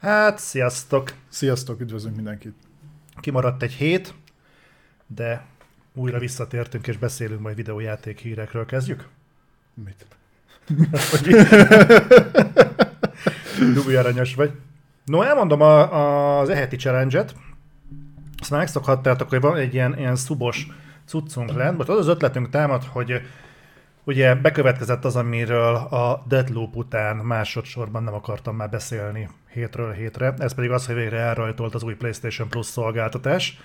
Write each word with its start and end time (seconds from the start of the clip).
Hát, 0.00 0.38
sziasztok! 0.38 1.12
Sziasztok, 1.28 1.80
üdvözlünk 1.80 2.16
mindenkit! 2.16 2.54
Kimaradt 3.20 3.62
egy 3.62 3.72
hét, 3.72 4.14
de 5.06 5.44
újra 5.94 6.18
visszatértünk 6.18 6.86
és 6.86 6.96
beszélünk 6.96 7.40
majd 7.40 7.56
videójáték 7.56 8.18
hírekről. 8.18 8.66
Kezdjük? 8.66 9.08
Mit? 9.74 10.06
Dubi 13.74 13.94
aranyos 13.94 14.34
vagy. 14.34 14.50
No, 15.04 15.22
elmondom 15.22 15.60
a, 15.60 16.40
az 16.40 16.48
eheti 16.48 16.76
challenge-et. 16.76 17.34
Azt 18.38 18.50
már 18.50 18.60
megszokhattátok, 18.60 19.28
hogy 19.28 19.40
van 19.40 19.56
egy 19.56 19.74
ilyen, 19.74 19.98
ilyen 19.98 20.16
szubos 20.16 20.66
cuccunk 21.04 21.52
lent. 21.52 21.76
Most 21.76 21.88
az 21.88 21.98
az 21.98 22.08
ötletünk 22.08 22.50
támad, 22.50 22.84
hogy 22.84 23.22
ugye 24.10 24.34
bekövetkezett 24.34 25.04
az, 25.04 25.16
amiről 25.16 25.74
a 25.74 26.24
Deadloop 26.28 26.76
után 26.76 27.16
másodszorban 27.16 28.02
nem 28.02 28.14
akartam 28.14 28.56
már 28.56 28.70
beszélni 28.70 29.28
hétről 29.52 29.92
hétre. 29.92 30.34
Ez 30.38 30.54
pedig 30.54 30.70
az, 30.70 30.86
hogy 30.86 30.94
végre 30.94 31.18
elrajtolt 31.18 31.74
az 31.74 31.82
új 31.82 31.94
PlayStation 31.94 32.48
Plus 32.48 32.66
szolgáltatás. 32.66 33.60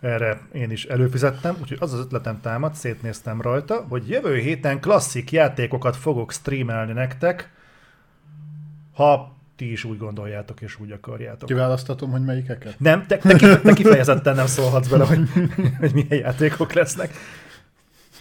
Erre 0.00 0.40
én 0.52 0.70
is 0.70 0.84
előfizettem, 0.84 1.56
úgyhogy 1.60 1.78
az 1.80 1.92
az 1.92 1.98
ötletem 1.98 2.40
támad, 2.40 2.74
szétnéztem 2.74 3.40
rajta, 3.40 3.84
hogy 3.88 4.08
jövő 4.08 4.36
héten 4.36 4.80
klasszik 4.80 5.32
játékokat 5.32 5.96
fogok 5.96 6.32
streamelni 6.32 6.92
nektek, 6.92 7.50
ha 8.94 9.36
ti 9.56 9.72
is 9.72 9.84
úgy 9.84 9.98
gondoljátok 9.98 10.60
és 10.60 10.80
úgy 10.80 10.90
akarjátok. 10.90 11.48
Kiválasztatom, 11.48 12.10
hogy 12.10 12.24
melyikeket? 12.24 12.74
Nem, 12.78 13.06
te, 13.06 13.16
te, 13.16 13.58
te 13.58 13.72
kifejezetten 13.72 14.34
nem 14.34 14.46
szólhatsz 14.46 14.88
bele, 14.88 15.04
hogy, 15.04 15.28
hogy 15.78 15.94
milyen 15.94 16.24
játékok 16.24 16.72
lesznek. 16.72 17.10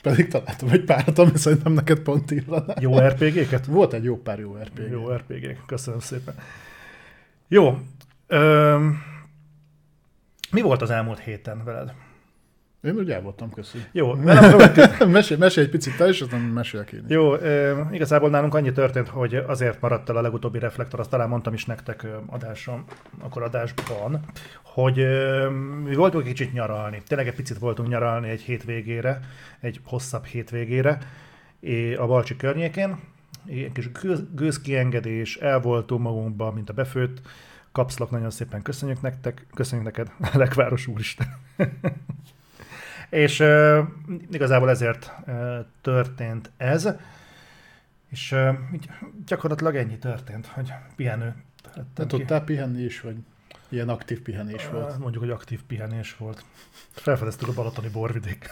Pedig 0.04 0.28
találtam 0.28 0.70
egy 0.70 0.84
párat, 0.84 1.20
ami 1.20 1.38
szerintem 1.38 1.72
neked 1.72 2.00
pont 2.00 2.32
illene. 2.32 2.74
Jó 2.80 3.00
RPG-ket? 3.00 3.66
Volt 3.66 3.94
egy 3.94 4.04
jó 4.04 4.18
pár 4.18 4.40
jó 4.40 4.56
RPG. 4.56 4.90
Jó 4.92 5.10
RPG, 5.10 5.66
köszönöm 5.66 6.00
szépen. 6.00 6.36
Jó. 7.48 7.78
Öm, 8.28 9.02
mi 10.52 10.62
volt 10.62 10.82
az 10.82 10.90
elmúlt 10.90 11.20
héten 11.20 11.64
veled? 11.64 11.94
Én 12.84 12.96
ugye 12.96 13.14
el 13.14 13.22
voltam, 13.22 13.52
köszi. 13.52 13.78
Jó, 13.92 14.14
mesélj, 15.08 15.40
mesélj 15.40 15.66
egy 15.66 15.72
picit 15.72 15.98
te 15.98 16.10
is, 16.10 16.22
aztán 16.22 16.42
mesélek 16.42 16.92
én. 16.92 17.06
Jó, 17.08 17.36
ö, 17.36 17.82
igazából 17.92 18.30
nálunk 18.30 18.54
annyi 18.54 18.72
történt, 18.72 19.08
hogy 19.08 19.36
azért 19.36 19.82
maradt 19.82 20.10
el 20.10 20.18
a 20.18 20.22
legutóbbi 20.22 20.60
reflektor, 20.60 21.00
azt 21.00 21.10
talán 21.10 21.30
mondtam 21.30 21.54
is 21.54 21.66
nektek 21.66 22.08
adásom, 22.26 22.86
akkor 23.20 23.44
adásban, 23.44 24.20
hogy 24.64 25.00
ö, 25.00 25.50
mi 25.84 25.96
voltunk 25.96 26.24
egy 26.24 26.34
kicsit 26.34 26.54
nyaralni. 26.54 27.02
Tényleg 27.08 27.28
egy 27.28 27.36
picit 27.36 27.58
voltunk 27.58 27.90
nyaralni 27.90 28.30
egy 28.30 28.42
hétvégére, 28.42 29.20
egy 29.60 29.80
hosszabb 29.84 30.26
hétvégére 30.26 30.98
a 31.98 32.06
Balcsi 32.06 32.36
környékén. 32.36 33.00
Egy 33.48 33.72
kis 33.74 33.92
gőz, 33.92 34.24
gőzkiengedés, 34.36 35.36
el 35.36 35.60
voltunk 35.60 36.02
magunkba, 36.02 36.52
mint 36.52 36.70
a 36.70 36.74
befőtt. 36.74 37.22
Kapszlak, 37.72 38.10
nagyon 38.10 38.30
szépen 38.30 38.62
köszönjük 38.62 39.02
nektek, 39.02 39.46
köszönjük 39.54 39.88
neked, 39.88 40.12
Lekváros 40.34 40.88
úristen. 40.88 41.28
És 43.14 43.40
uh, 43.40 43.80
igazából 44.32 44.70
ezért 44.70 45.12
uh, 45.26 45.60
történt 45.82 46.52
ez, 46.58 46.90
és 48.10 48.32
uh, 48.32 48.56
gyakorlatilag 49.26 49.76
ennyi 49.76 49.98
történt, 49.98 50.46
hogy 50.48 50.74
pihenő. 50.96 51.36
Ki. 51.96 52.06
tudtál 52.06 52.44
pihenni 52.44 52.82
is, 52.82 53.02
vagy 53.02 53.16
ilyen 53.70 53.90
aktív 53.90 54.22
pihenés 54.22 54.68
volt? 54.68 54.98
Mondjuk, 54.98 55.24
hogy 55.24 55.32
aktív 55.32 55.62
pihenés 55.68 56.18
volt. 56.18 56.44
Felfedeztük 56.92 57.48
a 57.48 57.54
balatoni 57.54 57.90
borvidék. 57.90 58.50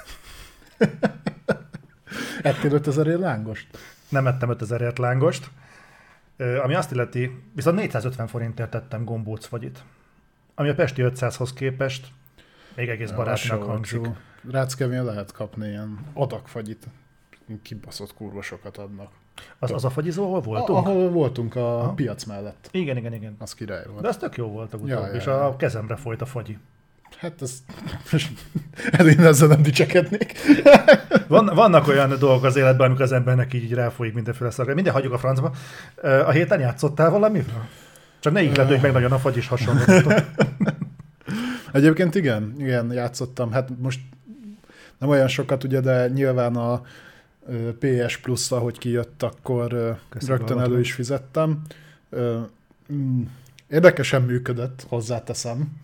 Ettél 2.42 2.72
5000 2.72 3.08
ér 3.08 3.20
lángost? 3.20 3.68
Nem 4.10 4.28
ettem 4.28 4.50
5000 4.50 4.82
ért 4.82 4.98
lángost, 4.98 5.50
ami 6.38 6.74
azt 6.74 6.92
illeti, 6.92 7.42
viszont 7.56 7.76
450 7.76 8.28
forintért 8.28 8.70
tettem 8.70 9.04
gombóc 9.04 9.46
fagyit. 9.46 9.84
Ami 10.56 10.70
a 10.70 10.76
Pesti 10.76 11.02
500-hoz 11.06 11.54
képest 11.54 12.08
még 12.76 12.90
egész 12.90 13.12
barátnak 13.12 13.64
hangzik. 13.64 14.00
olcsó. 14.00 14.16
Ráckevén 14.50 15.04
lehet 15.04 15.32
kapni 15.32 15.68
ilyen 15.68 16.00
adagfagyit. 16.14 16.88
Kibaszott 17.62 18.14
kurva 18.14 18.42
sokat 18.42 18.78
adnak. 18.78 19.10
Az, 19.60 19.72
az 19.72 19.86
a 19.86 19.90
fagyizó, 19.90 20.24
ahol 20.24 20.38
A, 20.38 20.42
voltunk? 20.42 20.88
ahol 20.88 21.10
voltunk 21.10 21.56
a 21.56 21.80
Aha. 21.80 21.94
piac 21.94 22.24
mellett. 22.24 22.68
Igen, 22.72 22.98
igen, 22.98 23.14
igen. 23.14 23.36
Az 23.40 23.54
király 23.54 23.86
volt. 23.90 24.02
De 24.02 24.08
az 24.08 24.18
tök 24.18 24.38
jó 24.38 24.48
volt 24.48 24.74
a 24.74 24.78
Ja, 24.86 25.08
ja, 25.08 25.14
és 25.14 25.26
a 25.26 25.56
kezemre 25.58 25.96
folyt 25.96 26.22
a 26.22 26.26
fagyi. 26.26 26.58
Hát 27.18 27.42
ez... 27.42 27.64
én 29.18 29.20
ezzel 29.20 29.48
nem 29.48 29.62
dicsekednék. 29.62 30.34
Van, 31.28 31.46
vannak 31.46 31.88
olyan 31.88 32.16
dolgok 32.20 32.44
az 32.44 32.56
életben, 32.56 32.86
amikor 32.86 33.04
az 33.04 33.12
embernek 33.12 33.54
így, 33.54 33.64
így 33.64 33.74
ráfolyik 33.74 34.14
mindenféle 34.14 34.50
szarra. 34.50 34.74
Minden 34.74 34.94
hagyjuk 34.94 35.14
a 35.14 35.18
francba. 35.18 35.52
A 36.02 36.32
héten 36.32 36.60
játszottál 36.60 37.10
valamiről? 37.10 37.66
Csak 38.20 38.34
ne 38.34 38.42
ihletők 38.42 38.82
meg 38.82 38.92
nagyon 38.92 39.12
a 39.12 39.20
fagy 39.20 39.38
is 39.38 39.48
hasonló. 39.48 39.82
Egyébként 41.72 42.16
igen, 42.16 42.54
igen, 42.58 42.92
játszottam. 42.92 43.52
Hát 43.52 43.70
most 43.78 44.00
nem 45.02 45.10
olyan 45.10 45.28
sokat 45.28 45.64
ugye, 45.64 45.80
de 45.80 46.08
nyilván 46.08 46.56
a 46.56 46.82
PS 47.80 48.18
plus 48.18 48.50
hogy 48.50 48.78
kijött, 48.78 49.24
akkor 49.24 49.98
Köszi, 50.10 50.26
rögtön 50.28 50.60
elő 50.60 50.80
is 50.80 50.94
fizettem. 50.94 51.62
Mm, 52.94 53.22
Érdekesen 53.68 54.22
működött, 54.22 54.86
hozzáteszem, 54.88 55.80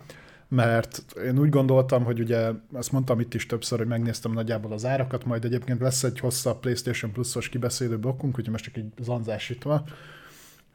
mert 0.48 1.04
én 1.24 1.38
úgy 1.38 1.48
gondoltam, 1.48 2.04
hogy 2.04 2.20
ugye, 2.20 2.50
azt 2.72 2.92
mondtam 2.92 3.20
itt 3.20 3.34
is 3.34 3.46
többször, 3.46 3.78
hogy 3.78 3.86
megnéztem 3.86 4.32
nagyjából 4.32 4.72
az 4.72 4.84
árakat, 4.84 5.24
majd 5.24 5.44
egyébként 5.44 5.80
lesz 5.80 6.02
egy 6.04 6.20
hosszabb 6.20 6.60
PlayStation 6.60 7.12
Plus-os 7.12 7.48
kibeszélő 7.48 7.98
blokkunk, 7.98 8.38
úgyhogy 8.38 8.52
most 8.52 8.64
csak 8.64 8.76
így 8.76 8.92
zanzásítva, 9.00 9.84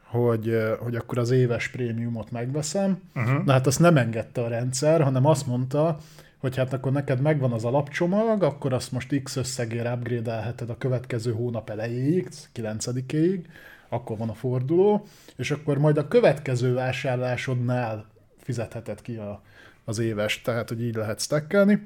hogy, 0.02 0.56
hogy 0.78 0.94
akkor 0.94 1.18
az 1.18 1.30
éves 1.30 1.68
prémiumot 1.68 2.30
megveszem, 2.30 3.00
Uh-huh. 3.14 3.44
Na 3.44 3.52
hát 3.52 3.66
azt 3.66 3.80
nem 3.80 3.96
engedte 3.96 4.42
a 4.42 4.48
rendszer, 4.48 5.02
hanem 5.02 5.26
azt 5.26 5.46
mondta, 5.46 5.98
hogy 6.44 6.56
hát 6.56 6.72
akkor 6.72 6.92
neked 6.92 7.20
megvan 7.20 7.52
az 7.52 7.64
alapcsomag, 7.64 8.42
akkor 8.42 8.72
azt 8.72 8.92
most 8.92 9.22
X 9.22 9.36
összegére 9.36 9.92
upgrade 9.92 10.54
a 10.68 10.78
következő 10.78 11.32
hónap 11.32 11.70
elejéig, 11.70 12.28
9-ig, 12.54 13.44
akkor 13.88 14.18
van 14.18 14.28
a 14.28 14.34
forduló, 14.34 15.06
és 15.36 15.50
akkor 15.50 15.78
majd 15.78 15.98
a 15.98 16.08
következő 16.08 16.74
vásárlásodnál 16.74 18.06
fizetheted 18.38 19.02
ki 19.02 19.16
a, 19.16 19.42
az 19.84 19.98
éves, 19.98 20.42
tehát 20.42 20.68
hogy 20.68 20.82
így 20.82 20.94
lehet 20.94 21.20
stackelni. 21.20 21.82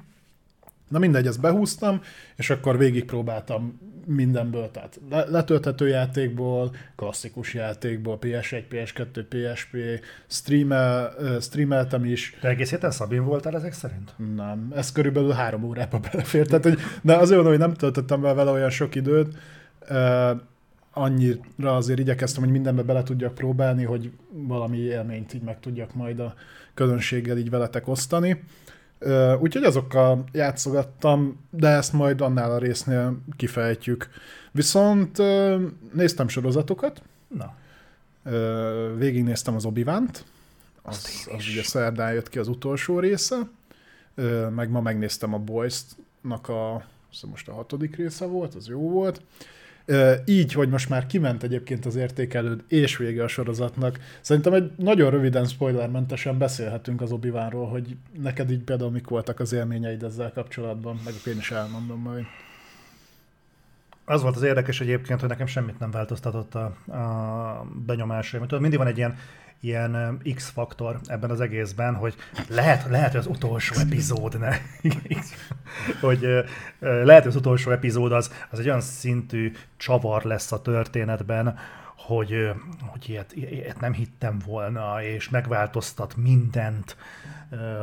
Na 0.88 0.98
mindegy, 0.98 1.26
ezt 1.26 1.40
behúztam, 1.40 2.00
és 2.36 2.50
akkor 2.50 2.78
végigpróbáltam 2.78 3.80
mindenből, 4.06 4.70
tehát 4.70 5.00
le- 5.10 5.24
letölthető 5.28 5.88
játékból, 5.88 6.74
klasszikus 6.96 7.54
játékból, 7.54 8.18
PS1, 8.20 8.62
PS2, 8.70 9.24
PSP, 9.28 9.76
streamel, 10.26 11.14
streameltem 11.40 12.04
is, 12.04 12.36
Te 12.40 12.48
egész 12.48 12.70
héten 12.70 12.90
Szabin 12.90 13.24
voltál 13.24 13.54
ezek 13.54 13.72
szerint? 13.72 14.14
nem, 14.36 14.72
ez 14.76 14.92
körülbelül 14.92 15.30
három 15.30 15.64
órába 15.64 15.98
belefér. 16.12 16.46
Tehát, 16.46 16.64
hogy, 16.64 16.78
de 17.02 17.14
azért 17.14 17.34
mondom, 17.34 17.52
hogy 17.52 17.66
nem 17.66 17.74
töltöttem 17.74 18.20
be 18.20 18.32
vele 18.32 18.50
olyan 18.50 18.70
sok 18.70 18.94
időt. 18.94 19.36
Annyira 20.92 21.76
azért 21.76 21.98
igyekeztem, 21.98 22.42
hogy 22.42 22.52
mindenbe 22.52 22.82
bele 22.82 23.02
tudjak 23.02 23.34
próbálni, 23.34 23.84
hogy 23.84 24.10
valami 24.30 24.78
élményt 24.78 25.34
így 25.34 25.42
meg 25.42 25.60
tudjak 25.60 25.94
majd 25.94 26.20
a 26.20 26.34
közönséggel 26.74 27.38
így 27.38 27.50
veletek 27.50 27.88
osztani. 27.88 28.42
Úgyhogy 29.40 29.64
azokkal 29.64 30.24
játszogattam, 30.32 31.46
de 31.50 31.68
ezt 31.68 31.92
majd 31.92 32.20
annál 32.20 32.50
a 32.50 32.58
résznél 32.58 33.18
kifejtjük. 33.36 34.08
Viszont 34.50 35.18
néztem 35.92 36.28
sorozatokat, 36.28 37.02
Na, 37.28 37.54
végignéztem 38.96 39.54
az 39.54 39.64
obi 39.64 39.82
az, 40.82 41.26
az 41.32 41.34
is. 41.38 41.52
ugye 41.52 41.62
szerdán 41.62 42.12
jött 42.12 42.28
ki 42.28 42.38
az 42.38 42.48
utolsó 42.48 42.98
része, 42.98 43.48
meg 44.54 44.70
ma 44.70 44.80
megnéztem 44.80 45.34
a 45.34 45.38
Boys-nak 45.38 46.48
a, 46.48 46.84
most 47.30 47.48
a 47.48 47.54
hatodik 47.54 47.96
része 47.96 48.26
volt, 48.26 48.54
az 48.54 48.68
jó 48.68 48.90
volt. 48.90 49.20
Így, 50.24 50.52
hogy 50.52 50.68
most 50.68 50.88
már 50.88 51.06
kiment 51.06 51.42
egyébként 51.42 51.86
az 51.86 51.96
értékelőd 51.96 52.64
és 52.68 52.96
vége 52.96 53.22
a 53.22 53.28
sorozatnak, 53.28 53.98
szerintem 54.20 54.52
egy 54.52 54.70
nagyon 54.76 55.10
röviden 55.10 55.44
spoilermentesen 55.44 56.38
beszélhetünk 56.38 57.00
az 57.00 57.12
obi 57.12 57.30
hogy 57.66 57.96
neked 58.22 58.50
így 58.50 58.62
például 58.62 58.90
mik 58.90 59.08
voltak 59.08 59.40
az 59.40 59.52
élményeid 59.52 60.02
ezzel 60.02 60.32
kapcsolatban, 60.32 61.00
meg 61.04 61.14
én 61.26 61.38
is 61.38 61.50
elmondom 61.50 62.00
majd. 62.00 62.24
Az 64.08 64.22
volt 64.22 64.36
az 64.36 64.42
érdekes 64.42 64.80
egyébként, 64.80 65.20
hogy 65.20 65.28
nekem 65.28 65.46
semmit 65.46 65.78
nem 65.78 65.90
változtatott 65.90 66.54
a, 66.54 66.64
a 66.92 67.66
benyomásaim. 67.86 68.42
Tudod, 68.42 68.60
mindig 68.60 68.78
van 68.78 68.88
egy 68.88 68.96
ilyen, 68.96 69.16
ilyen 69.60 70.22
X-faktor 70.34 71.00
ebben 71.06 71.30
az 71.30 71.40
egészben, 71.40 71.94
hogy 71.94 72.14
lehet, 72.48 72.88
lehet 72.88 73.10
hogy 73.10 73.20
az 73.20 73.26
utolsó 73.26 73.74
epizód, 73.80 74.38
ne? 74.38 74.56
hogy 76.00 76.20
lehet, 76.80 77.22
hogy 77.22 77.30
az 77.30 77.36
utolsó 77.36 77.70
epizód 77.70 78.12
az, 78.12 78.32
az 78.50 78.58
egy 78.58 78.66
olyan 78.66 78.80
szintű 78.80 79.52
csavar 79.76 80.22
lesz 80.22 80.52
a 80.52 80.62
történetben, 80.62 81.58
hogy, 81.96 82.50
hogy 82.86 83.08
ilyet, 83.08 83.32
ilyet 83.32 83.80
nem 83.80 83.92
hittem 83.92 84.38
volna, 84.46 85.02
és 85.02 85.28
megváltoztat 85.28 86.16
mindent. 86.16 86.96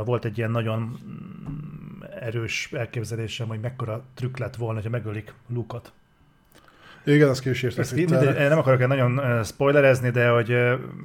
Volt 0.06 0.26
egy 0.26 0.38
ilyen 0.38 0.52
nagyon 0.52 0.80
mm, 0.80 2.02
erős 2.20 2.70
elképzelésem, 2.72 3.48
hogy 3.48 3.60
mekkora 3.60 4.04
trükk 4.14 4.38
lett 4.38 4.56
volna, 4.56 4.82
ha 4.82 4.90
megölik 4.90 5.34
Lukat. 5.48 5.94
Igen, 7.06 7.30
azt 7.30 7.42
kísértek. 7.42 7.80
Ezt 7.80 7.98
így, 7.98 8.10
nem 8.38 8.58
akarok 8.58 8.88
nagyon 8.88 9.44
spoilerezni, 9.44 10.10
de 10.10 10.30
hogy 10.30 10.56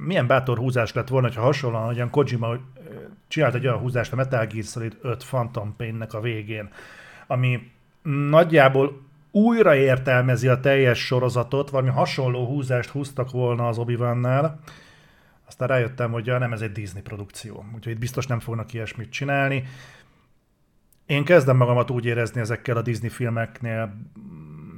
milyen 0.05 0.27
bátor 0.27 0.57
húzás 0.57 0.93
lett 0.93 1.07
volna, 1.07 1.29
ha 1.33 1.41
hasonlóan, 1.41 1.85
hogyan 1.85 2.09
Kojima 2.09 2.57
csinált 3.27 3.55
egy 3.55 3.65
olyan 3.65 3.77
húzást 3.77 4.13
a 4.13 4.15
Metal 4.15 4.45
Gear 4.45 4.63
Solid 4.63 4.97
5 5.01 5.25
Phantom 5.25 5.73
Pain-nek 5.77 6.13
a 6.13 6.21
végén, 6.21 6.69
ami 7.27 7.71
nagyjából 8.29 9.01
újra 9.31 9.75
értelmezi 9.75 10.47
a 10.47 10.59
teljes 10.59 11.05
sorozatot, 11.05 11.69
valami 11.69 11.89
hasonló 11.89 12.45
húzást 12.45 12.89
húztak 12.89 13.31
volna 13.31 13.67
az 13.67 13.77
obi 13.77 13.97
aztán 15.47 15.67
rájöttem, 15.67 16.11
hogy 16.11 16.25
ja, 16.25 16.37
nem 16.37 16.53
ez 16.53 16.61
egy 16.61 16.71
Disney 16.71 17.01
produkció, 17.01 17.65
úgyhogy 17.75 17.93
itt 17.93 17.99
biztos 17.99 18.27
nem 18.27 18.39
fognak 18.39 18.73
ilyesmit 18.73 19.11
csinálni. 19.11 19.63
Én 21.05 21.23
kezdem 21.23 21.57
magamat 21.57 21.89
úgy 21.89 22.05
érezni 22.05 22.41
ezekkel 22.41 22.77
a 22.77 22.81
Disney 22.81 23.09
filmeknél, 23.09 23.95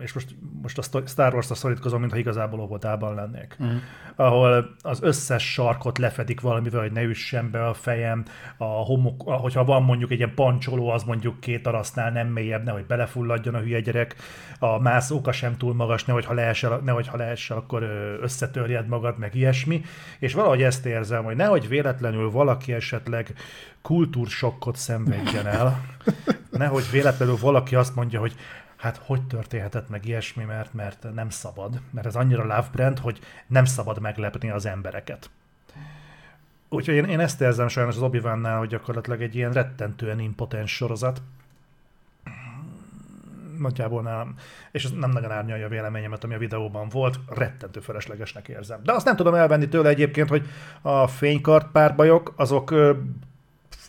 és 0.03 0.13
most, 0.13 0.35
most 0.61 0.77
a 0.77 1.01
Star 1.05 1.33
Wars-ra 1.33 1.55
szorítkozom, 1.55 1.99
mintha 1.99 2.17
igazából 2.17 2.59
óvodában 2.59 3.15
lennék. 3.15 3.55
Uh-huh. 3.59 3.77
Ahol 4.15 4.75
az 4.81 5.01
összes 5.01 5.51
sarkot 5.51 5.97
lefedik 5.97 6.41
valamivel, 6.41 6.81
hogy 6.81 6.91
ne 6.91 7.01
üssen 7.01 7.51
be 7.51 7.67
a 7.67 7.73
fejem, 7.73 8.23
a 8.57 8.63
homok, 8.63 9.21
hogyha 9.21 9.63
van 9.63 9.83
mondjuk 9.83 10.11
egy 10.11 10.17
ilyen 10.17 10.33
pancsoló, 10.35 10.89
az 10.89 11.03
mondjuk 11.03 11.39
két 11.39 11.67
arasznál 11.67 12.11
nem 12.11 12.27
mélyebb, 12.27 12.63
nehogy 12.63 12.85
belefulladjon 12.85 13.55
a 13.55 13.59
hülye 13.59 13.79
gyerek, 13.79 14.15
a 14.59 14.79
mászóka 14.79 15.31
sem 15.31 15.57
túl 15.57 15.73
magas, 15.73 16.05
nehogy 16.05 16.25
ha 16.25 16.33
leesel, 16.33 16.81
nehogy 16.83 17.07
ha 17.07 17.17
leesel, 17.17 17.57
akkor 17.57 17.83
összetörjed 18.21 18.87
magad, 18.87 19.17
meg 19.17 19.35
ilyesmi, 19.35 19.81
és 20.19 20.33
valahogy 20.33 20.61
ezt 20.61 20.85
érzem, 20.85 21.23
hogy 21.23 21.35
nehogy 21.35 21.67
véletlenül 21.67 22.31
valaki 22.31 22.73
esetleg 22.73 23.33
kultúrsokkot 23.81 24.75
szenvedjen 24.75 25.47
el, 25.47 25.81
nehogy 26.51 26.83
véletlenül 26.91 27.37
valaki 27.37 27.75
azt 27.75 27.95
mondja, 27.95 28.19
hogy 28.19 28.35
hát 28.83 29.01
hogy 29.05 29.27
történhetett 29.27 29.89
meg 29.89 30.05
ilyesmi, 30.05 30.43
mert, 30.43 30.73
mert 30.73 31.07
nem 31.13 31.29
szabad. 31.29 31.81
Mert 31.91 32.07
ez 32.07 32.15
annyira 32.15 32.41
love 32.41 32.67
brand, 32.71 32.99
hogy 32.99 33.19
nem 33.47 33.65
szabad 33.65 33.99
meglepni 33.99 34.49
az 34.49 34.65
embereket. 34.65 35.29
Úgyhogy 36.69 36.95
én, 36.95 37.05
én 37.05 37.19
ezt 37.19 37.41
érzem 37.41 37.67
sajnos 37.67 37.95
az 37.95 38.01
obi 38.01 38.19
hogy 38.19 38.67
gyakorlatilag 38.67 39.21
egy 39.21 39.35
ilyen 39.35 39.51
rettentően 39.51 40.19
impotens 40.19 40.75
sorozat. 40.75 41.21
Nagyjából 43.57 44.01
nem, 44.01 44.35
és 44.71 44.83
ez 44.83 44.91
nem 44.91 45.11
nagyon 45.11 45.31
árnyalja 45.31 45.65
a 45.65 45.69
véleményemet, 45.69 46.23
ami 46.23 46.33
a 46.33 46.37
videóban 46.37 46.89
volt, 46.89 47.19
rettentő 47.27 47.79
feleslegesnek 47.79 48.47
érzem. 48.47 48.79
De 48.83 48.91
azt 48.91 49.05
nem 49.05 49.15
tudom 49.15 49.33
elvenni 49.33 49.67
tőle 49.67 49.89
egyébként, 49.89 50.29
hogy 50.29 50.47
a 50.81 51.07
fénykart 51.07 51.71
párbajok, 51.71 52.33
azok 52.35 52.73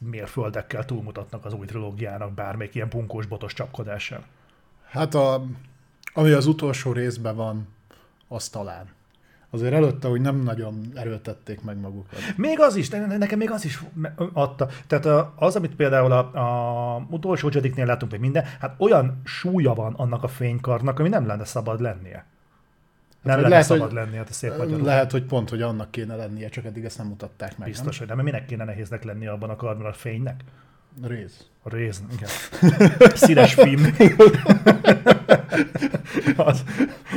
mérföldekkel 0.00 0.84
túlmutatnak 0.84 1.44
az 1.44 1.52
új 1.52 1.66
trilógiának 1.66 2.32
bármelyik 2.32 2.74
ilyen 2.74 2.88
bunkós 2.88 3.26
botos 3.26 3.52
csapkodásán. 3.52 4.24
Hát 4.94 5.14
a, 5.14 5.44
ami 6.12 6.30
az 6.30 6.46
utolsó 6.46 6.92
részben 6.92 7.36
van, 7.36 7.68
az 8.28 8.48
talán. 8.48 8.86
Azért 9.50 9.72
előtte, 9.72 10.08
hogy 10.08 10.20
nem 10.20 10.36
nagyon 10.42 10.90
erőltették 10.94 11.62
meg 11.62 11.80
magukat. 11.80 12.18
Még 12.36 12.60
az 12.60 12.76
is, 12.76 12.88
nekem 12.88 13.38
még 13.38 13.50
az 13.50 13.64
is 13.64 13.82
adta. 14.32 14.68
Tehát 14.86 15.32
az, 15.36 15.56
amit 15.56 15.74
például 15.74 16.12
a, 16.12 16.18
a 16.18 17.06
utolsó 17.10 17.48
Jediknél 17.52 17.86
látunk, 17.86 18.10
hogy 18.10 18.20
minden, 18.20 18.44
hát 18.60 18.74
olyan 18.78 19.20
súlya 19.24 19.74
van 19.74 19.94
annak 19.94 20.22
a 20.22 20.28
fénykarnak, 20.28 20.98
ami 20.98 21.08
nem 21.08 21.26
lenne 21.26 21.44
szabad 21.44 21.80
lennie. 21.80 22.24
Nem 23.22 23.36
lenne 23.36 23.48
lehet, 23.48 23.64
szabad 23.64 23.86
hogy, 23.86 23.94
lennie, 23.94 24.18
hát 24.18 24.32
szép 24.32 24.56
magyarul. 24.56 24.84
Lehet, 24.84 25.10
hogy 25.10 25.24
pont, 25.24 25.50
hogy 25.50 25.62
annak 25.62 25.90
kéne 25.90 26.16
lennie, 26.16 26.48
csak 26.48 26.64
eddig 26.64 26.84
ezt 26.84 26.98
nem 26.98 27.06
mutatták 27.06 27.58
meg. 27.58 27.68
Biztos, 27.68 27.98
nem? 27.98 27.98
hogy 27.98 28.06
nem, 28.06 28.16
mert 28.16 28.28
minek 28.28 28.46
kéne 28.46 28.64
nehéznek 28.64 29.04
lennie 29.04 29.30
abban 29.30 29.50
a 29.50 29.56
karban 29.56 29.86
a 29.86 29.92
fénynek? 29.92 30.44
Réz. 31.02 31.32
Réz, 31.64 32.02
igen. 32.12 32.28
Színes 33.14 33.54
film. 33.54 33.82
az. 36.36 36.64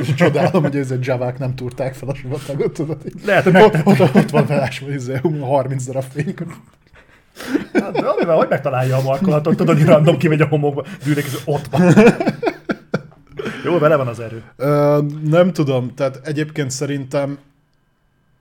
És 0.00 0.14
csodálom, 0.14 0.62
hogy 0.62 0.76
ez 0.76 0.90
a 0.90 0.96
javák 1.00 1.38
nem 1.38 1.54
túrták 1.54 1.94
fel 1.94 2.08
a 2.08 2.14
sivatagot, 2.14 2.72
tudod. 2.72 2.98
Lehet, 3.24 3.44
hogy 3.44 3.56
ott, 3.56 3.86
ott, 3.86 4.14
ott 4.14 4.30
van 4.30 4.46
felásva, 4.46 4.86
hogy 4.86 5.40
30 5.40 5.84
darab 5.84 6.04
fény. 6.12 6.34
Hát, 7.72 7.92
de 7.92 8.06
amivel, 8.06 8.36
hogy 8.36 8.48
megtalálja 8.48 8.96
a 8.96 9.02
markolatot, 9.02 9.56
tudod, 9.56 9.76
hogy 9.76 9.86
random 9.86 10.16
kimegy 10.16 10.40
a 10.40 10.46
homokba, 10.46 10.84
dűlik, 11.04 11.24
és 11.24 11.38
ott 11.44 11.66
van. 11.66 11.94
Jó, 13.64 13.78
vele 13.78 13.96
van 13.96 14.06
az 14.06 14.20
erő. 14.20 14.42
Ö, 14.56 15.00
nem 15.24 15.52
tudom, 15.52 15.94
tehát 15.94 16.20
egyébként 16.24 16.70
szerintem 16.70 17.38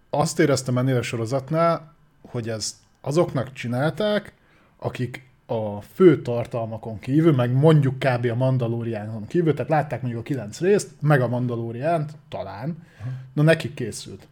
azt 0.10 0.40
éreztem 0.40 0.78
ennél 0.78 0.98
a 0.98 1.02
sorozatnál, 1.02 1.96
hogy 2.22 2.50
ez 2.50 2.76
azoknak 3.02 3.54
csinálták, 3.54 4.34
akik 4.80 5.27
a 5.50 5.82
fő 5.82 6.22
tartalmakon 6.22 7.00
kívül, 7.00 7.36
meg 7.36 7.52
mondjuk 7.52 8.00
kb. 8.00 8.26
a 8.26 8.36
Mandalóriánon 8.36 9.28
kívül, 9.28 9.54
tehát 9.54 9.70
látták 9.70 10.02
mondjuk 10.02 10.22
a 10.22 10.26
kilenc 10.26 10.60
részt, 10.60 10.92
meg 11.00 11.22
a 11.22 11.28
Mandalóriánt, 11.28 12.12
talán, 12.30 12.78
na 13.34 13.42
nekik 13.42 13.74
készült. 13.74 14.28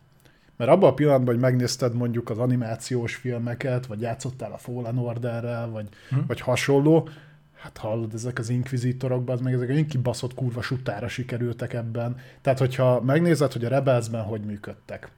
Mert 0.58 0.72
abban 0.72 0.90
a 0.90 0.94
pillanatban, 0.94 1.34
hogy 1.34 1.44
megnézted 1.44 1.94
mondjuk 1.94 2.30
az 2.30 2.38
animációs 2.38 3.16
filmeket, 3.16 3.86
vagy 3.86 4.02
játszottál 4.02 4.52
a 4.52 4.58
Fallen 4.58 4.98
Orderrel, 4.98 5.70
vagy, 5.70 5.88
hm. 6.10 6.20
vagy 6.28 6.42
hasonló, 6.42 7.10
hát 7.56 7.78
hallod, 7.78 8.14
ezek 8.14 8.40
az 8.40 8.50
inkvizitorokban, 8.50 9.36
az 9.36 9.42
meg 9.42 9.54
ezek 9.54 9.70
egy 9.70 9.86
kibaszott 9.86 10.34
kurva 10.34 10.62
sutára 10.62 11.08
sikerültek 11.08 11.74
ebben. 11.74 12.18
Tehát, 12.42 12.60
hogyha 12.60 13.02
megnézed, 13.02 13.52
hogy 13.52 13.66
a 13.66 13.70
Rebelsben 13.70 14.24
hogy 14.24 14.42
működtek, 14.42 15.10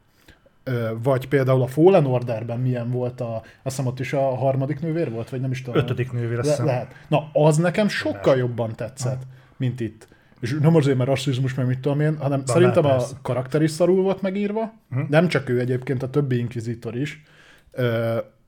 vagy 1.03 1.27
például 1.27 1.61
a 1.61 1.67
Fallen 1.67 2.05
Orderben 2.05 2.59
milyen 2.59 2.91
volt 2.91 3.21
a, 3.21 3.35
azt 3.35 3.75
hiszem 3.75 3.85
ott 3.85 3.99
is 3.99 4.13
a 4.13 4.35
harmadik 4.35 4.79
nővér 4.79 5.11
volt, 5.11 5.29
vagy 5.29 5.41
nem 5.41 5.51
is 5.51 5.61
tudom. 5.61 5.79
Ötödik 5.79 6.11
nővér, 6.11 6.43
Le, 6.43 6.63
lehet. 6.63 6.95
Na, 7.07 7.29
az 7.33 7.57
nekem 7.57 7.87
sokkal 7.87 8.21
lehet. 8.23 8.39
jobban 8.39 8.75
tetszett, 8.75 9.21
mint 9.57 9.79
itt. 9.79 10.07
És 10.39 10.57
nem 10.61 10.75
azért, 10.75 10.97
mert 10.97 11.09
rasszizmus, 11.09 11.53
meg 11.53 11.65
mit 11.65 11.79
tudom 11.79 11.99
én, 11.99 12.17
hanem 12.17 12.39
De 12.39 12.51
szerintem 12.51 12.85
a 12.85 13.03
karakter 13.21 13.61
is 13.61 13.71
szarul 13.71 14.01
volt 14.01 14.21
megírva, 14.21 14.73
hm. 14.89 14.99
nem 15.09 15.27
csak 15.27 15.49
ő 15.49 15.59
egyébként, 15.59 16.03
a 16.03 16.09
többi 16.09 16.37
inkvizitor 16.37 16.95
is, 16.95 17.23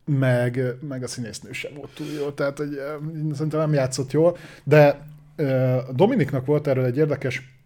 meg, 0.05 0.75
meg 0.87 1.03
a 1.03 1.07
színésznő 1.07 1.51
sem 1.51 1.71
volt 1.75 1.89
túl 1.95 2.07
jó, 2.19 2.29
tehát 2.29 2.57
hogy 2.57 2.79
szerintem 3.33 3.59
nem 3.59 3.73
játszott 3.73 4.11
jól, 4.11 4.37
de 4.63 5.07
Dominiknak 5.95 6.45
volt 6.45 6.67
erről 6.67 6.85
egy 6.85 6.97
érdekes 6.97 7.58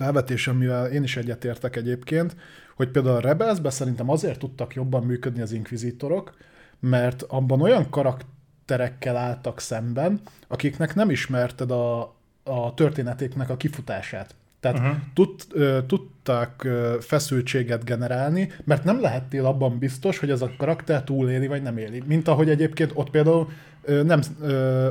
felvetés, 0.00 0.48
amivel 0.48 0.86
én 0.86 1.02
is 1.02 1.16
egyetértek 1.16 1.76
egyébként, 1.76 2.36
hogy 2.76 2.88
például 2.88 3.16
a 3.16 3.20
Rebelsbe 3.20 3.70
szerintem 3.70 4.10
azért 4.10 4.38
tudtak 4.38 4.74
jobban 4.74 5.04
működni 5.04 5.40
az 5.40 5.52
inkvizitorok, 5.52 6.34
mert 6.78 7.22
abban 7.22 7.60
olyan 7.60 7.90
karakterekkel 7.90 9.16
álltak 9.16 9.60
szemben, 9.60 10.20
akiknek 10.48 10.94
nem 10.94 11.10
ismerted 11.10 11.70
a, 11.70 12.00
a 12.42 12.74
történetéknek 12.74 13.50
a 13.50 13.56
kifutását. 13.56 14.34
Tehát 14.60 14.78
uh-huh. 14.78 14.96
tud, 15.14 15.30
uh, 15.54 15.86
tudtak 15.86 16.62
uh, 16.64 16.94
feszültséget 17.00 17.84
generálni, 17.84 18.52
mert 18.64 18.84
nem 18.84 19.00
lehettél 19.00 19.46
abban 19.46 19.78
biztos, 19.78 20.18
hogy 20.18 20.30
ez 20.30 20.42
a 20.42 20.52
karakter 20.58 21.04
túléli, 21.04 21.46
vagy 21.46 21.62
nem 21.62 21.76
éli. 21.76 22.02
Mint 22.06 22.28
ahogy 22.28 22.50
egyébként 22.50 22.90
ott 22.94 23.10
például 23.10 23.48
nem, 24.04 24.20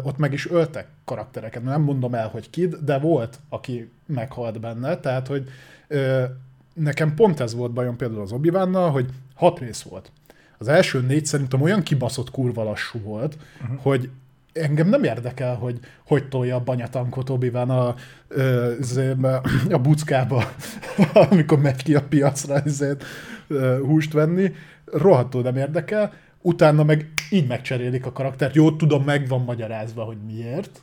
ott 0.04 0.18
meg 0.18 0.34
is 0.34 0.50
öltek 0.50 0.88
karaktereket. 1.06 1.64
Nem 1.64 1.82
mondom 1.82 2.14
el, 2.14 2.28
hogy 2.28 2.50
kid, 2.50 2.76
de 2.76 2.98
volt, 2.98 3.40
aki 3.50 3.92
meghalt 4.06 4.60
benne. 4.60 4.98
Tehát, 4.98 5.28
hogy 5.28 5.50
nekem 6.74 7.16
pont 7.16 7.40
ez 7.40 7.56
volt 7.56 7.72
bajom 7.72 7.96
például 7.96 8.22
az 8.22 8.32
obi 8.32 8.50
hogy 8.90 9.10
hat 9.36 9.60
rész 9.60 9.82
volt. 9.82 10.12
Az 10.58 10.68
első 10.68 11.02
négy 11.02 11.26
szerintem 11.26 11.62
olyan 11.62 11.84
kibaszott 11.84 12.32
kurva 12.32 12.64
lassú 12.64 13.00
volt, 13.00 13.38
uh-huh. 13.62 13.80
hogy 13.82 14.10
engem 14.54 14.88
nem 14.88 15.04
érdekel, 15.04 15.56
hogy 15.56 15.80
hogy 16.08 16.28
tolja 16.28 16.56
a 16.56 16.64
banyatankot 16.64 17.30
obi 17.30 17.50
a, 17.70 17.96
a 19.70 19.78
buckába, 19.78 20.52
amikor 21.30 21.60
megy 21.60 21.84
ki 21.84 21.96
a 21.96 22.04
piacra 22.04 22.60
ezért, 22.60 23.04
húst 23.82 24.14
venni. 24.14 24.54
Rohadtul 24.86 25.42
nem 25.42 25.56
érdekel. 25.56 26.14
Utána 26.42 26.84
meg 26.84 27.10
így 27.30 27.48
megcserélik 27.48 28.06
a 28.06 28.12
karaktert. 28.12 28.56
Jó, 28.56 28.76
tudom, 28.76 29.04
meg 29.04 29.28
van 29.28 29.44
magyarázva, 29.44 30.04
hogy 30.04 30.18
miért, 30.26 30.82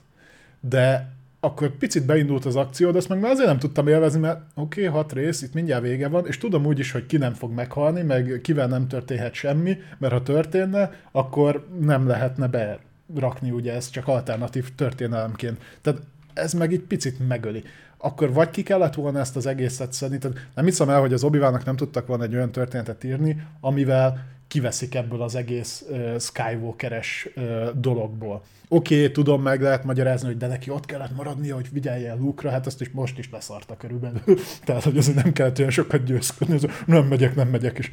de 0.60 1.14
akkor 1.40 1.70
picit 1.70 2.06
beindult 2.06 2.44
az 2.44 2.56
akció, 2.56 2.90
de 2.90 2.98
ezt 2.98 3.08
meg 3.08 3.20
már 3.20 3.30
azért 3.30 3.48
nem 3.48 3.58
tudtam 3.58 3.88
élvezni, 3.88 4.20
mert 4.20 4.40
oké, 4.54 4.86
okay, 4.86 4.92
hat 4.92 5.12
rész, 5.12 5.42
itt 5.42 5.54
mindjárt 5.54 5.82
vége 5.82 6.08
van, 6.08 6.26
és 6.26 6.38
tudom 6.38 6.66
úgy 6.66 6.78
is, 6.78 6.92
hogy 6.92 7.06
ki 7.06 7.16
nem 7.16 7.32
fog 7.32 7.52
meghalni, 7.52 8.02
meg 8.02 8.40
kivel 8.42 8.66
nem 8.66 8.88
történhet 8.88 9.34
semmi, 9.34 9.76
mert 9.98 10.12
ha 10.12 10.22
történne, 10.22 10.90
akkor 11.12 11.66
nem 11.80 12.06
lehetne 12.06 12.78
berakni 13.12 13.50
ugye 13.50 13.74
ezt 13.74 13.92
csak 13.92 14.08
alternatív 14.08 14.74
történelemként. 14.74 15.62
Tehát 15.82 16.00
ez 16.34 16.52
meg 16.52 16.72
egy 16.72 16.80
picit 16.80 17.28
megöli. 17.28 17.62
Akkor 17.98 18.32
vagy 18.32 18.50
ki 18.50 18.62
kellett 18.62 18.94
volna 18.94 19.18
ezt 19.18 19.36
az 19.36 19.46
egészet 19.46 19.92
szedni, 19.92 20.18
tehát 20.18 20.46
nem 20.54 20.64
hiszem 20.64 20.88
el, 20.88 21.00
hogy 21.00 21.12
az 21.12 21.24
obi 21.24 21.38
nem 21.38 21.76
tudtak 21.76 22.06
volna 22.06 22.24
egy 22.24 22.34
olyan 22.34 22.52
történetet 22.52 23.04
írni, 23.04 23.42
amivel 23.60 24.35
kiveszik 24.48 24.94
ebből 24.94 25.22
az 25.22 25.34
egész 25.34 25.84
uh, 25.88 26.18
Skywalkeres 26.18 27.28
uh, 27.36 27.68
dologból. 27.74 28.42
Oké, 28.68 29.00
okay, 29.00 29.12
tudom, 29.12 29.42
meg 29.42 29.62
lehet 29.62 29.84
magyarázni, 29.84 30.26
hogy 30.26 30.36
de 30.36 30.46
neki 30.46 30.70
ott 30.70 30.86
kellett 30.86 31.16
maradnia, 31.16 31.54
hogy 31.54 31.68
vigyeljen 31.72 32.18
Luke-ra, 32.18 32.50
hát 32.50 32.66
ezt 32.66 32.80
is 32.80 32.90
most 32.90 33.18
is 33.18 33.28
leszarta 33.32 33.76
körülbelül. 33.76 34.20
Tehát, 34.64 34.82
hogy 34.82 34.98
azért 34.98 35.22
nem 35.22 35.32
kellett 35.32 35.58
olyan 35.58 35.70
sokat 35.70 36.04
győzködni, 36.04 36.58
nem 36.86 37.06
megyek, 37.06 37.34
nem 37.34 37.48
megyek 37.48 37.78
is. 37.78 37.92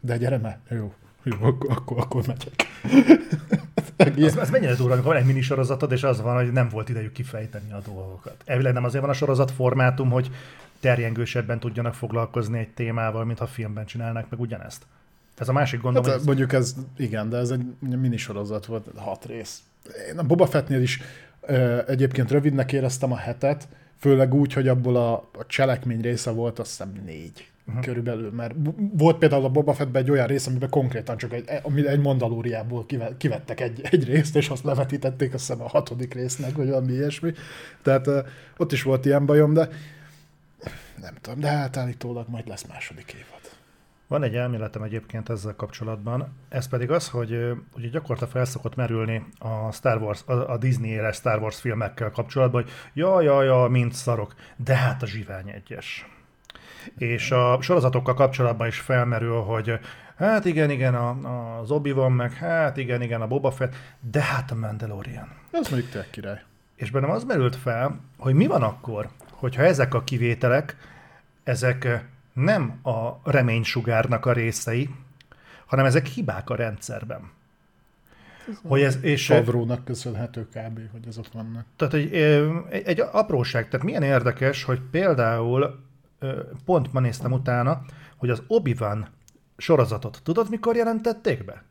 De 0.00 0.16
gyere 0.16 0.38
már, 0.38 0.58
jó, 0.70 0.92
Jó, 1.22 1.36
akkor, 1.40 1.70
akkor, 1.70 1.98
akkor 1.98 2.24
megyek. 2.26 2.54
Az, 4.16 4.36
az 4.36 4.50
mennyire 4.50 4.74
durva, 4.74 4.92
amikor 4.92 5.12
van 5.12 5.20
egy 5.20 5.26
minisorozatod, 5.26 5.92
és 5.92 6.02
az 6.02 6.20
van, 6.20 6.34
hogy 6.34 6.52
nem 6.52 6.68
volt 6.68 6.88
idejük 6.88 7.12
kifejteni 7.12 7.72
a 7.72 7.80
dolgokat. 7.86 8.36
Elvileg 8.44 8.72
nem 8.72 8.84
azért 8.84 9.02
van 9.02 9.10
a 9.10 9.14
sorozat 9.14 9.50
formátum, 9.50 10.10
hogy 10.10 10.30
terjengősebben 10.80 11.60
tudjanak 11.60 11.94
foglalkozni 11.94 12.58
egy 12.58 12.68
témával, 12.68 13.24
mintha 13.24 13.46
filmben 13.46 13.86
csinálnak 13.86 14.30
meg 14.30 14.40
ugyanezt. 14.40 14.86
Ez 15.38 15.48
a 15.48 15.52
másik 15.52 15.80
gondom. 15.80 16.04
Hát, 16.04 16.14
ez- 16.14 16.24
mondjuk 16.24 16.52
ez, 16.52 16.74
igen, 16.96 17.28
de 17.28 17.36
ez 17.36 17.50
egy 17.50 17.64
minisorozat 17.80 18.66
volt, 18.66 18.86
hat 18.96 19.24
rész. 19.24 19.62
Én 20.10 20.18
a 20.18 20.22
Boba 20.22 20.46
Fettnél 20.46 20.82
is 20.82 21.00
ö, 21.40 21.80
egyébként 21.86 22.30
rövidnek 22.30 22.72
éreztem 22.72 23.12
a 23.12 23.16
hetet, 23.16 23.68
főleg 23.98 24.34
úgy, 24.34 24.52
hogy 24.52 24.68
abból 24.68 24.96
a, 24.96 25.12
a 25.12 25.46
cselekmény 25.46 26.00
része 26.00 26.30
volt, 26.30 26.58
azt 26.58 26.68
hiszem 26.68 27.02
négy 27.04 27.50
uh-huh. 27.66 27.84
körülbelül, 27.84 28.30
mert 28.30 28.54
volt 28.92 29.18
például 29.18 29.44
a 29.44 29.48
Boba 29.48 29.72
Fettben 29.74 30.02
egy 30.02 30.10
olyan 30.10 30.26
rész, 30.26 30.46
amiben 30.46 30.70
konkrétan 30.70 31.16
csak 31.16 31.32
egy, 31.32 31.84
egy 31.86 32.00
mandalóriából 32.00 32.86
kive- 32.86 33.16
kivettek 33.16 33.60
egy, 33.60 33.80
egy 33.90 34.04
részt, 34.04 34.36
és 34.36 34.48
azt 34.48 34.64
levetítették 34.64 35.34
azt 35.34 35.46
hiszem 35.46 35.62
a 35.62 35.68
hatodik 35.68 36.14
résznek, 36.14 36.56
vagy 36.56 36.68
valami 36.68 36.92
ilyesmi. 36.92 37.32
Tehát 37.82 38.06
ö, 38.06 38.20
ott 38.56 38.72
is 38.72 38.82
volt 38.82 39.04
ilyen 39.04 39.26
bajom, 39.26 39.52
de 39.52 39.68
nem 41.00 41.14
tudom, 41.20 41.40
de 41.40 41.48
hát 41.48 41.76
állítólag 41.76 42.28
majd 42.28 42.48
lesz 42.48 42.66
második 42.66 43.12
évad. 43.12 43.41
Van 44.06 44.22
egy 44.22 44.36
elméletem 44.36 44.82
egyébként 44.82 45.28
ezzel 45.28 45.54
kapcsolatban, 45.56 46.36
ez 46.48 46.68
pedig 46.68 46.90
az, 46.90 47.08
hogy 47.08 47.52
ugye 47.76 47.88
gyakorta 47.88 48.26
felszokott 48.26 48.74
merülni 48.74 49.24
a 49.38 49.72
Star 49.72 50.02
Wars, 50.02 50.22
a, 50.26 50.32
a 50.32 50.56
Disney 50.56 50.90
éles 50.90 51.16
Star 51.16 51.40
Wars 51.40 51.60
filmekkel 51.60 52.10
kapcsolatban, 52.10 52.62
hogy 52.62 52.72
ja, 52.92 53.20
ja, 53.20 53.42
ja, 53.42 53.66
mint 53.70 53.92
szarok, 53.92 54.34
de 54.56 54.74
hát 54.74 55.02
a 55.02 55.06
zsivány 55.06 55.48
egyes. 55.48 56.06
És 56.98 57.30
a 57.30 57.58
sorozatokkal 57.60 58.14
kapcsolatban 58.14 58.66
is 58.66 58.80
felmerül, 58.80 59.40
hogy 59.40 59.78
hát 60.16 60.44
igen, 60.44 60.70
igen, 60.70 60.94
a, 60.94 61.58
az 61.60 61.70
obi 61.70 61.90
van 61.90 62.12
meg, 62.12 62.32
hát 62.32 62.76
igen, 62.76 63.02
igen, 63.02 63.20
a 63.20 63.26
Boba 63.26 63.50
Fett, 63.50 63.74
de 64.00 64.22
hát 64.22 64.50
a 64.50 64.54
Mandalorian. 64.54 65.28
Ez 65.50 65.68
mondjuk 65.70 65.90
tényleg 65.90 66.10
király. 66.10 66.42
És 66.76 66.90
bennem 66.90 67.10
az 67.10 67.24
merült 67.24 67.56
fel, 67.56 68.00
hogy 68.18 68.34
mi 68.34 68.46
van 68.46 68.62
akkor, 68.62 69.08
hogyha 69.30 69.62
ezek 69.62 69.94
a 69.94 70.04
kivételek, 70.04 70.76
ezek 71.44 72.06
nem 72.32 72.78
a 72.82 73.30
reménysugárnak 73.30 74.26
a 74.26 74.32
részei, 74.32 74.90
hanem 75.66 75.84
ezek 75.84 76.06
hibák 76.06 76.50
a 76.50 76.54
rendszerben. 76.54 77.30
Hogy 78.66 78.82
ez, 78.82 78.98
és, 79.02 79.26
Favrónak 79.26 79.84
köszönhető 79.84 80.46
kb., 80.46 80.80
hogy 80.92 81.06
ez 81.08 81.18
ott 81.18 81.32
vannak. 81.32 81.64
tehát 81.76 81.94
egy, 81.94 82.14
egy, 82.70 82.82
egy 82.86 83.00
apróság, 83.00 83.68
tehát 83.68 83.86
milyen 83.86 84.02
érdekes, 84.02 84.64
hogy 84.64 84.80
például 84.90 85.80
pont 86.64 86.92
ma 86.92 87.00
néztem 87.00 87.32
utána, 87.32 87.82
hogy 88.16 88.30
az 88.30 88.42
Obi-Wan 88.46 89.08
sorozatot 89.56 90.20
tudod, 90.22 90.50
mikor 90.50 90.76
jelentették 90.76 91.44
be? 91.44 91.62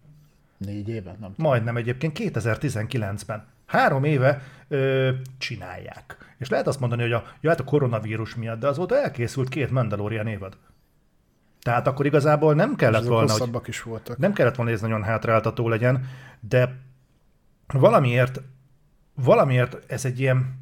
Négy 0.58 0.90
éve, 0.90 1.10
nem 1.20 1.34
tudom. 1.34 1.34
Majdnem 1.38 1.78
egyébként 1.78 2.18
2019-ben. 2.20 3.46
Három 3.72 4.04
éve 4.04 4.42
ö, 4.68 5.10
csinálják. 5.38 6.18
És 6.38 6.50
lehet 6.50 6.68
azt 6.68 6.80
mondani, 6.80 7.02
hogy 7.02 7.12
a, 7.12 7.24
ja, 7.42 7.50
hát 7.50 7.60
a 7.60 7.64
koronavírus 7.64 8.36
miatt, 8.36 8.60
de 8.60 8.68
azóta 8.68 8.98
elkészült 8.98 9.50
két 9.50 9.72
Mandalorian 9.72 10.28
évad. 10.28 10.58
Tehát 11.62 11.88
akkor 11.88 12.06
igazából 12.06 12.54
nem 12.54 12.76
kellett 12.76 13.06
volna, 13.06 13.34
hogy 13.34 13.62
is 13.68 13.82
voltak. 13.82 14.18
nem 14.18 14.34
kellett 14.34 14.56
volna, 14.56 14.72
hogy 14.72 14.80
ez 14.80 14.88
nagyon 14.88 15.04
hátráltató 15.04 15.70
legyen, 15.70 16.06
de 16.40 16.80
valamiért, 17.68 18.42
valamiért 19.14 19.92
ez 19.92 20.06
egy 20.06 20.20
ilyen 20.20 20.61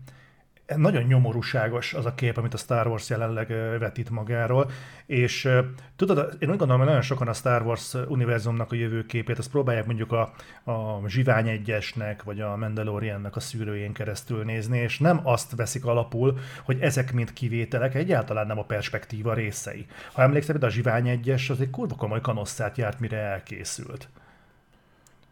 nagyon 0.76 1.04
nyomorúságos 1.04 1.94
az 1.94 2.06
a 2.06 2.14
kép, 2.14 2.38
amit 2.38 2.54
a 2.54 2.58
Star 2.58 2.88
Wars 2.88 3.10
jelenleg 3.10 3.48
vetít 3.80 4.10
magáról, 4.10 4.72
és 5.06 5.50
tudod, 5.96 6.18
én 6.18 6.50
úgy 6.50 6.58
gondolom, 6.58 6.78
hogy 6.78 6.86
nagyon 6.86 7.02
sokan 7.02 7.28
a 7.28 7.34
Star 7.34 7.62
Wars 7.62 7.94
univerzumnak 8.08 8.72
a 8.72 8.76
jövőképét, 8.76 9.38
azt 9.38 9.50
próbálják 9.50 9.86
mondjuk 9.86 10.12
a, 10.12 10.22
a 10.72 11.08
Zsivány 11.08 11.48
egyesnek, 11.48 12.24
vagy 12.24 12.42
a 12.42 12.56
Mandaloriannak 12.56 13.36
a 13.36 13.40
szűrőjén 13.40 13.94
keresztül 13.94 14.44
nézni, 14.44 14.78
és 14.78 15.00
nem 15.00 15.20
azt 15.24 15.56
veszik 15.56 15.86
alapul, 15.86 16.38
hogy 16.64 16.80
ezek 16.80 17.14
mind 17.14 17.34
kivételek, 17.34 17.96
egyáltalán 17.96 18.48
nem 18.48 18.60
a 18.60 18.66
perspektíva 18.66 19.34
részei. 19.34 19.86
Ha 20.14 20.22
emlékszel, 20.22 20.58
de 20.58 20.66
a 20.66 20.70
Zsivány 20.70 21.08
egyes 21.08 21.50
az 21.50 21.62
egy 21.62 21.70
kurva 21.70 21.96
komoly 21.96 22.22
kanosszát 22.22 22.78
járt, 22.78 23.00
mire 23.00 23.18
elkészült. 23.18 24.10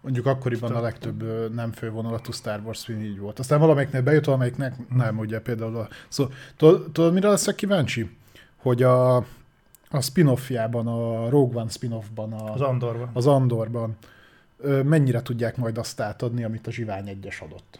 Mondjuk 0.07 0.27
akkoriban 0.27 0.75
a 0.75 0.81
legtöbb 0.81 1.53
nem 1.53 1.71
fővonalatú 1.71 2.31
Star 2.31 2.61
Wars 2.65 2.83
film 2.83 3.01
így 3.01 3.19
volt. 3.19 3.39
Aztán 3.39 3.59
valamelyiknél 3.59 4.01
bejött, 4.01 4.25
valamelyiknek 4.25 4.75
nem, 4.89 5.17
ugye 5.17 5.39
például 5.39 5.77
a... 5.77 5.87
Szóval, 6.07 6.33
tudod, 6.57 6.91
tudod, 6.91 7.13
mire 7.13 7.29
leszek 7.29 7.55
kíváncsi? 7.55 8.09
Hogy 8.55 8.83
a, 8.83 9.15
a 9.89 10.01
spin-offjában, 10.01 10.87
a 10.87 11.29
Rogue 11.29 11.61
One 11.61 11.69
spin-offban, 11.69 12.33
a, 12.33 12.53
Az 12.53 12.61
Andorban. 12.61 13.09
az 13.13 13.27
Andorban 13.27 13.97
mennyire 14.83 15.21
tudják 15.21 15.57
majd 15.57 15.77
azt 15.77 15.99
átadni, 15.99 16.43
amit 16.43 16.67
a 16.67 16.71
Zsivány 16.71 17.07
egyes 17.07 17.39
adott. 17.39 17.77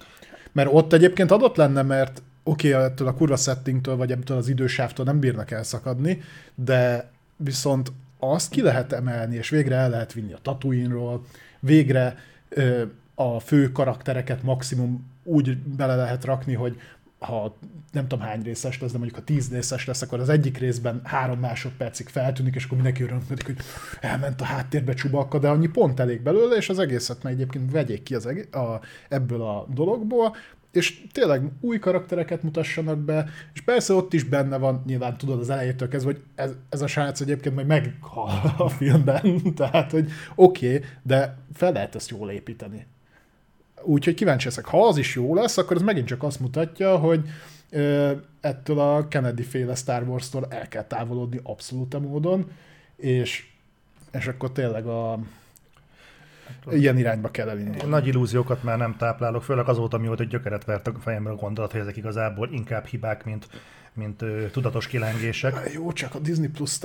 Mert 0.52 0.70
ott 0.72 0.94
egyébként 0.94 1.32
adott 1.32 1.56
lenne, 1.56 1.82
mert 1.82 2.22
oké, 2.44 2.74
okay, 2.74 2.84
ettől 2.84 3.08
a 3.08 3.14
kurva 3.14 3.36
settingtől, 3.36 3.96
vagy 3.96 4.12
ebből 4.12 4.38
az 4.38 4.48
idősávtól 4.48 5.06
nem 5.06 5.20
bírnak 5.20 5.52
elszakadni, 5.52 6.22
de 6.56 7.12
viszont 7.36 7.92
azt 8.20 8.50
ki 8.50 8.62
lehet 8.62 8.94
emelni, 8.94 9.36
és 9.36 9.50
végre 9.50 9.76
el 9.76 9.90
lehet 9.90 10.14
vinni 10.14 10.34
a 10.34 10.40
Tatooine-ról, 10.42 11.26
végre 11.68 12.18
ö, 12.50 12.84
a 13.16 13.40
fő 13.40 13.72
karaktereket 13.72 14.44
maximum 14.44 15.12
úgy 15.24 15.58
bele 15.58 15.96
lehet 15.96 16.26
rakni, 16.26 16.54
hogy 16.54 16.78
ha 17.20 17.58
nem 17.92 18.08
tudom 18.08 18.26
hány 18.26 18.42
részes 18.42 18.80
lesz, 18.80 18.92
de 18.92 18.98
mondjuk 18.98 19.20
ha 19.20 19.26
tíz 19.26 19.52
részes 19.52 19.86
lesz, 19.86 20.02
akkor 20.02 20.20
az 20.20 20.30
egyik 20.30 20.58
részben 20.58 21.02
három 21.04 21.40
másodpercig 21.40 22.08
feltűnik, 22.08 22.56
és 22.56 22.64
akkor 22.64 22.76
mindenki 22.76 23.04
örömködik, 23.04 23.46
hogy 23.46 23.58
elment 24.00 24.42
a 24.42 24.46
háttérbe 24.46 24.94
csubakka, 24.94 25.40
de 25.40 25.50
annyi 25.50 25.68
pont 25.68 26.00
elég 26.00 26.22
belőle, 26.22 26.56
és 26.56 26.70
az 26.70 26.80
egészet 26.80 27.24
meg 27.24 27.34
egyébként 27.34 27.72
vegyék 27.72 28.04
ki 28.04 28.16
az 28.16 28.26
egész, 28.26 28.54
a, 28.54 28.82
ebből 29.10 29.42
a 29.42 29.66
dologból, 29.74 30.36
és 30.78 31.02
tényleg 31.12 31.52
új 31.62 31.80
karaktereket 31.80 32.44
mutassanak 32.44 32.98
be, 32.98 33.30
és 33.54 33.62
persze 33.62 33.94
ott 33.94 34.14
is 34.14 34.24
benne 34.24 34.58
van, 34.58 34.84
nyilván 34.86 35.18
tudod 35.18 35.40
az 35.40 35.50
elejétől 35.50 35.88
kezdve, 35.88 36.12
hogy 36.12 36.22
ez, 36.36 36.52
ez 36.70 36.82
a 36.82 36.88
srác 36.88 37.22
egyébként 37.22 37.56
majd 37.56 37.68
meghal 37.68 38.54
a 38.58 38.70
filmben, 38.70 39.42
tehát, 39.56 39.92
hogy 39.92 40.12
oké, 40.36 40.76
okay, 40.76 40.88
de 41.04 41.38
fel 41.54 41.72
lehet 41.72 41.96
ezt 41.96 42.10
jól 42.10 42.32
építeni. 42.32 42.86
Úgyhogy 43.82 44.14
kíváncsi 44.14 44.46
leszek. 44.46 44.66
Ha 44.66 44.88
az 44.88 44.98
is 44.98 45.16
jó 45.16 45.36
lesz, 45.36 45.58
akkor 45.58 45.76
ez 45.76 45.82
megint 45.82 46.08
csak 46.08 46.24
azt 46.24 46.40
mutatja, 46.40 46.98
hogy 46.98 47.22
ö, 47.70 48.12
ettől 48.42 48.80
a 48.80 49.08
Kennedy 49.08 49.44
féle 49.44 49.76
Star 49.76 50.08
Wars-tól 50.08 50.48
el 50.50 50.68
kell 50.68 50.84
távolodni 50.84 51.40
abszolút 51.44 52.00
módon, 52.00 52.52
és, 52.96 53.48
és 54.12 54.28
akkor 54.28 54.52
tényleg 54.52 54.86
a, 54.86 55.20
ilyen 56.72 56.98
irányba 56.98 57.32
kell 57.32 57.50
elindulni. 57.50 57.90
Nagy 57.90 58.08
illúziókat 58.08 58.64
már 58.64 58.78
nem 58.78 58.96
táplálok, 58.98 59.44
főleg 59.44 59.68
azóta, 59.68 59.98
mióta 59.98 60.24
egy 60.24 60.30
gyökeret 60.30 60.66
vert 60.66 60.88
a 60.88 60.94
fejemre 61.00 61.32
a 61.32 61.36
gondolat, 61.36 61.72
hogy 61.72 61.82
ezek 61.82 61.98
igazából 61.98 62.50
inkább 62.52 62.86
hibák, 62.86 63.26
mint, 63.26 63.48
mint 63.94 64.22
ö, 64.22 64.46
tudatos 64.52 64.88
kilengések. 64.88 65.72
Jó, 65.74 65.92
csak 65.92 66.16
a 66.16 66.20
Disney 66.20 66.48
Plus 66.48 66.80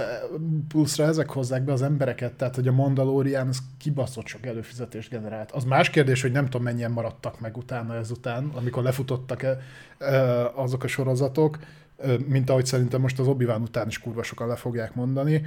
Plus-ra 0.68 1.04
ezek 1.04 1.28
hozzák 1.30 1.62
be 1.62 1.72
az 1.72 1.82
embereket, 1.82 2.32
tehát 2.32 2.54
hogy 2.54 2.68
a 2.68 2.72
Mandalorian 2.72 3.48
az 3.48 3.58
kibaszott 3.78 4.26
sok 4.26 4.46
előfizetést 4.46 5.10
generált. 5.10 5.50
Az 5.50 5.64
más 5.64 5.90
kérdés, 5.90 6.22
hogy 6.22 6.32
nem 6.32 6.44
tudom 6.44 6.62
mennyien 6.62 6.90
maradtak 6.90 7.40
meg 7.40 7.56
utána 7.56 7.94
ezután, 7.94 8.50
amikor 8.54 8.82
lefutottak 8.82 9.42
-e, 9.42 9.58
azok 10.54 10.84
a 10.84 10.86
sorozatok, 10.88 11.58
mint 12.26 12.50
ahogy 12.50 12.66
szerintem 12.66 13.00
most 13.00 13.18
az 13.18 13.26
obi 13.26 13.44
után 13.44 13.88
is 13.88 13.98
kurva 13.98 14.22
sokan 14.22 14.48
le 14.48 14.56
fogják 14.56 14.94
mondani. 14.94 15.42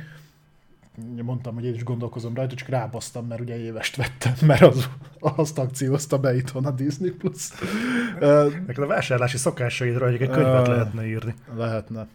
Mondtam, 1.24 1.54
hogy 1.54 1.66
én 1.66 1.74
is 1.74 1.84
gondolkozom 1.84 2.36
rajta, 2.36 2.56
csak 2.56 2.68
rábasztam, 2.68 3.28
mert 3.28 3.42
ugye 3.42 3.58
évest 3.58 3.96
vettem, 3.96 4.34
mert 4.42 4.62
az, 4.62 4.90
azt 5.20 5.58
akciózta 5.58 6.18
be 6.18 6.36
itthon 6.36 6.66
a 6.66 6.72
Disney 6.72 7.10
Plus. 7.10 7.50
Neked 8.68 8.84
a 8.84 8.88
vásárlási 8.88 9.38
szokásaidra 9.38 10.08
egy 10.08 10.18
könyvet 10.18 10.68
lehetne 10.68 11.06
írni. 11.06 11.34
Lehetne. 11.56 12.08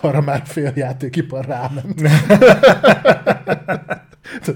Arra 0.00 0.20
már 0.20 0.42
fél 0.46 0.72
játékipar 0.74 1.44
ráment. 1.44 2.02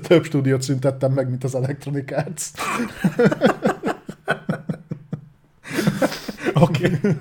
Több 0.02 0.24
stúdiót 0.24 0.62
szüntettem 0.62 1.12
meg, 1.12 1.28
mint 1.28 1.44
az 1.44 1.54
Electronic 1.54 2.12
Arts. 2.12 2.50
Oké. 6.54 6.86
Okay. 6.86 7.16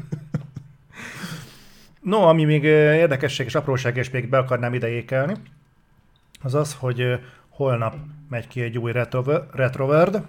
No, 2.02 2.22
ami 2.22 2.44
még 2.44 2.64
érdekesség 2.64 3.46
és 3.46 3.56
apróság, 3.56 3.98
és 3.98 4.10
még 4.10 4.30
be 4.30 4.38
akarnám 4.38 4.74
ide 4.74 4.88
ékelni, 4.88 5.34
az 6.42 6.56
az, 6.56 6.74
hogy 6.74 7.20
holnap 7.50 7.96
megy 8.30 8.48
ki 8.48 8.62
egy 8.62 8.78
új 8.78 8.92
retro- 8.92 9.56
Retroverd. 9.56 10.26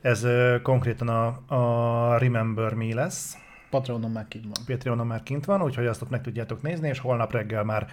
Ez 0.00 0.26
konkrétan 0.62 1.08
a, 1.08 1.26
a 1.54 2.18
Remember 2.18 2.74
Me 2.74 2.94
lesz. 2.94 3.36
Patreonon 3.70 4.10
már 4.10 4.28
kint 4.28 4.44
van. 4.44 4.64
Patreonon 4.66 5.06
már 5.06 5.22
kint 5.22 5.44
van, 5.44 5.62
úgyhogy 5.62 5.86
azt 5.86 6.02
ott 6.02 6.10
meg 6.10 6.22
tudjátok 6.22 6.62
nézni, 6.62 6.88
és 6.88 6.98
holnap 6.98 7.32
reggel 7.32 7.64
már 7.64 7.86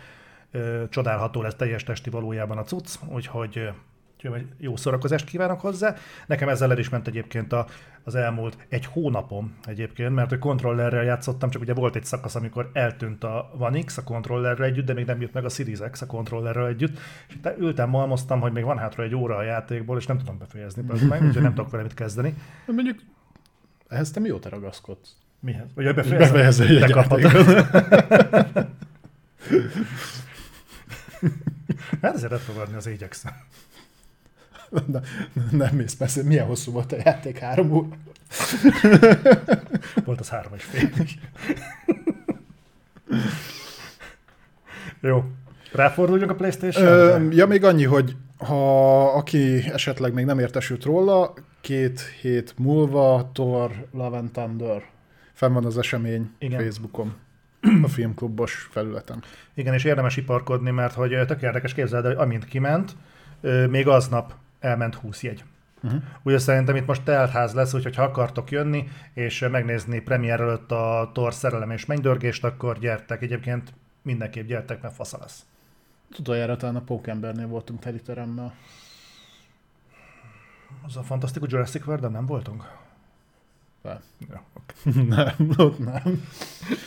ö, 0.52 0.84
csodálható 0.90 1.42
lesz 1.42 1.56
teljes 1.56 1.84
testi 1.84 2.10
valójában 2.10 2.58
a 2.58 2.64
cucc, 2.64 2.96
úgyhogy 3.08 3.70
Úgyhogy 4.24 4.46
jó 4.58 4.76
szórakozást 4.76 5.26
kívánok 5.26 5.62
hozzá. 5.62 5.96
Nekem 6.28 6.50
ezzel 6.50 6.72
el 6.72 6.78
is 6.78 6.90
ment 6.90 7.08
egyébként 7.08 7.54
a, 7.54 7.68
az 8.04 8.16
elmúlt 8.16 8.58
egy 8.70 8.86
hónapom 8.86 9.56
egyébként, 9.66 10.16
mert 10.16 10.32
a 10.32 10.40
kontrollerrel 10.40 11.04
játszottam, 11.04 11.50
csak 11.50 11.62
ugye 11.62 11.74
volt 11.74 11.96
egy 11.96 12.06
szakasz, 12.06 12.36
amikor 12.36 12.70
eltűnt 12.74 13.24
a 13.24 13.52
One 13.58 13.80
X 13.84 13.98
a 13.98 14.04
kontrollerrel 14.04 14.66
együtt, 14.66 14.86
de 14.86 14.94
még 14.94 15.06
nem 15.06 15.22
jött 15.22 15.34
meg 15.34 15.46
a 15.46 15.50
Series 15.50 15.80
X 15.92 16.02
a 16.02 16.06
kontrollerrel 16.06 16.68
együtt, 16.68 16.98
és 17.28 17.36
itt 17.36 17.50
ültem, 17.58 17.90
malmoztam, 17.90 18.40
hogy 18.40 18.52
még 18.52 18.64
van 18.64 18.78
hátra 18.78 19.04
egy 19.04 19.16
óra 19.16 19.36
a 19.36 19.44
játékból, 19.44 19.98
és 19.98 20.06
nem 20.06 20.18
tudom 20.18 20.38
befejezni, 20.38 20.84
meg, 21.08 21.24
úgyhogy 21.24 21.42
nem 21.42 21.54
tudok 21.54 21.72
vele 21.72 21.84
mit 21.84 21.94
kezdeni. 21.94 22.34
Mondjuk 22.66 23.00
ehhez 23.88 24.12
te 24.12 24.20
mióta 24.20 24.50
ragaszkodsz? 24.50 25.16
Mihez? 25.40 25.68
Vagy 25.76 25.94
befejezem? 25.94 26.32
Befejezem 26.32 26.68
egy 26.68 26.80
játékot. 26.80 27.22
Hát 32.02 32.16
ezért 32.16 32.32
lehet 32.32 32.46
fogadni, 32.46 32.76
az 32.76 32.88
igyekszem. 32.88 33.32
Na, 34.88 35.02
nem 35.52 35.76
mész 35.76 35.94
persze, 35.94 36.24
milyen 36.24 36.46
hosszú 36.46 36.72
volt 36.72 36.92
a 36.92 36.96
játék? 37.04 37.38
Három 37.38 37.72
óra? 37.72 37.88
Volt 40.06 40.20
az 40.20 40.30
három 40.30 40.54
és 40.56 40.64
fél 40.64 40.90
is. 41.04 41.18
Jó. 45.02 45.24
Ráforduljunk 45.72 46.32
a 46.32 46.36
playstation 46.36 46.88
Ö, 46.88 47.28
ja, 47.32 47.48
még 47.48 47.64
annyi, 47.64 47.84
hogy 47.84 48.16
ha 48.38 49.04
aki 49.14 49.64
esetleg 49.72 50.14
még 50.14 50.26
nem 50.26 50.40
értesült 50.40 50.84
róla, 50.84 51.34
két 51.62 52.02
hét 52.22 52.54
múlva 52.58 53.30
Thor 53.34 53.88
Love 53.92 54.18
and 54.18 54.32
Thunder 54.32 54.84
fenn 55.34 55.54
van 55.54 55.66
az 55.66 55.78
esemény 55.78 56.32
Igen. 56.40 56.60
Facebookon, 56.60 57.14
a 57.84 57.88
filmklubos 57.88 58.68
felületen. 58.72 59.24
Igen, 59.54 59.74
és 59.74 59.84
érdemes 59.84 60.18
iparkodni, 60.18 60.72
mert 60.72 60.94
hogy 60.94 61.26
tök 61.28 61.42
érdekes 61.42 61.74
képzeld, 61.74 62.06
el, 62.06 62.12
hogy 62.12 62.22
amint 62.24 62.46
kiment, 62.46 62.96
még 63.70 63.88
aznap 63.88 64.34
elment 64.62 64.96
20 64.96 65.24
jegy. 65.24 65.44
Uh-huh. 65.84 66.02
Ugye 66.24 66.38
szerintem 66.38 66.76
itt 66.76 66.86
most 66.86 67.04
teltház 67.04 67.54
lesz, 67.54 67.74
úgyhogy 67.74 67.96
ha 67.96 68.04
akartok 68.04 68.52
jönni, 68.52 68.88
és 69.14 69.48
megnézni 69.52 70.00
premier 70.00 70.40
előtt 70.40 70.72
a 70.72 71.10
Thor 71.14 71.34
szerelem 71.34 71.72
és 71.72 71.86
mennydörgést, 71.86 72.44
akkor 72.44 72.80
gyertek. 72.80 73.22
Egyébként 73.22 73.74
mindenképp 74.02 74.48
gyertek, 74.48 74.82
mert 74.82 74.96
fasza 74.96 75.18
lesz. 75.20 75.46
Utoljára 76.20 76.56
talán 76.56 76.76
a 76.76 76.82
Pókembernél 76.82 77.48
voltunk 77.48 77.80
teliteremmel. 77.80 78.54
Az 80.88 80.98
a 80.98 81.04
fantasztikus 81.04 81.52
Jurassic 81.52 81.88
world 81.88 82.12
nem 82.12 82.26
voltunk? 82.26 82.64
De. 83.82 84.02
Ja, 84.30 84.44
okay. 84.54 85.06
nem, 85.16 85.54
ott 85.58 85.80
nem. 85.80 86.24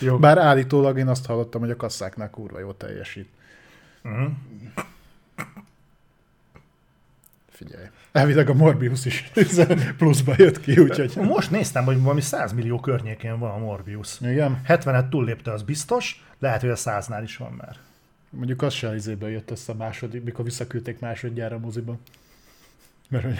Jó. 0.00 0.18
Bár 0.18 0.38
állítólag 0.38 0.98
én 0.98 1.08
azt 1.08 1.26
hallottam, 1.26 1.60
hogy 1.60 1.70
a 1.70 1.76
kasszáknál 1.76 2.30
kurva 2.30 2.58
jól 2.58 2.76
teljesít. 2.76 3.28
Uh-huh. 4.02 4.32
Figyelj. 7.54 7.84
Elvileg 8.12 8.48
a 8.48 8.54
Morbius 8.54 9.04
is 9.04 9.30
pluszba 9.98 10.34
jött 10.36 10.60
ki, 10.60 10.78
úgyhogy... 10.78 11.16
Most 11.16 11.50
néztem, 11.50 11.84
hogy 11.84 12.00
valami 12.00 12.20
100 12.20 12.52
millió 12.52 12.80
környékén 12.80 13.38
van 13.38 13.50
a 13.50 13.58
Morbius. 13.58 14.20
Igen, 14.20 14.60
70-et 14.68 15.08
túllépte, 15.08 15.52
az 15.52 15.62
biztos, 15.62 16.24
lehet, 16.38 16.60
hogy 16.60 16.70
a 16.70 16.76
100-nál 16.76 17.20
is 17.22 17.36
van 17.36 17.52
már. 17.52 17.76
mondjuk 18.30 18.62
az 18.62 18.72
se 18.72 18.94
izéből 18.94 19.30
jött 19.30 19.50
össze 19.50 19.72
a 19.72 19.76
második, 19.76 20.24
mikor 20.24 20.44
visszaküldték 20.44 20.98
másodjára 20.98 21.56
a 21.56 21.58
moziba. 21.58 21.96
Mert 23.08 23.24
hogy 23.24 23.38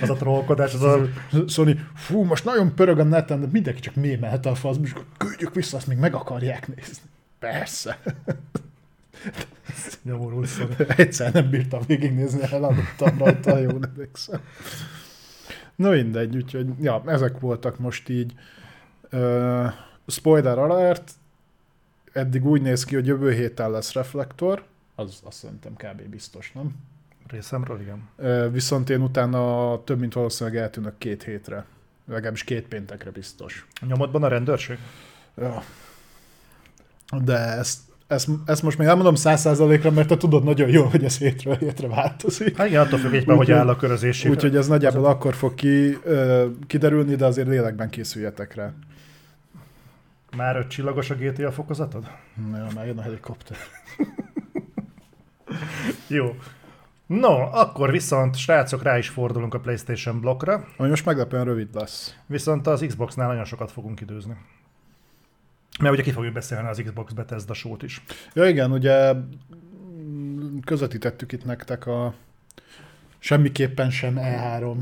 Az 0.00 0.10
a 0.10 0.14
trollkodás, 0.14 0.74
az 0.74 0.82
a... 0.82 1.08
Sony, 1.48 1.80
fú, 1.94 2.22
most 2.22 2.44
nagyon 2.44 2.74
pörög 2.74 2.98
a 2.98 3.04
neten, 3.04 3.40
de 3.40 3.46
mindenki 3.50 3.80
csak 3.80 3.94
mémelte 3.94 4.48
a 4.48 4.54
faszba, 4.54 4.84
és 4.84 4.92
akkor 4.92 5.06
küldjük 5.16 5.54
vissza, 5.54 5.76
azt 5.76 5.86
még 5.86 5.98
meg 5.98 6.14
akarják 6.14 6.68
nézni. 6.76 7.02
Persze. 7.38 7.98
Nyomorult 10.02 10.46
szó. 10.46 10.64
Egyszer 10.96 11.32
nem 11.32 11.50
bírtam 11.50 11.80
végignézni, 11.86 12.42
eladottam 12.42 13.18
rajta, 13.18 13.58
jó 13.58 13.70
emlékszem. 13.82 14.40
No 15.74 15.90
mindegy, 15.90 16.36
úgyhogy 16.36 16.66
ja, 16.80 17.02
ezek 17.06 17.40
voltak 17.40 17.78
most 17.78 18.08
így. 18.08 18.34
Uh, 19.12 19.72
spoiler 20.06 20.58
alert, 20.58 21.10
eddig 22.12 22.46
úgy 22.46 22.62
néz 22.62 22.84
ki, 22.84 22.94
hogy 22.94 23.06
jövő 23.06 23.32
héten 23.32 23.70
lesz 23.70 23.92
reflektor, 23.92 24.64
az 24.94 25.20
azt 25.24 25.38
szerintem 25.38 25.74
kb. 25.74 26.02
biztos, 26.02 26.52
nem? 26.52 26.74
Részemről, 27.26 27.80
igen. 27.80 28.08
Uh, 28.16 28.52
viszont 28.52 28.90
én 28.90 29.00
utána 29.00 29.84
több 29.84 29.98
mint 29.98 30.12
valószínűleg 30.12 30.58
eltűnök 30.62 30.98
két 30.98 31.22
hétre. 31.22 31.64
Legalábbis 32.08 32.44
két 32.44 32.66
péntekre 32.66 33.10
biztos. 33.10 33.66
A 33.80 33.86
nyomodban 33.86 34.22
a 34.22 34.28
rendőrség? 34.28 34.78
Ja. 35.36 35.62
De 37.24 37.38
ezt, 37.38 37.80
ezt, 38.06 38.28
ezt 38.46 38.62
most 38.62 38.78
még 38.78 38.86
elmondom 38.86 39.14
száz 39.14 39.40
százalékra, 39.40 39.90
mert 39.90 40.08
te 40.08 40.16
tudod 40.16 40.44
nagyon 40.44 40.68
jól, 40.68 40.86
hogy 40.88 41.04
ez 41.04 41.18
hétről 41.18 41.56
hétre 41.56 41.88
változik. 41.88 42.56
Hát 42.56 42.66
igen, 42.66 42.80
attól 42.80 42.98
függ 42.98 43.12
egyben, 43.14 43.36
hogy 43.36 43.50
áll 43.52 43.68
a 43.68 43.76
körözési. 43.76 44.28
Úgyhogy 44.28 44.56
ez 44.56 44.66
nagyjából 44.68 45.04
akkor 45.04 45.34
fog 45.34 45.54
ki, 45.54 45.98
ö, 46.02 46.46
kiderülni, 46.66 47.14
de 47.14 47.26
azért 47.26 47.48
lélekben 47.48 47.90
készüljetek 47.90 48.54
rá. 48.54 48.72
Már 50.36 50.56
öt 50.56 50.68
csillagos 50.68 51.10
a 51.10 51.14
GTA 51.14 51.52
fokozatod? 51.52 52.10
Na, 52.50 52.66
már 52.74 52.86
jön 52.86 52.98
a 52.98 53.02
helikopter. 53.02 53.56
Jó. 56.08 56.36
No, 57.06 57.32
akkor 57.52 57.90
viszont 57.90 58.36
srácok 58.36 58.82
rá 58.82 58.98
is 58.98 59.08
fordulunk 59.08 59.54
a 59.54 59.60
PlayStation 59.60 60.20
blokkra, 60.20 60.64
Ami 60.76 60.88
most 60.88 61.04
meglepően 61.04 61.44
rövid 61.44 61.68
lesz. 61.74 62.14
viszont 62.26 62.66
az 62.66 62.84
Xboxnál 62.86 63.28
nagyon 63.28 63.44
sokat 63.44 63.72
fogunk 63.72 64.00
időzni. 64.00 64.36
Mert 65.80 65.94
ugye 65.94 66.02
ki 66.02 66.10
fogjuk 66.10 66.32
beszélni 66.32 66.68
az 66.68 66.82
Xbox 66.84 67.12
Bethesda 67.12 67.54
sót 67.54 67.82
is. 67.82 68.02
Ja 68.34 68.48
igen, 68.48 68.72
ugye 68.72 69.14
közvetítettük 70.64 71.32
itt 71.32 71.44
nektek 71.44 71.86
a 71.86 72.14
semmiképpen 73.18 73.90
sem 73.90 74.14
E3 74.18 74.76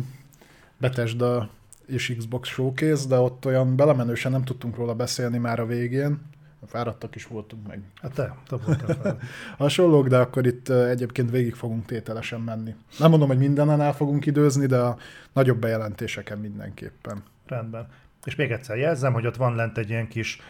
Bethesda 0.77 1.51
és 1.87 2.15
Xbox 2.19 2.49
showcase, 2.49 3.09
de 3.09 3.19
ott 3.19 3.47
olyan 3.47 3.77
belemenősen 3.77 4.33
nem 4.33 4.45
tudtunk 4.45 4.77
róla 4.77 4.95
beszélni 4.95 5.39
már 5.39 5.61
a 5.61 5.67
végén. 5.67 6.21
Fáradtak 6.67 7.15
is 7.15 7.27
voltunk 7.27 7.67
meg. 7.67 7.83
Hát 8.03 8.13
te, 8.13 8.35
te 8.49 8.57
voltál. 8.57 9.19
Hasonlók, 9.59 10.09
de 10.09 10.19
akkor 10.19 10.47
itt 10.47 10.69
egyébként 10.69 11.31
végig 11.31 11.55
fogunk 11.55 11.85
tételesen 11.85 12.41
menni. 12.41 12.75
Nem 12.99 13.11
mondom, 13.11 13.29
hogy 13.29 13.39
mindenen 13.39 13.81
el 13.81 13.93
fogunk 13.93 14.27
időzni, 14.27 14.67
de 14.67 14.79
a 14.79 14.97
nagyobb 15.33 15.59
bejelentéseken 15.59 16.39
mindenképpen. 16.39 17.23
Rendben. 17.47 17.89
És 18.25 18.35
még 18.35 18.51
egyszer 18.51 18.77
jelzem, 18.77 19.13
hogy 19.13 19.27
ott 19.27 19.37
van 19.37 19.55
lent 19.55 19.79
egy 19.79 19.89
ilyen 19.89 20.09
kis 20.09 20.41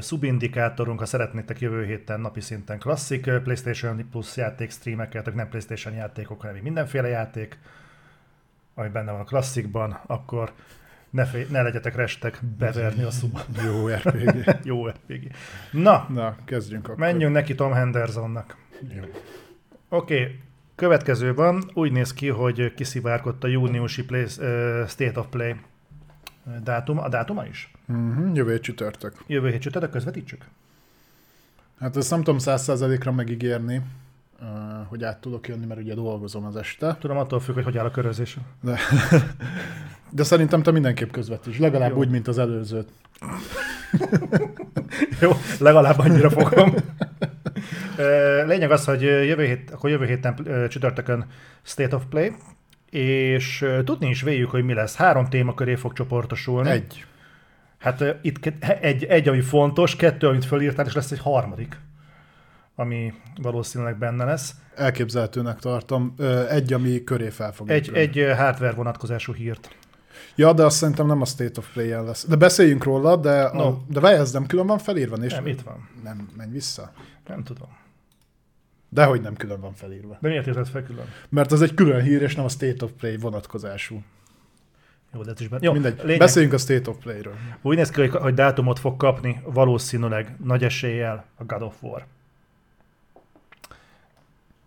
szubindikátorunk, 0.00 0.98
ha 0.98 1.06
szeretnétek 1.06 1.60
jövő 1.60 1.84
héten 1.84 2.20
napi 2.20 2.40
szinten 2.40 2.78
klasszik 2.78 3.22
PlayStation 3.22 4.08
Plus 4.10 4.36
játék 4.36 4.70
streameket, 4.70 5.34
nem 5.34 5.48
PlayStation 5.48 5.94
játékok, 5.94 6.40
hanem 6.40 6.56
mindenféle 6.62 7.08
játék, 7.08 7.58
ami 8.74 8.88
benne 8.88 9.10
van 9.10 9.20
a 9.20 9.24
klasszikban, 9.24 9.98
akkor 10.06 10.52
ne, 11.10 11.24
fél, 11.24 11.46
ne 11.50 11.62
legyetek 11.62 11.94
restek 11.94 12.40
beverni 12.58 13.02
a 13.02 13.10
szubat. 13.10 13.46
Jó 13.66 13.88
RPG. 13.88 14.56
Jó 14.70 14.86
RPG. 14.86 15.30
Na, 15.70 16.06
Na, 16.08 16.36
kezdjünk 16.44 16.84
akkor. 16.84 16.98
menjünk 16.98 17.34
neki 17.34 17.54
Tom 17.54 17.72
Hendersonnak. 17.72 18.56
Jó. 18.80 19.02
Oké, 19.88 20.20
okay. 20.20 20.38
következő 20.74 21.34
van. 21.34 21.70
Úgy 21.74 21.92
néz 21.92 22.12
ki, 22.12 22.28
hogy 22.28 22.74
kiszivárgott 22.74 23.44
a 23.44 23.46
júniusi 23.46 24.04
play, 24.04 24.22
uh, 24.22 24.28
State 24.88 25.20
of 25.20 25.26
Play 25.30 25.56
dátum. 26.62 26.98
A 26.98 27.08
dátuma 27.08 27.44
is? 27.46 27.71
Uh-huh, 27.88 28.34
jövő 28.34 28.50
hét 28.50 28.62
csütörtök. 28.62 29.24
Jövő 29.26 29.50
hét 29.50 29.60
csütörtök, 29.60 29.90
közvetítsük? 29.90 30.44
Hát 31.80 31.96
ezt 31.96 32.10
nem 32.10 32.22
tudom 32.22 32.38
száz 32.38 32.62
százalékra 32.62 33.12
megígérni, 33.12 33.80
hogy 34.88 35.04
át 35.04 35.20
tudok 35.20 35.48
jönni, 35.48 35.66
mert 35.66 35.80
ugye 35.80 35.94
dolgozom 35.94 36.44
az 36.44 36.56
este. 36.56 36.96
Tudom, 37.00 37.16
attól 37.16 37.40
függ, 37.40 37.54
hogy 37.54 37.64
hogy 37.64 37.78
áll 37.78 37.84
a 37.84 37.90
körözés. 37.90 38.36
De, 38.60 38.78
de 40.10 40.22
szerintem 40.22 40.62
te 40.62 40.70
mindenképp 40.70 41.10
közvetíts, 41.10 41.58
legalább 41.58 41.90
Jó. 41.90 41.96
úgy, 41.96 42.08
mint 42.08 42.28
az 42.28 42.38
előzőt. 42.38 42.88
Jó, 45.20 45.30
legalább 45.58 45.98
annyira 45.98 46.30
fogom. 46.30 46.74
Lényeg 48.46 48.70
az, 48.70 48.84
hogy 48.84 49.02
jövő, 49.02 49.44
hét, 49.44 49.70
akkor 49.70 49.90
jövő 49.90 50.06
héten 50.06 50.46
csütörtökön 50.68 51.26
State 51.62 51.96
of 51.96 52.02
Play, 52.08 52.32
és 52.90 53.66
tudni 53.84 54.08
is 54.08 54.22
véljük, 54.22 54.50
hogy 54.50 54.64
mi 54.64 54.74
lesz. 54.74 54.96
Három 54.96 55.28
téma 55.28 55.54
köré 55.54 55.74
fog 55.74 55.92
csoportosulni. 55.92 56.70
Egy. 56.70 57.04
Hát 57.82 58.04
itt 58.22 58.46
egy, 58.80 59.04
egy, 59.04 59.28
ami 59.28 59.40
fontos, 59.40 59.96
kettő, 59.96 60.26
amit 60.26 60.44
fölírtál, 60.44 60.86
és 60.86 60.94
lesz 60.94 61.10
egy 61.10 61.18
harmadik, 61.18 61.80
ami 62.74 63.12
valószínűleg 63.42 63.98
benne 63.98 64.24
lesz. 64.24 64.54
Elképzelhetőnek 64.74 65.58
tartom. 65.58 66.14
Egy, 66.48 66.72
ami 66.72 67.04
köré 67.04 67.28
fel 67.28 67.52
fog 67.52 67.70
Egy, 67.70 67.90
egy 67.94 68.14
hardware 68.36 68.72
vonatkozású 68.72 69.32
hírt. 69.32 69.76
Ja, 70.34 70.52
de 70.52 70.64
azt 70.64 70.76
szerintem 70.76 71.06
nem 71.06 71.20
a 71.20 71.24
State 71.24 71.58
of 71.58 71.72
Play-en 71.72 72.04
lesz. 72.04 72.26
De 72.26 72.36
beszéljünk 72.36 72.84
róla, 72.84 73.16
de, 73.16 73.50
No. 73.52 73.66
a, 73.66 73.82
de 73.88 74.00
várj, 74.00 74.16
ez 74.16 74.32
nem 74.32 74.46
külön 74.46 74.66
van 74.66 74.78
felírva? 74.78 75.16
És 75.16 75.32
Nem, 75.32 75.46
itt 75.46 75.60
van. 75.62 75.88
Nem, 76.02 76.28
menj 76.36 76.50
vissza. 76.50 76.92
Nem 77.26 77.42
tudom. 77.42 77.68
Dehogy 78.88 79.20
nem 79.20 79.34
külön 79.34 79.60
van 79.60 79.74
felírva. 79.74 80.18
De 80.20 80.28
miért 80.28 80.46
írtad 80.46 80.68
fel 80.68 80.82
külön? 80.82 81.04
Mert 81.28 81.52
az 81.52 81.62
egy 81.62 81.74
külön 81.74 82.02
hír, 82.02 82.22
és 82.22 82.34
nem 82.34 82.44
a 82.44 82.48
State 82.48 82.84
of 82.84 82.90
Play 82.98 83.16
vonatkozású. 83.16 84.02
Jó, 85.14 85.22
de 85.22 85.30
ez 85.30 85.40
is 85.40 85.48
benne. 85.48 85.64
Jó, 85.64 85.72
Mindegy. 85.72 86.00
lényeg, 86.02 86.18
Beszéljünk 86.18 86.54
a 86.54 86.58
State 86.58 86.90
of 86.90 86.96
Play-ről. 87.02 87.34
úgy 87.62 87.76
néz 87.76 87.90
ki, 87.90 88.00
hogy, 88.00 88.10
hogy 88.10 88.34
dátumot 88.34 88.78
fog 88.78 88.96
kapni 88.96 89.40
valószínűleg 89.44 90.36
nagy 90.44 90.64
eséllyel 90.64 91.24
a 91.36 91.44
God 91.44 91.62
of 91.62 91.74
War. 91.82 92.04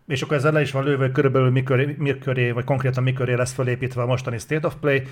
és 0.07 0.21
akkor 0.21 0.37
ezzel 0.37 0.51
le 0.51 0.61
is 0.61 0.71
van 0.71 0.83
lőve, 0.83 1.03
hogy 1.03 1.11
körülbelül 1.11 1.49
mikor, 1.51 1.85
miköré, 1.97 2.51
vagy 2.51 2.63
konkrétan 2.63 3.03
miköré 3.03 3.33
lesz 3.33 3.53
felépítve 3.53 4.01
a 4.01 4.05
mostani 4.05 4.37
State 4.37 4.67
of 4.67 4.75
Play. 4.79 5.03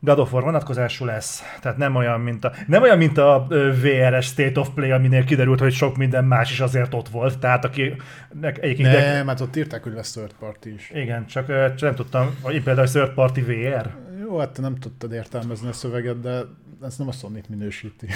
God 0.00 0.18
of 0.18 0.32
War 0.32 0.42
vonatkozású 0.42 1.04
lesz, 1.04 1.42
tehát 1.60 1.76
nem 1.78 1.94
olyan, 1.94 2.20
mint 2.20 2.44
a, 2.44 2.52
nem 2.66 2.82
olyan, 2.82 2.98
mint 2.98 3.18
a 3.18 3.46
VRS 3.82 4.26
State 4.26 4.60
of 4.60 4.68
Play, 4.74 4.90
aminél 4.90 5.24
kiderült, 5.24 5.60
hogy 5.60 5.72
sok 5.72 5.96
minden 5.96 6.24
más 6.24 6.50
is 6.50 6.60
azért 6.60 6.94
ott 6.94 7.08
volt, 7.08 7.38
tehát 7.38 7.64
aki 7.64 7.96
egyébként... 8.40 8.92
Nem, 8.92 9.26
mert 9.26 9.40
ott 9.40 9.56
írták, 9.56 9.82
hogy 9.82 9.92
lesz 9.92 10.12
third 10.12 10.32
party 10.38 10.66
is. 10.66 10.90
Igen, 10.94 11.26
csak, 11.26 11.46
csak 11.46 11.80
nem 11.80 11.94
tudtam, 11.94 12.36
hogy 12.40 12.62
például 12.62 12.88
third 12.88 13.10
party 13.10 13.40
VR. 13.40 13.90
Jó, 14.28 14.38
hát 14.38 14.50
te 14.50 14.60
nem 14.60 14.74
tudtad 14.74 15.12
értelmezni 15.12 15.68
a 15.68 15.72
szöveget, 15.72 16.20
de 16.20 16.42
ez 16.82 16.96
nem 16.96 17.08
a 17.08 17.12
sony 17.12 17.42
minősíti. 17.48 18.06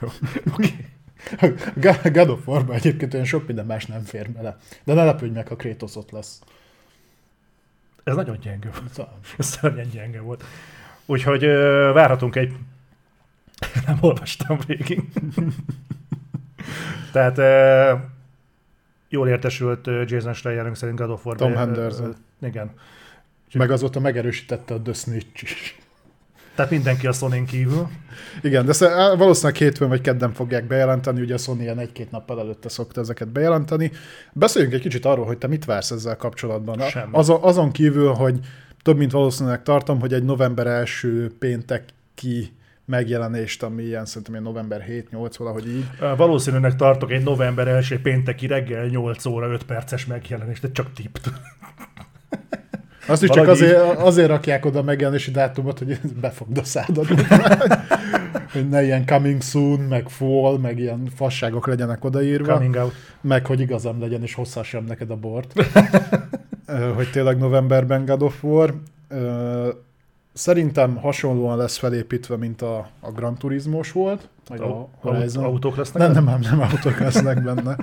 Jó, 0.00 0.08
oké. 0.52 0.86
Okay. 1.32 2.12
God 2.12 2.28
of 2.28 2.46
War-ban 2.46 2.76
egyébként 2.76 3.14
olyan 3.14 3.26
sok 3.26 3.46
minden 3.46 3.66
más 3.66 3.86
nem 3.86 4.02
fér 4.02 4.30
bele. 4.30 4.58
De 4.84 4.94
ne 4.94 5.04
lepődj 5.04 5.34
meg, 5.34 5.48
ha 5.48 5.56
Kratos 5.56 5.96
ott 5.96 6.10
lesz. 6.10 6.40
Ez 8.04 8.14
nagyon 8.14 8.38
gyenge 8.40 8.70
volt. 8.70 8.92
Szóval. 8.92 9.18
Ez 9.38 9.46
szörnyen 9.46 9.88
gyenge 9.88 10.20
volt. 10.20 10.44
Úgyhogy 11.06 11.44
ö, 11.44 11.90
várhatunk 11.94 12.36
egy... 12.36 12.54
Nem 13.86 13.98
olvastam 14.00 14.58
végig. 14.66 15.02
Tehát 17.12 17.38
ö, 17.38 17.92
jól 19.08 19.28
értesült 19.28 19.86
Jason 19.86 20.32
Schleierünk 20.32 20.76
szerint 20.76 20.98
God 20.98 21.10
of 21.10 21.26
War. 21.26 21.36
Tom 21.36 21.56
Henderson. 21.56 22.16
Igen. 22.40 22.70
Meg 23.52 23.70
azóta 23.70 24.00
megerősítette 24.00 24.74
a 24.74 24.80
The 24.80 24.92
Snitch 24.92 25.42
is. 25.42 25.76
Tehát 26.54 26.70
mindenki 26.70 27.06
a 27.06 27.12
sony 27.12 27.44
kívül. 27.44 27.88
Igen, 28.42 28.66
de 28.66 28.88
valószínűleg 29.16 29.56
hétfőn 29.56 29.88
vagy 29.88 30.00
kedden 30.00 30.32
fogják 30.32 30.66
bejelenteni, 30.66 31.20
ugye 31.20 31.34
a 31.34 31.38
Sony 31.38 31.60
ilyen 31.60 31.78
egy-két 31.78 32.10
nappal 32.10 32.40
előtte 32.40 32.68
szokta 32.68 33.00
ezeket 33.00 33.28
bejelenteni. 33.28 33.90
Beszéljünk 34.32 34.74
egy 34.74 34.80
kicsit 34.80 35.04
arról, 35.04 35.26
hogy 35.26 35.38
te 35.38 35.46
mit 35.46 35.64
vársz 35.64 35.90
ezzel 35.90 36.16
kapcsolatban. 36.16 36.80
Semmi. 36.80 37.12
Azon, 37.12 37.42
azon 37.42 37.70
kívül, 37.70 38.12
hogy 38.12 38.38
több 38.82 38.96
mint 38.96 39.12
valószínűleg 39.12 39.62
tartom, 39.62 40.00
hogy 40.00 40.12
egy 40.12 40.24
november 40.24 40.66
első 40.66 41.32
pénteki 41.38 42.52
megjelenést, 42.84 43.62
ami 43.62 43.82
ilyen 43.82 44.04
szerintem 44.04 44.32
ilyen 44.32 44.46
november 44.46 44.84
7-8, 45.12 45.34
valahogy 45.38 45.68
így. 45.68 45.84
Valószínűleg 46.16 46.76
tartok 46.76 47.12
egy 47.12 47.22
november 47.22 47.68
első 47.68 48.00
pénteki 48.00 48.46
reggel 48.46 48.86
8 48.86 49.26
óra 49.26 49.52
5 49.52 49.64
perces 49.64 50.06
megjelenést, 50.06 50.62
de 50.62 50.72
csak 50.72 50.92
tipt. 50.92 51.30
Azt 53.06 53.22
is 53.22 53.28
csak 53.28 53.48
azért, 53.48 53.98
azért 53.98 54.28
rakják 54.28 54.64
oda 54.64 54.82
megjelenési 54.82 55.30
dátumot, 55.30 55.78
hogy 55.78 56.00
befogd 56.20 56.58
a 56.58 56.64
szádat. 56.64 57.06
hogy 58.52 58.68
ne 58.68 58.82
ilyen 58.82 59.06
coming 59.06 59.42
soon, 59.42 59.80
meg 59.80 60.08
fall, 60.08 60.58
meg 60.58 60.78
ilyen 60.78 61.08
fasságok 61.14 61.66
legyenek 61.66 62.04
odaírva. 62.04 62.52
Coming 62.52 62.74
out. 62.74 62.92
Meg 63.20 63.46
hogy 63.46 63.60
igazam 63.60 64.00
legyen, 64.00 64.22
és 64.22 64.34
hosszassam 64.34 64.84
neked 64.84 65.10
a 65.10 65.16
bort. 65.16 65.52
hogy 66.96 67.10
tényleg 67.10 67.38
novemberben 67.38 68.04
God 68.04 68.22
of 68.22 68.44
War. 68.44 68.74
Szerintem 70.32 70.96
hasonlóan 70.96 71.56
lesz 71.56 71.76
felépítve, 71.76 72.36
mint 72.36 72.62
a, 72.62 72.88
a 73.00 73.10
Gran 73.10 73.34
Turismos 73.34 73.92
volt. 73.92 74.28
Vagy 74.48 74.60
a 74.60 74.88
Horizon. 75.00 75.44
Autók 75.44 75.76
lesznek? 75.76 76.02
Nem, 76.02 76.12
nem, 76.12 76.24
nem, 76.24 76.40
nem 76.40 76.60
autók 76.60 76.98
lesznek 76.98 77.42
benne. 77.42 77.76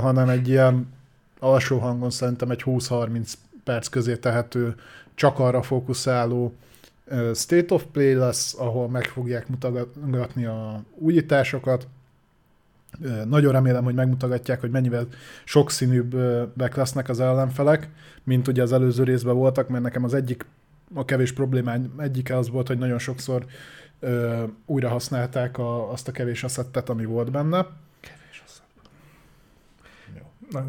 hanem 0.00 0.28
egy 0.28 0.48
ilyen 0.48 0.92
alsó 1.38 1.78
hangon 1.78 2.10
szerintem 2.10 2.50
egy 2.50 2.62
20-30 2.66 3.32
perc 3.70 3.88
közé 3.88 4.16
tehető, 4.16 4.74
csak 5.14 5.38
arra 5.38 5.62
fókuszáló 5.62 6.54
State 7.34 7.74
of 7.74 7.84
Play 7.92 8.14
lesz, 8.14 8.54
ahol 8.58 8.88
meg 8.88 9.04
fogják 9.04 9.46
mutatni 9.48 10.44
a 10.44 10.82
újításokat. 10.94 11.88
Nagyon 13.24 13.52
remélem, 13.52 13.84
hogy 13.84 13.94
megmutatják, 13.94 14.60
hogy 14.60 14.70
mennyivel 14.70 15.06
sokszínűbbek 15.44 16.74
lesznek 16.74 17.08
az 17.08 17.20
ellenfelek, 17.20 17.88
mint 18.24 18.48
ugye 18.48 18.62
az 18.62 18.72
előző 18.72 19.04
részben 19.04 19.34
voltak, 19.34 19.68
mert 19.68 19.82
nekem 19.82 20.04
az 20.04 20.14
egyik, 20.14 20.46
a 20.94 21.04
kevés 21.04 21.32
problémány 21.32 21.90
egyike 21.98 22.36
az 22.36 22.50
volt, 22.50 22.66
hogy 22.66 22.78
nagyon 22.78 22.98
sokszor 22.98 23.46
ö, 24.00 24.44
újra 24.66 24.88
használták 24.88 25.58
a, 25.58 25.92
azt 25.92 26.08
a 26.08 26.12
kevés 26.12 26.44
asszettet, 26.44 26.88
ami 26.88 27.04
volt 27.04 27.30
benne. 27.30 27.66
Kevés 28.00 28.42
asszett. 28.46 28.90
Jó. 30.16 30.60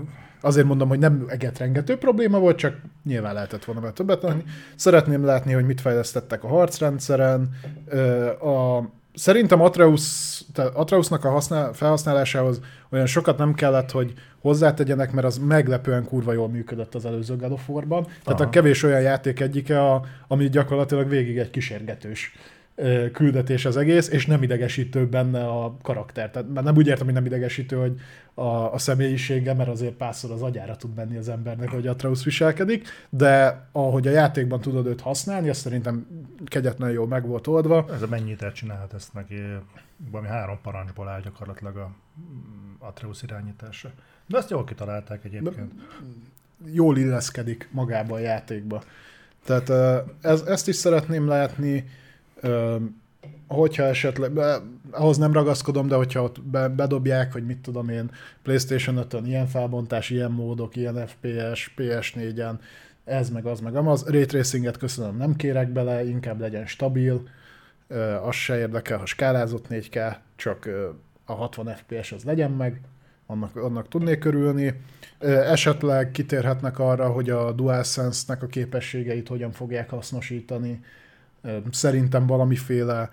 Azért 0.42 0.66
mondom, 0.66 0.88
hogy 0.88 1.00
nem 1.00 1.26
egetrengető 1.28 1.98
probléma 1.98 2.40
volt, 2.40 2.58
csak 2.58 2.78
nyilván 3.04 3.34
lehetett 3.34 3.66
volna 3.66 3.82
be 3.82 3.92
többet 3.92 4.20
tenni. 4.20 4.44
Szeretném 4.76 5.26
látni, 5.26 5.54
hogy 5.54 5.66
mit 5.66 5.82
fejlesztettek 5.82 6.44
a 6.44 6.48
harcrendszeren. 6.48 7.50
A, 8.42 8.82
szerintem 9.14 9.62
Atreus, 9.62 10.40
Atreusnak 10.74 11.26
a 11.26 11.30
használ, 11.30 11.74
felhasználásához 11.74 12.62
olyan 12.90 13.06
sokat 13.06 13.38
nem 13.38 13.54
kellett, 13.54 13.92
hogy 13.92 14.14
hozzátegyenek, 14.42 15.12
mert 15.12 15.28
az 15.28 15.38
meglepően 15.38 16.04
kurva 16.04 16.34
jól 16.34 16.50
működött 16.50 16.96
az 16.96 17.06
előző 17.06 17.36
God. 17.36 17.60
Tehát 17.66 18.40
Aha. 18.40 18.44
a 18.44 18.50
kevés 18.50 18.84
olyan 18.84 19.02
játék 19.02 19.40
egyike, 19.40 19.82
a, 19.86 20.06
ami 20.28 20.50
gyakorlatilag 20.50 21.10
végig 21.10 21.38
egy 21.38 21.50
kísérgetős 21.50 22.34
küldetés 23.14 23.66
az 23.66 23.78
egész, 23.78 24.08
és 24.08 24.26
nem 24.26 24.44
idegesítő 24.44 25.08
benne 25.08 25.48
a 25.48 25.78
karakter. 25.82 26.32
Tehát 26.32 26.52
nem 26.54 26.76
úgy 26.76 26.88
értem, 26.88 27.06
hogy 27.06 27.14
nem 27.14 27.26
idegesítő, 27.26 27.76
hogy 27.76 28.00
a, 28.34 28.74
a 28.74 28.78
személyisége, 28.78 29.54
mert 29.54 29.70
azért 29.70 29.94
párszor 29.94 30.32
az 30.32 30.42
agyára 30.42 30.76
tud 30.76 30.96
menni 30.96 31.18
az 31.18 31.30
embernek, 31.30 31.70
hogy 31.70 31.88
Atreus 31.88 32.24
viselkedik, 32.24 32.88
de 33.10 33.66
ahogy 33.72 34.08
a 34.08 34.12
játékban 34.12 34.62
tudod 34.62 34.86
őt 34.86 35.02
használni, 35.02 35.50
azt 35.50 35.62
szerintem 35.62 36.08
kegyetlen 36.46 36.92
jól 36.92 37.08
meg 37.08 37.28
volt 37.28 37.48
oldva. 37.48 37.86
Ez 37.94 38.02
a 38.02 38.08
mennyit 38.08 38.52
csinálhat 38.54 38.94
ezt 38.94 39.14
neki, 39.14 39.36
valami 40.12 40.30
három 40.30 40.60
parancsból 40.62 41.08
áll 41.08 41.22
gyakorlatilag 41.22 41.78
a 41.78 41.92
Atreus 42.80 43.24
irányítása. 43.24 43.92
De 44.28 44.38
ezt 44.38 44.50
jól 44.50 44.64
kitalálták 44.64 45.26
egyébként. 45.26 45.56
De 45.56 46.72
jól 46.72 46.98
illeszkedik 46.98 47.70
magába 47.72 48.16
a 48.16 48.20
játékba. 48.20 48.84
Tehát 49.46 49.70
ez, 50.22 50.42
ezt 50.42 50.68
is 50.68 50.76
szeretném 50.76 51.28
látni, 51.28 51.86
hogyha 53.48 53.84
esetleg, 53.84 54.32
be, 54.32 54.62
ahhoz 54.92 55.18
nem 55.18 55.34
ragaszkodom, 55.34 55.88
de 55.88 55.96
hogyha 55.96 56.24
ott 56.24 56.42
be, 56.44 56.68
bedobják, 56.68 57.34
hogy 57.34 57.46
mit 57.46 57.58
tudom 57.58 57.90
én, 57.90 58.12
PlayStation 58.44 59.06
5-ön 59.10 59.26
ilyen 59.26 59.48
felbontás, 59.48 60.10
ilyen 60.10 60.32
módok, 60.32 60.76
ilyen 60.76 61.08
FPS, 61.08 61.74
PS4-en, 61.78 62.54
ez 63.04 63.30
meg 63.30 63.46
az 63.46 63.60
meg 63.60 63.76
amaz. 63.76 64.06
Ray 64.08 64.26
Tracinget 64.26 64.78
köszönöm, 64.78 65.18
nem 65.18 65.36
kérek 65.36 65.72
bele, 65.72 66.06
inkább 66.06 66.40
legyen 66.40 66.66
stabil, 66.68 67.28
az 68.24 68.36
se 68.36 68.58
érdekel, 68.58 68.98
ha 68.98 69.06
skálázott 69.06 69.66
4K, 69.70 70.16
csak 70.36 70.70
a 71.26 71.34
60 71.34 71.76
FPS 71.76 72.12
az 72.12 72.24
legyen 72.24 72.52
meg, 72.52 72.82
annak, 73.26 73.56
annak 73.56 73.88
tudnék 73.88 74.20
körülni. 74.20 74.82
Esetleg 75.20 76.12
kitérhetnek 76.12 76.80
arra, 76.80 77.10
hogy 77.10 77.30
a 77.30 77.52
DualSense-nek 77.52 78.44
a 78.44 78.48
képességeit 78.48 79.28
hogyan 79.28 79.52
fogják 79.52 79.90
hasznosítani, 79.90 80.84
Szerintem 81.72 82.26
valamiféle 82.26 83.12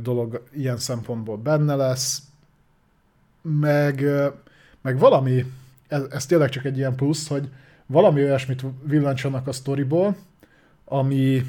dolog 0.00 0.42
ilyen 0.52 0.76
szempontból 0.76 1.36
benne 1.36 1.74
lesz, 1.74 2.22
meg, 3.42 4.04
meg 4.80 4.98
valami, 4.98 5.44
ez, 5.88 6.02
ez 6.10 6.26
tényleg 6.26 6.48
csak 6.48 6.64
egy 6.64 6.76
ilyen 6.76 6.94
plusz, 6.94 7.28
hogy 7.28 7.48
valami 7.86 8.22
olyasmit 8.22 8.64
villancsanak 8.82 9.46
a 9.46 9.52
sztoriból, 9.52 10.16
ami 10.84 11.42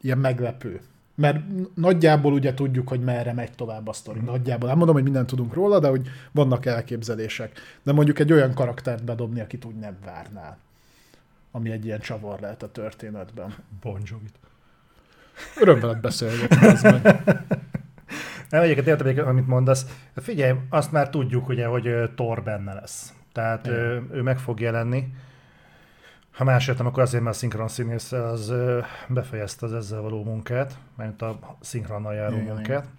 ilyen 0.00 0.18
meglepő. 0.18 0.80
Mert 1.14 1.40
nagyjából 1.74 2.32
ugye 2.32 2.54
tudjuk, 2.54 2.88
hogy 2.88 3.00
merre 3.00 3.32
megy 3.32 3.52
tovább 3.52 3.88
a 3.88 3.92
sztori. 3.92 4.20
Nagyjából. 4.20 4.68
Nem 4.68 4.76
mondom, 4.76 4.94
hogy 4.94 5.04
mindent 5.04 5.26
tudunk 5.26 5.54
róla, 5.54 5.78
de 5.78 5.88
hogy 5.88 6.08
vannak 6.32 6.66
elképzelések. 6.66 7.60
De 7.82 7.92
mondjuk 7.92 8.18
egy 8.18 8.32
olyan 8.32 8.54
karaktert 8.54 9.04
bedobni, 9.04 9.40
akit 9.40 9.64
úgy 9.64 9.74
nem 9.74 9.96
várnál. 10.04 10.58
Ami 11.50 11.70
egy 11.70 11.84
ilyen 11.84 12.00
csavar 12.00 12.40
lehet 12.40 12.62
a 12.62 12.70
történetben. 12.72 13.54
Bon 13.80 14.00
Jovi-t. 14.04 14.34
Öröm 15.60 15.80
veled 15.80 16.00
beszélgetni, 16.00 16.56
Nem, 18.50 18.62
egyébként 18.62 18.86
értem, 18.86 19.26
amit 19.26 19.46
mondasz. 19.46 19.86
Figyelj, 20.16 20.58
azt 20.70 20.92
már 20.92 21.10
tudjuk, 21.10 21.48
ugye, 21.48 21.66
hogy 21.66 22.10
Thor 22.14 22.42
benne 22.42 22.74
lesz. 22.74 23.12
Tehát 23.32 23.66
ő, 23.66 24.06
ő 24.12 24.22
meg 24.22 24.38
fog 24.38 24.60
jelenni. 24.60 25.12
Ha 26.32 26.44
más 26.44 26.68
értem, 26.68 26.86
akkor 26.86 27.02
azért, 27.02 27.22
mert 27.22 27.36
a 27.36 27.38
szinkron 27.38 27.68
színész 27.68 28.12
az 28.12 28.52
befejezte 29.08 29.66
az 29.66 29.72
ezzel 29.72 30.00
való 30.00 30.24
munkát, 30.24 30.78
mert 30.96 31.22
a 31.22 31.38
szinkronnal 31.60 32.14
járó 32.14 32.36
igen, 32.36 32.54
munkát. 32.54 32.66
Igen. 32.66 32.96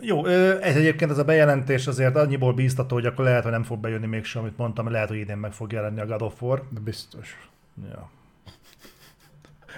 Jó, 0.00 0.26
ez 0.26 0.76
egyébként 0.76 1.10
ez 1.10 1.18
a 1.18 1.24
bejelentés 1.24 1.86
azért 1.86 2.16
annyiból 2.16 2.54
bíztató, 2.54 2.94
hogy 2.94 3.06
akkor 3.06 3.24
lehet, 3.24 3.42
hogy 3.42 3.52
nem 3.52 3.62
fog 3.62 3.78
bejönni 3.78 4.06
mégsem, 4.06 4.42
amit 4.42 4.56
mondtam, 4.56 4.90
lehet, 4.90 5.08
hogy 5.08 5.16
idén 5.16 5.36
meg 5.36 5.52
fog 5.52 5.72
jelenni 5.72 6.00
a 6.00 6.06
God 6.06 6.22
of 6.22 6.42
War. 6.42 6.62
De 6.70 6.80
biztos. 6.80 7.48
Ja 7.90 8.10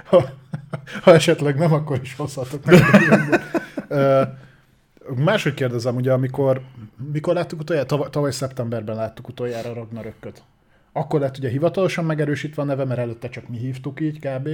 ha, 0.04 0.30
ha 1.02 1.14
esetleg 1.14 1.58
nem, 1.58 1.72
akkor 1.72 1.98
is 2.02 2.16
hozhatok 2.16 2.64
meg. 2.64 2.80
Máshogy 5.16 5.54
kérdezem, 5.54 5.96
ugye 5.96 6.12
amikor 6.12 6.62
mikor 7.12 7.34
láttuk 7.34 7.61
utoljára? 7.61 7.87
Tavaly, 7.87 8.08
tavaly 8.11 8.30
szeptemberben 8.30 8.96
láttuk 8.96 9.28
utoljára 9.28 9.74
Ragnarökköt. 9.74 10.42
Akkor 10.92 11.20
lett 11.20 11.38
ugye 11.38 11.48
hivatalosan 11.48 12.04
megerősítve 12.04 12.62
a 12.62 12.64
neve, 12.64 12.84
mert 12.84 13.00
előtte 13.00 13.28
csak 13.28 13.48
mi 13.48 13.56
hívtuk 13.56 14.00
így 14.00 14.18
kb. 14.18 14.48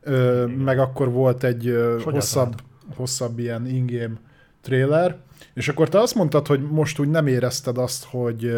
Ö, 0.00 0.46
meg 0.46 0.78
akkor 0.78 1.10
volt 1.10 1.44
egy 1.44 1.76
hosszabb, 2.04 2.54
hosszabb 2.96 3.38
ilyen 3.38 3.66
ingame 3.66 4.14
trailer, 4.60 5.16
és 5.54 5.68
akkor 5.68 5.88
te 5.88 5.98
azt 5.98 6.14
mondtad, 6.14 6.46
hogy 6.46 6.62
most 6.62 6.98
úgy 6.98 7.08
nem 7.08 7.26
érezted 7.26 7.78
azt, 7.78 8.04
hogy, 8.04 8.56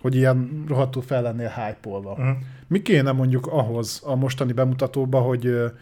hogy 0.00 0.14
ilyen 0.14 0.64
rohadtul 0.68 1.02
fel 1.02 1.22
lennél 1.22 1.48
hype-olva. 1.48 2.10
Uh-huh. 2.10 2.36
Mi 2.66 2.82
kéne 2.82 3.12
mondjuk 3.12 3.46
ahhoz 3.46 4.02
a 4.04 4.14
mostani 4.14 4.52
bemutatóba, 4.52 5.20
hogy, 5.20 5.72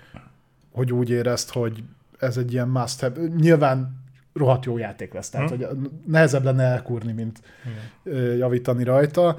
hogy 0.72 0.92
úgy 0.92 1.10
érezt, 1.10 1.52
hogy 1.52 1.82
ez 2.18 2.36
egy 2.36 2.52
ilyen 2.52 2.68
must 2.68 3.00
have. 3.00 3.20
Nyilván 3.36 4.04
rohadt 4.32 4.64
jó 4.64 4.78
játék 4.78 5.12
lesz, 5.12 5.30
tehát 5.30 5.50
uh-huh. 5.50 5.68
hogy 5.68 5.90
nehezebb 6.06 6.44
lenne 6.44 6.62
elkúrni, 6.62 7.12
mint 7.12 7.40
uh-huh. 8.04 8.36
javítani 8.36 8.84
rajta. 8.84 9.38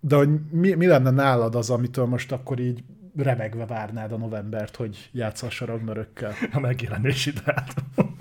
De 0.00 0.16
hogy 0.16 0.28
mi, 0.50 0.74
mi 0.74 0.86
lenne 0.86 1.10
nálad 1.10 1.54
az, 1.54 1.70
amitől 1.70 2.04
most 2.04 2.32
akkor 2.32 2.58
így 2.58 2.84
remegve 3.16 3.66
várnád 3.66 4.12
a 4.12 4.16
novembert, 4.16 4.76
hogy 4.76 5.10
játszass 5.12 5.60
a 5.60 5.66
Ragnarökkel? 5.66 6.32
A 6.52 6.60
megjelenési 6.60 7.30
dátum. 7.30 8.16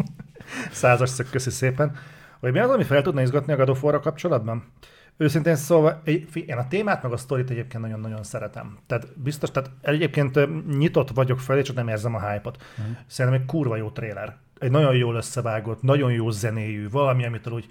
Százas 0.72 1.10
szök, 1.10 1.30
köszi 1.30 1.50
szépen. 1.50 1.96
Hogy 2.40 2.52
mi 2.52 2.60
az, 2.60 2.70
ami 2.70 2.84
fel 2.84 3.02
tudna 3.02 3.22
izgatni 3.22 3.54
a 3.54 3.66
God 3.66 4.02
kapcsolatban? 4.02 4.64
Őszintén 5.18 5.56
szóval, 5.56 6.02
én 6.34 6.58
a 6.58 6.68
témát 6.68 7.04
meg 7.04 7.12
a 7.12 7.18
sztorit 7.18 7.50
egyébként 7.50 7.84
nagyon-nagyon 7.84 8.24
szeretem. 8.24 8.78
Tehát 8.88 9.20
biztos, 9.20 9.52
tehát 9.52 9.70
egyébként 9.82 10.40
nyitott 10.78 11.10
vagyok 11.10 11.40
fel, 11.40 11.58
és 11.58 11.66
csak 11.66 11.76
nem 11.76 11.88
érzem 11.88 12.16
a 12.16 12.30
hype-ot. 12.30 12.58
Uh-huh. 12.78 12.96
Szerintem 13.06 13.42
egy 13.42 13.48
kurva 13.48 13.76
jó 13.76 13.90
tréler. 13.90 14.36
Egy 14.60 14.72
nagyon 14.72 14.96
jól 14.96 15.16
összevágott, 15.16 15.82
nagyon 15.82 16.12
jó 16.12 16.30
zenéjű, 16.30 16.90
valami, 16.90 17.26
amitől 17.26 17.54
úgy 17.54 17.68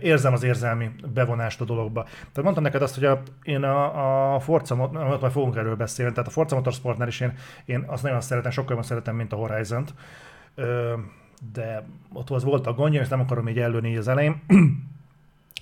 érzem 0.00 0.32
az 0.32 0.42
érzelmi 0.42 0.90
bevonást 1.14 1.60
a 1.60 1.64
dologba. 1.64 2.02
Tehát 2.02 2.42
mondtam 2.42 2.62
neked 2.62 2.82
azt, 2.82 2.94
hogy 2.94 3.04
a, 3.04 3.22
én 3.42 3.62
a, 3.62 4.34
a 4.34 4.40
Forza, 4.40 4.74
majd 4.74 5.32
fogunk 5.32 5.56
erről 5.56 5.76
beszélni, 5.76 6.12
tehát 6.12 6.28
a 6.28 6.32
Forza 6.32 6.54
Motorsportnál 6.54 7.08
is 7.08 7.20
én, 7.20 7.32
én 7.64 7.84
azt 7.86 8.02
nagyon 8.02 8.20
szeretem, 8.20 8.50
sokkal 8.50 8.70
jobban 8.70 8.86
szeretem, 8.86 9.16
mint 9.16 9.32
a 9.32 9.36
Horizon-t, 9.36 9.94
de 11.52 11.86
ott 12.12 12.30
az 12.30 12.44
volt 12.44 12.66
a 12.66 12.72
gondja, 12.72 13.00
és 13.00 13.08
nem 13.08 13.20
akarom 13.20 13.48
így 13.48 13.58
előni 13.58 13.96
az 13.96 14.08
elején. 14.08 14.42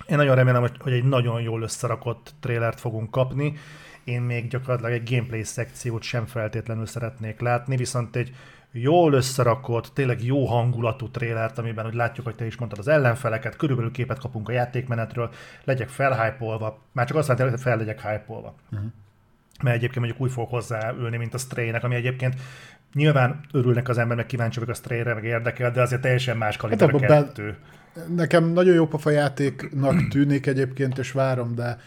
Én 0.07 0.17
nagyon 0.17 0.35
remélem, 0.35 0.61
hogy, 0.61 0.93
egy 0.93 1.03
nagyon 1.03 1.41
jól 1.41 1.61
összerakott 1.61 2.33
trélert 2.39 2.79
fogunk 2.79 3.11
kapni. 3.11 3.53
Én 4.03 4.21
még 4.21 4.47
gyakorlatilag 4.47 4.91
egy 4.91 5.09
gameplay 5.09 5.43
szekciót 5.43 6.01
sem 6.01 6.25
feltétlenül 6.25 6.85
szeretnék 6.85 7.39
látni, 7.39 7.75
viszont 7.75 8.15
egy 8.15 8.35
jól 8.71 9.13
összerakott, 9.13 9.91
tényleg 9.93 10.23
jó 10.23 10.45
hangulatú 10.45 11.09
trélert, 11.09 11.57
amiben 11.57 11.85
hogy 11.85 11.93
látjuk, 11.93 12.25
hogy 12.25 12.35
te 12.35 12.45
is 12.45 12.57
mondtad 12.57 12.79
az 12.79 12.87
ellenfeleket, 12.87 13.55
körülbelül 13.55 13.91
képet 13.91 14.19
kapunk 14.19 14.49
a 14.49 14.51
játékmenetről, 14.51 15.29
legyek 15.63 15.89
felhypolva, 15.89 16.79
már 16.91 17.07
csak 17.07 17.17
azt 17.17 17.27
jelenti, 17.27 17.51
hogy 17.51 17.61
fel 17.61 17.77
legyek 17.77 18.01
hypolva. 18.01 18.55
Uh-huh. 18.71 18.87
Mert 19.63 19.75
egyébként 19.75 19.99
mondjuk 19.99 20.21
úgy 20.21 20.31
fog 20.31 20.49
hozzáülni, 20.49 21.17
mint 21.17 21.33
a 21.33 21.37
stray 21.37 21.69
ami 21.69 21.95
egyébként 21.95 22.35
nyilván 22.93 23.39
örülnek 23.51 23.89
az 23.89 23.97
ember, 23.97 24.17
meg 24.17 24.25
kíváncsi 24.25 24.59
a 24.67 24.73
stray 24.73 25.03
meg 25.03 25.23
érdekel, 25.23 25.71
de 25.71 25.81
azért 25.81 26.01
teljesen 26.01 26.37
más 26.37 26.57
kaliber 26.57 26.91
hát 26.91 26.99
kettő. 26.99 27.57
Nekem 28.15 28.45
nagyon 28.45 28.73
jó 28.73 28.87
pofa 28.87 29.09
játéknak 29.09 30.07
tűnik 30.11 30.45
egyébként, 30.45 30.97
és 30.97 31.11
várom, 31.11 31.55
de 31.55 31.79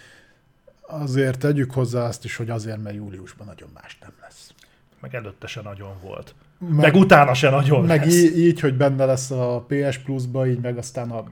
azért 0.81 1.38
tegyük 1.38 1.70
hozzá 1.70 2.05
azt 2.05 2.25
is, 2.25 2.37
hogy 2.37 2.51
azért, 2.51 2.83
mert 2.83 2.96
júliusban 2.96 3.46
nagyon 3.46 3.68
más 3.75 3.98
nem 4.01 4.12
lesz. 4.20 4.53
Meg 5.01 5.14
előtte 5.14 5.46
se 5.46 5.61
nagyon 5.61 5.92
volt. 6.03 6.35
Meg, 6.59 6.70
meg 6.70 6.94
utána 6.94 7.35
se 7.35 7.51
nagyon 7.51 7.85
Meg 7.85 8.05
lesz. 8.05 8.14
Így, 8.14 8.38
így, 8.38 8.61
hogy 8.61 8.77
benne 8.77 9.05
lesz 9.05 9.31
a 9.31 9.64
PS 9.68 9.98
Plus-ba, 9.98 10.46
így 10.46 10.61
meg 10.61 10.77
aztán 10.79 11.11
a, 11.11 11.25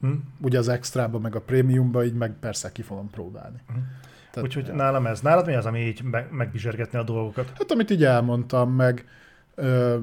hm? 0.00 0.12
ugye 0.40 0.58
az 0.58 0.68
extrába, 0.68 1.18
meg 1.18 1.34
a 1.34 1.40
prémiumba, 1.40 2.04
így 2.04 2.14
meg 2.14 2.32
persze 2.40 2.72
ki 2.72 2.82
fogom 2.82 3.10
próbálni. 3.10 3.58
Hm. 3.66 3.78
Tehát, 4.30 4.48
Úgyhogy 4.48 4.74
nálam 4.74 5.06
ez. 5.06 5.20
Nálad 5.20 5.46
mi 5.46 5.54
az, 5.54 5.66
ami 5.66 5.80
így 5.80 6.02
meg, 6.02 6.26
megbizsergetni 6.30 6.98
a 6.98 7.02
dolgokat? 7.02 7.52
Hát 7.58 7.70
amit 7.70 7.90
így 7.90 8.04
elmondtam, 8.04 8.72
meg 8.72 9.04
ö, 9.54 9.96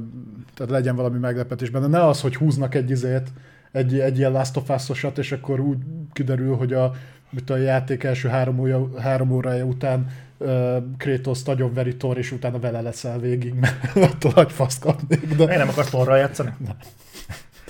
tehát 0.54 0.72
legyen 0.72 0.96
valami 0.96 1.18
meglepetés 1.18 1.70
benne. 1.70 1.88
Ne 1.88 2.06
az, 2.06 2.22
hogy 2.22 2.36
húznak 2.36 2.76
egy 2.76 2.90
izét, 2.90 3.30
egy, 3.76 4.00
egy 4.00 4.18
ilyen 4.18 4.32
Last 4.32 4.58
of 4.58 4.70
Us-osat, 4.70 5.18
és 5.18 5.32
akkor 5.32 5.60
úgy 5.60 5.78
kiderül, 6.14 6.56
hogy 6.56 6.74
a, 6.74 6.92
mit 7.30 7.50
a 7.50 7.58
játék 7.58 8.04
első 8.04 8.28
három, 8.28 8.60
óra, 8.60 9.00
három 9.00 9.32
órája 9.32 9.66
után 9.66 10.08
uh, 10.38 10.76
Kratos 10.98 11.44
nagyon 11.44 11.74
veri 11.74 11.96
Thor, 11.96 12.18
és 12.18 12.32
utána 12.32 12.60
vele 12.60 12.82
leszel 12.82 13.20
végig, 13.20 13.54
mert 13.62 13.96
attól 13.96 14.32
nagy 14.36 14.52
faszt 14.52 14.80
kapnék. 14.80 15.36
De... 15.36 15.44
Én 15.44 15.58
nem 15.58 15.70
akarsz 15.70 15.90
Thorral 15.90 16.18
játszani? 16.18 16.54
Nem. 16.58 16.76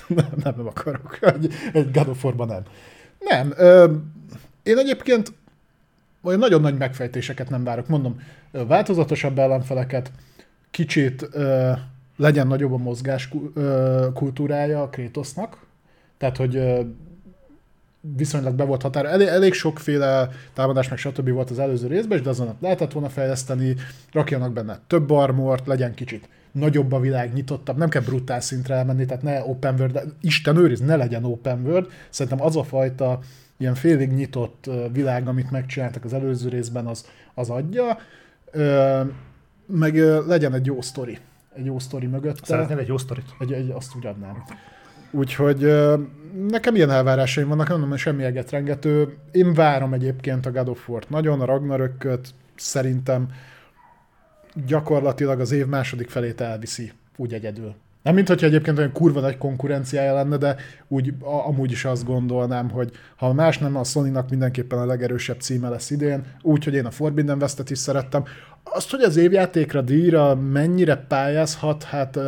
nem, 0.17 0.27
nem, 0.43 0.53
nem 0.57 0.67
akarok. 0.67 1.17
Egy, 1.21 1.53
egy 1.73 1.91
God 1.91 2.07
of 2.07 2.23
War-ban 2.23 2.47
nem. 2.47 2.63
Nem. 3.19 3.53
Ö, 3.57 3.93
én 4.63 4.77
egyébként 4.77 5.33
olyan 6.21 6.39
nagyon 6.39 6.61
nagy 6.61 6.77
megfejtéseket 6.77 7.49
nem 7.49 7.63
várok. 7.63 7.87
Mondom, 7.87 8.19
változatosabb 8.51 9.39
ellenfeleket, 9.39 10.11
kicsit 10.71 11.27
ö, 11.31 11.71
legyen 12.17 12.47
nagyobb 12.47 12.73
a 12.73 12.77
mozgás 12.77 13.29
kultúrája 14.13 14.81
a 14.81 14.89
Kratosnak, 14.89 15.65
tehát, 16.17 16.37
hogy 16.37 16.61
viszonylag 18.15 18.55
be 18.55 18.63
volt 18.63 18.81
határa. 18.81 19.07
Elég, 19.07 19.27
elég 19.27 19.53
sokféle 19.53 20.29
támadás, 20.53 20.89
meg 20.89 20.97
stb. 20.97 21.29
volt 21.29 21.49
az 21.49 21.59
előző 21.59 21.87
részben, 21.87 22.23
de 22.23 22.29
azon 22.29 22.55
lehetett 22.59 22.91
volna 22.91 23.09
fejleszteni, 23.09 23.75
rakjanak 24.11 24.53
benne 24.53 24.79
több 24.87 25.09
armort, 25.09 25.67
legyen 25.67 25.93
kicsit 25.93 26.29
nagyobb 26.51 26.91
a 26.91 26.99
világ, 26.99 27.33
nyitottabb, 27.33 27.77
nem 27.77 27.89
kell 27.89 28.01
brutál 28.01 28.39
szintre 28.39 28.75
elmenni, 28.75 29.05
tehát 29.05 29.23
ne 29.23 29.43
open 29.43 29.73
world, 29.73 29.91
de 29.93 30.03
Isten 30.21 30.57
őriz, 30.57 30.79
ne 30.79 30.95
legyen 30.95 31.23
open 31.23 31.61
world. 31.65 31.87
Szerintem 32.09 32.41
az 32.41 32.55
a 32.55 32.63
fajta 32.63 33.19
ilyen 33.57 33.75
félig 33.75 34.11
nyitott 34.11 34.69
világ, 34.91 35.27
amit 35.27 35.51
megcsináltak 35.51 36.03
az 36.03 36.13
előző 36.13 36.49
részben, 36.49 36.85
az, 36.85 37.05
az 37.33 37.49
adja. 37.49 37.97
Meg 39.65 39.95
legyen 40.27 40.53
egy 40.53 40.65
jó 40.65 40.81
sztori. 40.81 41.17
Egy 41.55 41.65
jó 41.65 41.79
sztori 41.79 42.05
mögött. 42.05 42.45
Szeretnél 42.45 42.77
egy 42.77 42.87
jó 42.87 42.97
sztorit? 42.97 43.25
Egy, 43.39 43.53
egy, 43.53 43.69
azt 43.69 43.95
úgy 43.95 44.05
adnám. 44.05 44.43
Úgyhogy 45.15 45.73
nekem 46.47 46.75
ilyen 46.75 46.91
elvárásaim 46.91 47.47
vannak, 47.47 47.67
nem 47.67 47.79
mondom, 47.79 47.97
semmi 47.97 48.23
egetrengető. 48.23 49.17
Én 49.31 49.53
várom 49.53 49.93
egyébként 49.93 50.45
a 50.45 50.51
God 50.51 50.69
of 50.69 50.89
War-t 50.89 51.09
nagyon, 51.09 51.41
a 51.41 51.45
Ragnarököt 51.45 52.29
szerintem 52.55 53.27
gyakorlatilag 54.67 55.39
az 55.39 55.51
év 55.51 55.65
második 55.65 56.09
felét 56.09 56.41
elviszi 56.41 56.91
úgy 57.17 57.33
egyedül. 57.33 57.75
Nem 58.03 58.13
mint 58.13 58.27
hogyha 58.27 58.45
egyébként 58.45 58.77
olyan 58.77 58.91
kurva 58.91 59.19
nagy 59.19 59.37
konkurenciája 59.37 60.13
lenne, 60.13 60.37
de 60.37 60.55
úgy 60.87 61.13
a, 61.19 61.47
amúgy 61.47 61.71
is 61.71 61.85
azt 61.85 62.05
gondolnám, 62.05 62.69
hogy 62.69 62.91
ha 63.15 63.33
más 63.33 63.57
nem, 63.57 63.75
a 63.75 63.83
sony 63.83 64.17
mindenképpen 64.29 64.79
a 64.79 64.85
legerősebb 64.85 65.39
címe 65.39 65.69
lesz 65.69 65.89
idén, 65.89 66.23
úgyhogy 66.41 66.73
én 66.73 66.85
a 66.85 66.91
Forbidden 66.91 67.41
West-et 67.41 67.69
is 67.69 67.77
szerettem. 67.77 68.23
Azt, 68.63 68.91
hogy 68.91 69.01
az 69.01 69.17
évjátékra, 69.17 69.81
díjra 69.81 70.35
mennyire 70.35 70.95
pályázhat, 70.95 71.83
hát 71.83 72.19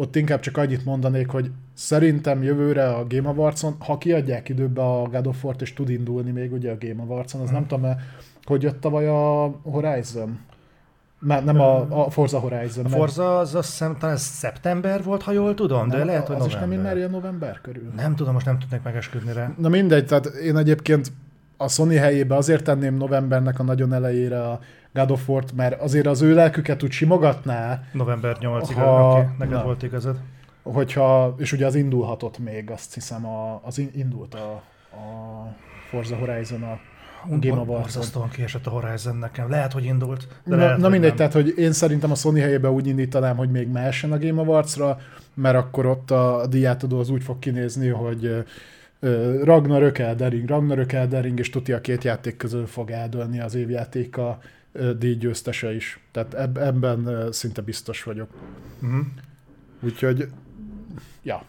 ott 0.00 0.16
inkább 0.16 0.40
csak 0.40 0.56
annyit 0.56 0.84
mondanék, 0.84 1.28
hogy 1.28 1.50
szerintem 1.74 2.42
jövőre 2.42 2.88
a 2.88 3.06
Game 3.08 3.28
Awards-on, 3.28 3.76
ha 3.78 3.98
kiadják 3.98 4.48
időbe 4.48 4.82
a 4.82 5.08
God 5.08 5.26
of 5.26 5.44
War-t, 5.44 5.62
és 5.62 5.72
tud 5.72 5.88
indulni 5.88 6.30
még 6.30 6.52
ugye 6.52 6.70
a 6.70 6.76
Game 6.80 7.02
Awards-on, 7.02 7.40
az 7.40 7.48
hmm. 7.48 7.56
nem 7.56 7.66
tudom, 7.66 7.96
hogy 8.44 8.62
jött 8.62 8.80
tavaly 8.80 9.08
a 9.08 9.54
Horizon? 9.62 10.38
Már 11.18 11.44
nem 11.44 11.60
a, 11.60 12.04
a 12.04 12.10
Forza 12.10 12.38
Horizon. 12.38 12.84
A 12.84 12.88
Forza 12.88 13.38
az 13.38 13.54
azt 13.54 13.70
hiszem 13.70 13.96
talán 13.98 14.16
szeptember 14.16 15.02
volt, 15.02 15.22
ha 15.22 15.32
jól 15.32 15.54
tudom, 15.54 15.86
nem, 15.86 15.98
de 15.98 16.04
lehet, 16.04 16.26
hogy 16.26 16.36
az 16.36 16.42
november. 16.42 16.68
is 16.68 16.74
nem 16.74 16.82
már 16.84 16.96
ilyen 16.96 17.10
november 17.10 17.60
körül. 17.62 17.92
Nem 17.96 18.14
tudom, 18.16 18.32
most 18.32 18.46
nem 18.46 18.58
tudnék 18.58 18.82
megesküdni 18.82 19.32
rá. 19.32 19.52
Na 19.58 19.68
mindegy, 19.68 20.06
tehát 20.06 20.26
én 20.26 20.56
egyébként 20.56 21.12
a 21.56 21.68
Sony 21.68 21.98
helyébe 21.98 22.36
azért 22.36 22.64
tenném 22.64 22.94
novembernek 22.94 23.58
a 23.58 23.62
nagyon 23.62 23.92
elejére 23.92 24.42
a 24.42 24.60
God 24.92 25.10
of 25.10 25.28
War-t, 25.28 25.52
mert 25.52 25.80
azért 25.80 26.06
az 26.06 26.22
ő 26.22 26.34
lelküket 26.34 26.82
úgy 26.82 26.90
simogatná. 26.90 27.82
November 27.92 28.36
8-ig, 28.40 28.74
ha... 28.74 29.10
okay, 29.10 29.24
neked 29.38 29.54
na, 29.54 29.64
volt 29.64 29.82
igazad. 29.82 30.16
Hogyha, 30.62 31.34
és 31.38 31.52
ugye 31.52 31.66
az 31.66 31.74
indulhatott 31.74 32.38
még, 32.38 32.70
azt 32.70 32.94
hiszem, 32.94 33.26
a, 33.26 33.60
az 33.64 33.82
indult 33.92 34.34
a, 34.34 34.52
a 34.96 35.54
Forza 35.88 36.16
Horizon 36.16 36.62
a 36.62 36.78
Game. 37.28 37.64
Borzasztóan 37.64 38.28
kiesett 38.28 38.66
a 38.66 38.70
Horizon 38.70 39.16
nekem. 39.16 39.50
Lehet, 39.50 39.72
hogy 39.72 39.84
indult, 39.84 40.26
de 40.44 40.56
na, 40.56 40.62
lehet, 40.62 40.78
na 40.78 40.88
mindegy, 40.88 41.08
nem. 41.08 41.16
tehát 41.16 41.32
hogy 41.32 41.54
én 41.56 41.72
szerintem 41.72 42.10
a 42.10 42.14
Sony 42.14 42.40
helyében 42.40 42.70
úgy 42.70 42.86
indítanám, 42.86 43.36
hogy 43.36 43.50
még 43.50 43.68
mehessen 43.68 44.12
a 44.12 44.18
Game 44.18 44.40
Awards-ra, 44.40 44.98
mert 45.34 45.56
akkor 45.56 45.86
ott 45.86 46.10
a 46.10 46.46
diátadó 46.48 46.98
az 46.98 47.10
úgy 47.10 47.22
fog 47.22 47.38
kinézni, 47.38 47.88
hogy 47.88 48.44
Ragnarök 49.42 49.98
Eldering, 49.98 50.48
Ragnarök 50.48 50.92
Eldering, 50.92 51.38
és 51.38 51.50
tuti 51.50 51.72
a 51.72 51.80
két 51.80 52.04
játék 52.04 52.36
közül 52.36 52.66
fog 52.66 52.90
eldőlni 52.90 53.40
az 53.40 53.54
évjátéka 53.54 54.38
díjgyőztese 54.98 55.74
is. 55.74 56.00
Tehát 56.12 56.34
ebben 56.56 57.28
szinte 57.32 57.60
biztos 57.60 58.02
vagyok. 58.02 58.28
Uh-huh. 58.82 59.06
Úgyhogy, 59.80 60.28
ja, 61.22 61.42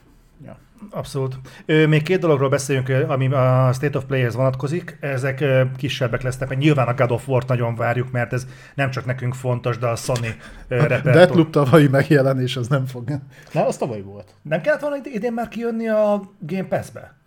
ja. 0.46 0.58
Abszolút. 0.90 1.40
Még 1.66 2.04
két 2.04 2.20
dologról 2.20 2.50
beszéljünk, 2.50 2.90
ami 3.08 3.34
a 3.34 3.70
State 3.74 3.98
of 3.98 4.04
Players 4.04 4.36
vonatkozik. 4.36 4.98
Ezek 5.00 5.44
kisebbek 5.78 6.22
lesznek, 6.22 6.50
mert 6.50 6.62
nyilván 6.62 6.88
a 6.88 6.94
God 6.94 7.12
of 7.12 7.28
War-t 7.28 7.48
nagyon 7.48 7.76
várjuk, 7.76 8.12
mert 8.12 8.34
ez 8.34 8.48
nem 8.76 8.90
csak 8.90 9.06
nekünk 9.06 9.34
fontos, 9.34 9.78
de 9.78 9.88
a 9.88 9.96
Sony 9.96 10.26
repertor. 10.68 11.12
Deathloop 11.14 11.50
tavalyi 11.50 11.88
megjelenés, 11.88 12.58
az 12.58 12.68
nem 12.68 12.86
fog. 12.86 13.10
Na, 13.52 13.66
az 13.66 13.78
tavaly 13.78 14.02
volt. 14.02 14.34
Nem 14.42 14.62
kellett 14.62 14.82
volna 14.82 14.96
idén 15.04 15.34
már 15.34 15.48
kijönni 15.48 15.88
a 15.88 16.32
Game 16.40 16.68
Pass-be? 16.68 17.21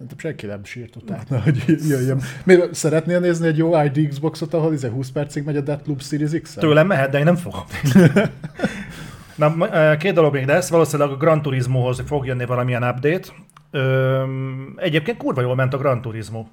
Szerintem 0.00 0.30
senki 0.30 0.46
nem 0.46 0.64
sírt 0.64 0.96
utána, 0.96 1.40
hogy 1.44 1.64
jöjjön. 1.88 2.20
Miért 2.44 2.74
szeretnél 2.74 3.20
nézni 3.20 3.46
egy 3.46 3.56
jó 3.56 3.82
ID 3.82 4.08
Xboxot, 4.08 4.54
ahol 4.54 4.70
20 4.70 4.82
izé 4.82 5.12
percig 5.12 5.44
megy 5.44 5.56
a 5.56 5.60
Deathloop 5.60 6.02
Series 6.02 6.30
X? 6.42 6.54
Tőlem 6.54 6.86
mehet, 6.86 7.10
de 7.10 7.18
én 7.18 7.24
nem 7.24 7.36
fogom. 7.36 7.62
Na, 9.36 9.96
két 9.96 10.14
dolog 10.14 10.32
még 10.32 10.46
lesz, 10.46 10.68
valószínűleg 10.68 11.12
a 11.12 11.16
Gran 11.16 11.42
Turismohoz 11.42 12.02
fog 12.06 12.26
jönni 12.26 12.44
valamilyen 12.44 12.82
update. 12.82 13.28
Ö, 13.70 14.22
egyébként 14.76 15.16
kurva 15.16 15.40
jól 15.40 15.54
ment 15.54 15.74
a 15.74 15.78
Gran 15.78 16.00
Turismo. 16.00 16.46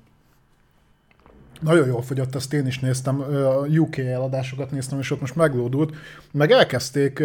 Nagyon 1.62 1.88
jól 1.88 2.02
fogyott, 2.02 2.36
ezt 2.36 2.54
én 2.54 2.66
is 2.68 2.80
néztem, 2.80 3.22
a 3.22 3.66
UK 3.66 3.98
eladásokat 3.98 4.72
néztem, 4.72 5.00
és 5.00 5.12
ott 5.12 5.20
most 5.20 5.36
meglódult, 5.36 5.96
meg 6.32 6.52
elkezdték 6.52 7.24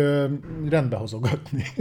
rendbehozogatni. 0.68 1.64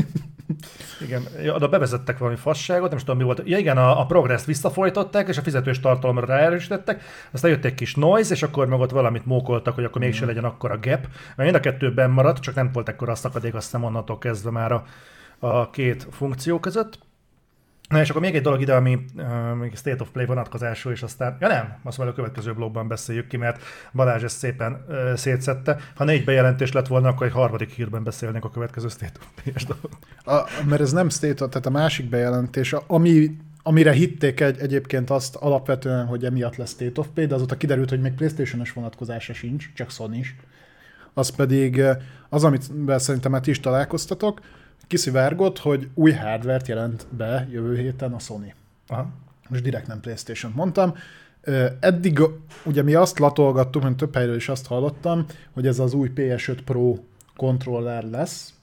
Igen, 1.02 1.24
oda 1.56 1.70
bevezettek 1.70 2.18
valami 2.18 2.38
fasságot, 2.38 2.88
nem 2.90 2.98
is 2.98 3.04
tudom 3.04 3.20
mi 3.20 3.24
volt. 3.24 3.42
Ja 3.46 3.58
igen, 3.58 3.78
a, 3.78 4.00
a 4.00 4.06
progress 4.06 4.46
visszafolytották, 4.46 5.28
és 5.28 5.38
a 5.38 5.42
fizetős 5.42 5.80
tartalomra 5.80 6.26
ráerősítettek, 6.26 7.04
aztán 7.32 7.52
jött 7.52 7.66
egy 7.66 7.76
kis 7.76 7.96
noise, 7.96 8.34
és 8.34 8.44
akkor 8.44 8.68
meg 8.68 8.80
ott 8.80 8.92
valamit 8.92 9.26
mókoltak, 9.26 9.76
hogy 9.76 9.84
akkor 9.84 10.02
mégsem 10.02 10.28
legyen 10.28 10.44
akkor 10.44 10.72
a 10.72 10.80
gap. 10.82 11.08
Mert 11.36 11.52
mind 11.52 11.56
a 11.56 11.60
kettőben 11.60 12.10
maradt, 12.10 12.42
csak 12.42 12.56
nem 12.56 12.70
volt 12.74 12.90
ekkor 12.90 13.10
a 13.10 13.16
szakadék, 13.16 13.54
azt 13.54 13.66
hiszem 13.66 13.84
onnantól 13.84 14.18
kezdve 14.18 14.52
már 14.52 14.72
a, 14.72 14.84
a 15.40 15.70
két 15.70 16.08
funkció 16.12 16.60
között. 16.60 17.00
Na 17.92 18.00
és 18.00 18.10
akkor 18.10 18.22
még 18.22 18.36
egy 18.36 18.42
dolog 18.42 18.62
ide, 18.62 18.76
ami 18.76 19.06
uh, 19.16 19.74
State 19.74 20.02
of 20.02 20.10
Play 20.10 20.26
vonatkozású, 20.26 20.90
és 20.90 21.02
aztán, 21.02 21.38
ja 21.40 21.48
nem, 21.48 21.80
azt 21.84 21.98
majd 21.98 22.10
a 22.10 22.14
következő 22.14 22.54
blogban 22.54 22.88
beszéljük 22.88 23.28
ki, 23.28 23.38
mert 23.38 23.64
Balázs 23.94 24.24
ezt 24.24 24.38
szépen 24.38 24.86
uh, 24.88 25.14
szétszette. 25.14 25.78
Ha 25.96 26.04
négy 26.04 26.24
bejelentés 26.24 26.72
lett 26.72 26.88
volna, 26.88 27.08
akkor 27.08 27.28
egy 27.28 27.34
harmadik 27.34 27.70
hírben 27.70 28.04
beszélnénk 28.04 28.46
a 28.46 28.50
következő 28.50 28.88
State 28.88 29.20
of 29.20 29.28
Play-es 29.44 29.68
Mert 30.70 30.82
ez 30.82 30.92
nem 30.92 31.10
State 31.10 31.44
of, 31.44 31.50
tehát 31.50 31.66
a 31.66 31.70
másik 31.70 32.10
bejelentés, 32.10 32.76
ami 32.88 33.38
amire 33.64 33.92
hitték 33.92 34.40
egy, 34.40 34.60
egyébként 34.60 35.10
azt 35.10 35.36
alapvetően, 35.36 36.06
hogy 36.06 36.26
emiatt 36.26 36.56
lesz 36.56 36.72
State 36.72 37.00
of 37.00 37.08
Play, 37.14 37.26
de 37.26 37.36
azóta 37.36 37.58
kiderült, 37.58 37.90
hogy 37.90 38.02
még 38.02 38.14
Playstation-es 38.14 38.74
vonatkozása 38.74 39.34
sincs, 39.34 39.74
csak 39.74 39.90
Sony 39.90 40.14
is. 40.14 40.36
Az 41.14 41.30
pedig 41.30 41.82
az, 42.30 42.44
amit 42.44 42.72
szerintem 42.88 43.32
már 43.32 43.42
is 43.48 43.60
találkoztatok, 43.60 44.40
kiszivárgott, 44.92 45.58
hogy 45.60 45.88
új 45.94 46.12
hardvert 46.12 46.68
jelent 46.68 47.08
be 47.10 47.48
jövő 47.52 47.78
héten 47.78 48.14
a 48.14 48.20
Sony. 48.20 48.54
Aha. 48.88 49.08
Most 49.50 49.64
direkt 49.64 49.88
nem 49.88 50.00
Playstation 50.00 50.52
mondtam. 50.56 50.94
Eddig 51.80 52.22
ugye 52.66 52.84
mi 52.84 52.94
azt 52.94 53.20
latolgattuk, 53.20 53.84
mert 53.84 53.96
több 53.96 54.16
helyről 54.16 54.36
is 54.36 54.50
azt 54.50 54.68
hallottam, 54.68 55.26
hogy 55.52 55.68
ez 55.68 55.80
az 55.80 55.94
új 55.94 56.12
PS5 56.16 56.58
Pro 56.66 56.96
kontroller 57.36 58.04
lesz, 58.04 58.54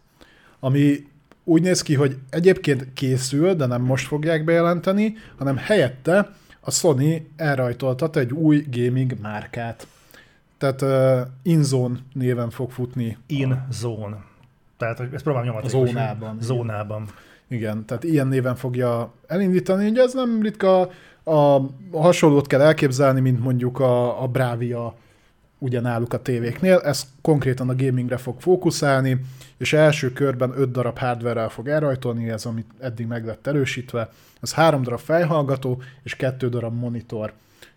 ami 0.61 1.07
úgy 1.45 1.63
néz 1.63 1.83
ki, 1.83 1.95
hogy 1.95 2.19
egyébként 2.31 2.93
készül, 2.93 3.55
de 3.55 3.67
nem 3.67 3.83
most 3.83 4.07
fogják 4.07 4.45
bejelenteni, 4.45 5.17
hanem 5.37 5.57
helyette 5.57 6.35
a 6.61 6.71
Sony 6.71 7.29
elrajtoltat 7.37 8.17
egy 8.17 8.33
új 8.33 8.67
gaming 8.71 9.21
márkát. 9.21 9.87
Tehát 10.59 10.83
uh, 10.83 11.29
InZone 11.43 11.99
néven 12.13 12.51
fog 12.51 12.71
futni. 12.71 13.19
InZone. 13.27 14.25
Tehát, 14.79 14.99
hogy 14.99 15.09
ezt 15.13 15.23
próbálom 15.23 15.49
nyomatni. 15.49 15.69
Zónában. 15.69 16.39
Zónában. 16.41 17.09
Igen, 17.49 17.85
tehát 17.87 18.05
ilyen 18.05 18.27
néven 18.27 18.57
fogja 18.57 19.13
elindítani. 19.27 19.89
Ugye 19.89 20.03
ez 20.03 20.15
nem 20.15 20.43
ritka, 20.43 20.91
a 21.25 21.61
hasonlót 21.93 22.47
kell 22.47 22.61
elképzelni, 22.61 23.21
mint 23.21 23.41
mondjuk 23.41 23.81
a, 23.81 24.23
a 24.23 24.27
Bravia 24.27 24.95
ugyanáluk 25.59 26.13
a 26.13 26.23
tévéknél. 26.23 26.79
Ez 26.79 27.07
konkrétan 27.21 27.69
a 27.69 27.75
gamingre 27.75 28.17
fog 28.17 28.41
fókuszálni, 28.41 29.21
és 29.57 29.73
első 29.73 30.13
körben 30.13 30.53
5 30.57 30.71
darab 30.71 30.99
hardware 30.99 31.49
fog 31.49 31.69
elrajtolni, 31.69 32.31
ez 32.31 32.45
amit 32.45 32.71
eddig 32.81 33.07
meg 33.07 33.25
lett 33.25 33.47
erősítve. 33.47 34.11
Ez 34.41 34.53
három 34.53 34.83
darab 34.83 34.99
fejhallgató 34.99 35.83
és 36.03 36.17
kettő 36.17 36.49
darab 36.49 36.79
monitor. 36.79 37.33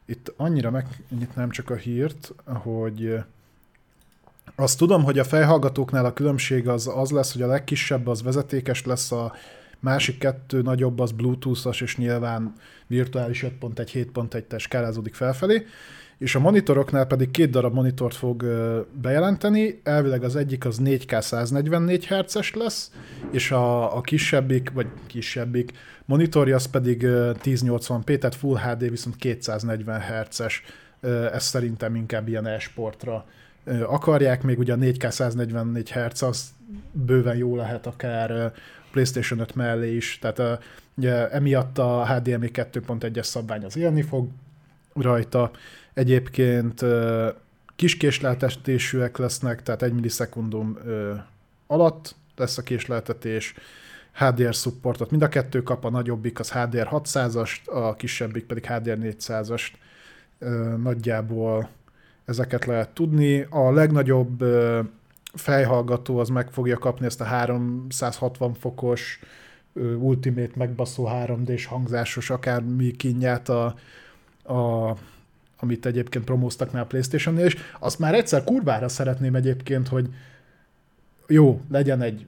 Itt 0.06 0.34
annyira 0.38 0.72
megnyitnám 0.72 1.50
csak 1.50 1.70
a 1.70 1.76
hírt, 1.76 2.34
hogy 2.46 3.24
azt 4.56 4.78
tudom, 4.78 5.04
hogy 5.04 5.20
a 5.20 5.24
fejhallgatóknál 5.24 6.06
a 6.06 6.14
különbség 6.14 6.68
az, 6.68 6.92
az 6.96 7.12
lesz, 7.12 7.34
hogy 7.34 7.42
a 7.42 7.48
legkisebb 7.48 8.08
az 8.08 8.24
vezetékes 8.24 8.86
lesz, 8.86 9.12
a 9.12 9.34
másik 9.80 10.18
kettő 10.18 10.62
nagyobb 10.62 11.00
az 11.00 11.12
bluetooth-os, 11.12 11.82
és 11.82 11.98
nyilván 11.98 12.54
virtuális 12.88 13.46
5.1, 13.60 14.08
7.1-tel 14.14 14.60
skálázódik 14.60 15.14
felfelé, 15.14 15.66
és 16.18 16.36
a 16.36 16.40
monitoroknál 16.40 17.06
pedig 17.06 17.32
két 17.32 17.50
darab 17.50 17.74
monitort 17.74 18.16
fog 18.16 18.46
bejelenteni, 19.02 19.80
elvileg 19.84 20.24
az 20.24 20.36
egyik 20.36 20.66
az 20.66 20.82
4K 20.84 21.22
144 21.22 22.08
Hz-es 22.08 22.54
lesz, 22.54 22.92
és 23.32 23.52
a, 23.52 23.96
a 23.98 24.02
kisebbik, 24.02 24.72
vagy 24.74 24.88
kisebbik 25.08 25.72
monitorja 26.06 26.56
az 26.56 26.66
pedig 26.66 27.02
1080p, 27.04 28.18
tehát 28.18 28.36
Full 28.36 28.58
HD 28.58 28.90
viszont 28.90 29.16
240 29.16 30.02
Hz-es, 30.02 30.64
ez 31.34 31.44
szerintem 31.44 31.96
inkább 31.96 32.28
ilyen 32.28 32.48
e-sportra 32.48 33.26
akarják, 33.86 34.44
még 34.44 34.60
ugye 34.60 34.74
a 34.74 34.78
4K 34.78 35.10
144 35.10 35.92
Hz 35.92 36.22
az 36.22 36.54
bőven 36.92 37.36
jó 37.36 37.56
lehet 37.56 37.88
akár 37.88 38.54
PlayStation 38.92 39.40
5 39.40 39.56
mellé 39.56 39.96
is, 39.96 40.20
tehát 40.20 40.64
ugye, 40.96 41.30
emiatt 41.30 41.78
a 41.78 42.06
HDMI 42.06 42.52
2.1-es 42.54 43.24
szabvány 43.24 43.64
az 43.64 43.78
élni 43.78 44.02
fog 44.02 44.28
rajta. 44.94 45.52
Egyébként 45.94 46.86
kis 47.76 47.98
késleltetésűek 47.98 49.18
lesznek, 49.18 49.64
tehát 49.64 49.82
1 49.82 49.94
millisekundum 49.94 50.78
alatt 51.68 52.16
lesz 52.36 52.58
a 52.58 52.62
késleltetés, 52.62 53.54
HDR 54.12 54.54
supportot 54.54 55.12
mind 55.12 55.24
a 55.24 55.30
kettő 55.30 55.64
kap, 55.64 55.86
a 55.86 55.90
nagyobbik 55.90 56.40
az 56.40 56.52
HDR 56.52 56.88
600-ast, 56.92 57.64
a 57.66 57.96
kisebbik 57.96 58.46
pedig 58.46 58.66
HDR 58.66 58.98
400-ast. 59.02 59.72
Nagyjából 60.78 61.70
ezeket 62.32 62.66
lehet 62.66 62.90
tudni. 62.90 63.48
A 63.50 63.72
legnagyobb 63.72 64.44
fejhallgató 65.34 66.18
az 66.18 66.30
meg 66.30 66.52
fogja 66.52 66.78
kapni 66.78 67.06
ezt 67.06 67.22
a 67.22 67.24
360 67.24 68.54
fokos 68.54 69.20
Ultimate 70.00 70.52
megbaszó 70.56 71.08
3D-s 71.12 71.66
hangzásos 71.66 72.30
akármi 72.30 72.92
kinyát 72.92 73.50
a, 73.50 73.66
a 74.54 74.96
amit 75.60 75.86
egyébként 75.86 76.26
promóztak 76.26 76.72
már 76.72 76.82
a 76.82 76.86
Playstation-nél, 76.86 77.46
és 77.46 77.58
azt 77.80 78.00
már 78.00 78.14
egyszer 78.14 78.44
kurvára 78.44 78.88
szeretném 78.88 79.36
egyébként, 79.36 79.88
hogy 79.88 80.10
jó, 81.28 81.62
legyen 81.70 82.02
egy 82.02 82.26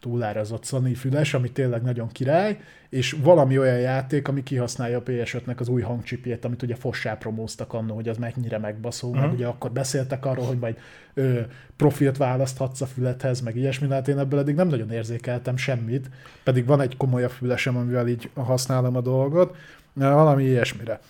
túlárazott 0.00 0.64
Sony 0.64 0.94
füles, 0.94 1.34
ami 1.34 1.50
tényleg 1.50 1.82
nagyon 1.82 2.08
király, 2.08 2.58
és 2.88 3.16
valami 3.22 3.58
olyan 3.58 3.78
játék, 3.78 4.28
ami 4.28 4.42
kihasználja 4.42 4.98
a 4.98 5.02
PS5-nek 5.02 5.56
az 5.56 5.68
új 5.68 5.82
hangcsipjét, 5.82 6.44
amit 6.44 6.62
ugye 6.62 6.74
fossá 6.74 7.14
promóztak 7.14 7.72
annó, 7.72 7.94
hogy 7.94 8.08
az 8.08 8.16
mennyire 8.16 8.58
megbaszó, 8.58 9.08
uh-huh. 9.08 9.22
meg 9.22 9.30
mhm. 9.30 9.40
ugye 9.40 9.48
akkor 9.48 9.70
beszéltek 9.70 10.24
arról, 10.24 10.44
hogy 10.44 10.58
majd 10.58 10.78
ö, 11.14 11.40
profilt 11.76 12.16
választhatsz 12.16 12.80
a 12.80 12.86
fülethez, 12.86 13.40
meg 13.40 13.56
ilyesmi, 13.56 13.88
hát 13.88 14.08
én 14.08 14.18
ebből 14.18 14.38
eddig 14.38 14.54
nem 14.54 14.68
nagyon 14.68 14.90
érzékeltem 14.90 15.56
semmit, 15.56 16.10
pedig 16.44 16.66
van 16.66 16.80
egy 16.80 16.96
komolyabb 16.96 17.30
fülesem, 17.30 17.76
amivel 17.76 18.08
így 18.08 18.30
használom 18.34 18.96
a 18.96 19.00
dolgot, 19.00 19.56
valami 19.92 20.44
ilyesmire. 20.44 21.00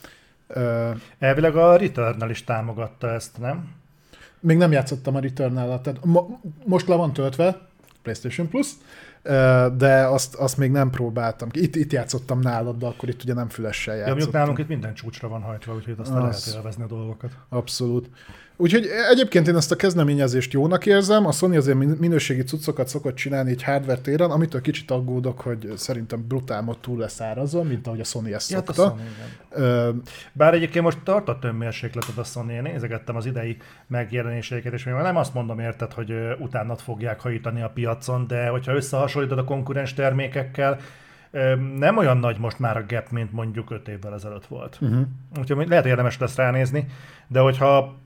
Ö, 0.47 0.91
Elvileg 1.19 1.57
a 1.57 1.77
Returnal 1.77 2.31
is 2.31 2.45
támogatta 2.45 3.11
ezt, 3.11 3.39
nem? 3.39 3.75
Még 4.41 4.57
nem 4.57 4.73
játszottam 4.73 5.15
a 5.15 5.21
Returnal-at, 5.21 5.83
tehát 5.83 6.05
mo- 6.05 6.39
most 6.65 6.89
le 6.89 6.95
van 6.95 7.13
töltve, 7.13 7.66
PlayStation 8.07 8.49
Plus, 8.49 8.71
de 9.77 10.07
azt, 10.07 10.35
azt 10.35 10.57
még 10.57 10.71
nem 10.71 10.91
próbáltam. 10.91 11.49
Itt, 11.53 11.77
itt 11.77 11.93
játszottam 11.93 12.39
nálad, 12.39 12.79
de 12.79 12.87
akkor 12.87 13.09
itt 13.09 13.23
ugye 13.23 13.35
nem 13.35 13.49
fülessel 13.49 13.97
játszottam. 13.97 14.31
Ja, 14.33 14.39
nálunk 14.39 14.59
itt 14.59 14.69
minden 14.69 14.95
csúcsra 14.95 15.29
van 15.29 15.43
hajtva, 15.43 15.75
úgyhogy 15.75 15.95
aztán 15.99 16.23
az... 16.23 16.45
lehet 16.45 16.59
élvezni 16.59 16.83
a 16.83 16.87
dolgokat. 16.87 17.31
Abszolút. 17.49 18.11
Úgyhogy 18.57 18.87
egyébként 19.11 19.49
én 19.49 19.57
ezt 19.57 19.73
a 19.73 19.77
kezdeményezést 19.77 20.53
jónak 20.53 20.87
érzem, 20.87 21.27
a 21.27 21.33
Sony 21.33 21.57
azért 21.57 21.99
minőségi 21.99 22.43
cuccokat 22.43 22.89
szokott 22.89 23.15
csinálni 23.15 23.51
egy 23.51 23.63
hardware 23.63 24.01
téren, 24.01 24.31
amitől 24.31 24.61
kicsit 24.61 24.91
aggódok, 24.91 25.41
hogy 25.41 25.73
szerintem 25.77 26.25
brutál 26.29 26.63
mod 26.63 26.79
túl 26.79 26.99
lesz 26.99 27.21
árazva, 27.21 27.63
mint 27.63 27.87
ahogy 27.87 28.01
a 28.01 28.05
Sony 28.05 28.33
ezt 28.33 28.51
ja, 28.51 28.57
szokta. 28.57 28.83
A 28.83 28.89
Sony, 28.89 29.01
Ö... 29.51 29.91
Bár 30.33 30.55
egyébként 30.55 30.85
most 30.85 30.99
tartott 31.03 31.45
önmérsékletet 31.45 32.19
a 32.19 32.25
Sony, 32.25 32.51
én 32.51 32.63
nézegettem 32.63 33.17
az 33.17 33.27
idei 33.27 33.57
megjelenéseiket, 33.87 34.73
és 34.73 34.85
még 34.85 34.95
nem 34.95 35.17
azt 35.17 35.35
mondom 35.35 35.59
érted, 35.59 35.93
hogy 35.93 36.13
utánat 36.39 36.81
fogják 36.81 37.21
hajítani 37.21 37.63
a 37.63 37.71
piacon, 37.75 38.27
de 38.27 38.49
hogyha 38.49 38.75
összehasonlítod 38.75 39.39
a 39.39 39.45
konkurens 39.45 39.95
termékekkel, 39.95 40.79
nem 41.77 41.97
olyan 41.97 42.17
nagy 42.17 42.39
most 42.39 42.59
már 42.59 42.77
a 42.77 42.85
gap, 42.89 43.11
mint 43.11 43.33
mondjuk 43.33 43.71
5 43.71 43.89
évvel 43.89 44.15
ezelőtt 44.15 44.47
volt. 44.47 44.79
Uh-huh. 44.81 45.07
Úgyhogy 45.39 45.69
lehet 45.69 45.87
érdemes 45.87 46.19
lesz 46.19 46.37
ránézni, 46.37 46.87
de 47.29 47.41
hogyha 47.41 47.97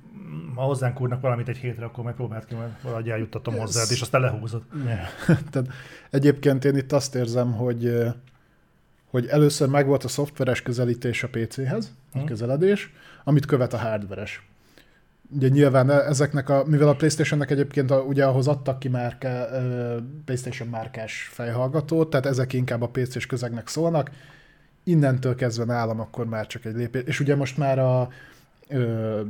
ha 0.55 0.63
hozzánk 0.63 1.01
úrnak 1.01 1.21
valamit 1.21 1.49
egy 1.49 1.57
hétre, 1.57 1.85
akkor 1.85 2.05
majd 2.05 2.17
próbált 2.17 2.45
ki, 2.45 2.55
majd 2.55 2.71
valahogy 2.83 3.09
eljuttatom 3.09 3.55
Ez... 3.55 3.61
hozzád, 3.61 3.91
és 3.91 4.01
aztán 4.01 4.21
lehúzod. 4.21 4.63
Tehát 5.51 5.69
egyébként 6.11 6.65
én 6.65 6.77
itt 6.77 6.93
azt 6.93 7.15
érzem, 7.15 7.53
hogy 7.53 8.13
hogy 9.11 9.27
először 9.27 9.69
megvolt 9.69 10.05
a 10.05 10.09
szoftveres 10.09 10.63
közelítés 10.63 11.23
a 11.23 11.29
PC-hez, 11.29 11.93
a 12.13 12.17
hmm. 12.17 12.27
közeledés, 12.27 12.93
amit 13.25 13.47
követ 13.47 13.73
a 13.73 13.79
hardveres. 13.79 14.49
Ugye 15.31 15.49
nyilván 15.49 15.91
e- 15.91 15.95
ezeknek 15.95 16.49
a, 16.49 16.65
mivel 16.67 16.89
a 16.89 16.95
Playstation-nek 16.95 17.51
egyébként 17.51 17.91
a, 17.91 18.01
ugye 18.01 18.25
ahhoz 18.25 18.49
adtak 18.49 18.79
ki 18.79 18.89
márka, 18.89 19.47
Playstation 20.25 20.69
márkás 20.69 21.29
fejhallgatót, 21.33 22.11
tehát 22.11 22.27
ezek 22.27 22.53
inkább 22.53 22.83
a 22.83 22.89
PC-s 22.89 23.27
közegnek 23.27 23.69
szólnak, 23.69 24.11
innentől 24.85 25.35
kezdve 25.35 25.65
nálam 25.65 26.01
akkor 26.01 26.27
már 26.27 26.47
csak 26.47 26.65
egy 26.65 26.75
lépés. 26.75 27.03
És 27.05 27.21
ugye 27.21 27.37
most 27.37 27.57
már 27.57 27.79
a, 27.79 28.09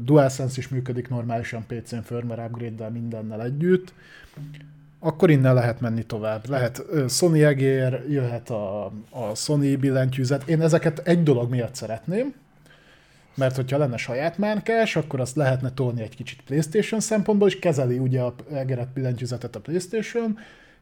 DualSense 0.04 0.54
is 0.58 0.68
működik 0.68 1.08
normálisan 1.08 1.64
PC-n 1.66 2.00
firmware 2.02 2.44
upgrade-del 2.44 2.90
mindennel 2.90 3.42
együtt. 3.42 3.92
akkor 4.98 5.30
innen 5.30 5.54
lehet 5.54 5.80
menni 5.80 6.02
tovább. 6.02 6.48
Lehet 6.48 6.84
ö, 6.90 7.04
Sony 7.08 7.42
egér, 7.42 8.04
jöhet 8.08 8.50
a, 8.50 8.84
a 9.10 9.34
Sony 9.34 9.78
billentyűzet. 9.78 10.48
Én 10.48 10.60
ezeket 10.60 10.98
egy 10.98 11.22
dolog 11.22 11.50
miatt 11.50 11.74
szeretném, 11.74 12.34
mert 13.34 13.56
hogyha 13.56 13.78
lenne 13.78 13.96
saját 13.96 14.38
márkás, 14.38 14.96
akkor 14.96 15.20
azt 15.20 15.36
lehetne 15.36 15.70
tolni 15.70 16.02
egy 16.02 16.16
kicsit 16.16 16.42
PlayStation 16.42 17.00
szempontból, 17.00 17.48
és 17.48 17.58
kezeli 17.58 17.98
ugye 17.98 18.20
a 18.20 18.34
egeret 18.52 18.88
billentyűzetet 18.88 19.56
a 19.56 19.60
PlayStation, 19.60 20.38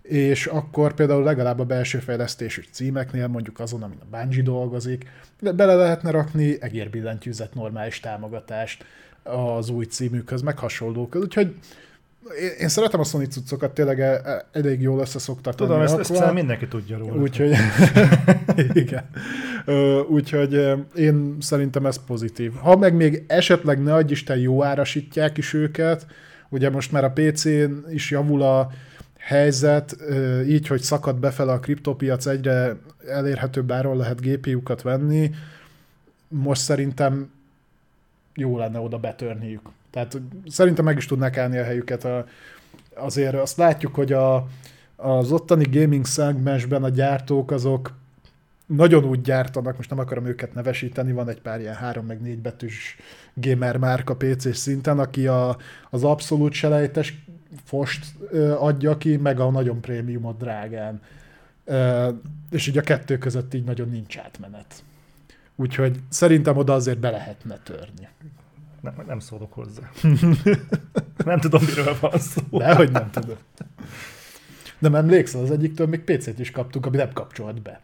és 0.08 0.46
akkor 0.46 0.94
például 0.94 1.22
legalább 1.22 1.58
a 1.58 1.64
belső 1.64 1.98
fejlesztésű 1.98 2.62
címeknél, 2.70 3.26
mondjuk 3.26 3.60
azon, 3.60 3.82
amin 3.82 3.98
a 4.00 4.16
Bungie 4.16 4.42
dolgozik, 4.42 5.06
de 5.40 5.52
bele 5.52 5.74
lehetne 5.74 6.10
rakni 6.10 6.56
egérbillentyűzet 6.60 7.54
normális 7.54 8.00
támogatást 8.00 8.84
az 9.22 9.68
új 9.68 9.84
címükhöz, 9.84 10.42
meg 10.42 10.58
hasonlók. 10.58 11.14
Úgyhogy 11.14 11.54
én, 12.60 12.68
szeretem 12.68 13.00
a 13.00 13.04
Sony 13.04 13.28
cuccokat, 13.28 13.74
tényleg 13.74 14.00
e- 14.00 14.20
e- 14.24 14.44
elég 14.52 14.80
jól 14.80 15.00
összeszoktak 15.00 15.54
Tudom, 15.54 15.80
ezt, 15.80 15.98
ezt 15.98 16.08
szerintem 16.08 16.34
mindenki 16.34 16.68
tudja 16.68 16.98
róla. 16.98 17.14
Úgyhogy, 17.14 17.52
igen. 18.82 19.10
Úgyhogy 20.08 20.52
én 20.94 21.36
szerintem 21.40 21.86
ez 21.86 22.04
pozitív. 22.06 22.52
Ha 22.54 22.76
meg 22.76 22.94
még 22.94 23.24
esetleg 23.26 23.82
ne 23.82 23.94
adj 23.94 24.12
Isten 24.12 24.38
jó 24.38 24.64
árasítják 24.64 25.38
is 25.38 25.52
őket, 25.52 26.06
ugye 26.48 26.70
most 26.70 26.92
már 26.92 27.04
a 27.04 27.12
PC-n 27.14 27.72
is 27.90 28.10
javul 28.10 28.42
a 28.42 28.70
helyzet, 29.28 29.96
így, 30.46 30.66
hogy 30.66 30.80
szakad 30.80 31.16
befele 31.16 31.52
a 31.52 31.58
kriptopiac, 31.58 32.26
egyre 32.26 32.76
elérhetőbb 33.06 33.72
áron 33.72 33.96
lehet 33.96 34.20
GPU-kat 34.20 34.82
venni, 34.82 35.30
most 36.28 36.60
szerintem 36.60 37.30
jó 38.34 38.58
lenne 38.58 38.78
oda 38.78 38.98
betörniük. 38.98 39.60
Tehát 39.90 40.20
szerintem 40.46 40.84
meg 40.84 40.96
is 40.96 41.06
tudnák 41.06 41.36
állni 41.36 41.58
a 41.58 41.64
helyüket. 41.64 42.04
A, 42.04 42.26
azért 42.94 43.34
azt 43.34 43.56
látjuk, 43.56 43.94
hogy 43.94 44.12
a, 44.12 44.46
az 44.96 45.32
ottani 45.32 45.66
gaming 45.70 46.06
szegmensben 46.06 46.82
a 46.82 46.88
gyártók 46.88 47.50
azok 47.50 47.96
nagyon 48.66 49.04
úgy 49.04 49.20
gyártanak, 49.20 49.76
most 49.76 49.90
nem 49.90 49.98
akarom 49.98 50.26
őket 50.26 50.54
nevesíteni, 50.54 51.12
van 51.12 51.28
egy 51.28 51.40
pár 51.40 51.60
ilyen 51.60 51.74
három 51.74 52.06
meg 52.06 52.20
négy 52.20 52.38
betűs 52.38 52.96
gamer 53.34 53.76
márka 53.76 54.16
PC 54.16 54.56
szinten, 54.56 54.98
aki 54.98 55.26
a, 55.26 55.56
az 55.90 56.04
abszolút 56.04 56.52
selejtes 56.52 57.26
fost 57.64 58.14
adja 58.58 58.96
ki, 58.96 59.16
meg 59.16 59.40
a 59.40 59.50
nagyon 59.50 59.80
prémiumot 59.80 60.38
drágán. 60.38 61.00
És 62.50 62.66
így 62.66 62.78
a 62.78 62.82
kettő 62.82 63.18
között 63.18 63.54
így 63.54 63.64
nagyon 63.64 63.88
nincs 63.88 64.18
átmenet. 64.18 64.82
Úgyhogy 65.56 66.00
szerintem 66.08 66.56
oda 66.56 66.74
azért 66.74 66.98
be 66.98 67.10
lehetne 67.10 67.58
törni. 67.62 68.08
Nem, 68.80 68.94
nem 69.06 69.18
szólok 69.18 69.52
hozzá. 69.52 69.90
nem 71.24 71.40
tudom, 71.40 71.64
miről 71.64 71.96
van 72.00 72.18
szó. 72.18 72.58
Dehogy 72.58 72.90
nem 72.90 73.10
tudom. 73.10 73.36
Nem 74.78 74.94
emlékszel, 74.94 75.40
az 75.40 75.50
egyiktől 75.50 75.86
még 75.86 76.00
PC-t 76.00 76.38
is 76.38 76.50
kaptunk, 76.50 76.86
ami 76.86 76.96
nem 76.96 77.12
kapcsolt 77.12 77.62
be. 77.62 77.80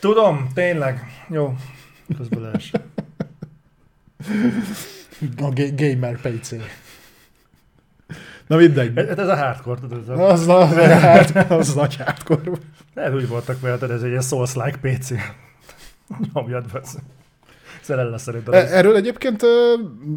Tudom, 0.00 0.48
tényleg. 0.54 1.00
Jó. 1.28 1.54
Közben 2.16 2.40
lees. 2.40 2.72
A 5.36 5.48
ga- 5.52 5.76
gamer 5.76 6.20
PC. 6.20 6.54
Na 8.46 8.56
mindegy. 8.56 8.96
Ez, 8.96 9.18
ez 9.18 9.28
a 9.28 9.36
hardcore, 9.36 9.80
tudod, 9.80 9.98
ez 9.98 10.08
a... 10.08 10.28
Az, 10.28 10.48
az, 10.48 10.76
az, 10.76 11.50
az 11.50 11.74
nagy 11.74 11.96
hardcore. 11.96 12.50
Lehet 12.94 13.14
úgy 13.14 13.28
voltak 13.28 13.60
vele, 13.60 13.76
de 13.76 13.92
ez 13.92 14.02
egy 14.02 14.08
ilyen 14.08 14.20
Souls-like 14.20 14.78
PC. 14.80 15.10
Nyomjad 16.34 16.72
be. 16.72 16.80
Szerel 17.80 18.10
lesz 18.10 18.22
szerintem. 18.22 18.54
E- 18.54 18.76
Erről 18.76 18.96
egyébként, 18.96 19.42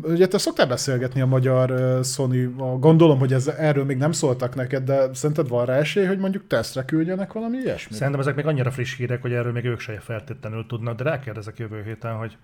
ugye 0.03 0.27
te 0.27 0.37
szoktál 0.37 0.67
beszélgetni 0.67 1.21
a 1.21 1.25
magyar 1.25 1.99
sony 2.03 2.55
gondolom, 2.79 3.19
hogy 3.19 3.33
ez, 3.33 3.47
erről 3.47 3.85
még 3.85 3.97
nem 3.97 4.11
szóltak 4.11 4.55
neked, 4.55 4.83
de 4.83 5.13
szerinted 5.13 5.47
van 5.47 5.65
rá 5.65 5.75
esély, 5.75 6.05
hogy 6.05 6.17
mondjuk 6.19 6.47
tesztre 6.47 6.85
küldjenek 6.85 7.33
valami 7.33 7.57
ilyesmit? 7.57 7.97
Szerintem 7.97 8.19
ezek 8.21 8.35
még 8.35 8.45
annyira 8.45 8.71
friss 8.71 8.95
hírek, 8.97 9.21
hogy 9.21 9.31
erről 9.33 9.51
még 9.51 9.65
ők 9.65 9.79
se 9.79 9.99
feltétlenül 9.99 10.65
tudnak, 10.67 10.97
de 10.97 11.03
rákérdezek 11.03 11.57
jövő 11.59 11.83
héten, 11.83 12.13
hogy, 12.13 12.37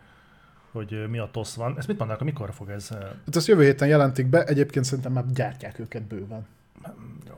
hogy 0.74 1.10
mi 1.10 1.18
a 1.18 1.30
TOSZ 1.32 1.56
van. 1.56 1.78
Ezt 1.78 1.88
mit 1.88 1.98
mondanak, 1.98 2.24
mikor 2.24 2.54
fog 2.54 2.70
ez? 2.70 2.88
Hát 2.90 3.36
ezt 3.36 3.48
jövő 3.48 3.64
héten 3.64 3.88
jelentik 3.88 4.28
be, 4.28 4.44
egyébként 4.44 4.86
szerintem 4.86 5.14
már 5.14 5.26
gyártják 5.34 5.80
őket 5.80 6.04
bőven. 6.04 6.46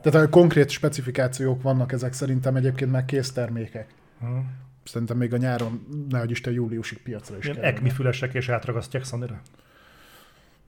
Tehát 0.02 0.26
a 0.26 0.30
konkrét 0.30 0.68
specifikációk 0.70 1.62
vannak 1.62 1.92
ezek 1.92 2.12
szerintem 2.12 2.56
egyébként 2.56 2.90
már 2.90 3.04
kész 3.04 3.32
termékek. 3.32 3.94
hm, 4.20 4.38
Szerintem 4.84 5.16
még 5.16 5.34
a 5.34 5.36
nyáron, 5.36 5.86
nehogy 6.08 6.30
Isten 6.30 6.52
júliusig 6.52 7.02
piacra 7.02 7.36
is 7.36 7.44
Ilyen 7.44 7.62
ekmi 7.62 7.90
fülesek 7.90 8.34
és 8.34 8.48
átragasztják 8.48 9.04
Sonyra? 9.04 9.40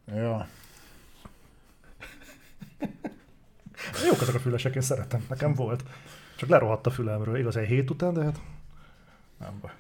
Ja. 0.07 0.49
Jók 4.09 4.21
azok 4.21 4.35
a 4.35 4.39
fülesek, 4.39 4.75
én 4.75 4.81
szeretem. 4.83 5.25
Nekem 5.29 5.55
volt. 5.55 5.83
Csak 6.37 6.49
lerohadt 6.49 6.87
a 6.87 6.91
fülemről. 6.91 7.37
Igaz, 7.39 7.57
egy 7.57 7.67
hét 7.67 7.91
után, 7.91 8.13
de 8.15 8.23
hát 8.23 8.41
nem 9.39 9.59
baj. 9.61 9.71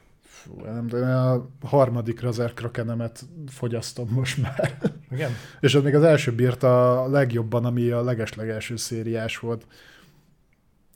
Fú, 0.42 0.60
nem, 0.64 0.86
de 0.86 1.14
a 1.14 1.48
harmadik 1.62 2.20
Razer 2.20 2.54
Krakenemet 2.54 3.24
fogyasztom 3.46 4.08
most 4.08 4.42
már. 4.42 4.78
Igen? 5.10 5.30
És 5.60 5.74
az 5.74 5.82
még 5.82 5.94
az 5.94 6.02
első 6.02 6.32
bírta 6.34 7.02
a 7.02 7.08
legjobban, 7.08 7.64
ami 7.64 7.90
a 7.90 8.02
legeslegelső 8.02 8.76
szériás 8.76 9.38
volt. 9.38 9.66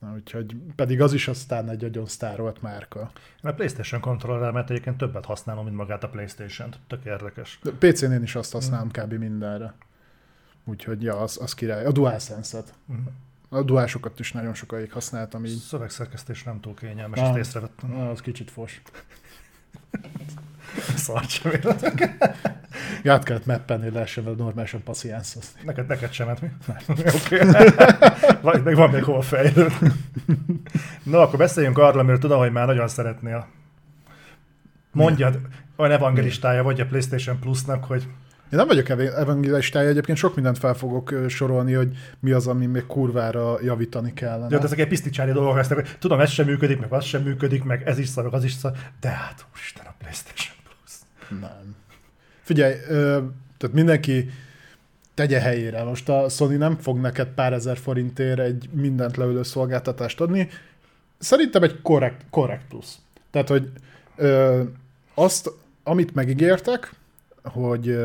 Na, 0.01 0.13
úgyhogy 0.15 0.57
pedig 0.77 1.01
az 1.01 1.13
is 1.13 1.29
aztán 1.29 1.69
egy 1.71 1.81
nagyon 1.81 2.07
sztárolt 2.07 2.63
márka. 2.63 3.11
Én 3.45 3.51
a 3.51 3.55
PlayStation 3.55 4.01
kontrollerrel, 4.01 4.53
mert 4.53 4.71
egyébként 4.71 4.97
többet 4.97 5.25
használom, 5.25 5.65
mint 5.65 5.77
magát 5.77 6.05
a 6.05 6.09
PlayStation-t. 6.09 6.79
Tök 6.87 7.05
érdekes. 7.05 7.59
De 7.63 7.71
PC-n 7.71 8.13
én 8.13 8.23
is 8.23 8.35
azt 8.35 8.53
használom 8.53 8.91
kb. 8.91 9.13
mindenre. 9.13 9.75
Úgyhogy 10.65 11.03
ja, 11.03 11.17
az, 11.17 11.39
az 11.43 11.55
király. 11.55 11.85
A 11.85 11.93
DualSense-et. 11.93 12.75
Mhm. 12.85 12.99
A 13.49 13.63
duásokat 13.63 14.21
is 14.21 14.33
nagyon 14.33 14.55
sokáig 14.55 14.93
használtam 14.93 15.45
így. 15.45 15.57
Szövegszerkesztés 15.59 16.43
nem 16.43 16.61
túl 16.61 16.75
kényelmes, 16.75 17.19
Ah. 17.21 17.29
ezt 17.29 17.37
észrevettem. 17.39 17.97
Ah, 17.97 18.09
Az 18.11 18.21
kicsit 18.21 18.51
fos. 18.51 18.83
Szart 20.97 21.29
sem 21.29 21.53
érletek. 21.53 22.11
Ja, 23.03 23.13
át 23.13 23.25
kellett 23.25 23.47
mappelni, 23.47 23.83
hogy 23.83 23.93
lehessen 23.93 24.25
vele 24.25 24.37
normálisan 24.37 24.83
passziánszozni. 24.83 25.61
Neked, 25.65 25.87
neked 25.87 26.13
sem, 26.13 26.27
hát 26.27 26.41
mi? 26.41 26.49
Oké. 27.23 27.39
Még 28.65 28.75
van 28.75 28.91
még 28.91 29.03
hol 29.03 29.23
fejlődni. 29.23 29.93
No, 31.03 31.21
akkor 31.21 31.39
beszéljünk 31.39 31.79
arról, 31.79 32.01
amiről 32.01 32.19
tudom, 32.19 32.39
hogy 32.39 32.53
már 32.53 32.67
nagyon 32.67 32.89
szeretnél. 32.89 33.47
Mondjad, 34.93 35.39
olyan 35.77 35.93
evangelistája 35.93 36.63
vagy 36.63 36.81
a 36.81 36.87
PlayStation 36.87 37.39
Plusnak, 37.39 37.85
hogy 37.85 38.07
Én 38.53 38.59
nem 38.59 38.67
vagyok 38.67 38.89
ev- 38.89 39.15
evangelistája, 39.15 39.89
egyébként 39.89 40.19
sok 40.19 40.35
mindent 40.35 40.59
fel 40.59 40.75
fogok 40.75 41.15
sorolni, 41.29 41.73
hogy 41.73 41.97
mi 42.21 42.31
az, 42.31 42.47
ami 42.47 42.67
még 42.67 42.87
kurvára 42.87 43.59
javítani 43.63 44.13
kellene. 44.13 44.47
de 44.47 44.59
ezek 44.59 44.79
egy 44.79 44.89
piszticsári 44.89 45.33
dolgok 45.33 45.55
lesznek, 45.55 45.99
tudom, 45.99 46.21
ez 46.21 46.31
sem 46.31 46.47
működik, 46.47 46.81
meg 46.81 46.93
az 46.93 47.05
sem 47.05 47.23
működik, 47.23 47.65
meg 47.65 47.83
ez 47.87 47.99
is 47.99 48.09
szar, 48.09 48.25
meg 48.25 48.35
az 48.35 48.45
is 48.45 48.53
szar, 48.53 48.73
de 49.01 49.09
hát 49.09 49.47
úristen 49.53 49.87
a 49.87 49.95
PlayStation 49.99 50.57
Plus. 50.65 51.41
Nem. 51.41 51.75
Figyelj, 52.43 52.75
ö, 52.89 53.19
tehát 53.59 53.77
mindenki 53.77 54.31
tegye 55.15 55.41
helyére. 55.41 55.83
Most 55.83 56.09
a 56.09 56.29
Sony 56.29 56.59
nem 56.59 56.77
fog 56.77 56.99
neked 56.99 57.29
pár 57.29 57.53
ezer 57.53 57.77
forintért 57.79 58.39
egy 58.39 58.69
mindent 58.73 59.17
leülő 59.17 59.43
szolgáltatást 59.43 60.21
adni. 60.21 60.49
Szerintem 61.19 61.63
egy 61.63 61.81
korrekt, 61.83 62.25
korrekt 62.31 62.65
plusz. 62.69 62.99
Tehát, 63.31 63.49
hogy 63.49 63.71
ö, 64.17 64.63
azt, 65.15 65.51
amit 65.83 66.15
megígértek, 66.15 66.95
hogy 67.43 67.99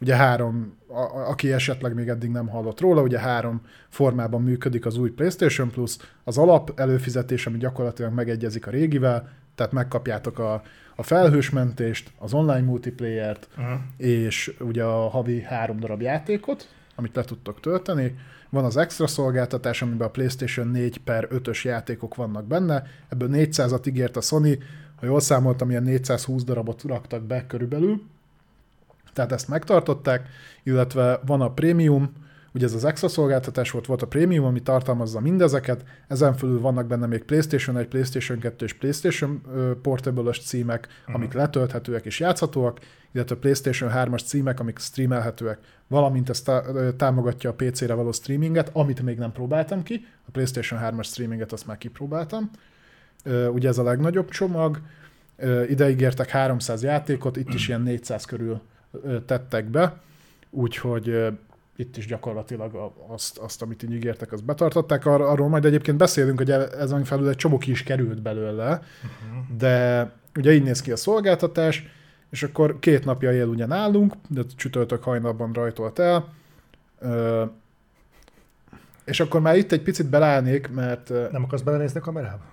ugye 0.00 0.16
három, 0.16 0.76
a, 0.88 0.98
a- 1.00 1.28
aki 1.28 1.52
esetleg 1.52 1.94
még 1.94 2.08
eddig 2.08 2.30
nem 2.30 2.48
hallott 2.48 2.80
róla, 2.80 3.02
ugye 3.02 3.18
három 3.18 3.62
formában 3.88 4.42
működik 4.42 4.86
az 4.86 4.96
új 4.98 5.10
PlayStation 5.10 5.70
Plus, 5.70 5.96
az 6.24 6.38
alap 6.38 6.72
előfizetés, 6.80 7.46
ami 7.46 7.58
gyakorlatilag 7.58 8.12
megegyezik 8.12 8.66
a 8.66 8.70
régivel, 8.70 9.28
tehát 9.54 9.72
megkapjátok 9.72 10.38
a, 10.38 10.62
a 10.96 11.02
felhősmentést, 11.02 12.10
az 12.18 12.32
online 12.34 12.60
multiplayer-t, 12.60 13.48
Uh-huh. 13.58 13.78
és 13.96 14.54
ugye 14.60 14.84
a 14.84 15.08
havi 15.08 15.42
három 15.42 15.80
darab 15.80 16.00
játékot, 16.02 16.68
amit 16.94 17.14
le 17.16 17.22
tudtok 17.24 17.60
tölteni. 17.60 18.14
Van 18.50 18.64
az 18.64 18.76
extra 18.76 19.06
szolgáltatás, 19.06 19.82
amiben 19.82 20.06
a 20.06 20.10
PlayStation 20.10 20.68
4 20.68 20.98
per 20.98 21.28
5-ös 21.32 21.62
játékok 21.62 22.14
vannak 22.14 22.46
benne, 22.46 22.82
ebből 23.08 23.28
400-at 23.32 23.88
ígért 23.88 24.16
a 24.16 24.20
Sony, 24.20 24.58
ha 25.00 25.06
jól 25.06 25.20
számoltam, 25.20 25.70
ilyen 25.70 25.82
420 25.82 26.44
darabot 26.44 26.82
raktak 26.82 27.22
be 27.22 27.46
körülbelül, 27.46 28.02
tehát 29.18 29.32
ezt 29.32 29.48
megtartották, 29.48 30.28
illetve 30.62 31.20
van 31.26 31.40
a 31.40 31.52
Premium, 31.52 32.12
ugye 32.54 32.64
ez 32.64 32.74
az 32.74 32.84
extra 32.84 33.08
szolgáltatás 33.08 33.70
volt, 33.70 33.86
volt 33.86 34.02
a 34.02 34.06
Premium, 34.06 34.44
ami 34.44 34.62
tartalmazza 34.62 35.20
mindezeket, 35.20 35.84
ezen 36.08 36.34
felül 36.34 36.60
vannak 36.60 36.86
benne 36.86 37.06
még 37.06 37.24
PlayStation 37.24 37.76
1, 37.76 37.88
PlayStation 37.88 38.38
2 38.38 38.64
és 38.64 38.72
PlayStation 38.72 39.40
ö, 39.54 39.72
Portable-ös 39.82 40.40
címek, 40.44 40.88
uh-huh. 41.00 41.14
amik 41.14 41.32
letölthetőek 41.32 42.04
és 42.04 42.20
játszhatóak, 42.20 42.78
illetve 43.12 43.36
PlayStation 43.36 43.90
3-as 43.94 44.24
címek, 44.24 44.60
amik 44.60 44.78
streamelhetőek, 44.78 45.58
valamint 45.88 46.28
ez 46.28 46.40
tá- 46.40 46.66
ö, 46.66 46.92
támogatja 46.92 47.50
a 47.50 47.54
PC-re 47.54 47.94
való 47.94 48.12
streaminget, 48.12 48.70
amit 48.72 49.02
még 49.02 49.18
nem 49.18 49.32
próbáltam 49.32 49.82
ki, 49.82 50.06
a 50.26 50.30
PlayStation 50.30 50.80
3-as 50.82 51.04
streaminget 51.04 51.52
azt 51.52 51.66
már 51.66 51.78
kipróbáltam, 51.78 52.50
ugye 53.52 53.68
ez 53.68 53.78
a 53.78 53.82
legnagyobb 53.82 54.28
csomag, 54.28 54.80
ide 55.68 55.90
ígértek 55.90 56.28
300 56.28 56.82
játékot, 56.82 57.36
itt 57.36 57.54
is 57.54 57.66
ilyen 57.68 57.80
400 57.80 58.24
körül 58.24 58.60
tettek 59.26 59.64
be, 59.64 60.00
úgyhogy 60.50 61.26
itt 61.76 61.96
is 61.96 62.06
gyakorlatilag 62.06 62.92
azt, 63.06 63.38
azt 63.38 63.62
amit 63.62 63.82
így 63.82 63.92
ígértek, 63.92 64.32
azt 64.32 64.44
betartották. 64.44 65.06
Ar- 65.06 65.20
arról 65.20 65.48
majd 65.48 65.64
egyébként 65.64 65.96
beszélünk, 65.96 66.38
hogy 66.38 66.50
e- 66.50 66.68
ezen 66.78 67.04
felül 67.04 67.28
egy 67.28 67.36
csomó 67.36 67.58
ki 67.58 67.70
is 67.70 67.82
került 67.82 68.22
belőle, 68.22 68.68
Uh-huh. 68.68 69.56
de 69.56 70.10
ugye 70.36 70.52
így 70.52 70.62
néz 70.62 70.80
ki 70.80 70.92
a 70.92 70.96
szolgáltatás, 70.96 71.86
és 72.30 72.42
akkor 72.42 72.78
két 72.78 73.04
napja 73.04 73.32
él 73.32 73.46
ugye 73.46 73.66
nálunk, 73.66 74.14
de 74.28 74.42
csütörtök 74.56 75.02
hajnalban 75.02 75.52
rajtolt 75.52 75.98
el, 75.98 76.28
és 79.04 79.20
akkor 79.20 79.40
már 79.40 79.56
itt 79.56 79.72
egy 79.72 79.82
picit 79.82 80.06
belállnék, 80.06 80.70
mert... 80.70 81.08
Nem 81.32 81.44
akarsz 81.44 81.62
belenézni 81.62 81.98
a 81.98 82.02
kamerába? 82.02 82.44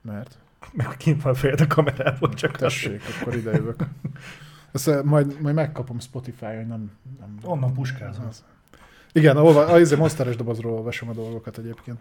Mert? 0.00 0.38
Meg 0.72 0.96
kint 0.96 1.22
van 1.22 1.34
a 1.58 1.66
kamerából, 1.66 2.34
csak 2.34 2.56
Tessék, 2.56 3.02
akkor 3.20 3.34
ide 3.34 3.50
jövök. 3.50 3.76
Ezt 4.76 4.86
ö, 4.86 5.02
majd, 5.02 5.40
majd 5.40 5.54
megkapom 5.54 5.98
Spotify-on, 6.00 6.66
nem... 6.66 6.90
nem 7.20 7.38
Onnan 7.42 7.72
puskázom. 7.72 8.26
Az- 8.28 8.44
Igen, 9.12 9.36
olva, 9.36 9.64
az 9.66 9.80
izé 9.80 9.96
monsteres 9.96 10.36
dobozról 10.36 10.72
olvasom 10.72 11.08
a 11.08 11.12
dolgokat 11.12 11.58
egyébként. 11.58 11.98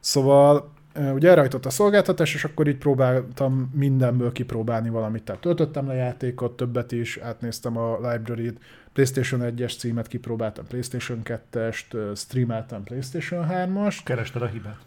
Szóval 0.00 0.70
ö, 0.92 1.10
ugye 1.12 1.28
elrajtott 1.28 1.66
a 1.66 1.70
szolgáltatás, 1.70 2.34
és 2.34 2.44
akkor 2.44 2.68
így 2.68 2.76
próbáltam 2.76 3.70
mindenből 3.74 4.32
kipróbálni 4.32 4.88
valamit. 4.88 5.22
Tehát 5.22 5.40
töltöttem 5.40 5.86
le 5.86 5.94
játékot, 5.94 6.56
többet 6.56 6.92
is, 6.92 7.16
átnéztem 7.16 7.76
a 7.76 8.10
library-t, 8.10 8.60
PlayStation 8.92 9.40
1-es 9.44 9.78
címet 9.78 10.06
kipróbáltam, 10.06 10.66
PlayStation 10.66 11.20
2-est, 11.24 11.84
ö, 11.92 12.12
streameltem 12.14 12.82
PlayStation 12.82 13.46
3-ast, 13.50 13.98
Kerested 14.04 14.42
a 14.42 14.46
hibát. 14.46 14.78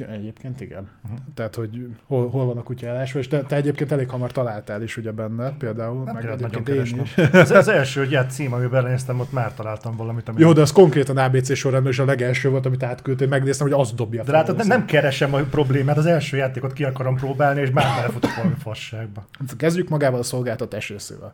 Egyébként 0.00 0.60
igen. 0.60 0.88
Uh-huh. 1.04 1.18
Tehát, 1.34 1.54
hogy 1.54 1.86
hol, 2.06 2.28
hol 2.28 2.46
van 2.46 2.56
a 2.56 2.62
kutya 2.62 2.86
elásva, 2.86 3.18
és 3.18 3.28
te, 3.28 3.42
te 3.42 3.56
egyébként 3.56 3.92
elég 3.92 4.08
hamar 4.10 4.32
találtál 4.32 4.82
is 4.82 4.96
ugye 4.96 5.12
benne, 5.12 5.52
például, 5.58 6.04
Nem 6.04 6.14
meg 6.14 6.24
egyébként 6.24 6.68
én 6.68 6.80
is. 6.82 6.94
Az, 7.32 7.50
az 7.50 7.68
első 7.68 8.06
gyárt 8.06 8.30
cím, 8.30 8.52
amiben 8.52 8.70
belenéztem, 8.70 9.20
ott 9.20 9.32
már 9.32 9.54
találtam 9.54 9.96
valamit. 9.96 10.28
Ami 10.28 10.40
Jó, 10.40 10.52
de 10.52 10.60
az 10.60 10.72
konkrétan 10.72 11.16
ABC 11.16 11.56
során 11.56 11.86
és 11.86 11.98
a 11.98 12.04
legelső 12.04 12.50
volt, 12.50 12.66
amit 12.66 12.82
átküldtél, 12.82 13.28
megnéztem, 13.28 13.68
hogy 13.68 13.80
az 13.80 13.92
dobja 13.92 14.22
De 14.22 14.32
látod, 14.32 14.56
nem, 14.56 14.66
nem 14.66 14.84
keresem 14.84 15.34
a 15.34 15.38
problémát, 15.38 15.96
az 15.96 16.06
első 16.06 16.36
játékot 16.36 16.72
ki 16.72 16.84
akarom 16.84 17.16
próbálni, 17.16 17.60
és 17.60 17.70
már 17.70 17.96
belefutok 17.96 18.34
valami 18.34 18.54
fasságba. 18.58 19.24
Kezdjük 19.56 19.88
magával 19.88 20.20
a 20.20 20.22
szolgáltatás 20.22 20.88
részével. 20.88 21.32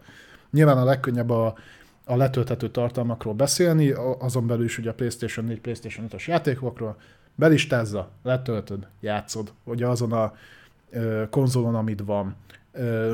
Nyilván 0.50 0.78
a 0.78 0.84
legkönnyebb 0.84 1.30
a, 1.30 1.54
a 2.04 2.16
letölthető 2.16 2.68
tartalmakról 2.68 3.34
beszélni, 3.34 3.90
azon 4.18 4.46
belül 4.46 4.64
is 4.64 4.78
ugye 4.78 4.90
a 4.90 4.94
PlayStation 4.94 5.44
4, 5.44 5.60
PlayStation 5.60 6.06
5-ös 6.10 6.24
játékokról. 6.26 6.96
Belistázza, 7.34 8.10
letöltöd, 8.22 8.86
játszod, 9.00 9.52
ugye 9.64 9.86
azon 9.86 10.12
a 10.12 10.34
konzolon, 11.30 11.74
amit 11.74 12.02
van. 12.06 12.36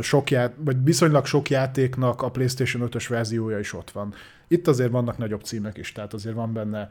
Sok 0.02 0.30
ját, 0.30 0.52
vagy 0.56 0.84
viszonylag 0.84 1.26
sok 1.26 1.50
játéknak 1.50 2.22
a 2.22 2.30
PlayStation 2.30 2.88
5-ös 2.92 3.06
verziója 3.08 3.58
is 3.58 3.72
ott 3.72 3.90
van. 3.90 4.14
Itt 4.48 4.66
azért 4.66 4.90
vannak 4.90 5.18
nagyobb 5.18 5.42
címek 5.42 5.76
is, 5.76 5.92
tehát 5.92 6.14
azért 6.14 6.34
van 6.34 6.52
benne 6.52 6.90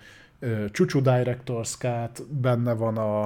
Chuchu 0.71 1.01
Director's 1.03 1.77
Cut, 1.77 2.27
benne 2.31 2.73
van 2.73 2.97
a, 2.97 3.21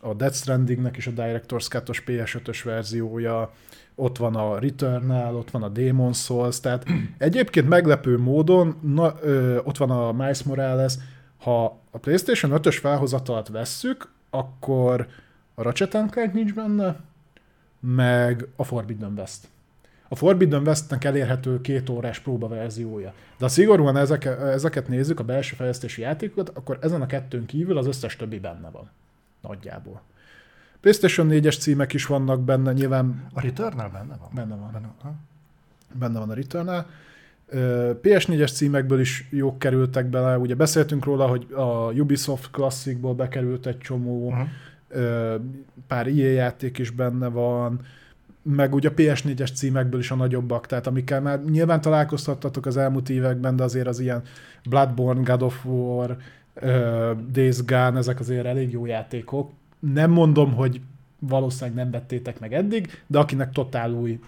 a 0.00 0.14
Death 0.16 0.34
Strandingnek 0.34 0.96
is 0.96 1.06
a 1.06 1.10
Director's 1.10 1.68
Cut-os 1.68 2.02
PS5-ös 2.06 2.60
verziója, 2.64 3.52
ott 3.94 4.16
van 4.16 4.34
a 4.34 4.58
Returnal, 4.58 5.36
ott 5.36 5.50
van 5.50 5.62
a 5.62 5.68
Demon 5.68 6.12
Souls, 6.12 6.60
tehát 6.60 6.84
egyébként 7.18 7.68
meglepő 7.68 8.18
módon 8.18 8.76
na, 8.80 9.14
ö, 9.20 9.58
ott 9.64 9.76
van 9.76 9.90
a 9.90 10.12
Miles 10.12 10.42
Morales, 10.42 10.94
ha 11.46 11.80
a 11.90 11.98
PlayStation 11.98 12.52
5-ös 12.54 12.76
felhozatalt 12.80 13.48
vesszük, 13.48 14.08
akkor 14.30 15.08
a 15.54 15.62
Ratchet 15.62 15.90
Clank 15.90 16.32
nincs 16.32 16.54
benne, 16.54 17.00
meg 17.80 18.46
a 18.56 18.64
Forbidden 18.64 19.12
West. 19.16 19.48
A 20.08 20.14
Forbidden 20.14 20.66
Westnek 20.66 21.04
elérhető 21.04 21.60
két 21.60 21.88
órás 21.88 22.18
próbaverziója. 22.18 23.12
De 23.38 23.44
ha 23.44 23.48
szigorúan 23.48 23.96
ezek, 23.96 24.24
ezeket 24.24 24.88
nézzük, 24.88 25.20
a 25.20 25.24
belső 25.24 25.54
fejlesztési 25.56 26.00
játékokat, 26.00 26.48
akkor 26.48 26.78
ezen 26.80 27.02
a 27.02 27.06
kettőn 27.06 27.46
kívül 27.46 27.78
az 27.78 27.86
összes 27.86 28.16
többi 28.16 28.38
benne 28.38 28.70
van. 28.70 28.90
Nagyjából. 29.40 30.00
PlayStation 30.80 31.28
4-es 31.30 31.60
címek 31.60 31.92
is 31.92 32.06
vannak 32.06 32.40
benne, 32.40 32.72
nyilván 32.72 33.26
A 33.32 33.40
Returnal 33.40 33.88
benne 33.88 34.16
van? 34.16 34.30
Benne 34.34 34.54
van. 34.54 34.72
Benne, 34.72 34.90
ha? 35.02 35.14
benne 35.92 36.18
van 36.18 36.30
a 36.30 36.34
Returnal. 36.34 36.86
Ö, 37.48 37.90
PS4-es 38.02 38.52
címekből 38.52 39.00
is 39.00 39.28
jók 39.30 39.58
kerültek 39.58 40.06
bele, 40.06 40.38
ugye 40.38 40.54
beszéltünk 40.54 41.04
róla, 41.04 41.26
hogy 41.26 41.46
a 41.52 41.92
Ubisoft 41.92 42.50
Classicból 42.50 43.14
bekerült 43.14 43.66
egy 43.66 43.78
csomó, 43.78 44.34
Uh-huh. 44.88 45.40
pár 45.86 46.06
ilyen 46.06 46.32
játék 46.32 46.78
is 46.78 46.90
benne 46.90 47.28
van, 47.28 47.80
meg 48.42 48.74
ugye 48.74 48.88
a 48.88 48.92
PS4-es 48.94 49.54
címekből 49.54 50.00
is 50.00 50.10
a 50.10 50.14
nagyobbak, 50.14 50.66
tehát 50.66 50.86
amikkel 50.86 51.20
már 51.20 51.44
nyilván 51.44 51.80
találkoztattatok 51.80 52.66
az 52.66 52.76
elmúlt 52.76 53.08
években, 53.08 53.56
de 53.56 53.62
azért 53.62 53.86
az 53.86 54.00
ilyen 54.00 54.22
Bloodborne, 54.68 55.22
God 55.22 55.42
of 55.42 55.64
War, 55.64 56.16
Days 57.32 57.64
Gone, 57.64 57.96
ezek 57.98 58.20
azért 58.20 58.46
elég 58.46 58.72
jó 58.72 58.86
játékok. 58.86 59.50
Nem 59.78 60.10
mondom, 60.10 60.54
hogy 60.54 60.80
valószínűleg 61.18 61.76
nem 61.76 61.90
vettétek 61.90 62.40
meg 62.40 62.52
eddig, 62.52 63.02
de 63.06 63.18
akinek 63.18 63.52
totál 63.52 63.92
új 63.92 64.18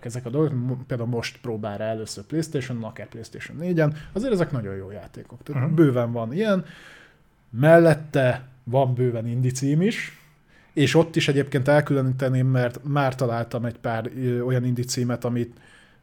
ezek 0.00 0.26
a 0.26 0.30
dolgok, 0.30 0.86
például 0.86 1.08
most 1.08 1.40
próbál 1.40 1.78
rá 1.78 1.84
először 1.84 2.24
Playstation, 2.24 2.84
akár 2.84 3.08
Playstation 3.08 3.56
4-en, 3.60 3.96
azért 4.12 4.32
ezek 4.32 4.50
nagyon 4.50 4.74
jó 4.76 4.90
játékok. 4.90 5.42
Tehát 5.42 5.62
Mhm. 5.62 5.74
bőven 5.74 6.12
van 6.12 6.32
ilyen. 6.32 6.64
Mellette 7.50 8.48
van 8.64 8.94
bőven 8.94 9.26
indie 9.26 9.50
cím 9.50 9.80
is, 9.82 10.20
és 10.72 10.94
ott 10.94 11.16
is 11.16 11.28
egyébként 11.28 11.68
elkülöníteném, 11.68 12.46
mert 12.46 12.80
már 12.84 13.14
találtam 13.14 13.64
egy 13.64 13.78
pár 13.78 14.10
olyan 14.44 14.74
címet, 14.74 15.24
amit 15.24 15.56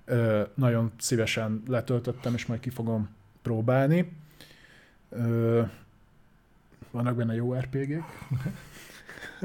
ö, 0.06 0.42
nagyon 0.54 0.92
szívesen 0.98 1.64
letöltöttem, 1.68 2.34
és 2.34 2.46
majd 2.46 2.60
ki 2.60 2.70
fogom 2.70 3.10
próbálni. 3.42 4.12
Ö, 5.10 5.62
vannak 6.92 7.16
benne 7.16 7.34
jó 7.36 7.54
RPG-k. 7.54 8.04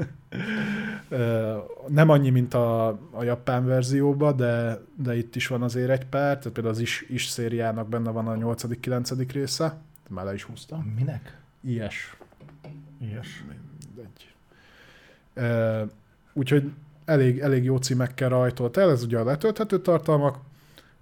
Nem 1.87 2.09
annyi, 2.09 2.29
mint 2.29 2.53
a, 2.53 2.87
a 3.11 3.23
japán 3.23 3.65
verzióban, 3.65 4.35
de, 4.35 4.81
de 4.95 5.17
itt 5.17 5.35
is 5.35 5.47
van 5.47 5.61
azért 5.61 5.89
egy 5.89 6.05
pár, 6.05 6.37
tehát 6.37 6.53
például 6.53 6.73
az 6.73 6.79
is, 6.79 7.05
is 7.07 7.25
szériának 7.25 7.89
benne 7.89 8.11
van 8.11 8.27
a 8.27 8.33
8.-9. 8.33 9.27
része, 9.31 9.77
már 10.09 10.25
le 10.25 10.33
is 10.33 10.43
húztam. 10.43 10.93
Minek? 10.97 11.37
Ilyes. 11.61 12.17
Ilyes. 13.01 13.43
Mindegy. 13.47 14.33
Úgyhogy 16.33 16.71
elég, 17.05 17.39
elég 17.39 17.63
jó 17.63 17.77
címekkel 17.77 18.29
rajtolt 18.29 18.77
el, 18.77 18.91
ez 18.91 19.03
ugye 19.03 19.17
a 19.17 19.23
letölthető 19.23 19.81
tartalmak. 19.81 20.37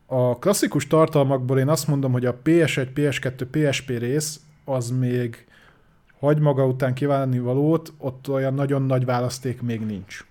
A 0.06 0.39
klasszikus 0.39 0.88
tartalmakból 0.88 1.60
én 1.60 1.68
azt 1.68 1.88
mondom, 1.88 2.12
hogy 2.12 2.26
a 2.26 2.38
PS1, 2.43 2.88
PS2, 2.95 3.48
PSP 3.52 3.88
rész 3.88 4.39
az 4.66 4.89
még 4.89 5.48
hagy 6.20 6.39
maga 6.39 6.65
után 6.65 6.93
kívánni 6.93 7.39
valót, 7.39 7.93
ott 7.97 8.30
olyan 8.30 8.53
nagyon 8.53 8.82
nagy 8.82 9.05
választék 9.05 9.61
még 9.61 9.86
nincs. 9.86 10.26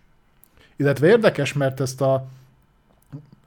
Illetve 0.77 1.07
érdekes, 1.07 1.53
mert 1.53 1.81
ezt 1.81 2.01
a 2.01 2.29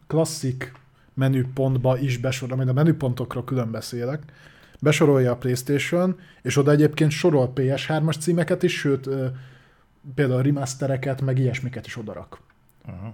klasszik 0.07 0.73
menüpontba 1.13 1.97
is 1.97 2.17
besorol, 2.17 2.55
majd 2.55 2.69
a 2.69 2.73
menüpontokról 2.73 3.43
külön 3.43 3.71
beszélek, 3.71 4.23
besorolja 4.79 5.31
a 5.31 5.37
PlayStation, 5.37 6.19
és 6.41 6.57
oda 6.57 6.71
egyébként 6.71 7.11
sorol 7.11 7.51
PS3-as 7.55 8.19
címeket 8.19 8.63
is, 8.63 8.79
sőt, 8.79 9.09
például 10.15 10.41
remastereket, 10.41 11.21
meg 11.21 11.39
ilyesmiket 11.39 11.85
is 11.85 11.97
odarak. 11.97 12.39
Uh-huh. 12.85 13.13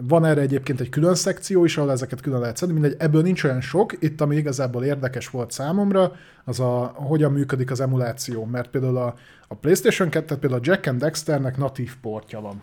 Van 0.00 0.24
erre 0.24 0.40
egyébként 0.40 0.80
egy 0.80 0.88
külön 0.88 1.14
szekció 1.14 1.64
is, 1.64 1.76
ahol 1.76 1.90
ezeket 1.90 2.20
külön 2.20 2.40
lehet 2.40 2.56
szedni, 2.56 2.74
mindegy, 2.74 2.96
ebből 2.98 3.22
nincs 3.22 3.44
olyan 3.44 3.60
sok, 3.60 3.92
itt 3.98 4.20
ami 4.20 4.36
igazából 4.36 4.84
érdekes 4.84 5.30
volt 5.30 5.50
számomra, 5.50 6.12
az 6.44 6.60
a, 6.60 6.92
hogyan 6.94 7.32
működik 7.32 7.70
az 7.70 7.80
emuláció, 7.80 8.44
mert 8.44 8.70
például 8.70 8.96
a, 8.96 9.14
a 9.48 9.54
PlayStation 9.54 10.08
2, 10.08 10.36
például 10.36 10.60
a 10.60 10.64
Jack 10.66 10.86
and 10.86 11.00
Dexternek 11.00 11.56
natív 11.56 11.96
portja 12.00 12.40
van. 12.40 12.62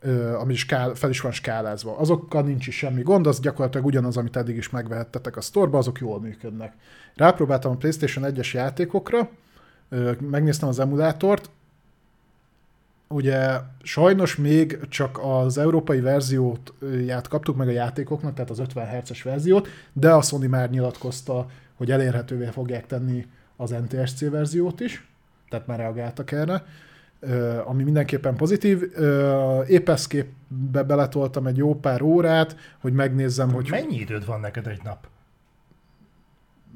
Ö, 0.00 0.34
ami 0.34 0.54
skál, 0.54 0.94
fel 0.94 1.10
is 1.10 1.20
van 1.20 1.32
skálázva. 1.32 1.98
Azokkal 1.98 2.42
nincs 2.42 2.66
is 2.66 2.76
semmi 2.76 3.02
gond, 3.02 3.26
az 3.26 3.40
gyakorlatilag 3.40 3.86
ugyanaz, 3.86 4.16
amit 4.16 4.36
eddig 4.36 4.56
is 4.56 4.70
megvehettetek 4.70 5.36
a 5.36 5.40
sztorba, 5.40 5.78
azok 5.78 5.98
jól 5.98 6.20
működnek. 6.20 6.72
Rápróbáltam 7.14 7.72
a 7.72 7.76
PlayStation 7.76 8.32
1-es 8.34 8.52
játékokra, 8.52 9.28
megnéztem 10.20 10.68
az 10.68 10.78
emulátort, 10.78 11.50
ugye 13.08 13.60
sajnos 13.82 14.36
még 14.36 14.78
csak 14.88 15.18
az 15.22 15.58
európai 15.58 16.00
verziót 16.00 16.72
ját 17.06 17.28
kaptuk 17.28 17.56
meg 17.56 17.68
a 17.68 17.70
játékoknak, 17.70 18.34
tehát 18.34 18.50
az 18.50 18.58
50 18.58 18.86
Hz-es 18.88 19.22
verziót, 19.22 19.68
de 19.92 20.12
a 20.12 20.22
Sony 20.22 20.48
már 20.48 20.70
nyilatkozta, 20.70 21.46
hogy 21.74 21.90
elérhetővé 21.90 22.46
fogják 22.46 22.86
tenni 22.86 23.26
az 23.56 23.70
NTSC 23.70 24.30
verziót 24.30 24.80
is, 24.80 25.08
tehát 25.48 25.66
már 25.66 25.78
reagáltak 25.78 26.32
erre 26.32 26.64
ami 27.64 27.82
mindenképpen 27.82 28.36
pozitív. 28.36 28.82
Épp 29.66 29.88
ezt 29.88 30.08
képbe 30.08 30.82
beletoltam 30.82 31.46
egy 31.46 31.56
jó 31.56 31.74
pár 31.74 32.02
órát, 32.02 32.56
hogy 32.78 32.92
megnézzem, 32.92 33.52
hogy 33.52 33.68
Mennyi 33.70 33.96
időd 33.96 34.26
van 34.26 34.40
neked 34.40 34.66
egy 34.66 34.80
nap? 34.82 35.08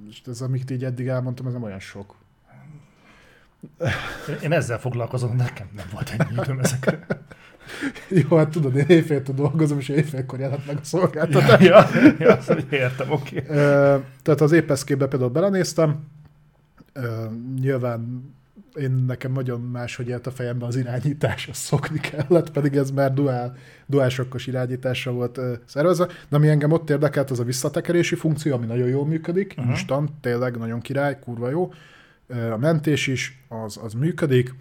Most 0.05 0.29
ez, 0.29 0.41
amit 0.41 0.71
így 0.71 0.85
eddig 0.85 1.07
elmondtam, 1.07 1.47
ez 1.47 1.53
nem 1.53 1.63
olyan 1.63 1.79
sok. 1.79 2.15
Én 4.43 4.53
ezzel 4.53 4.79
foglalkozom, 4.79 5.37
nekem 5.37 5.67
nem 5.77 5.87
volt 5.93 6.15
ennyi 6.19 6.41
időm 6.43 6.59
ezekre. 6.59 7.07
Jó, 8.29 8.37
hát 8.37 8.49
tudod, 8.49 8.77
én 8.77 8.85
éjféltől 8.89 9.35
dolgozom, 9.35 9.79
és 9.79 9.89
éjfélkor 9.89 10.39
jelent 10.39 10.67
meg 10.67 10.77
a 10.77 10.85
szolgáltatás. 10.85 11.61
ja, 11.61 11.89
ja, 12.19 12.39
ja, 12.47 12.57
értem, 12.71 13.11
oké. 13.11 13.39
Okay. 13.39 13.57
Tehát 14.23 14.41
az 14.41 14.53
épeszkébe 14.53 15.07
például 15.07 15.31
belenéztem, 15.31 16.07
nyilván 17.61 18.33
én 18.75 19.05
nekem 19.07 19.33
nagyon 19.33 19.61
máshogy 19.61 20.09
élt 20.09 20.27
a 20.27 20.31
fejemben 20.31 20.69
az 20.69 20.77
irányítás, 20.77 21.49
azt 21.49 21.61
szokni 21.61 22.01
kellett, 22.01 22.51
pedig 22.51 22.77
ez 22.77 22.91
már 22.91 23.15
duál, 23.15 23.57
duál 23.87 24.09
sokkos 24.09 24.47
irányításra 24.47 25.13
volt 25.13 25.39
uh, 25.39 25.53
szervezve. 25.65 26.07
De 26.07 26.37
ami 26.37 26.49
engem 26.49 26.73
ott 26.73 26.91
érdekelt, 26.91 27.31
az 27.31 27.41
a 27.41 27.45
visszatekerési 27.45 28.15
funkció, 28.15 28.55
ami 28.55 28.67
nagyon 28.67 28.89
jól 28.89 29.07
működik, 29.07 29.55
uh-huh. 29.57 29.71
instant, 29.71 30.11
tényleg 30.21 30.57
nagyon 30.57 30.81
király, 30.81 31.19
kurva 31.19 31.51
jó. 31.51 31.63
Uh, 31.63 31.75
a 32.53 32.57
mentés 32.57 33.07
is, 33.07 33.45
az, 33.49 33.79
az 33.83 33.93
működik. 33.93 34.55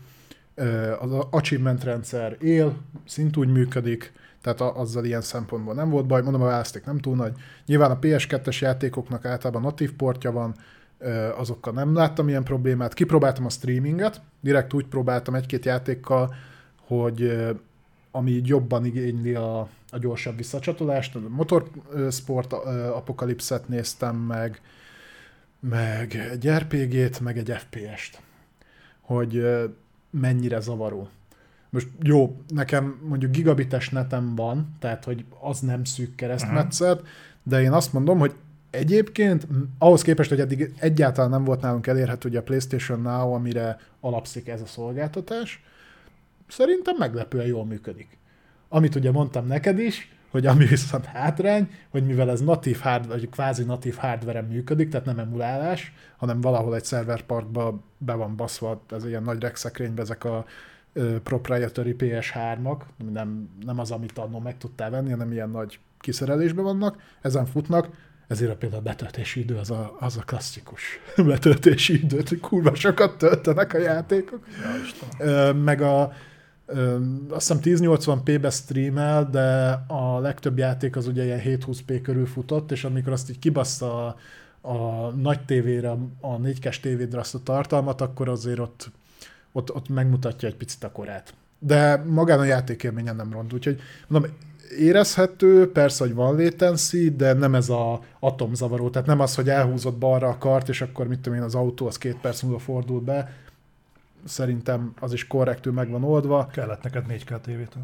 Az 0.99 1.11
achievement 1.29 1.83
rendszer 1.83 2.37
él, 2.39 2.77
szintúgy 3.05 3.47
működik, 3.47 4.13
tehát 4.41 4.61
a, 4.61 4.79
azzal 4.79 5.05
ilyen 5.05 5.21
szempontból 5.21 5.73
nem 5.73 5.89
volt 5.89 6.05
baj, 6.05 6.21
mondom, 6.21 6.41
a 6.41 6.45
választék 6.45 6.85
nem 6.85 6.97
túl 6.97 7.15
nagy. 7.15 7.33
Nyilván 7.65 7.91
a 7.91 7.99
PS2-es 7.99 8.59
játékoknak 8.59 9.25
általában 9.25 9.61
natív 9.61 9.93
portja 9.93 10.31
van, 10.31 10.55
azokkal 11.37 11.73
nem 11.73 11.93
láttam 11.93 12.27
ilyen 12.27 12.43
problémát. 12.43 12.93
Kipróbáltam 12.93 13.45
a 13.45 13.49
streaminget, 13.49 14.21
direkt 14.39 14.73
úgy 14.73 14.85
próbáltam 14.85 15.35
egy-két 15.35 15.65
játékkal, 15.65 16.35
hogy 16.87 17.45
ami 18.11 18.41
jobban 18.43 18.85
igényli 18.85 19.33
a, 19.33 19.59
a 19.91 19.97
gyorsabb 19.99 20.37
visszacsatolást. 20.37 21.15
A 21.15 21.19
Motorsport 21.29 22.53
Apokalipszet 22.93 23.67
néztem 23.67 24.15
meg, 24.15 24.61
meg 25.59 26.15
egy 26.31 26.49
RPG-t, 26.49 27.19
meg 27.19 27.37
egy 27.37 27.55
FPS-t. 27.57 28.21
Hogy 29.01 29.47
mennyire 30.09 30.59
zavaró. 30.59 31.09
Most 31.69 31.87
jó, 32.03 32.41
nekem 32.47 32.99
mondjuk 33.07 33.31
gigabites 33.31 33.89
netem 33.89 34.35
van, 34.35 34.75
tehát 34.79 35.03
hogy 35.03 35.25
az 35.39 35.59
nem 35.59 35.83
szűk 35.83 36.15
keresztmetszet, 36.15 37.01
de 37.43 37.61
én 37.61 37.71
azt 37.71 37.93
mondom, 37.93 38.19
hogy 38.19 38.35
Egyébként 38.69 39.47
ahhoz 39.77 40.01
képest, 40.01 40.29
hogy 40.29 40.39
eddig 40.39 40.73
egyáltalán 40.79 41.29
nem 41.29 41.43
volt 41.43 41.61
nálunk 41.61 41.87
elérhető 41.87 42.29
ugye 42.29 42.39
a 42.39 42.43
PlayStation 42.43 43.01
Now, 43.01 43.33
amire 43.33 43.79
alapszik 43.99 44.47
ez 44.47 44.61
a 44.61 44.65
szolgáltatás, 44.65 45.63
szerintem 46.47 46.95
meglepően 46.97 47.45
jól 47.47 47.65
működik. 47.65 48.17
Amit 48.67 48.95
ugye 48.95 49.11
mondtam 49.11 49.47
neked 49.47 49.79
is, 49.79 50.11
hogy 50.29 50.45
ami 50.45 50.65
viszont 50.65 51.05
hátrány, 51.05 51.69
hogy 51.89 52.05
mivel 52.05 52.29
ez 52.29 52.41
natív 52.41 52.79
hardware, 52.79 53.19
vagy 53.19 53.29
kvázi 53.29 53.63
natív 53.63 53.95
hardware 53.95 54.41
működik, 54.41 54.89
tehát 54.89 55.05
nem 55.05 55.19
emulálás, 55.19 55.93
hanem 56.17 56.41
valahol 56.41 56.75
egy 56.75 56.85
szerverparkba 56.85 57.79
be 57.97 58.13
van 58.13 58.35
baszva, 58.35 58.81
ez 58.89 59.05
ilyen 59.05 59.23
nagy 59.23 59.41
regszekrénybe 59.41 60.01
ezek 60.01 60.23
a 60.23 60.45
proprietary 61.23 61.95
PS3-ak, 61.97 62.81
nem, 63.13 63.49
nem 63.65 63.79
az, 63.79 63.91
amit 63.91 64.17
annól 64.17 64.41
meg 64.41 64.57
tudtál 64.57 64.89
venni, 64.89 65.09
hanem 65.09 65.31
ilyen 65.31 65.49
nagy 65.49 65.79
kiszerelésben 65.99 66.63
vannak, 66.63 67.01
ezen 67.21 67.45
futnak, 67.45 67.87
ezért 68.27 68.51
a 68.51 68.55
például 68.55 68.81
a 68.81 68.83
betöltési 68.83 69.39
idő 69.39 69.55
az 69.55 69.71
a, 69.71 69.95
az 69.99 70.17
a 70.17 70.21
klasszikus 70.21 70.99
betöltési 71.17 72.03
időt, 72.03 72.29
hogy 72.29 72.39
kurva 72.39 72.75
sokat 72.75 73.17
töltenek 73.17 73.73
a 73.73 73.77
játékok. 73.77 74.47
Ja, 75.19 75.53
meg 75.53 75.81
a 75.81 76.13
azt 77.29 77.53
hiszem 77.53 77.59
1080p-be 77.63 78.49
streamel, 78.51 79.29
de 79.29 79.79
a 79.87 80.19
legtöbb 80.19 80.57
játék 80.57 80.95
az 80.95 81.07
ugye 81.07 81.23
ilyen 81.23 81.41
720p 81.43 81.99
körül 82.03 82.25
futott, 82.25 82.71
és 82.71 82.83
amikor 82.83 83.13
azt 83.13 83.29
így 83.29 83.39
kibassza 83.39 84.05
a, 84.07 84.15
a 84.61 85.09
nagy 85.09 85.45
tévére, 85.45 85.89
a 86.21 86.39
4K 86.39 86.79
tévédre 86.79 87.19
azt 87.19 87.35
a 87.35 87.43
tartalmat, 87.43 88.01
akkor 88.01 88.29
azért 88.29 88.59
ott, 88.59 88.91
ott, 89.51 89.73
ott 89.73 89.89
megmutatja 89.89 90.47
egy 90.47 90.55
picit 90.55 90.83
a 90.83 90.91
korát. 90.91 91.33
De 91.59 92.03
magán 92.07 92.39
a 92.39 92.43
játékélményen 92.43 93.15
nem 93.15 93.31
ront, 93.31 93.53
úgyhogy 93.53 93.79
mondom, 94.07 94.31
érezhető, 94.77 95.71
persze, 95.71 96.03
hogy 96.03 96.13
van 96.13 96.35
latency, 96.35 97.15
de 97.15 97.33
nem 97.33 97.55
ez 97.55 97.69
a 97.69 98.01
atomzavaró, 98.19 98.89
tehát 98.89 99.07
nem 99.07 99.19
az, 99.19 99.35
hogy 99.35 99.49
elhúzott 99.49 99.97
balra 99.97 100.27
a 100.27 100.37
kart, 100.37 100.69
és 100.69 100.81
akkor 100.81 101.07
mit 101.07 101.19
tudom 101.19 101.37
én, 101.37 101.43
az 101.43 101.55
autó 101.55 101.87
az 101.87 101.97
két 101.97 102.17
perc 102.17 102.41
múlva 102.41 102.59
fordul 102.59 103.01
be. 103.01 103.33
Szerintem 104.25 104.93
az 104.99 105.13
is 105.13 105.27
korrektül 105.27 105.73
meg 105.73 105.89
van 105.89 106.03
oldva. 106.03 106.47
Kellett 106.47 106.83
neked 106.83 107.05
4K 107.09 107.39
tévét 107.41 107.75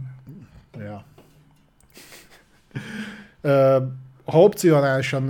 Ja. 0.78 1.06
ha 4.26 4.42
opcionálisan 4.42 5.28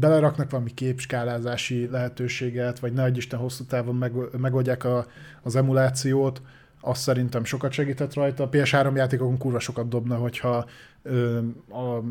beleraknak 0.00 0.50
valami 0.50 0.74
képskálázási 0.74 1.88
lehetőséget, 1.90 2.78
vagy 2.78 2.92
ne 2.92 3.08
Isten 3.08 3.38
hosszú 3.38 3.64
távon 3.64 4.04
megoldják 4.36 4.84
a, 4.84 5.06
az 5.42 5.56
emulációt, 5.56 6.42
azt 6.80 7.02
szerintem 7.02 7.44
sokat 7.44 7.72
segített 7.72 8.14
rajta. 8.14 8.42
A 8.42 8.48
PS3 8.48 8.94
játékokon 8.96 9.38
kurva 9.38 9.58
sokat 9.58 9.88
dobna, 9.88 10.16
hogyha 10.16 10.66
ö, 11.02 11.38
a 11.68 12.02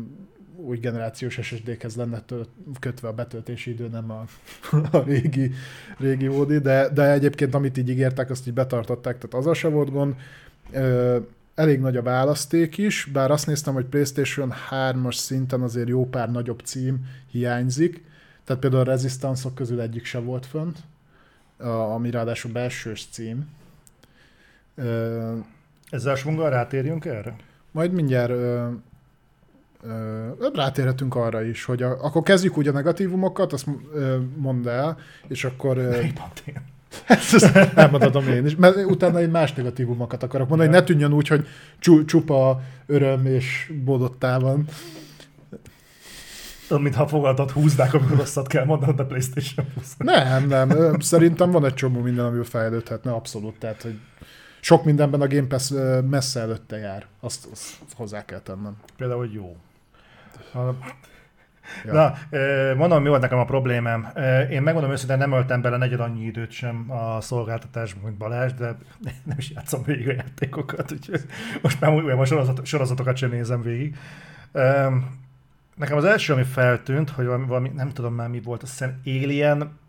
új 0.62 0.76
generációs 0.76 1.38
SSD-hez 1.42 1.96
lenne 1.96 2.20
tölt, 2.20 2.48
kötve 2.80 3.08
a 3.08 3.12
betöltési 3.12 3.70
idő, 3.70 3.88
nem 3.88 4.10
a, 4.10 4.24
a 4.96 5.02
régi, 5.02 5.52
régi 5.98 6.28
ódi, 6.28 6.58
de, 6.58 6.88
de 6.88 7.10
egyébként 7.10 7.54
amit 7.54 7.78
így 7.78 7.88
ígértek, 7.88 8.30
azt 8.30 8.46
így 8.46 8.54
betartották, 8.54 9.18
tehát 9.18 9.46
az 9.46 9.56
se 9.56 9.68
volt 9.68 9.90
gond. 9.90 10.14
Ö, 10.70 11.18
elég 11.54 11.80
nagy 11.80 11.96
a 11.96 12.02
választék 12.02 12.78
is, 12.78 13.08
bár 13.12 13.30
azt 13.30 13.46
néztem, 13.46 13.74
hogy 13.74 13.84
PlayStation 13.84 14.52
3-as 14.70 15.14
szinten 15.14 15.60
azért 15.60 15.88
jó 15.88 16.08
pár 16.08 16.30
nagyobb 16.30 16.60
cím 16.64 17.06
hiányzik, 17.30 18.04
tehát 18.44 18.62
például 18.62 18.82
a 18.82 18.90
resistance 18.90 19.48
közül 19.54 19.80
egyik 19.80 20.04
se 20.04 20.18
volt 20.18 20.46
fönt, 20.46 20.78
ami 21.94 22.10
ráadásul 22.10 22.52
belsős 22.52 23.06
cím, 23.10 23.48
ezzel 25.90 26.16
a 26.24 26.48
rátérjünk 26.48 27.04
erre? 27.04 27.36
Majd 27.70 27.92
mindjárt 27.92 28.30
ö, 28.30 28.68
ö, 29.82 30.48
rátérhetünk 30.54 31.14
arra 31.14 31.42
is, 31.42 31.64
hogy 31.64 31.82
a, 31.82 32.04
akkor 32.04 32.22
kezdjük 32.22 32.58
úgy 32.58 32.68
a 32.68 32.72
negatívumokat, 32.72 33.52
azt 33.52 33.66
ö, 33.94 34.16
mondd 34.36 34.68
el, 34.68 34.98
és 35.28 35.44
akkor... 35.44 35.78
Ö, 35.78 36.00
ezt, 37.06 37.56
elmondhatom 37.74 38.28
én 38.36 38.46
is, 38.46 38.56
mert 38.56 38.76
utána 38.76 39.18
egy 39.18 39.30
más 39.30 39.52
negatívumokat 39.52 40.22
akarok 40.22 40.48
mondani, 40.48 40.70
hogy 40.70 40.78
ne 40.78 40.84
tűnjön 40.84 41.12
úgy, 41.12 41.28
hogy 41.28 41.46
csupa 42.06 42.60
öröm 42.86 43.26
és 43.26 43.72
boldottá 43.84 44.38
van. 44.38 44.64
Mintha 46.68 47.06
fogaltat 47.06 47.50
húznák, 47.50 47.94
amikor 47.94 48.16
rosszat 48.16 48.46
kell 48.46 48.64
mondanod 48.64 49.00
a 49.00 49.06
Playstation 49.06 49.66
plus 49.74 49.86
Nem, 49.98 50.46
nem. 50.46 51.00
Szerintem 51.00 51.50
van 51.50 51.64
egy 51.64 51.74
csomó 51.74 52.00
minden, 52.00 52.24
amivel 52.24 52.44
fejlődhetne, 52.44 53.12
abszolút. 53.12 53.58
Tehát, 53.58 53.82
hogy 53.82 53.98
sok 54.60 54.84
mindenben 54.84 55.20
a 55.20 55.26
Game 55.26 55.46
Pass 55.46 55.72
messze 56.10 56.40
előtte 56.40 56.76
jár. 56.76 57.06
Azt, 57.20 57.48
azt 57.52 57.76
hozzá 57.96 58.24
kell 58.24 58.40
tennem. 58.40 58.76
Például, 58.96 59.20
hogy 59.20 59.32
jó. 59.32 59.56
Ja. 61.84 61.92
Na, 61.92 62.14
mondom, 62.74 63.02
mi 63.02 63.08
volt 63.08 63.20
nekem 63.20 63.38
a 63.38 63.44
problémám. 63.44 64.12
Én 64.50 64.62
megmondom 64.62 64.90
őszintén, 64.90 65.18
nem 65.18 65.32
öltem 65.32 65.60
bele 65.60 65.76
negyed 65.76 66.00
annyi 66.00 66.24
időt 66.24 66.50
sem 66.50 66.90
a 66.90 67.20
szolgáltatásban, 67.20 68.04
mint 68.04 68.16
Balázs, 68.16 68.52
de 68.52 68.66
nem 69.24 69.36
is 69.38 69.50
játszom 69.50 69.82
végig 69.82 70.08
a 70.08 70.12
játékokat, 70.12 70.92
úgyhogy 70.92 71.20
most 71.62 71.80
már 71.80 71.92
újra 71.92 72.18
a 72.18 72.24
sorozat, 72.24 72.66
sorozatokat 72.66 73.16
sem 73.16 73.30
nézem 73.30 73.62
végig. 73.62 73.96
Nekem 75.76 75.96
az 75.96 76.04
első, 76.04 76.32
ami 76.32 76.42
feltűnt, 76.42 77.10
hogy 77.10 77.24
valami, 77.24 77.46
valami 77.46 77.70
nem 77.74 77.90
tudom 77.90 78.14
már 78.14 78.28
mi 78.28 78.40
volt, 78.40 78.62
azt 78.62 78.72
hiszem 78.72 79.00
Alien 79.04 79.80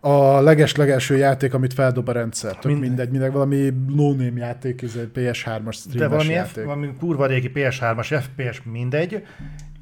a 0.00 0.40
leges-legelső 0.40 1.16
játék, 1.16 1.54
amit 1.54 1.74
feldob 1.74 2.08
a 2.08 2.12
rendszer. 2.12 2.56
Tök 2.56 2.64
Mind... 2.64 2.80
mindegy, 2.80 3.10
mindegy, 3.10 3.32
valami 3.32 3.74
no-name 3.94 4.38
játék, 4.40 4.82
ez 4.82 4.94
egy 4.94 5.10
PS3-as 5.14 5.72
streames 5.72 5.84
De 5.94 6.08
valami, 6.08 6.32
játék. 6.32 6.62
F, 6.62 6.66
valami 6.66 6.92
kurva 6.98 7.26
régi 7.26 7.50
PS3-as, 7.54 8.22
FPS, 8.22 8.62
mindegy, 8.64 9.26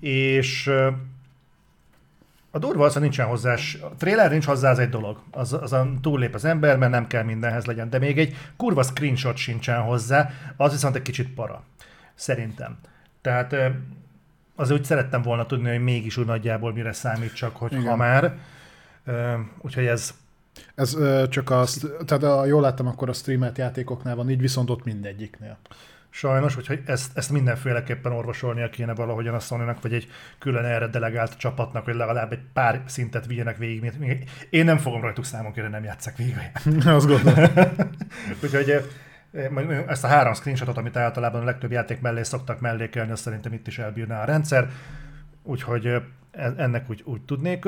és 0.00 0.70
a 2.50 2.58
durva 2.58 2.84
az, 2.84 2.92
hogy 2.92 3.02
nincsen 3.02 3.26
hozzá, 3.26 3.54
a 3.80 3.94
trailer 3.98 4.30
nincs 4.30 4.44
hozzá, 4.44 4.70
az 4.70 4.78
egy 4.78 4.88
dolog. 4.88 5.20
Az, 5.30 5.52
az 5.52 5.72
a 5.72 5.88
túllép 6.00 6.34
az 6.34 6.44
ember, 6.44 6.76
mert 6.76 6.92
nem 6.92 7.06
kell 7.06 7.22
mindenhez 7.22 7.64
legyen. 7.64 7.90
De 7.90 7.98
még 7.98 8.18
egy 8.18 8.36
kurva 8.56 8.82
screenshot 8.82 9.36
sincsen 9.36 9.80
hozzá, 9.80 10.30
az 10.56 10.72
viszont 10.72 10.96
egy 10.96 11.02
kicsit 11.02 11.34
para. 11.34 11.62
Szerintem. 12.14 12.78
Tehát 13.20 13.56
az 14.54 14.70
úgy 14.70 14.84
szerettem 14.84 15.22
volna 15.22 15.46
tudni, 15.46 15.68
hogy 15.68 15.82
mégis 15.82 16.16
úgy 16.16 16.26
nagyjából 16.26 16.72
mire 16.72 16.92
számít, 16.92 17.34
csak 17.34 17.56
hogy 17.56 17.72
Igen. 17.72 17.84
ha 17.84 17.96
már 17.96 18.38
Úgyhogy 19.58 19.86
ez... 19.86 20.14
Ez 20.74 20.96
csak 21.28 21.50
azt, 21.50 21.86
tehát 22.06 22.22
a, 22.22 22.44
jól 22.44 22.60
láttam, 22.60 22.86
akkor 22.86 23.08
a 23.08 23.12
streamelt 23.12 23.58
játékoknál 23.58 24.16
van, 24.16 24.30
így 24.30 24.40
viszont 24.40 24.70
ott 24.70 24.84
mindegyiknél. 24.84 25.58
Sajnos, 26.10 26.56
úgyhogy 26.56 26.82
ezt, 26.86 27.16
ezt 27.16 27.30
mindenféleképpen 27.30 28.12
orvosolnia 28.12 28.70
kéne 28.70 28.94
valahogyan 28.94 29.34
a 29.34 29.38
sony 29.38 29.76
vagy 29.80 29.92
egy 29.92 30.08
külön 30.38 30.64
erre 30.64 30.86
delegált 30.86 31.36
csapatnak, 31.36 31.84
hogy 31.84 31.94
legalább 31.94 32.32
egy 32.32 32.42
pár 32.52 32.82
szintet 32.86 33.26
vigyenek 33.26 33.56
végig. 33.56 34.30
Én 34.50 34.64
nem 34.64 34.78
fogom 34.78 35.00
rajtuk 35.00 35.24
számon 35.24 35.52
kérni, 35.52 35.70
nem 35.70 35.84
játszak 35.84 36.16
végig. 36.16 36.50
Azt 36.86 37.06
gondolom. 37.06 37.44
úgyhogy 38.42 38.84
ezt 39.86 40.04
a 40.04 40.08
három 40.08 40.34
screenshotot, 40.34 40.76
amit 40.76 40.96
általában 40.96 41.40
a 41.40 41.44
legtöbb 41.44 41.70
játék 41.70 42.00
mellé 42.00 42.22
szoktak 42.22 42.60
mellékelni, 42.60 43.12
azt 43.12 43.22
szerintem 43.22 43.52
itt 43.52 43.66
is 43.66 43.78
elbírná 43.78 44.22
a 44.22 44.24
rendszer. 44.24 44.68
Úgyhogy 45.42 45.86
e, 45.86 46.02
ennek 46.56 46.90
úgy, 46.90 47.02
úgy 47.04 47.20
tudnék 47.24 47.64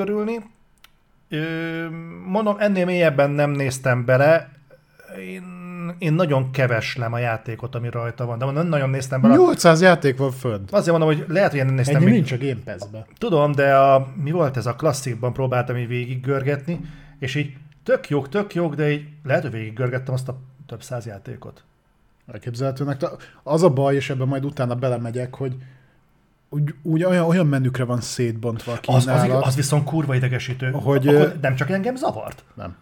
mondom, 2.25 2.55
ennél 2.59 2.85
mélyebben 2.85 3.29
nem 3.29 3.51
néztem 3.51 4.05
bele. 4.05 4.49
Én 5.27 5.59
én, 5.97 6.13
nagyon 6.13 6.51
keveslem 6.51 7.13
a 7.13 7.17
játékot, 7.17 7.75
ami 7.75 7.89
rajta 7.89 8.25
van, 8.25 8.37
de 8.37 8.45
nem 8.45 8.67
nagyon 8.67 8.89
néztem 8.89 9.21
bele. 9.21 9.35
800 9.35 9.81
játék 9.81 10.17
van 10.17 10.31
fönt. 10.31 10.71
Azért 10.71 10.97
mondom, 10.97 11.17
hogy 11.17 11.25
lehet, 11.27 11.49
hogy 11.49 11.59
én 11.59 11.65
nem 11.65 11.75
néztem 11.75 11.95
Ennyi 11.95 12.05
még- 12.05 12.13
nincs 12.13 12.31
a 12.31 12.37
Game 12.37 12.59
Pass-be. 12.65 13.05
Tudom, 13.17 13.51
de 13.51 13.75
a, 13.75 14.07
mi 14.23 14.31
volt 14.31 14.57
ez 14.57 14.65
a 14.65 14.75
klasszikban 14.75 15.33
próbáltam 15.33 15.77
így 15.77 15.87
végiggörgetni, 15.87 16.79
és 17.19 17.35
így 17.35 17.53
tök 17.83 18.09
jók, 18.09 18.29
tök 18.29 18.53
jók, 18.53 18.75
de 18.75 18.91
így 18.91 19.05
lehet, 19.23 19.41
hogy 19.41 19.51
végiggörgettem 19.51 20.13
azt 20.13 20.27
a 20.29 20.39
több 20.67 20.83
száz 20.83 21.05
játékot. 21.05 21.63
Elképzelhetőnek. 22.33 23.01
Az 23.43 23.63
a 23.63 23.69
baj, 23.69 23.95
és 23.95 24.09
ebben 24.09 24.27
majd 24.27 24.45
utána 24.45 24.75
belemegyek, 24.75 25.35
hogy 25.35 25.55
úgy, 26.53 26.75
úgy 26.81 27.03
olyan, 27.03 27.25
olyan 27.25 27.47
menükre 27.47 27.83
van 27.83 28.01
szétbontva 28.01 28.71
a 28.71 28.79
Az, 28.85 29.07
az, 29.07 29.27
az 29.41 29.55
viszont 29.55 29.83
kurva 29.83 30.15
idegesítő. 30.15 30.71
Hogy, 30.71 31.07
Akkor 31.07 31.37
nem 31.41 31.55
csak 31.55 31.69
engem 31.69 31.95
zavart? 31.95 32.43
Nem. 32.53 32.75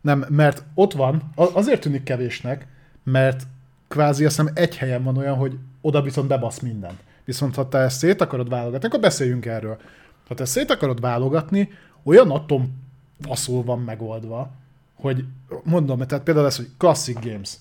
Nem, 0.00 0.24
mert 0.28 0.64
ott 0.74 0.92
van, 0.92 1.32
azért 1.34 1.80
tűnik 1.80 2.02
kevésnek, 2.02 2.66
mert 3.02 3.46
kvázi 3.88 4.24
azt 4.24 4.36
hiszem 4.36 4.52
egy 4.54 4.76
helyen 4.76 5.02
van 5.02 5.16
olyan, 5.16 5.36
hogy 5.36 5.58
oda 5.80 6.02
viszont 6.02 6.28
bebasz 6.28 6.58
mindent. 6.58 6.98
Viszont 7.24 7.54
ha 7.54 7.68
te 7.68 7.78
ezt 7.78 7.98
szét 7.98 8.20
akarod 8.20 8.48
válogatni, 8.48 8.86
akkor 8.86 9.00
beszéljünk 9.00 9.46
erről. 9.46 9.76
Ha 10.28 10.34
te 10.34 10.44
szét 10.44 10.70
akarod 10.70 11.00
válogatni, 11.00 11.68
olyan 12.02 12.30
atom 12.30 12.82
faszul 13.20 13.64
van 13.64 13.80
megoldva, 13.80 14.50
hogy 14.94 15.24
mondom, 15.62 15.98
tehát 15.98 16.24
például 16.24 16.46
ez, 16.46 16.56
hogy 16.56 16.68
Classic 16.78 17.24
Games. 17.24 17.56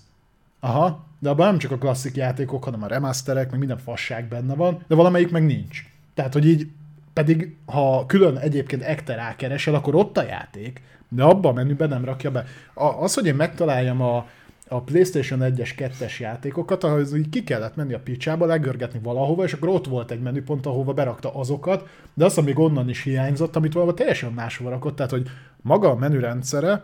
Aha, 0.60 1.06
de 1.24 1.30
abban 1.30 1.48
nem 1.48 1.58
csak 1.58 1.72
a 1.72 1.78
klasszik 1.78 2.16
játékok, 2.16 2.64
hanem 2.64 2.84
a 2.84 2.88
remasterek, 2.88 3.50
meg 3.50 3.60
minden 3.60 3.78
fasság 3.78 4.28
benne 4.28 4.56
van, 4.56 4.84
de 4.88 4.96
valamelyik 4.96 5.32
meg 5.32 5.46
nincs. 5.46 5.86
Tehát, 6.14 6.34
hogy 6.34 6.46
így 6.46 6.68
pedig, 7.14 7.56
ha 7.66 8.06
külön 8.06 8.38
egyébként 8.38 8.82
ekte 8.82 9.16
rákeresel, 9.16 9.76
akkor 9.76 9.96
ott 9.96 10.18
a 10.18 10.24
játék, 10.24 10.82
de 11.10 11.24
abban 11.24 11.52
a 11.52 11.56
menüben 11.56 11.90
nem 11.90 12.06
rakja 12.06 12.32
be. 12.32 12.46
A, 12.74 12.84
az, 12.84 13.14
hogy 13.14 13.26
én 13.26 13.36
megtaláljam 13.36 14.02
a, 14.02 14.28
a 14.68 14.82
PlayStation 14.82 15.40
1-es, 15.44 15.70
2-es 15.78 16.20
játékokat, 16.20 16.84
ahhoz 16.84 17.16
így 17.16 17.30
ki 17.30 17.44
kellett 17.44 17.76
menni 17.76 17.94
a 17.94 18.00
picsába, 18.00 18.46
legörgetni 18.46 19.00
valahova, 19.04 19.44
és 19.44 19.54
akkor 19.54 19.70
ott 19.70 19.88
volt 19.88 20.12
egy 20.12 20.22
menüpont, 20.22 20.66
ahova 20.66 20.94
berakta 20.94 21.36
azokat, 21.36 21.88
de 22.14 22.26
azt, 22.26 22.42
még 22.42 22.60
onnan 22.60 22.90
is 22.90 23.04
hiányzott, 23.04 23.56
amit 23.56 23.74
valahol 23.74 23.94
teljesen 23.94 24.32
máshova 24.34 24.70
rakott, 24.70 24.96
tehát, 24.96 25.12
hogy 25.12 25.30
maga 25.62 25.90
a 25.90 25.96
menürendszere, 25.96 26.84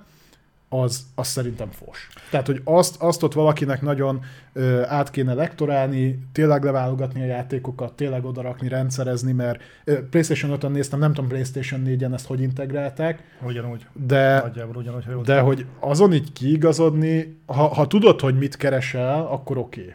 az, 0.70 1.06
az 1.16 1.28
szerintem 1.28 1.70
fos. 1.72 2.08
Tehát, 2.30 2.46
hogy 2.46 2.62
azt, 2.64 3.02
azt 3.02 3.24
ott 3.24 3.34
valakinek 3.34 3.82
nagyon 3.82 4.22
ö, 4.54 4.82
át 4.86 5.12
kéne 5.12 5.34
lektorálni, 5.34 6.20
tényleg 6.32 6.64
leválogatni 6.64 7.22
a 7.22 7.26
játékokat, 7.26 7.94
tényleg 7.94 8.26
odarakni, 8.26 8.68
rendszerezni, 8.68 9.32
mert 9.32 9.62
ö, 9.84 10.08
PlayStation 10.10 10.58
5-ön 10.60 10.72
néztem, 10.72 11.00
nem 11.00 11.14
tudom 11.14 11.30
PlayStation 11.30 11.84
4-en 11.86 12.14
ezt 12.14 12.26
hogy 12.26 12.42
integrálták, 12.42 13.24
Ugyanúgy. 13.42 13.86
de, 13.94 14.40
Nagyjából 14.40 14.76
ugyanúgy, 14.76 15.06
ha 15.06 15.12
jól 15.12 15.24
de 15.24 15.40
hogy 15.40 15.66
azon 15.80 16.14
így 16.14 16.34
kiigazodni, 16.34 17.40
ha, 17.46 17.68
ha 17.68 17.88
tudod, 17.88 18.20
hogy 18.20 18.38
mit 18.38 18.58
keresel, 18.58 19.26
akkor 19.26 19.58
oké. 19.58 19.82
Okay. 19.82 19.94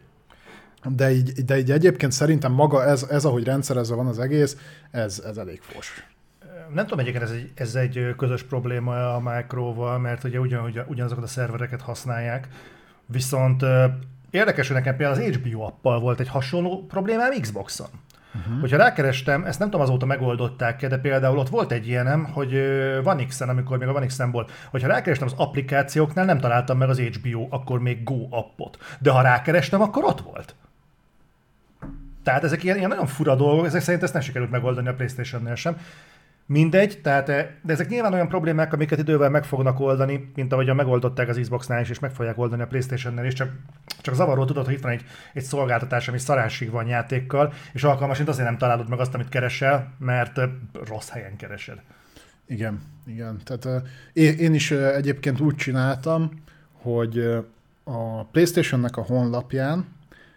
De 0.96 1.12
így, 1.12 1.32
de 1.44 1.58
így 1.58 1.70
egyébként 1.70 2.12
szerintem 2.12 2.52
maga 2.52 2.84
ez, 2.84 3.06
ez, 3.10 3.24
ahogy 3.24 3.44
rendszerezve 3.44 3.94
van 3.96 4.06
az 4.06 4.18
egész, 4.18 4.56
ez, 4.90 5.22
ez 5.26 5.36
elég 5.36 5.60
fos. 5.60 6.06
Nem 6.74 6.84
tudom, 6.84 6.98
egyébként 6.98 7.24
ez 7.24 7.30
egy, 7.30 7.52
ez 7.54 7.74
egy 7.74 8.14
közös 8.16 8.42
probléma 8.42 9.14
a 9.14 9.20
Microval, 9.20 9.98
mert 9.98 10.24
ugye 10.24 10.40
ugyanúgy, 10.40 10.80
ugyanazokat 10.86 11.24
a 11.24 11.26
szervereket 11.26 11.80
használják, 11.80 12.48
viszont 13.06 13.64
érdekes, 14.30 14.66
hogy 14.66 14.76
nekem 14.76 14.96
például 14.96 15.20
az 15.20 15.36
HBO 15.36 15.62
appal 15.62 16.00
volt 16.00 16.20
egy 16.20 16.28
hasonló 16.28 16.86
problémám 16.86 17.40
Xboxon. 17.40 17.88
Uh-huh. 18.34 18.60
Hogyha 18.60 18.76
rákerestem, 18.76 19.44
ezt 19.44 19.58
nem 19.58 19.70
tudom 19.70 19.86
azóta 19.86 20.06
megoldották 20.06 20.86
de 20.86 20.98
például 20.98 21.38
ott 21.38 21.48
volt 21.48 21.72
egy 21.72 21.88
ilyenem, 21.88 22.24
hogy 22.24 22.62
van 23.02 23.26
X-en, 23.26 23.48
amikor 23.48 23.78
még 23.78 23.88
a 23.88 23.92
van 23.92 24.06
X-en 24.06 24.30
volt, 24.30 24.52
hogyha 24.70 24.88
rákerestem 24.88 25.26
az 25.26 25.34
applikációknál, 25.36 26.24
nem 26.24 26.38
találtam 26.38 26.78
meg 26.78 26.88
az 26.88 26.98
HBO, 26.98 27.46
akkor 27.50 27.80
még 27.80 28.02
Go 28.04 28.26
appot. 28.30 28.78
De 28.98 29.10
ha 29.10 29.20
rákerestem, 29.20 29.80
akkor 29.80 30.04
ott 30.04 30.20
volt. 30.20 30.54
Tehát 32.24 32.44
ezek 32.44 32.62
ilyen, 32.64 32.76
ilyen 32.76 32.88
nagyon 32.88 33.06
fura 33.06 33.34
dolgok, 33.34 33.66
ezek 33.66 33.82
szerint 33.82 34.02
ezt 34.02 34.12
nem 34.12 34.22
sikerült 34.22 34.50
megoldani 34.50 34.88
a 34.88 34.94
Playstation-nél 34.94 35.54
sem. 35.54 35.76
Mindegy, 36.46 37.00
tehát, 37.02 37.28
eh, 37.28 37.48
de 37.62 37.72
ezek 37.72 37.88
nyilván 37.88 38.12
olyan 38.12 38.28
problémák, 38.28 38.72
amiket 38.72 38.98
idővel 38.98 39.30
meg 39.30 39.44
fognak 39.44 39.80
oldani, 39.80 40.32
mint 40.34 40.52
ahogy 40.52 40.74
megoldották 40.74 41.28
az 41.28 41.38
Xbox-nál 41.40 41.80
is, 41.80 41.90
és 41.90 41.98
meg 41.98 42.10
fogják 42.10 42.38
oldani 42.38 42.62
a 42.62 42.66
Playstation-nél 42.66 43.24
is, 43.24 43.32
csak, 43.32 43.50
csak 44.00 44.14
zavaró 44.14 44.44
tudod, 44.44 44.64
hogy 44.64 44.74
itt 44.74 44.82
van 44.82 44.92
egy, 44.92 45.04
egy 45.32 45.42
szolgáltatás, 45.42 46.08
ami 46.08 46.18
szarásig 46.18 46.70
van 46.70 46.86
játékkal, 46.86 47.52
és 47.72 47.84
alkalmasint 47.84 48.28
azért 48.28 48.48
nem 48.48 48.58
találod 48.58 48.88
meg 48.88 49.00
azt, 49.00 49.14
amit 49.14 49.28
keresel, 49.28 49.94
mert 49.98 50.38
eh, 50.38 50.48
rossz 50.86 51.08
helyen 51.08 51.36
keresed. 51.36 51.78
Igen, 52.46 52.82
igen. 53.06 53.40
Tehát 53.44 53.64
uh, 53.64 53.88
én, 54.12 54.38
én 54.38 54.54
is 54.54 54.70
egyébként 54.70 55.40
úgy 55.40 55.54
csináltam, 55.54 56.30
hogy 56.72 57.18
a 57.84 58.24
PlayStation-nek 58.24 58.96
a 58.96 59.02
honlapján 59.02 59.86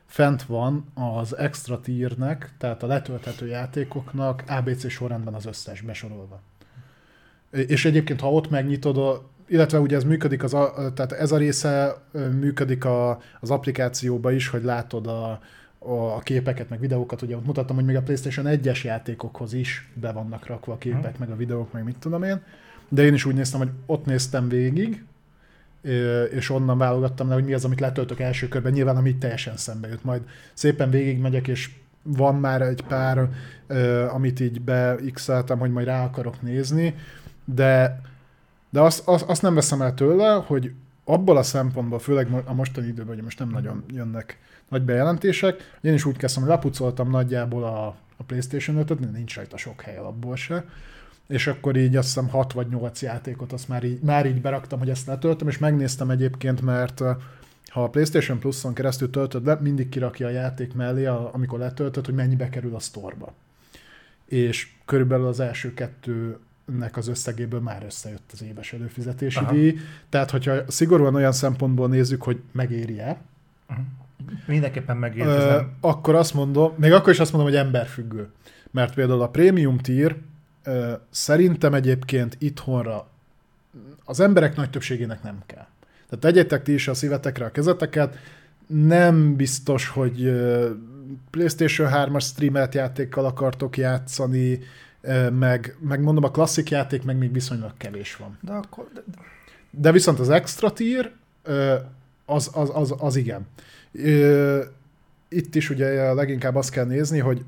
fent 0.07 0.43
van 0.43 0.85
az 0.93 1.37
extra 1.37 1.81
tiernek, 1.81 2.51
tehát 2.57 2.83
a 2.83 2.87
letölthető 2.87 3.47
játékoknak 3.47 4.43
ABC 4.47 4.89
sorrendben 4.89 5.33
az 5.33 5.45
összes 5.45 5.81
besorolva. 5.81 6.41
És 7.51 7.85
egyébként, 7.85 8.19
ha 8.19 8.31
ott 8.31 8.49
megnyitod, 8.49 8.97
a, 8.97 9.29
illetve 9.47 9.79
ugye 9.79 9.95
ez 9.95 10.03
működik, 10.03 10.43
az 10.43 10.53
a, 10.53 10.91
tehát 10.93 11.11
ez 11.11 11.31
a 11.31 11.37
része 11.37 11.97
működik 12.39 12.85
a, 12.85 13.21
az 13.39 13.51
applikációba 13.51 14.31
is, 14.31 14.47
hogy 14.47 14.63
látod 14.63 15.07
a, 15.07 15.41
a, 15.79 16.19
képeket, 16.19 16.69
meg 16.69 16.79
videókat, 16.79 17.21
ugye 17.21 17.35
ott 17.35 17.45
mutattam, 17.45 17.75
hogy 17.75 17.85
még 17.85 17.95
a 17.95 18.01
PlayStation 18.01 18.45
1-es 18.49 18.83
játékokhoz 18.83 19.53
is 19.53 19.91
be 19.93 20.11
vannak 20.11 20.45
rakva 20.45 20.73
a 20.73 20.77
képek, 20.77 21.17
meg 21.17 21.29
a 21.29 21.35
videók, 21.35 21.71
meg 21.71 21.83
mit 21.83 21.97
tudom 21.97 22.23
én. 22.23 22.41
De 22.89 23.03
én 23.03 23.13
is 23.13 23.25
úgy 23.25 23.35
néztem, 23.35 23.59
hogy 23.59 23.71
ott 23.85 24.05
néztem 24.05 24.49
végig, 24.49 25.05
és 26.31 26.49
onnan 26.49 26.77
válogattam 26.77 27.27
le, 27.27 27.33
hogy 27.33 27.45
mi 27.45 27.53
az, 27.53 27.65
amit 27.65 27.79
letöltök 27.79 28.19
első 28.19 28.47
körben, 28.47 28.71
nyilván 28.71 28.95
ami 28.97 29.09
így 29.09 29.17
teljesen 29.17 29.57
szembe 29.57 29.87
jött. 29.87 30.03
Majd 30.03 30.21
szépen 30.53 30.89
végigmegyek, 30.89 31.47
és 31.47 31.69
van 32.03 32.35
már 32.35 32.61
egy 32.61 32.83
pár, 32.87 33.29
amit 34.09 34.39
így 34.39 34.61
beixeltem, 34.61 35.59
hogy 35.59 35.71
majd 35.71 35.85
rá 35.85 36.03
akarok 36.03 36.41
nézni, 36.41 36.95
de, 37.45 38.01
de 38.69 38.79
azt, 38.79 39.07
azt, 39.07 39.29
azt 39.29 39.41
nem 39.41 39.53
veszem 39.53 39.81
el 39.81 39.93
tőle, 39.93 40.43
hogy 40.45 40.71
abból 41.03 41.37
a 41.37 41.43
szempontból, 41.43 41.99
főleg 41.99 42.27
a 42.45 42.53
mostani 42.53 42.87
időben, 42.87 43.15
hogy 43.15 43.23
most 43.23 43.39
nem 43.39 43.49
nagyon 43.49 43.83
jönnek 43.93 44.39
nagy 44.69 44.81
bejelentések, 44.81 45.77
én 45.81 45.93
is 45.93 46.05
úgy 46.05 46.17
kezdtem, 46.17 46.43
hogy 46.43 46.51
lepucoltam 46.51 47.09
nagyjából 47.09 47.63
a, 47.63 47.87
a 48.17 48.23
PlayStation 48.23 48.83
5-öt, 48.85 49.11
nincs 49.11 49.35
rajta 49.35 49.57
sok 49.57 49.81
hely 49.81 49.97
alapból 49.97 50.35
se, 50.35 50.65
és 51.27 51.47
akkor 51.47 51.75
így 51.75 51.95
azt 51.95 52.07
hiszem 52.07 52.29
6 52.29 52.53
vagy 52.53 52.67
8 52.67 53.01
játékot 53.01 53.53
azt 53.53 53.67
már 53.67 53.83
így, 53.83 54.01
már 54.01 54.25
így 54.25 54.41
beraktam, 54.41 54.79
hogy 54.79 54.89
ezt 54.89 55.07
letöltöm, 55.07 55.47
és 55.47 55.57
megnéztem 55.57 56.09
egyébként, 56.09 56.61
mert 56.61 56.99
ha 57.67 57.83
a 57.83 57.89
PlayStation 57.89 58.39
Plus-on 58.39 58.73
keresztül 58.73 59.09
töltöd 59.09 59.45
le, 59.45 59.57
mindig 59.61 59.89
kirakja 59.89 60.27
a 60.27 60.29
játék 60.29 60.73
mellé, 60.73 61.05
a, 61.05 61.29
amikor 61.33 61.59
letöltöd, 61.59 62.05
hogy 62.05 62.15
mennyibe 62.15 62.49
kerül 62.49 62.75
a 62.75 62.79
sztorba. 62.79 63.33
És 64.25 64.71
körülbelül 64.85 65.27
az 65.27 65.39
első 65.39 65.73
kettőnek 65.73 66.97
az 66.97 67.07
összegéből 67.07 67.59
már 67.59 67.83
összejött 67.85 68.29
az 68.33 68.43
éves 68.43 68.73
előfizetési 68.73 69.39
Aha. 69.39 69.53
díj. 69.53 69.77
Tehát, 70.09 70.31
hogyha 70.31 70.71
szigorúan 70.71 71.15
olyan 71.15 71.31
szempontból 71.31 71.87
nézzük, 71.87 72.23
hogy 72.23 72.41
megéri-e, 72.51 73.17
Mindenképpen 74.45 74.95
Ö, 74.95 74.99
megérkezem. 74.99 75.71
akkor 75.81 76.15
azt 76.15 76.33
mondom, 76.33 76.73
még 76.77 76.91
akkor 76.91 77.13
is 77.13 77.19
azt 77.19 77.33
mondom, 77.33 77.49
hogy 77.51 77.59
emberfüggő. 77.59 78.29
Mert 78.71 78.93
például 78.93 79.21
a 79.21 79.29
prémium 79.29 79.77
tier 79.77 80.15
szerintem 81.09 81.73
egyébként 81.73 82.35
itthonra 82.39 83.07
az 84.05 84.19
emberek 84.19 84.55
nagy 84.55 84.69
többségének 84.69 85.23
nem 85.23 85.43
kell. 85.45 85.67
Tehát 86.09 86.19
tegyetek 86.19 86.63
ti 86.63 86.73
is 86.73 86.87
a 86.87 86.93
szívetekre 86.93 87.45
a 87.45 87.51
kezeteket, 87.51 88.17
nem 88.67 89.35
biztos, 89.35 89.87
hogy 89.87 90.31
PlayStation 91.29 91.89
3-as 91.93 92.23
streamelt 92.23 92.73
játékkal 92.75 93.25
akartok 93.25 93.77
játszani, 93.77 94.59
meg, 95.31 95.75
meg 95.79 96.01
mondom, 96.01 96.23
a 96.23 96.31
klasszik 96.31 96.69
játék 96.69 97.03
meg 97.03 97.17
még 97.17 97.31
viszonylag 97.31 97.71
kevés 97.77 98.15
van. 98.15 98.37
De 98.41 98.51
akkor, 98.51 98.89
de, 99.71 99.91
viszont 99.91 100.19
az 100.19 100.29
extra 100.29 100.73
tier, 100.73 101.11
az, 102.25 102.49
az, 102.53 102.71
az, 102.73 102.93
az 102.97 103.15
igen. 103.15 103.47
Itt 105.27 105.55
is 105.55 105.69
ugye 105.69 106.13
leginkább 106.13 106.55
azt 106.55 106.69
kell 106.69 106.85
nézni, 106.85 107.19
hogy 107.19 107.43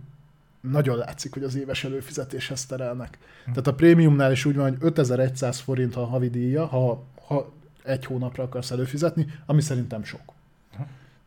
nagyon 0.62 0.98
látszik, 0.98 1.34
hogy 1.34 1.44
az 1.44 1.56
éves 1.56 1.84
előfizetéshez 1.84 2.66
terelnek. 2.66 3.18
Tehát 3.44 3.68
a 3.68 3.74
prémiumnál 3.74 4.32
is 4.32 4.46
úgy 4.46 4.56
van, 4.56 4.70
hogy 4.70 4.78
5100 4.80 5.60
forint 5.60 5.96
a 5.96 6.06
havi 6.06 6.30
díja, 6.30 6.66
ha, 6.66 7.04
ha 7.26 7.52
egy 7.84 8.06
hónapra 8.06 8.44
akarsz 8.44 8.72
előfizetni, 8.72 9.28
ami 9.46 9.62
szerintem 9.62 10.04
sok. 10.04 10.22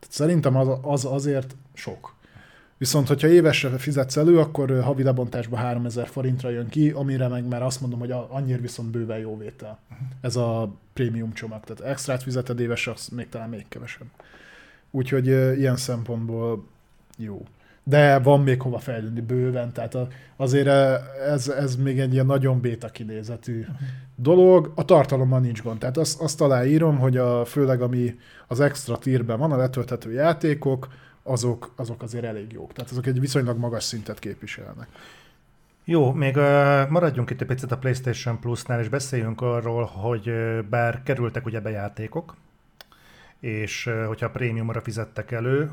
Tehát 0.02 0.08
szerintem 0.08 0.56
az, 0.56 0.78
az 0.82 1.04
azért 1.04 1.56
sok. 1.74 2.14
Viszont, 2.76 3.08
hogyha 3.08 3.28
évesre 3.28 3.78
fizetsz 3.78 4.16
elő, 4.16 4.38
akkor 4.38 4.80
havi 4.82 5.02
lebontásban 5.02 5.60
3000 5.60 6.06
forintra 6.06 6.50
jön 6.50 6.68
ki, 6.68 6.90
amire 6.90 7.28
meg 7.28 7.44
már 7.44 7.62
azt 7.62 7.80
mondom, 7.80 7.98
hogy 7.98 8.10
annyira 8.10 8.60
viszont 8.60 8.90
bőven 8.90 9.18
jó 9.18 9.38
vétel. 9.38 9.78
Ez 10.20 10.36
a 10.36 10.72
prémium 10.92 11.32
csomag. 11.32 11.64
Tehát 11.64 11.92
extrát 11.92 12.22
fizeted 12.22 12.60
évesre, 12.60 12.92
az 12.92 13.08
még 13.08 13.28
talán 13.28 13.48
még 13.48 13.64
kevesebb. 13.68 14.06
Úgyhogy 14.90 15.26
ilyen 15.58 15.76
szempontból 15.76 16.64
jó. 17.16 17.46
De 17.84 18.18
van 18.18 18.40
még 18.40 18.62
hova 18.62 18.78
fejlődni 18.78 19.20
bőven, 19.20 19.72
tehát 19.72 19.94
a, 19.94 20.08
azért 20.36 20.66
ez, 21.26 21.48
ez 21.48 21.76
még 21.76 22.00
egy 22.00 22.12
ilyen 22.12 22.26
nagyon 22.26 22.60
béta 22.60 22.88
kinézetű 22.88 23.64
dolog, 24.16 24.72
a 24.74 24.84
tartalommal 24.84 25.40
nincs 25.40 25.62
gond, 25.62 25.78
tehát 25.78 25.96
azt, 25.96 26.20
azt 26.20 26.40
aláírom, 26.40 26.98
hogy 26.98 27.16
a, 27.16 27.44
főleg 27.44 27.82
ami 27.82 28.18
az 28.46 28.60
extra 28.60 28.98
tírben 28.98 29.38
van, 29.38 29.52
a 29.52 29.56
letölthető 29.56 30.12
játékok, 30.12 30.88
azok, 31.22 31.72
azok 31.76 32.02
azért 32.02 32.24
elég 32.24 32.52
jók, 32.52 32.72
tehát 32.72 32.90
azok 32.90 33.06
egy 33.06 33.20
viszonylag 33.20 33.58
magas 33.58 33.84
szintet 33.84 34.18
képviselnek. 34.18 34.88
Jó, 35.84 36.12
még 36.12 36.36
uh, 36.36 36.88
maradjunk 36.88 37.30
itt 37.30 37.40
egy 37.40 37.46
picit 37.46 37.72
a 37.72 37.78
PlayStation 37.78 38.40
Plus-nál, 38.40 38.80
és 38.80 38.88
beszéljünk 38.88 39.40
arról, 39.40 39.84
hogy 39.84 40.32
bár 40.70 41.02
kerültek 41.02 41.46
ugye 41.46 41.60
bejátékok, 41.60 42.36
és 43.40 43.86
uh, 43.86 44.04
hogyha 44.04 44.30
prémiumra 44.30 44.80
fizettek 44.80 45.30
elő, 45.30 45.70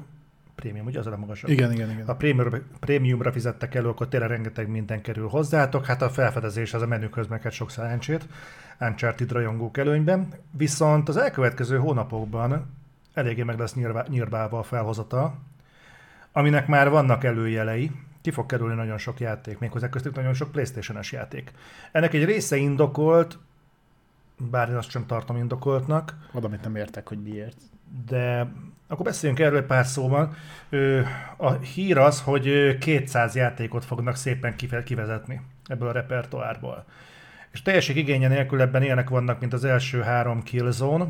prémium, 0.60 0.86
ugye 0.86 1.00
az 1.00 1.08
a 1.08 1.18
magasabb? 1.18 1.50
Igen, 1.50 1.72
igen, 1.72 1.90
igen. 1.90 2.06
Ha 2.06 2.16
prémiumra, 2.16 2.60
prémiumra 2.80 3.32
fizettek 3.32 3.76
elő, 3.76 3.88
akkor 3.88 4.08
tényleg 4.08 4.30
rengeteg 4.30 4.70
minden 4.70 5.02
kerül 5.02 5.28
hozzátok. 5.28 5.86
Hát 5.86 6.02
a 6.02 6.10
felfedezés 6.10 6.74
az 6.74 6.82
a 6.82 6.88
menükhöz 6.88 7.28
meg 7.28 7.42
hát 7.42 7.52
sok 7.52 7.72
szerencsét. 7.72 8.28
Uncharted 8.80 9.32
rajongók 9.32 9.78
előnyben. 9.78 10.28
Viszont 10.52 11.10
az 11.10 11.18
elkövetkező 11.18 11.78
hónapokban 11.78 12.78
eléggé 13.14 13.44
meg 13.44 13.60
lesz 13.60 13.74
nyírbá, 13.74 14.06
nyírbálva 14.08 14.60
a 14.60 14.64
felhozata, 14.64 15.36
aminek 16.32 16.68
már 16.68 16.90
vannak 16.90 17.24
előjelei, 17.24 17.92
ki 18.22 18.32
fog 18.32 18.46
kerülni 18.46 18.76
nagyon 18.76 18.98
sok 18.98 19.20
játék, 19.20 19.60
méghozzá 19.60 19.90
köztük 19.90 20.16
nagyon 20.16 20.34
sok 20.34 20.52
Playstation-es 20.52 21.12
játék. 21.12 21.52
Ennek 21.92 22.14
egy 22.14 22.26
része 22.26 22.56
indokolt, 22.56 23.38
bár 24.38 24.70
én 24.70 24.76
azt 24.76 24.90
sem 24.90 25.06
tartom 25.06 25.38
indokoltnak. 25.38 26.16
Oda, 26.32 26.48
amit 26.48 26.64
nem 26.64 26.76
értek, 26.76 27.08
hogy 27.08 27.22
miért. 27.24 27.58
De 28.08 28.48
akkor 28.88 29.06
beszéljünk 29.06 29.42
erről 29.42 29.66
pár 29.66 29.86
szóban. 29.86 30.36
A 31.38 31.52
hír 31.52 31.98
az, 31.98 32.22
hogy 32.22 32.78
200 32.78 33.36
játékot 33.36 33.86
fognak 33.86 34.16
szépen 34.16 34.56
kivezetni 34.84 35.42
ebből 35.66 35.88
a 35.88 35.92
repertoárból. 35.92 36.86
És 37.52 37.62
teljesség 37.62 37.98
igénye 37.98 38.28
nélkül 38.28 38.62
ebben 38.62 38.84
ilyenek 38.84 39.10
vannak, 39.10 39.40
mint 39.40 39.54
az 39.54 39.64
első 39.64 40.02
három 40.02 40.44
Killzone, 40.44 41.08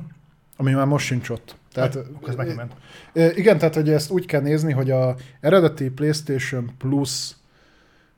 ami 0.55 0.73
már 0.73 0.85
most 0.85 1.05
sincs 1.05 1.29
ott. 1.29 1.55
Tehát, 1.71 1.97
ez 2.27 2.35
megment. 2.35 2.73
Igen, 3.13 3.57
tehát 3.57 3.75
hogy 3.75 3.89
ezt 3.89 4.11
úgy 4.11 4.25
kell 4.25 4.41
nézni, 4.41 4.73
hogy 4.73 4.91
a 4.91 5.15
eredeti 5.39 5.89
PlayStation 5.89 6.71
Plus, 6.77 7.31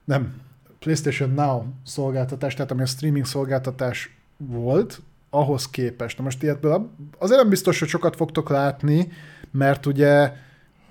nem, 0.04 0.42
PlayStation 0.80 1.30
Now 1.30 1.64
szolgáltatás, 1.86 2.54
tehát 2.54 2.72
ami 2.72 2.82
a 2.82 2.86
streaming 2.86 3.26
szolgáltatás 3.26 4.18
volt, 4.38 5.02
ahhoz 5.34 5.70
képest. 5.70 6.18
Na 6.18 6.24
most 6.24 6.44
ilyet 6.44 6.66
azért 7.18 7.40
nem 7.40 7.50
biztos, 7.50 7.80
hogy 7.80 7.88
sokat 7.88 8.16
fogtok 8.16 8.50
látni, 8.50 9.12
mert 9.52 9.86
ugye 9.86 10.34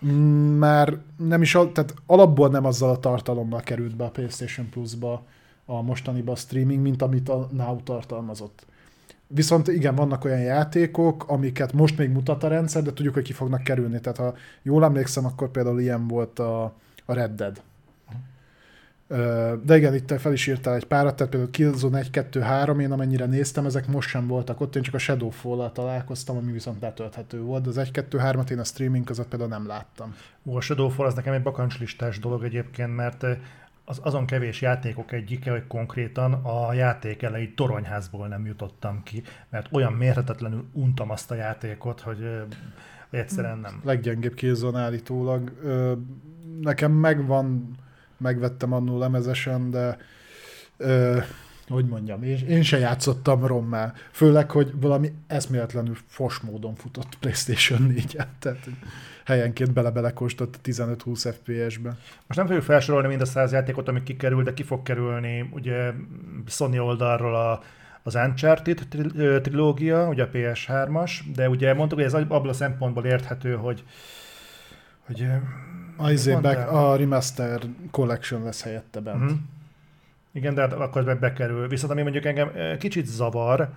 mm, 0.07 0.59
már 0.59 0.99
nem 1.16 1.43
is, 1.43 1.53
tehát 1.53 1.95
alapból 2.07 2.49
nem 2.49 2.64
azzal 2.64 2.91
a 2.91 2.99
tartalommal 2.99 3.61
került 3.61 3.97
be 3.97 4.05
a 4.05 4.11
PlayStation 4.11 4.68
Plus-ba 4.68 5.22
a 5.66 5.82
mostaniba 5.82 6.32
a 6.32 6.36
streaming, 6.36 6.82
mint 6.82 7.03
amit 7.03 7.28
a 7.28 7.49
Now 7.53 7.80
tartalmazott. 7.82 8.66
Viszont 9.26 9.68
igen, 9.68 9.95
vannak 9.95 10.24
olyan 10.24 10.41
játékok, 10.41 11.24
amiket 11.28 11.72
most 11.72 11.99
még 11.99 12.11
mutat 12.11 12.45
a 12.45 12.49
rendszer, 12.49 12.82
de 12.82 12.93
tudjuk, 12.93 13.14
hogy 13.14 13.22
ki 13.22 13.32
fognak 13.32 13.62
kerülni. 13.62 14.01
Tehát 14.01 14.18
ha 14.18 14.34
jól 14.62 14.84
emlékszem, 14.84 15.24
akkor 15.24 15.51
például 15.51 15.80
ilyen 15.80 16.07
volt 16.07 16.38
a, 16.38 16.62
a 17.05 17.12
Red 17.12 17.30
Dead. 17.30 17.62
De 19.63 19.77
igen, 19.77 19.95
itt 19.95 20.13
fel 20.19 20.33
is 20.33 20.47
írtál 20.47 20.75
egy 20.75 20.85
párat, 20.85 21.17
tehát 21.17 21.31
például 21.31 21.53
Killzone 21.53 21.99
1, 21.99 22.11
2, 22.11 22.41
3, 22.41 22.81
én 22.81 22.93
amennyire 22.93 23.27
néztem, 23.27 23.67
ezek 23.67 23.87
most 23.87 24.09
sem 24.09 24.27
voltak 24.27 24.61
ott, 24.61 24.77
én 24.77 24.83
csak 24.83 24.95
a 24.95 24.99
Shadowfall-al 24.99 25.73
találkoztam, 25.73 26.37
ami 26.37 26.53
viszont 26.53 26.81
letölthető 26.81 27.41
volt, 27.41 27.63
de 27.63 27.69
az 27.69 27.79
1, 27.79 27.91
2, 27.91 28.19
3-at 28.23 28.51
én 28.51 28.59
a 28.59 28.65
streaming 28.65 29.05
között 29.05 29.29
például 29.29 29.51
nem 29.51 29.67
láttam. 29.67 30.15
Ó, 30.45 30.57
a 30.57 30.61
Shadowfall 30.61 31.07
az 31.07 31.15
nekem 31.15 31.33
egy 31.33 31.43
bakancslistás 31.43 32.19
dolog 32.19 32.45
egyébként, 32.45 32.97
mert 32.97 33.27
az 33.85 34.01
azon 34.03 34.27
kevés 34.27 34.61
játékok 34.61 35.13
egyike, 35.13 35.51
hogy 35.51 35.67
konkrétan 35.67 36.33
a 36.33 36.73
játék 36.73 37.23
elejé 37.23 37.47
toronyházból 37.47 38.29
nem 38.29 38.47
jutottam 38.47 39.03
ki, 39.03 39.23
mert 39.49 39.69
olyan 39.73 39.93
mérhetetlenül 39.93 40.65
untam 40.73 41.11
azt 41.11 41.31
a 41.31 41.35
játékot, 41.35 42.01
hogy, 42.01 42.25
hogy 43.11 43.19
egyszerűen 43.19 43.59
nem. 43.59 43.81
Leggyengébb 43.85 44.35
kézon 44.35 44.77
állítólag. 44.77 45.53
Nekem 46.61 46.93
megvan, 46.93 47.77
megvettem 48.21 48.73
annó 48.73 48.99
lemezesen, 48.99 49.71
de 49.71 49.97
hogy 51.68 51.87
mondjam, 51.87 52.23
én, 52.23 52.39
én 52.49 52.62
se 52.62 52.79
játszottam 52.79 53.47
rommel. 53.47 53.95
Főleg, 54.11 54.51
hogy 54.51 54.73
valami 54.81 55.12
eszméletlenül 55.27 55.97
fos 56.07 56.39
módon 56.39 56.75
futott 56.75 57.18
PlayStation 57.21 57.95
4-en. 57.97 58.27
Tehát 58.39 58.68
helyenként 59.25 59.73
bele-bele 59.73 60.12
kóstott 60.12 60.59
15-20 60.64 61.35
FPS-ben. 61.35 61.99
Most 62.27 62.39
nem 62.39 62.47
fogjuk 62.47 62.64
felsorolni 62.64 63.09
mind 63.09 63.21
a 63.21 63.25
száz 63.25 63.53
játékot, 63.53 63.89
ami 63.89 64.03
kikerül, 64.03 64.43
de 64.43 64.55
ki 64.55 64.62
fog 64.62 64.83
kerülni 64.83 65.49
ugye 65.53 65.93
Sony 66.47 66.79
oldalról 66.79 67.35
a, 67.35 67.62
az 68.03 68.14
Uncharted 68.14 68.87
trilógia, 69.43 70.09
ugye 70.09 70.23
a 70.23 70.29
PS3-as, 70.33 71.11
de 71.35 71.49
ugye 71.49 71.75
mondtuk, 71.75 71.99
hogy 71.99 72.07
ez 72.07 72.14
abból 72.14 72.49
a 72.49 72.53
szempontból 72.53 73.05
érthető, 73.05 73.55
hogy 73.55 73.85
hogy 75.07 75.27
a, 76.05 76.11
izé 76.11 76.34
back, 76.34 76.72
a 76.72 76.96
Remaster 76.96 77.61
Collection 77.90 78.42
lesz 78.42 78.62
helyette 78.62 79.01
bent. 79.01 79.22
Uh-huh. 79.22 79.38
Igen, 80.32 80.55
de 80.55 80.61
hát 80.61 80.72
akkor 80.72 81.18
bekerül. 81.18 81.68
Viszont 81.68 81.92
ami 81.92 82.03
mondjuk 82.03 82.24
engem 82.24 82.51
kicsit 82.78 83.07
zavar, 83.07 83.68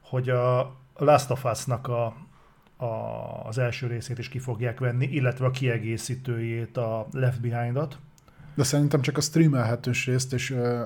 hogy 0.00 0.28
a 0.28 0.76
Last 0.96 1.30
of 1.30 1.44
Us-nak 1.44 1.88
a, 1.88 2.04
a, 2.76 2.86
az 3.46 3.58
első 3.58 3.86
részét 3.86 4.18
is 4.18 4.28
ki 4.28 4.38
fogják 4.38 4.78
venni, 4.78 5.06
illetve 5.06 5.46
a 5.46 5.50
kiegészítőjét, 5.50 6.76
a 6.76 7.06
Left 7.12 7.40
Behind-ot. 7.40 7.98
De 8.54 8.62
szerintem 8.62 9.00
csak 9.00 9.16
a 9.16 9.20
streamelhetős 9.20 10.06
részt, 10.06 10.32
és 10.32 10.50
uh, 10.50 10.80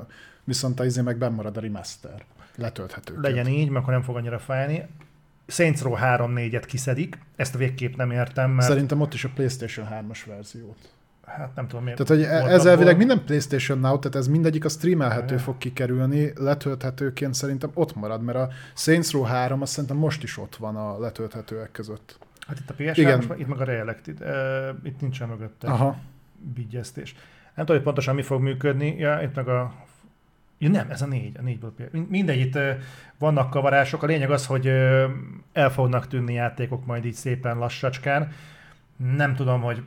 viszont 0.45 0.81
a 0.81 0.85
izé 0.85 1.01
meg 1.01 1.33
marad 1.33 1.57
a 1.57 1.61
remaster. 1.61 2.25
Letölthető. 2.57 3.21
Legyen 3.21 3.47
így, 3.47 3.69
mert 3.69 3.83
akkor 3.83 3.93
nem 3.93 4.03
fog 4.03 4.17
annyira 4.17 4.39
fájni. 4.39 4.87
Saints 5.47 5.81
Row 5.81 5.95
3-4-et 6.01 6.65
kiszedik, 6.67 7.19
ezt 7.37 7.57
végképp 7.57 7.97
nem 7.97 8.11
értem, 8.11 8.51
mert... 8.51 8.69
Szerintem 8.69 9.01
ott 9.01 9.15
is 9.15 9.25
a 9.25 9.31
PlayStation 9.35 9.87
3-as 9.91 10.19
verziót. 10.27 10.79
Hát 11.27 11.55
nem 11.55 11.67
tudom 11.69 11.85
miért. 11.85 12.05
Tehát, 12.05 12.23
hogy 12.23 12.51
ez 12.53 12.67
elvileg 12.67 12.97
minden 12.97 13.25
PlayStation 13.25 13.79
Now, 13.79 13.99
tehát 13.99 14.17
ez 14.17 14.29
mindegyik 14.29 14.65
a 14.65 14.69
streamelhető 14.69 15.35
ja. 15.35 15.41
fog 15.41 15.59
kikerülni, 15.59 16.33
letölthetőként 16.35 17.35
szerintem 17.35 17.71
ott 17.75 17.95
marad, 17.95 18.23
mert 18.23 18.39
a 18.39 18.49
Saints 18.75 19.11
Row 19.11 19.23
3 19.23 19.63
azt 19.63 19.73
szerintem 19.73 19.97
most 19.97 20.23
is 20.23 20.39
ott 20.39 20.57
van 20.57 20.77
a 20.77 20.99
letölthetőek 20.99 21.71
között. 21.71 22.19
Hát 22.47 22.59
itt 22.59 22.71
a 22.71 22.75
ps 22.75 22.99
Igen. 22.99 23.17
Most, 23.17 23.41
itt 23.41 23.47
meg 23.47 23.61
a 23.61 23.65
Realect, 23.65 24.07
itt, 24.07 24.21
uh, 24.21 24.29
itt 24.83 25.01
nincsen 25.01 25.29
mögötte 25.29 25.69
Aha. 25.69 25.97
bigyeztés. 26.55 27.15
Nem 27.55 27.65
tudom, 27.65 27.77
hogy 27.77 27.85
pontosan 27.85 28.15
mi 28.15 28.23
fog 28.23 28.41
működni, 28.41 28.97
ja, 28.99 29.21
itt 29.23 29.35
meg 29.35 29.49
a 29.49 29.75
Ja, 30.59 30.69
nem, 30.69 30.91
ez 30.91 31.03
a 31.03 31.07
négy, 31.07 31.37
a 31.39 31.43
négyből 31.43 31.75
Mindegy, 32.09 32.41
itt 32.41 32.59
vannak 33.19 33.51
kavarások. 33.51 34.03
A 34.03 34.07
lényeg 34.07 34.31
az, 34.31 34.47
hogy 34.47 34.67
el 35.53 35.71
fognak 35.71 36.07
tűnni 36.07 36.33
játékok 36.33 36.87
majd 36.87 37.05
így 37.05 37.15
szépen 37.15 37.59
lassacskán. 37.59 38.33
Nem 38.97 39.35
tudom, 39.35 39.61
hogy 39.61 39.83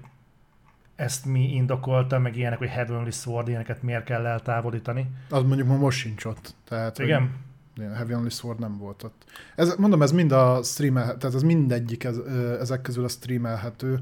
ezt 0.96 1.26
mi 1.26 1.54
indokolta, 1.54 2.20
meg 2.20 2.38
ilyenek, 2.38 2.58
hogy 2.58 2.68
Heavenly 2.68 3.12
Sword, 3.12 3.48
ilyeneket 3.48 3.84
miért 3.84 4.04
kell 4.04 4.26
eltávolítani. 4.26 5.10
Az 5.30 5.44
mondjuk 5.44 5.68
ma 5.68 5.78
most 5.78 5.98
sincs 5.98 6.26
ott. 6.26 6.56
Tehát, 6.68 7.00
Igen? 7.00 7.20
Hogy, 7.76 7.86
Heavenly 7.96 8.30
Sword 8.30 8.60
nem 8.60 8.78
volt 8.78 9.04
ott. 9.04 9.24
Ez, 9.56 9.76
mondom, 9.76 10.02
ez 10.02 10.12
mind 10.12 10.32
a 10.32 10.60
streamel, 10.64 11.18
tehát 11.18 11.36
ez 11.36 11.42
mindegyik 11.42 12.04
ez, 12.04 12.18
ezek 12.60 12.82
közül 12.82 13.04
a 13.04 13.08
streamelhető 13.08 14.00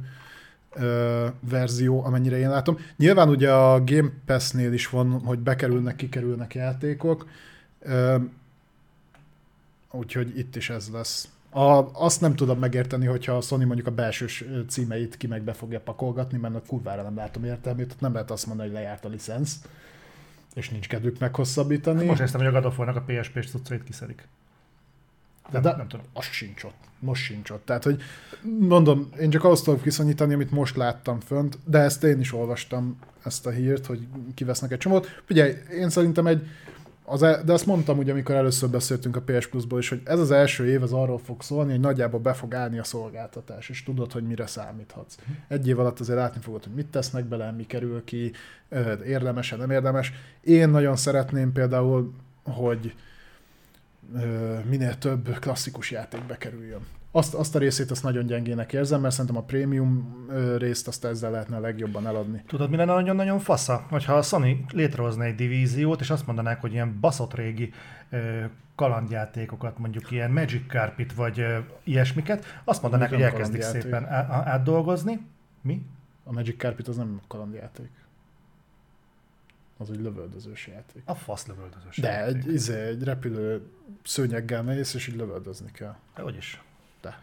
ö, 0.79 1.27
verzió, 1.49 2.03
amennyire 2.05 2.37
én 2.37 2.49
látom. 2.49 2.77
Nyilván 2.95 3.29
ugye 3.29 3.53
a 3.53 3.83
Game 3.83 4.11
Pass-nél 4.25 4.73
is 4.73 4.89
van, 4.89 5.11
hogy 5.11 5.39
bekerülnek, 5.39 5.95
kikerülnek 5.95 6.55
játékok, 6.55 7.27
úgyhogy 9.91 10.37
itt 10.37 10.55
is 10.55 10.69
ez 10.69 10.89
lesz. 10.93 11.29
A, 11.49 11.89
azt 11.93 12.21
nem 12.21 12.35
tudom 12.35 12.59
megérteni, 12.59 13.05
hogyha 13.05 13.33
a 13.33 13.41
Sony 13.41 13.65
mondjuk 13.65 13.87
a 13.87 13.91
belső 13.91 14.25
címeit 14.67 15.17
ki 15.17 15.27
meg 15.27 15.41
be 15.41 15.53
fogja 15.53 15.79
pakolgatni, 15.79 16.37
mert 16.37 16.55
a 16.55 16.61
kurvára 16.67 17.01
nem 17.01 17.15
látom 17.15 17.43
értelmét, 17.43 17.95
nem 17.99 18.13
lehet 18.13 18.31
azt 18.31 18.47
mondani, 18.47 18.69
hogy 18.69 18.77
lejárt 18.77 19.05
a 19.05 19.09
licensz, 19.09 19.55
és 20.53 20.69
nincs 20.69 20.87
kedvük 20.87 21.19
meghosszabbítani. 21.19 22.05
Most 22.05 22.31
hogy 22.31 22.45
a 22.45 22.51
God 22.51 22.65
a 22.65 23.03
PSP-s 23.05 23.49
cuccait 23.49 23.83
kiszedik. 23.83 24.27
Nem, 25.51 25.61
de 25.61 25.75
nem 25.75 25.87
tudom. 25.87 26.05
Az 26.13 26.25
sincs 26.25 26.63
ott. 26.63 26.85
Most 26.99 27.23
sincs 27.23 27.49
ott. 27.49 27.65
Tehát, 27.65 27.83
hogy 27.83 28.01
mondom, 28.59 29.09
én 29.19 29.29
csak 29.29 29.43
azt 29.43 29.63
tudok 29.63 29.83
viszonyítani, 29.83 30.33
amit 30.33 30.51
most 30.51 30.75
láttam 30.75 31.19
fönt, 31.19 31.57
de 31.65 31.77
ezt 31.79 32.03
én 32.03 32.19
is 32.19 32.33
olvastam, 32.33 32.99
ezt 33.23 33.45
a 33.45 33.49
hírt, 33.49 33.85
hogy 33.85 34.07
kivesznek 34.33 34.71
egy 34.71 34.77
csomót. 34.77 35.21
Ugye, 35.29 35.63
én 35.71 35.89
szerintem 35.89 36.27
egy 36.27 36.47
az, 37.09 37.23
e- 37.23 37.41
de 37.43 37.53
azt 37.53 37.65
mondtam 37.65 37.97
ugye, 37.97 38.11
amikor 38.11 38.35
először 38.35 38.69
beszéltünk 38.69 39.15
a 39.15 39.21
PS 39.21 39.47
Plus-ból 39.47 39.79
is, 39.79 39.89
hogy 39.89 40.01
ez 40.03 40.19
az 40.19 40.31
első 40.31 40.67
év 40.67 40.83
az 40.83 40.93
arról 40.93 41.17
fog 41.17 41.41
szólni, 41.41 41.71
hogy 41.71 41.79
nagyjából 41.79 42.19
be 42.19 42.33
fog 42.33 42.53
állni 42.53 42.79
a 42.79 42.83
szolgáltatás, 42.83 43.69
és 43.69 43.83
tudod, 43.83 44.11
hogy 44.11 44.23
mire 44.23 44.47
számíthatsz. 44.47 45.15
Egy 45.47 45.67
év 45.67 45.79
alatt 45.79 45.99
azért 45.99 46.17
látni 46.17 46.41
fogod, 46.41 46.63
hogy 46.63 46.73
mit 46.73 46.87
tesznek 46.87 47.25
bele, 47.25 47.51
mi 47.51 47.65
kerül 47.65 48.03
ki, 48.03 48.31
érdemes 49.05 49.49
nem 49.49 49.71
érdemes. 49.71 50.13
Én 50.41 50.69
nagyon 50.69 50.95
szeretném 50.95 51.51
például, 51.51 52.13
hogy 52.43 52.93
minél 54.69 54.97
több 54.97 55.39
klasszikus 55.39 55.91
játék 55.91 56.25
bekerüljön. 56.25 56.81
azt, 57.17 57.33
azt 57.33 57.55
a 57.55 57.59
részét 57.59 57.91
azt 57.91 58.03
nagyon 58.03 58.25
gyengének 58.25 58.73
érzem, 58.73 59.01
mert 59.01 59.13
szerintem 59.13 59.37
a 59.37 59.43
prémium 59.45 60.25
részt 60.57 60.87
azt 60.87 61.05
ezzel 61.05 61.31
lehetne 61.31 61.55
a 61.55 61.59
legjobban 61.59 62.07
eladni. 62.07 62.43
Tudod, 62.47 62.69
mi 62.69 62.75
lenne 62.75 62.93
nagyon-nagyon 62.93 63.39
fasza? 63.39 63.85
Hogyha 63.89 64.13
a 64.13 64.21
Sony 64.21 64.65
létrehozna 64.69 65.23
egy 65.23 65.35
divíziót, 65.35 66.01
és 66.01 66.09
azt 66.09 66.25
mondanák, 66.25 66.61
hogy 66.61 66.71
ilyen 66.71 66.97
baszott 66.99 67.33
régi 67.33 67.73
kalandjátékokat, 68.75 69.77
mondjuk 69.77 70.11
ilyen 70.11 70.31
Magic 70.31 70.67
Carpet, 70.67 71.13
vagy 71.13 71.45
ilyesmiket, 71.83 72.61
azt 72.63 72.81
mondanák, 72.81 73.09
Nem 73.09 73.19
hogy 73.19 73.27
elkezdik 73.27 73.61
szépen 73.61 74.05
átdolgozni. 74.29 75.27
Mi? 75.61 75.85
A 76.23 76.31
Magic 76.31 76.57
Carpet 76.57 76.87
az 76.87 76.95
nem 76.95 77.21
kalandjáték. 77.27 77.89
Az 79.77 79.89
egy 79.89 80.01
lövöldözős 80.01 80.67
játék. 80.67 81.01
A 81.05 81.15
fasz 81.15 81.47
lövöldözős. 81.47 81.97
De 81.97 82.11
játék. 82.11 82.35
egy, 82.35 82.53
izé, 82.53 82.81
egy 82.81 83.03
repülő 83.03 83.61
szőnyeggel 84.03 84.63
mész, 84.63 84.93
és 84.93 85.07
így 85.07 85.15
lövöldözni 85.15 85.71
kell. 85.71 85.95
Hogy 86.15 86.35
is. 86.35 86.61
De. 87.01 87.19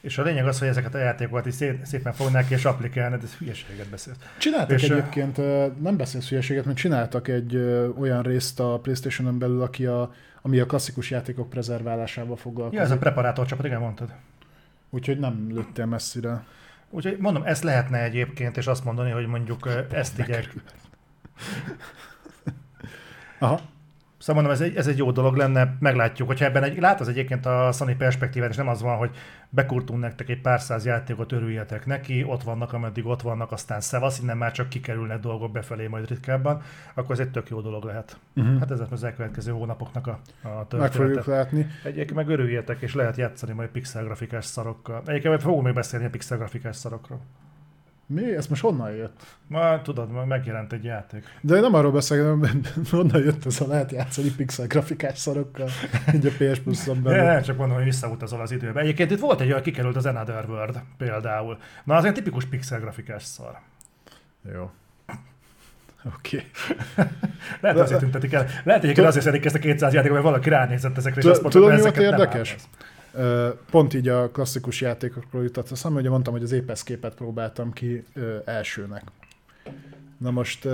És 0.00 0.18
a 0.18 0.22
lényeg 0.22 0.46
az, 0.46 0.58
hogy 0.58 0.68
ezeket 0.68 0.94
a 0.94 0.98
játékokat 0.98 1.46
is 1.46 1.54
szét, 1.54 1.86
szépen 1.86 2.12
fognák 2.12 2.50
és 2.50 2.62
de 2.62 3.16
ez 3.22 3.34
hülyeséget 3.38 3.88
beszélsz. 3.88 4.16
Csináltak 4.38 4.80
És, 4.80 4.90
egyébként, 4.90 5.36
nem 5.82 5.96
beszélsz 5.96 6.28
hülyeséget, 6.28 6.64
mert 6.64 6.76
csináltak 6.76 7.28
egy 7.28 7.56
olyan 7.98 8.22
részt 8.22 8.60
a 8.60 8.78
Playstation-on 8.78 9.38
belül, 9.38 9.62
aki 9.62 9.86
a, 9.86 10.14
ami 10.42 10.58
a 10.58 10.66
klasszikus 10.66 11.10
játékok 11.10 11.50
prezerválásával 11.50 12.36
foglalkozik. 12.36 12.78
Ja, 12.78 12.84
ez 12.84 12.90
a 12.90 12.98
preparátor 12.98 13.46
csapat, 13.46 13.66
igen, 13.66 13.80
mondtad. 13.80 14.14
Úgyhogy 14.90 15.18
nem 15.18 15.46
lőttél 15.50 15.86
messzire. 15.86 16.44
Úgyhogy 16.90 17.16
mondom, 17.18 17.42
ezt 17.42 17.62
lehetne 17.62 18.02
egyébként, 18.02 18.56
és 18.56 18.66
azt 18.66 18.84
mondani, 18.84 19.10
hogy 19.10 19.26
mondjuk 19.26 19.68
ezt 19.90 20.18
így 20.18 20.30
el- 20.30 20.44
Aha. 23.38 23.60
Szóval 24.26 24.42
mondom, 24.42 24.60
ez 24.60 24.70
egy, 24.70 24.76
ez 24.76 24.86
egy 24.86 24.98
jó 24.98 25.10
dolog 25.10 25.36
lenne, 25.36 25.76
meglátjuk. 25.78 26.28
Hogyha 26.28 26.44
ebben 26.44 26.62
egy, 26.62 26.80
lát 26.80 27.00
az 27.00 27.08
egyébként 27.08 27.46
a 27.46 27.72
Sony 27.72 27.96
perspektívát, 27.96 28.50
és 28.50 28.56
nem 28.56 28.68
az 28.68 28.82
van, 28.82 28.96
hogy 28.96 29.10
bekurtunk 29.50 30.00
nektek 30.00 30.28
egy 30.28 30.40
pár 30.40 30.60
száz 30.60 30.84
játékot, 30.84 31.32
örüljetek 31.32 31.86
neki, 31.86 32.24
ott 32.24 32.42
vannak, 32.42 32.72
ameddig 32.72 33.06
ott 33.06 33.22
vannak, 33.22 33.52
aztán 33.52 33.80
szevasz, 33.80 34.18
innen 34.18 34.36
már 34.36 34.52
csak 34.52 34.68
kikerülnek 34.68 35.20
dolgok 35.20 35.52
befelé 35.52 35.86
majd 35.86 36.08
ritkábban, 36.08 36.62
akkor 36.94 37.10
ez 37.10 37.18
egy 37.18 37.30
tök 37.30 37.48
jó 37.48 37.60
dolog 37.60 37.84
lehet. 37.84 38.16
Uh-huh. 38.36 38.58
Hát 38.58 38.70
ez 38.70 38.80
az 38.90 39.04
elkövetkező 39.04 39.52
hónapoknak 39.52 40.06
a, 40.06 40.18
a 40.42 40.48
Meg 40.48 40.66
története. 40.68 40.96
fogjuk 40.96 41.26
látni. 41.26 41.66
Egyébként 41.82 42.14
meg 42.14 42.28
örüljetek, 42.28 42.80
és 42.80 42.94
lehet 42.94 43.16
játszani 43.16 43.52
majd 43.52 43.68
pixel 43.68 44.04
grafikás 44.04 44.44
szarokkal. 44.44 45.02
Egyébként 45.06 45.42
fogunk 45.42 45.64
még 45.64 45.74
beszélni 45.74 46.06
a 46.06 46.10
pixel 46.10 46.38
grafikás 46.38 46.76
szarokról. 46.76 47.20
Mi? 48.08 48.34
Ez 48.34 48.46
most 48.46 48.62
honnan 48.62 48.90
jött? 48.90 49.22
Ma 49.46 49.82
tudod, 49.82 50.26
megjelent 50.26 50.72
egy 50.72 50.84
játék. 50.84 51.24
De 51.40 51.54
én 51.54 51.60
nem 51.60 51.74
arról 51.74 51.92
beszélek, 51.92 52.24
hanem 52.26 52.60
honnan 52.90 53.22
jött 53.22 53.46
ez 53.46 53.60
a 53.60 53.66
lehet 53.66 53.90
játszani 53.92 54.30
pixel 54.30 54.66
grafikás 54.66 55.18
szarokkal, 55.18 55.68
így 56.14 56.26
a 56.26 56.30
PS 56.30 56.58
Plus-on 56.58 57.02
De 57.02 57.08
belül. 57.10 57.24
nem 57.24 57.42
csak 57.42 57.56
mondom, 57.56 57.76
hogy 57.76 57.84
visszautazol 57.84 58.40
az 58.40 58.50
időbe. 58.50 58.80
Egyébként 58.80 59.10
itt 59.10 59.20
volt 59.20 59.40
egy 59.40 59.48
olyan, 59.50 59.62
kikerült 59.62 59.96
az 59.96 60.06
Another 60.06 60.44
World 60.48 60.80
például. 60.98 61.58
Na, 61.84 61.94
az 61.94 62.04
egy 62.04 62.12
tipikus 62.14 62.44
pixel 62.44 62.80
grafikás 62.80 63.22
szar. 63.22 63.58
Jó. 64.54 64.70
Oké. 66.16 66.42
Lehet, 67.60 67.76
De- 67.76 67.82
azért 67.82 68.00
tüntetik 68.00 68.32
el. 68.32 68.46
Lehet, 68.64 68.84
hogy 68.84 69.00
azért 69.00 69.24
szedik 69.24 69.44
ezt 69.44 69.54
a 69.54 69.58
200 69.58 69.92
játékot, 69.92 70.14
mert 70.16 70.28
valaki 70.28 70.48
ránézett 70.48 70.96
ezekre, 70.96 71.20
és 71.20 71.26
azt 71.26 71.40
mondta, 71.42 71.58
tudod, 71.60 71.74
mi 71.74 71.80
volt 71.80 71.96
érdekes? 71.96 72.56
Pont 73.70 73.94
így 73.94 74.08
a 74.08 74.30
klasszikus 74.30 74.80
játékokról 74.80 75.42
jutott 75.42 75.70
eszembe, 75.70 76.00
ugye 76.00 76.10
mondtam, 76.10 76.32
hogy 76.32 76.42
az 76.42 76.52
Apex 76.52 76.82
képet 76.82 77.14
próbáltam 77.14 77.72
ki 77.72 78.04
elsőnek. 78.44 79.02
Na 80.18 80.30
most 80.30 80.64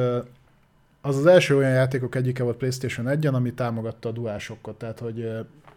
az 1.00 1.16
az 1.16 1.26
első 1.26 1.56
olyan 1.56 1.72
játékok 1.72 2.14
egyike 2.14 2.42
volt 2.42 2.56
PlayStation 2.56 3.06
1-en, 3.08 3.32
ami 3.32 3.52
támogatta 3.52 4.08
a 4.08 4.12
DualShockot, 4.12 4.78
tehát 4.78 4.98
hogy 4.98 5.28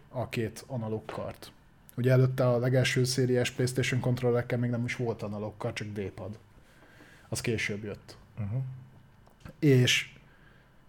a 0.08 0.28
két 0.28 0.64
analóg 0.66 1.04
kart. 1.04 1.52
Ugye 1.96 2.10
előtte 2.10 2.48
a 2.48 2.58
legelső 2.58 3.04
szériás 3.04 3.50
PlayStation 3.50 4.00
kontrollerekkel 4.00 4.58
még 4.58 4.70
nem 4.70 4.84
is 4.84 4.96
volt 4.96 5.22
analóg 5.22 5.52
kart, 5.56 5.74
csak 5.74 5.88
D-pad. 5.88 6.38
Az 7.28 7.40
később 7.40 7.84
jött. 7.84 8.16
Uh-huh. 8.38 8.62
És 9.58 10.14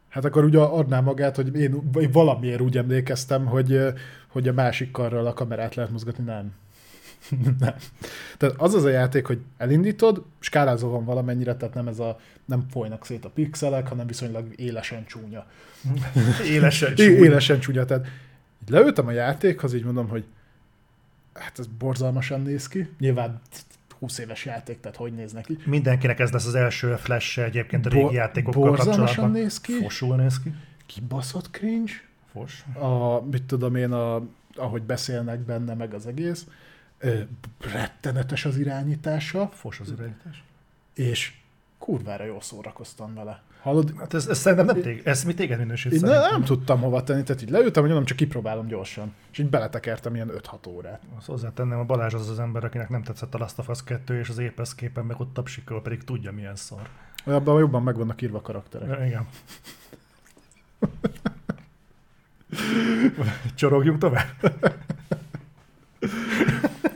hát 0.10 0.26
akkor 0.26 0.44
ugye 0.44 0.60
adná 0.60 1.00
magát, 1.00 1.36
hogy 1.36 1.56
én 1.56 1.92
vagy 1.92 2.12
valamiért 2.12 2.62
úgy 2.62 2.78
emlékeztem, 2.78 3.46
hogy, 3.46 3.80
hogy 4.28 4.48
a 4.48 4.54
másik 4.54 4.92
karral 4.92 5.26
a 5.26 5.34
kamerát 5.34 5.76
lehet 5.76 5.92
mozgatni, 5.92 6.24
nem. 6.24 6.54
nem. 7.60 7.76
Tehát 8.38 8.56
az 8.58 8.74
az 8.74 8.84
a 8.84 8.90
játék, 8.90 9.26
hogy 9.26 9.40
elindítod, 9.58 10.24
skálázó 10.40 10.90
van 10.90 11.06
valamennyire, 11.06 11.56
tehát 11.56 11.74
nem 11.74 11.88
ez 11.88 12.00
a, 12.00 12.20
nem 12.46 12.66
folynak 12.70 13.06
szét 13.06 13.26
a 13.26 13.30
pixelek, 13.30 13.88
hanem 13.88 14.08
viszonylag 14.08 14.48
élesen 14.56 15.06
csúnya. 15.06 15.46
Élesen 16.52 16.96
csúnya. 16.96 17.24
élesen 17.24 17.60
csúnya, 17.60 17.86
tehát 17.86 18.08
leültem 18.68 19.08
a 19.08 19.12
játékhoz, 19.12 19.74
így 19.74 19.84
mondom, 19.84 20.08
hogy 20.08 20.26
hát 21.34 21.60
ez 21.60 21.68
borzalmasan 21.68 22.42
néz 22.42 22.68
ki. 22.68 22.90
Nyilván 23.00 23.42
20 24.00 24.18
éves 24.18 24.46
játék, 24.46 24.80
tehát 24.80 24.98
hogy 24.98 25.14
néz 25.14 25.32
neki. 25.32 25.58
Mindenkinek 25.66 26.20
ez 26.20 26.32
lesz 26.32 26.46
az 26.46 26.56
első 26.56 26.96
flash 26.96 27.40
egyébként 27.40 27.86
a 27.86 27.90
régi 27.90 28.04
Bo- 28.04 28.14
játékokkal 28.14 28.76
kapcsolatban. 28.76 29.32
néz 29.32 29.62
ki. 29.62 29.74
Fosul 29.82 30.16
néz 30.16 30.40
ki. 30.42 30.54
Kibaszott 30.86 31.50
cringe. 31.52 31.92
Fos. 32.32 32.64
a, 32.80 33.22
mit 33.22 33.44
tudom 33.44 33.76
én, 33.76 33.92
a, 33.92 34.22
ahogy 34.56 34.82
beszélnek 34.82 35.40
benne, 35.40 35.74
meg 35.74 35.94
az 35.94 36.08
egész. 36.08 36.46
Ö, 37.00 37.20
rettenetes 37.74 38.46
az 38.46 38.58
irányítása, 38.58 39.50
Fos 39.54 39.80
az 39.80 39.92
irányítás. 39.92 40.44
és 40.94 41.34
kurvára 41.78 42.24
jól 42.26 42.42
szórakoztam 42.42 43.14
vele. 43.14 43.42
Hallod? 43.68 43.94
Hát 43.98 44.14
ez, 44.14 44.28
ez 44.28 44.38
szerintem 44.38 44.66
nem 44.66 44.82
téged, 44.82 45.08
ez 45.08 45.24
mi 45.24 45.34
téged 45.34 45.60
minősít 45.60 45.92
Én 45.92 46.00
szerintem. 46.00 46.32
nem 46.32 46.44
tudtam 46.44 46.80
hova 46.80 47.04
tenni, 47.04 47.24
tehát 47.24 47.42
így 47.42 47.50
leültem, 47.50 47.82
hogy 47.82 47.92
mondom, 47.92 48.06
csak 48.08 48.18
kipróbálom 48.18 48.68
gyorsan. 48.68 49.14
És 49.32 49.38
így 49.38 49.50
beletekertem 49.50 50.16
ilyen 50.16 50.32
5-6 50.62 50.68
órát. 50.68 51.02
Azt 51.18 51.26
hozzátenném, 51.28 51.80
a 51.80 51.84
Balázs 51.84 52.14
az 52.14 52.30
az 52.30 52.40
ember, 52.40 52.64
akinek 52.64 52.90
nem 52.90 53.04
tetszett 53.04 53.34
a 53.34 53.38
Last 53.38 53.60
of 53.60 53.70
Us 53.70 53.84
2, 53.84 54.20
és 54.20 54.30
az 54.30 54.40
Apex 54.40 54.76
képen 54.76 55.06
meg 55.06 55.20
ott 55.20 55.34
tapsikol, 55.34 55.82
pedig 55.82 56.04
tudja 56.04 56.32
milyen 56.32 56.56
szar. 56.56 56.90
Abban 57.26 57.60
jobban 57.60 57.84
meg 57.84 57.98
vannak 57.98 58.22
írva 58.22 58.38
a 58.38 58.42
karakterek. 58.42 58.88
Ja, 58.88 59.06
igen. 59.06 59.28
Csorogjunk 63.56 63.98
tovább? 63.98 64.28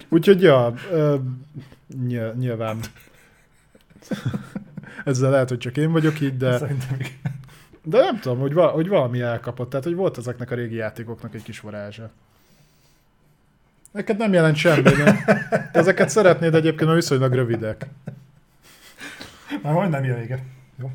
Úgyhogy 0.10 0.42
ja, 0.42 0.74
nyilván. 2.38 2.80
Ezzel 5.06 5.32
lehet, 5.32 5.50
hogy 5.50 5.58
csak 5.58 5.78
én 5.78 5.92
vagyok 5.92 6.20
így, 6.20 6.38
de, 6.38 6.58
Szerintem 6.58 7.00
igen. 7.00 7.40
de 7.84 7.98
nem 7.98 8.20
tudom, 8.20 8.40
hogy, 8.40 8.54
va, 8.54 8.68
hogy 8.68 8.88
valami 8.88 9.22
elkapott. 9.22 9.70
Tehát, 9.70 9.86
hogy 9.86 9.96
volt 9.96 10.18
ezeknek 10.18 10.52
a 10.52 10.56
régi 10.56 10.76
játékoknak 10.76 11.36
egy 11.36 11.44
kis 11.44 11.60
varázsa. 11.60 12.10
Neked 13.92 14.18
nem 14.18 14.34
jelent 14.34 14.56
semmi, 14.56 14.82
de 14.82 15.24
te 15.48 15.70
ezeket 15.80 16.10
szeretnéd 16.10 16.56
egyébként, 16.56 16.90
mert 16.90 17.02
viszonylag 17.02 17.34
rövidek. 17.34 17.86
Már 19.62 19.74
majdnem 19.74 20.04
ilyen, 20.04 20.22
igen. 20.22 20.40
Jó. 20.80 20.92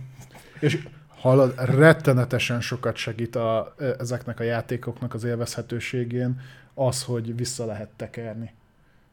És 0.58 0.78
hallod, 1.20 1.54
rettenetesen 1.56 2.60
sokat 2.60 2.96
segít 2.96 3.36
a, 3.36 3.74
ezeknek 3.98 4.40
a 4.40 4.42
játékoknak 4.42 5.14
az 5.14 5.24
élvezhetőségén 5.24 6.40
az, 6.74 7.02
hogy 7.02 7.36
vissza 7.36 7.64
lehet 7.66 7.88
tekerni. 7.96 8.52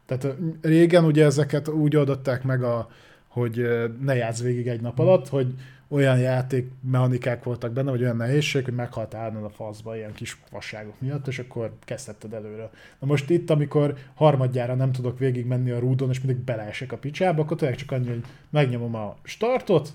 Tehát 0.06 0.28
régen 0.62 1.06
ugye 1.06 1.26
ezeket 1.26 1.68
úgy 1.68 1.96
oldották 1.96 2.44
meg, 2.44 2.64
a, 2.64 2.90
hogy 3.34 3.68
ne 4.02 4.16
játsz 4.16 4.42
végig 4.42 4.68
egy 4.68 4.82
nap 4.82 5.00
alatt, 5.00 5.30
hogy 5.30 5.54
olyan 5.88 6.20
játék 6.20 6.72
mechanikák 6.92 7.44
voltak 7.44 7.72
benne, 7.72 7.90
vagy 7.90 8.02
olyan 8.02 8.16
nehézség, 8.16 8.64
hogy 8.64 8.74
meghalt 8.74 9.14
állnod 9.14 9.44
a 9.44 9.50
faszba 9.50 9.96
ilyen 9.96 10.14
kis 10.14 10.38
fasságok 10.50 11.02
miatt, 11.02 11.28
és 11.28 11.40
akkor 11.40 11.74
kezdhetted 11.86 12.34
előre. 12.34 12.70
Na 13.00 13.08
most 13.08 13.30
itt, 13.30 13.50
amikor 13.50 13.98
harmadjára 14.14 14.76
nem 14.76 14.92
tudok 14.92 15.20
végig 15.20 15.46
menni 15.46 15.72
a 15.72 15.80
rúdon, 15.80 16.10
és 16.10 16.22
mindig 16.22 16.44
beleesek 16.44 16.92
a 16.92 16.98
picsába, 16.98 17.42
akkor 17.42 17.58
tényleg 17.58 17.78
csak 17.78 17.92
annyi, 17.92 18.08
hogy 18.08 18.24
megnyomom 18.50 18.96
a 18.96 19.16
startot, 19.24 19.94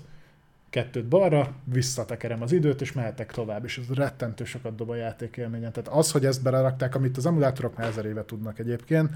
kettőt 0.69 1.05
balra, 1.05 1.53
visszatekerem 1.63 2.41
az 2.41 2.51
időt, 2.51 2.81
és 2.81 2.91
mehetek 2.91 3.31
tovább, 3.31 3.63
és 3.63 3.77
ez 3.77 3.95
rettentő 3.95 4.43
sokat 4.43 4.75
dob 4.75 4.89
a 4.89 4.95
játékélményen. 4.95 5.71
Tehát 5.71 5.89
az, 5.89 6.11
hogy 6.11 6.25
ezt 6.25 6.43
belerakták, 6.43 6.95
amit 6.95 7.17
az 7.17 7.25
emulátorok 7.25 7.77
már 7.77 7.87
ezer 7.87 8.05
éve 8.05 8.25
tudnak 8.25 8.59
egyébként, 8.59 9.09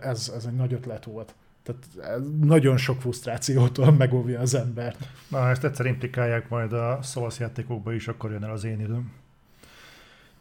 ez, 0.00 0.32
ez 0.36 0.44
egy 0.44 0.54
nagy 0.54 0.72
ötlet 0.72 1.04
volt. 1.04 1.34
Tehát 1.66 2.14
ez 2.16 2.22
nagyon 2.40 2.76
sok 2.76 3.00
frusztrációtól 3.00 3.92
megóvja 3.92 4.40
az 4.40 4.54
embert. 4.54 5.08
Na, 5.28 5.50
ezt 5.50 5.64
egyszer 5.64 5.86
implikálják 5.86 6.48
majd 6.48 6.72
a 6.72 6.98
Souls 7.02 7.38
játékokba 7.38 7.92
is, 7.92 8.08
akkor 8.08 8.30
jön 8.30 8.44
el 8.44 8.50
az 8.50 8.64
én 8.64 8.80
időm. 8.80 9.12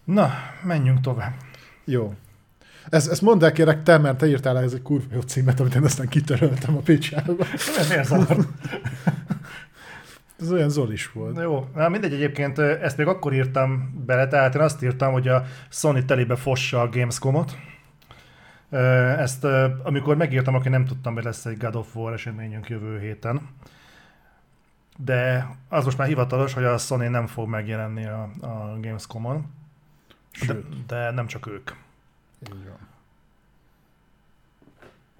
Na, 0.04 0.32
menjünk 0.64 1.02
tovább. 1.02 1.34
Jó. 1.86 2.14
Ezt, 2.90 3.12
ezt 3.12 3.22
mondd 3.22 3.44
el 3.44 3.52
kérek 3.52 3.84
te, 3.84 3.98
mert 3.98 4.18
te 4.18 4.28
írtál 4.28 4.58
ez 4.58 4.74
egy 4.74 4.82
kurva 4.82 5.06
jó 5.14 5.20
címet, 5.22 5.60
amit 5.60 5.76
én 5.76 5.84
aztán 5.84 6.08
kitöröltem 6.08 6.78
a 6.78 6.80
picsába. 6.80 7.46
Ez 7.78 7.88
miért 7.90 8.06
zavar? 8.08 8.48
Ez 10.40 10.52
olyan 10.52 10.70
Zolis 10.70 11.12
volt. 11.12 11.40
Jó, 11.40 11.68
na 11.76 11.90
mindegy 11.90 12.14
egyébként, 12.14 12.60
ezt 12.60 12.98
még 12.98 13.08
akkor 13.08 13.34
írtam 13.34 14.04
bele, 14.06 14.28
tehát 14.28 14.56
én 14.56 14.62
azt 14.62 14.84
írtam, 14.84 15.12
hogy 15.12 15.28
a 15.28 15.46
Sony 15.70 16.06
telébe 16.06 16.36
fossa 16.36 16.82
a 16.82 16.90
Gamescomot. 16.90 17.58
Ezt 19.18 19.44
amikor 19.84 20.16
megírtam, 20.16 20.56
akkor 20.56 20.72
nem 20.72 20.86
tudtam, 20.86 21.14
hogy 21.14 21.24
lesz 21.24 21.46
egy 21.46 21.58
God 21.58 21.76
of 21.76 21.96
War 21.96 22.14
eseményünk 22.14 22.70
jövő 22.70 23.00
héten. 23.00 23.42
De 24.98 25.48
az 25.70 25.86
most 25.86 25.98
már 25.98 26.08
hivatalos, 26.08 26.54
hogy 26.54 26.64
a 26.64 26.78
Sony 26.78 27.10
nem 27.10 27.28
fog 27.28 27.48
megjelenni 27.50 28.06
a, 28.06 28.30
a 28.42 28.78
Gamescomon. 28.82 29.46
De, 30.48 30.54
de 30.88 31.12
nem 31.12 31.28
csak 31.28 31.48
ők. 31.48 31.72
így 32.54 32.64
van. 32.68 32.78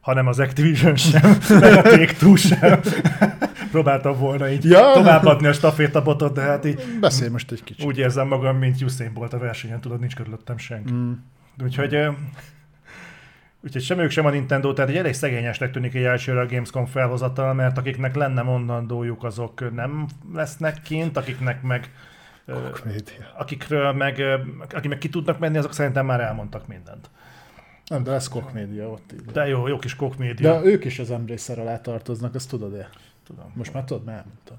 hanem 0.02 0.28
az 0.28 0.40
Activision 0.40 0.96
sem, 0.96 1.38
meg 1.60 1.74
a 1.78 1.82
Take-Two 1.82 2.36
sem. 2.36 2.80
Próbáltam 3.72 4.18
volna 4.18 4.50
így 4.50 4.64
Ja. 4.66 4.92
továbbadni 4.94 5.48
a 5.48 5.54
stafétabotot, 5.54 6.34
de 6.34 6.42
hát 6.42 6.66
így 6.66 6.98
Beszélj 7.00 7.30
most 7.30 7.52
egy 7.52 7.64
kicsit. 7.64 7.86
úgy 7.86 7.98
érzem 7.98 8.28
magam, 8.28 8.58
mint 8.58 8.82
Usain 8.82 9.14
Bolt 9.14 9.34
a 9.34 9.38
versenyen, 9.38 9.80
tudod, 9.82 10.00
nincs 10.00 10.16
körülöttem 10.16 10.58
senki. 10.58 10.94
Mm. 10.94 11.12
Úgyhogy, 11.64 11.98
úgyhogy 13.66 13.82
sem 13.82 14.00
ők, 14.00 14.10
sem 14.10 14.26
a 14.26 14.30
Nintendo, 14.30 14.74
tehát 14.74 14.90
egy 14.90 14.98
elég 14.98 15.14
szegényesnek 15.14 15.72
tűnik 15.72 15.94
egy 15.94 16.04
elsőre 16.04 16.40
a 16.40 16.46
Gamescom 16.46 16.86
felhozatal, 16.86 17.54
mert 17.54 17.78
akiknek 17.78 18.16
lenne 18.16 18.42
mondandójuk, 18.42 19.24
azok 19.24 19.74
nem 19.74 20.08
lesznek 20.34 20.82
kint, 20.82 21.18
akiknek 21.18 21.62
meg 21.62 21.92
ö, 22.46 22.54
Média. 22.86 23.34
akikről 23.38 23.92
meg, 23.92 24.24
akik 24.74 24.90
meg 24.90 24.98
ki 24.98 25.10
tudnak 25.10 25.40
menni, 25.40 25.58
azok 25.58 25.74
szerintem 25.74 26.06
már 26.06 26.20
elmondtak 26.20 26.68
mindent. 26.68 27.10
Nem, 27.88 28.04
de 28.04 28.12
ez 28.12 28.28
Koch 28.28 28.54
Média 28.54 28.90
ott 28.90 29.12
így. 29.14 29.26
De 29.26 29.48
jó, 29.48 29.68
jó 29.68 29.78
kis 29.78 29.96
kokmédia. 29.96 30.60
De 30.60 30.66
ők 30.66 30.86
is 30.86 31.00
az 31.00 31.12
Embracer 31.12 31.60
alá 31.60 31.82
tartoznak, 31.82 32.36
azt 32.36 32.50
tudod-e? 32.50 32.90
Tudom. 33.24 33.52
Most 33.54 33.74
már 33.74 33.84
tudod, 33.84 34.04
mert 34.04 34.18
elmondtam. 34.18 34.58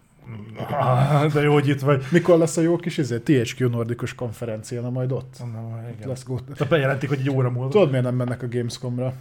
Ah, 0.70 1.32
de 1.32 1.40
jó, 1.42 1.52
hogy 1.52 1.68
itt 1.68 1.80
vagy. 1.80 2.04
Mikor 2.10 2.38
lesz 2.38 2.56
a 2.56 2.60
jó 2.60 2.76
kis 2.76 2.98
izé, 2.98 3.18
THQ 3.18 3.68
nordikus 3.68 4.14
konferencia, 4.14 4.80
na 4.80 4.90
majd 4.90 5.12
ott? 5.12 5.36
Na, 5.38 5.80
igen. 5.96 6.08
Lesz 6.08 6.24
go- 6.24 6.42
Tehát 6.44 6.68
bejelentik, 6.68 7.08
hogy 7.08 7.18
egy 7.18 7.30
óra 7.30 7.50
múlva. 7.50 7.68
Tudod, 7.70 7.90
miért 7.90 8.04
nem 8.04 8.14
mennek 8.14 8.42
a 8.42 8.48
Gamescomra? 8.48 9.12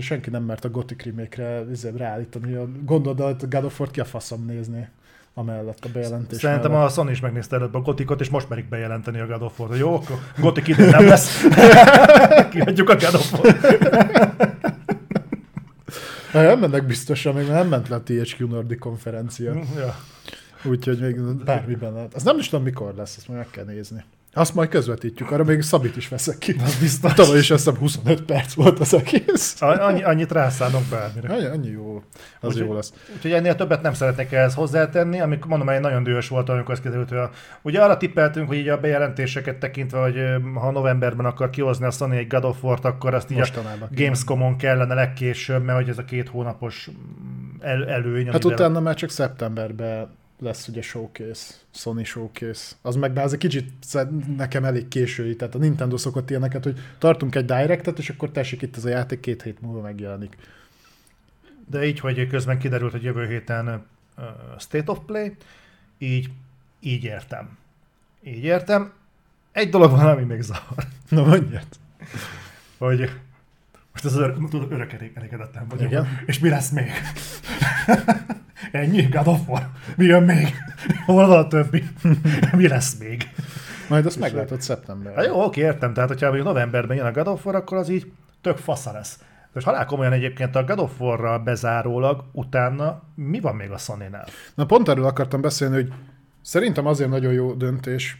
Senki 0.00 0.30
nem 0.30 0.42
mert 0.42 0.64
a 0.64 0.70
Gothic 0.70 1.02
remake-re 1.04 1.64
izé, 1.72 1.90
ráállítani. 1.96 2.56
Gondolod, 2.84 3.20
hogy 3.20 3.36
a 3.42 3.46
God 3.56 3.64
of 3.64 3.80
War 3.80 3.90
ki 3.90 4.00
a 4.00 4.04
faszom 4.04 4.44
nézni 4.46 4.88
amellett 5.34 5.84
a 5.84 5.88
bejelentés 5.92 6.38
Szerintem 6.38 6.70
mellett. 6.70 6.86
a 6.86 6.90
Sony 6.90 7.08
is 7.10 7.20
megnézte 7.20 7.56
előbb 7.56 7.74
a 7.74 7.80
Gotikot, 7.80 8.20
és 8.20 8.28
most 8.30 8.48
merik 8.48 8.68
bejelenteni 8.68 9.20
a 9.20 9.26
God 9.26 9.42
of 9.42 9.58
War-t. 9.60 9.78
Jó, 9.78 9.94
akkor 9.94 10.16
Gotik 10.38 10.68
idén 10.68 10.88
nem 10.88 11.06
lesz. 11.06 11.44
Kiadjuk 12.50 12.88
a 12.88 12.94
God 12.96 13.14
of 13.14 13.32
War. 13.32 13.56
Ha 16.32 16.42
nem 16.42 16.58
mennek 16.58 16.86
biztosan, 16.86 17.34
még 17.34 17.46
nem 17.48 17.68
ment 17.68 17.88
le 17.88 17.96
a 17.96 18.02
THQ 18.02 18.46
Nordic 18.48 18.78
konferencia. 18.78 19.52
ja. 19.76 19.94
Úgyhogy 20.64 21.00
még 21.00 21.20
bármiben 21.44 21.92
lehet. 21.92 22.14
Az 22.14 22.22
nem 22.22 22.38
is 22.38 22.48
tudom, 22.48 22.64
mikor 22.64 22.94
lesz, 22.94 23.16
azt 23.16 23.28
majd 23.28 23.40
meg 23.40 23.50
kell 23.50 23.64
nézni. 23.64 24.04
Azt 24.34 24.54
majd 24.54 24.68
közvetítjük, 24.68 25.30
arra 25.30 25.44
még 25.44 25.62
Szabit 25.62 25.96
is 25.96 26.08
veszek 26.08 26.38
ki. 26.38 26.56
Az 26.64 26.78
biztos. 26.80 27.12
Tavaly 27.12 27.38
is 27.38 27.50
azt 27.50 27.64
hiszem 27.64 27.80
25 27.80 28.22
perc 28.22 28.52
volt 28.52 28.78
az 28.78 28.94
egész. 28.94 29.56
Annyi, 29.60 30.02
annyit 30.02 30.32
rászánok 30.32 30.82
bármire. 30.90 31.34
Annyi, 31.34 31.44
annyi 31.44 31.68
jó, 31.68 32.02
az 32.40 32.48
Úgyhogy- 32.48 32.66
jó 32.66 32.74
lesz. 32.74 32.92
Úgyhogy 33.14 33.32
ennél 33.32 33.54
többet 33.54 33.82
nem 33.82 33.92
szeretnék 33.94 34.32
ehhez 34.32 34.54
hozzátenni, 34.54 35.20
amikor 35.20 35.48
mondom, 35.48 35.68
hogy 35.68 35.80
nagyon 35.80 36.02
dühös 36.02 36.28
volt, 36.28 36.48
amikor 36.48 36.70
az 36.74 36.80
kiderült, 36.80 37.08
hogy 37.08 37.18
a, 37.18 37.30
ugye 37.62 37.82
arra 37.82 37.96
tippeltünk, 37.96 38.48
hogy 38.48 38.56
így 38.56 38.68
a 38.68 38.80
bejelentéseket 38.80 39.58
tekintve, 39.58 39.98
hogy 39.98 40.16
ha 40.54 40.70
novemberben 40.70 41.26
akar 41.26 41.50
kihozni 41.50 41.86
a 41.86 41.90
Sony 41.90 42.16
egy 42.16 42.26
God 42.26 42.44
of 42.44 42.62
War-t, 42.62 42.84
akkor 42.84 43.14
azt 43.14 43.30
így 43.30 43.38
Mostanában. 43.38 43.88
a 43.90 43.94
Gamescom-on 43.94 44.56
kellene 44.56 44.94
legkésőbb, 44.94 45.64
mert 45.64 45.78
hogy 45.78 45.88
ez 45.88 45.98
a 45.98 46.04
két 46.04 46.28
hónapos 46.28 46.90
mm, 46.90 47.60
el, 47.60 47.88
előny. 47.88 48.30
Hát 48.30 48.44
utána 48.44 48.80
már 48.80 48.94
csak 48.94 49.10
szeptemberben 49.10 50.20
lesz 50.42 50.68
ugye 50.68 50.82
showcase, 50.82 51.54
Sony 51.70 52.04
showcase. 52.04 52.74
Az 52.82 52.96
meg 52.96 53.18
az 53.18 53.32
egy 53.32 53.38
kicsit 53.38 53.72
nekem 54.36 54.64
elég 54.64 54.88
késői, 54.88 55.36
tehát 55.36 55.54
a 55.54 55.58
Nintendo 55.58 55.96
szokott 55.96 56.30
ilyeneket, 56.30 56.64
hogy 56.64 56.78
tartunk 56.98 57.34
egy 57.34 57.44
directet, 57.44 57.98
és 57.98 58.10
akkor 58.10 58.30
tessék 58.30 58.62
itt 58.62 58.76
ez 58.76 58.84
a 58.84 58.88
játék 58.88 59.20
két 59.20 59.42
hét 59.42 59.60
múlva 59.60 59.80
megjelenik. 59.80 60.36
De 61.70 61.84
így, 61.84 62.00
hogy 62.00 62.26
közben 62.26 62.58
kiderült, 62.58 62.92
hogy 62.92 63.02
jövő 63.02 63.26
héten 63.26 63.68
uh, 63.68 64.24
State 64.58 64.92
of 64.92 64.98
Play, 65.06 65.36
így, 65.98 66.30
így 66.80 67.04
értem. 67.04 67.58
Így 68.22 68.44
értem. 68.44 68.92
Egy 69.52 69.68
dolog 69.68 69.90
van, 69.90 70.06
ami 70.06 70.24
még 70.24 70.40
zavar, 70.40 70.84
Na 71.08 71.24
mondjad. 71.24 71.66
hogy 72.78 73.10
most 73.92 74.04
az 74.04 74.12
tudod, 74.50 74.72
örök 74.72 74.92
elég, 74.92 75.12
elégedetlen 75.14 75.66
vagyok. 75.68 75.90
Igen. 75.90 76.06
És 76.26 76.38
mi 76.38 76.48
lesz 76.48 76.70
még? 76.70 76.90
Ennyi? 78.72 79.02
God 79.02 79.26
of 79.26 79.48
War? 79.48 79.70
Mi 79.96 80.04
jön 80.04 80.22
még? 80.22 80.54
Hol 81.06 81.26
van 81.26 81.38
a 81.38 81.48
többi? 81.48 81.84
mi 82.56 82.68
lesz 82.68 82.98
még? 82.98 83.28
Majd 83.88 84.06
azt 84.06 84.18
meglátod 84.18 84.60
szeptemberben. 84.60 85.24
Hát 85.24 85.26
jó, 85.26 85.44
oké, 85.44 85.60
értem. 85.60 85.92
Tehát, 85.92 86.08
hogyha 86.08 86.26
mondjuk 86.26 86.46
novemberben 86.46 86.96
jön 86.96 87.06
a 87.06 87.12
God 87.12 87.26
of 87.26 87.46
War, 87.46 87.54
akkor 87.54 87.78
az 87.78 87.88
így 87.88 88.12
tök 88.40 88.56
fasza 88.56 88.92
lesz. 88.92 89.18
Most 89.52 89.66
halál 89.66 89.86
komolyan 89.86 90.12
egyébként 90.12 90.56
a 90.56 90.64
God 90.64 90.78
of 90.78 91.00
War-ral 91.00 91.38
bezárólag 91.38 92.24
utána 92.32 93.02
mi 93.14 93.40
van 93.40 93.56
még 93.56 93.70
a 93.70 93.78
Sony-nál? 93.78 94.26
Na 94.54 94.66
pont 94.66 94.88
erről 94.88 95.04
akartam 95.04 95.40
beszélni, 95.40 95.74
hogy 95.74 95.92
szerintem 96.40 96.86
azért 96.86 97.10
nagyon 97.10 97.32
jó 97.32 97.52
döntés, 97.52 98.16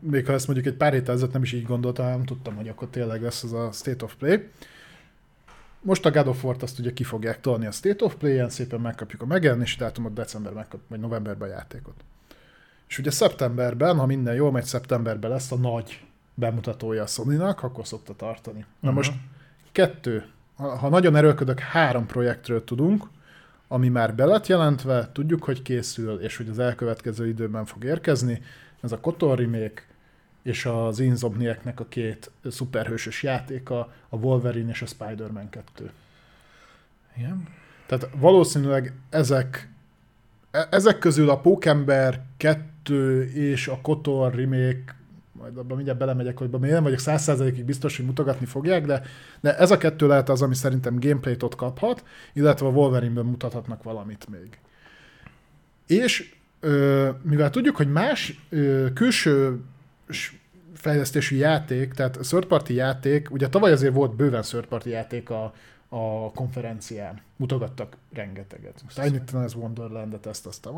még 0.00 0.26
ha 0.26 0.32
ezt 0.32 0.46
mondjuk 0.46 0.68
egy 0.68 0.76
pár 0.76 0.92
héttel 0.92 1.14
ezelőtt 1.14 1.32
nem 1.32 1.42
is 1.42 1.52
így 1.52 1.66
gondoltam, 1.66 2.04
hanem 2.04 2.24
tudtam, 2.24 2.54
hogy 2.54 2.68
akkor 2.68 2.88
tényleg 2.88 3.22
lesz 3.22 3.42
az 3.42 3.52
a 3.52 3.70
State 3.72 4.04
of 4.04 4.14
Play. 4.14 4.48
Most 5.86 6.06
a 6.06 6.10
God 6.10 6.26
of 6.26 6.44
War-t 6.44 6.62
azt 6.62 6.78
ugye 6.78 6.92
ki 6.92 7.04
fogják 7.04 7.40
tolni 7.40 7.66
a 7.66 7.70
State 7.70 8.04
of 8.04 8.14
Play-en, 8.14 8.48
szépen 8.50 8.80
megkapjuk 8.80 9.22
a 9.22 9.26
megjelenési 9.26 9.78
dátumot, 9.78 10.12
decemberben 10.12 10.60
megkap, 10.60 10.80
vagy 10.88 11.00
novemberben 11.00 11.48
a 11.48 11.52
játékot. 11.52 11.94
És 12.88 12.98
ugye 12.98 13.10
szeptemberben, 13.10 13.96
ha 13.98 14.06
minden 14.06 14.34
jól 14.34 14.52
megy, 14.52 14.64
szeptemberben 14.64 15.30
lesz 15.30 15.52
a 15.52 15.56
nagy 15.56 16.04
bemutatója 16.34 17.02
a 17.02 17.06
Sony-nak, 17.06 17.62
akkor 17.62 17.86
szokta 17.86 18.14
tartani. 18.14 18.64
Na 18.80 18.88
Mhm. 18.88 18.96
most 18.96 19.12
kettő, 19.72 20.24
ha 20.56 20.76
ha 20.76 20.88
nagyon 20.88 21.16
erőlködök, 21.16 21.58
három 21.58 22.06
projektről 22.06 22.64
tudunk, 22.64 23.04
ami 23.68 23.88
már 23.88 24.14
be 24.14 24.24
lett 24.24 24.46
jelentve, 24.46 25.10
tudjuk, 25.12 25.44
hogy 25.44 25.62
készül, 25.62 26.20
és 26.20 26.36
hogy 26.36 26.48
az 26.48 26.58
elkövetkező 26.58 27.28
időben 27.28 27.64
fog 27.64 27.84
érkezni. 27.84 28.42
Ez 28.80 28.92
a 28.92 29.00
Kotor 29.00 29.38
remake, 29.38 29.82
és 30.46 30.64
az 30.66 31.00
Insomniac-nek 31.00 31.80
a 31.80 31.86
két 31.88 32.30
szuperhősös 32.44 33.22
játéka, 33.22 33.92
a 34.08 34.16
Wolverine 34.16 34.70
és 34.70 34.82
a 34.82 34.86
Spider-Man 34.86 35.48
2. 35.48 35.90
Igen. 37.16 37.48
Tehát 37.86 38.08
valószínűleg 38.16 38.92
ezek, 39.10 39.68
e- 40.50 40.68
ezek 40.70 40.98
közül 40.98 41.30
a 41.30 41.40
Pókember 41.40 42.22
2 42.36 43.24
és 43.24 43.68
a 43.68 43.80
Kotor 43.80 44.34
remake, 44.34 44.96
majd 45.32 45.56
abban 45.56 45.76
mindjárt 45.76 45.98
belemegyek, 45.98 46.38
hogy 46.38 46.50
még 46.50 46.70
nem 46.70 46.82
vagyok 46.82 47.00
100%-ig 47.02 47.64
biztos, 47.64 47.96
hogy 47.96 48.06
mutogatni 48.06 48.46
fogják, 48.46 48.86
de, 48.86 49.02
de 49.40 49.56
ez 49.56 49.70
a 49.70 49.76
kettő 49.76 50.06
lehet 50.06 50.28
az, 50.28 50.42
ami 50.42 50.54
szerintem 50.54 51.00
gameplayt 51.00 51.42
ott 51.42 51.54
kaphat, 51.54 52.04
illetve 52.32 52.66
a 52.66 52.70
Wolverine-ben 52.70 53.24
mutathatnak 53.24 53.82
valamit 53.82 54.26
még. 54.28 54.58
És 55.86 56.34
ö, 56.60 57.10
mivel 57.22 57.50
tudjuk, 57.50 57.76
hogy 57.76 57.92
más 57.92 58.40
ö, 58.48 58.86
külső 58.94 59.60
fejlesztésű 60.76 61.36
játék, 61.36 61.92
tehát 61.92 62.18
third 62.20 62.46
party 62.46 62.70
játék, 62.70 63.30
ugye 63.30 63.48
tavaly 63.48 63.72
azért 63.72 63.94
volt 63.94 64.16
bőven 64.16 64.42
third 64.42 64.66
party 64.66 64.86
játék 64.88 65.30
a, 65.30 65.52
a 65.88 66.30
konferencián. 66.30 67.20
Mutogattak 67.36 67.96
rengeteget. 68.12 68.82
Tiny 68.94 69.22
Tina's 69.32 69.56
Wonderland-et, 69.56 70.26
ezt, 70.26 70.46
azt, 70.46 70.68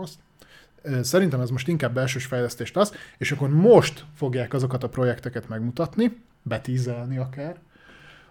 Szerintem 1.02 1.40
ez 1.40 1.50
most 1.50 1.68
inkább 1.68 1.94
belsős 1.94 2.24
fejlesztés 2.24 2.72
lesz, 2.72 2.92
és 3.18 3.32
akkor 3.32 3.48
most 3.48 4.04
fogják 4.14 4.54
azokat 4.54 4.82
a 4.82 4.88
projekteket 4.88 5.48
megmutatni, 5.48 6.20
betízelni 6.42 7.18
akár, 7.18 7.56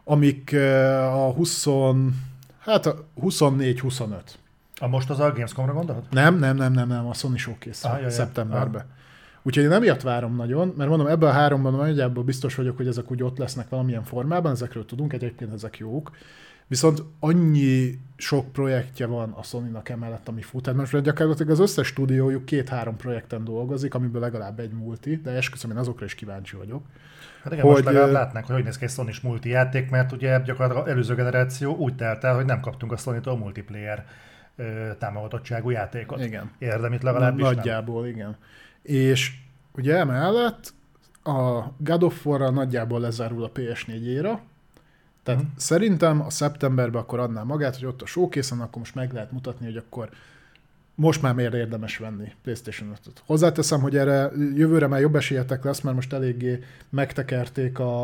amik 0.03 0.53
a 1.11 1.31
20, 1.35 1.65
hát 2.59 2.85
a 2.85 3.05
24-25. 3.21 4.19
A 4.79 4.87
most 4.87 5.09
az 5.09 5.19
a 5.19 5.31
Gamescom-ra 5.31 5.73
gondolod? 5.73 6.03
Nem, 6.09 6.39
nem, 6.39 6.55
nem, 6.55 6.73
nem, 6.73 6.87
nem, 6.87 7.07
a 7.07 7.13
Sony 7.13 7.37
Showcase 7.37 7.87
Ah, 7.87 7.93
ah, 7.93 8.01
jaj, 8.01 8.11
szeptemberben. 8.11 8.85
Úgyhogy 9.47 9.63
én 9.63 9.71
emiatt 9.71 10.01
várom 10.01 10.35
nagyon, 10.35 10.73
mert 10.77 10.89
mondom, 10.89 11.07
ebben 11.07 11.29
a 11.29 11.31
háromban 11.31 11.73
nagyjából 11.73 12.23
biztos 12.23 12.55
vagyok, 12.55 12.77
hogy 12.77 12.87
ezek 12.87 13.11
úgy 13.11 13.23
ott 13.23 13.37
lesznek 13.37 13.69
valamilyen 13.69 14.03
formában, 14.03 14.51
ezekről 14.51 14.85
tudunk, 14.85 15.13
egyébként 15.13 15.53
ezek 15.53 15.77
jók. 15.77 16.11
Viszont 16.67 17.03
annyi 17.19 17.99
sok 18.15 18.51
projektje 18.51 19.05
van 19.05 19.31
a 19.31 19.43
Sony-nak 19.43 19.89
emellett, 19.89 20.27
ami 20.27 20.41
fut. 20.41 20.63
Tehát 20.63 20.79
most 20.79 21.01
gyakorlatilag 21.01 21.51
az 21.51 21.59
összes 21.59 21.87
stúdiójuk 21.87 22.45
két-három 22.45 22.95
projekten 22.95 23.43
dolgozik, 23.43 23.93
amiből 23.93 24.21
legalább 24.21 24.59
egy 24.59 24.71
multi, 24.71 25.15
de 25.23 25.31
esküszöm, 25.31 25.71
én 25.71 25.77
azokra 25.77 26.05
is 26.05 26.15
kíváncsi 26.15 26.55
vagyok. 26.55 26.83
Hát 27.43 27.53
igen, 27.53 27.65
hogy, 27.65 27.73
most 27.73 27.85
legalább 27.85 28.11
látnánk, 28.11 28.45
hogy 28.45 28.55
hogy 28.55 28.63
néz 28.63 28.77
ki 28.77 28.83
egy 28.83 28.91
sony 28.91 29.13
multi 29.23 29.49
játék, 29.49 29.89
mert 29.89 30.11
ugye 30.11 30.39
gyakorlatilag 30.39 30.87
előző 30.87 31.15
generáció 31.15 31.75
úgy 31.75 31.95
telt 31.95 32.23
el, 32.23 32.35
hogy 32.35 32.45
nem 32.45 32.59
kaptunk 32.59 32.91
a 32.91 32.97
Sony-tól 32.97 33.37
multiplayer 33.37 34.05
támogatottságú 34.97 35.69
játékot. 35.69 36.25
Igen. 36.25 36.51
Érdemit 36.57 37.03
legalábbis 37.03 37.43
nem. 37.43 37.53
Nagyjából, 37.55 38.07
igen. 38.07 38.37
És 38.81 39.31
ugye 39.77 39.95
emellett 39.95 40.73
a 41.23 41.61
God 41.77 42.03
of 42.03 42.25
war 42.25 42.53
nagyjából 42.53 42.99
lezárul 42.99 43.43
a 43.43 43.51
PS4 43.51 44.01
éra, 44.03 44.41
tehát 45.23 45.39
Mhm. 45.41 45.49
uh-huh. 45.49 45.61
szerintem 45.61 46.21
a 46.21 46.29
szeptemberben 46.29 47.01
akkor 47.01 47.19
adná 47.19 47.43
magát, 47.43 47.75
hogy 47.75 47.85
ott 47.85 48.01
a 48.01 48.05
showcase 48.05 48.55
akkor 48.55 48.77
most 48.77 48.95
meg 48.95 49.13
lehet 49.13 49.31
mutatni, 49.31 49.65
hogy 49.65 49.77
akkor 49.77 50.09
most 50.95 51.21
már 51.21 51.33
miért 51.33 51.53
érdemes 51.53 51.97
venni 51.97 52.31
PlayStation 52.43 52.89
5-öt. 52.93 53.21
Hozzáteszem, 53.25 53.81
hogy 53.81 53.97
erre 53.97 54.31
jövőre 54.55 54.87
már 54.87 54.99
jobb 54.99 55.15
esélyetek 55.15 55.63
lesz, 55.63 55.81
mert 55.81 55.95
most 55.95 56.13
eléggé 56.13 56.63
megtekerték 56.89 57.79
a, 57.79 58.03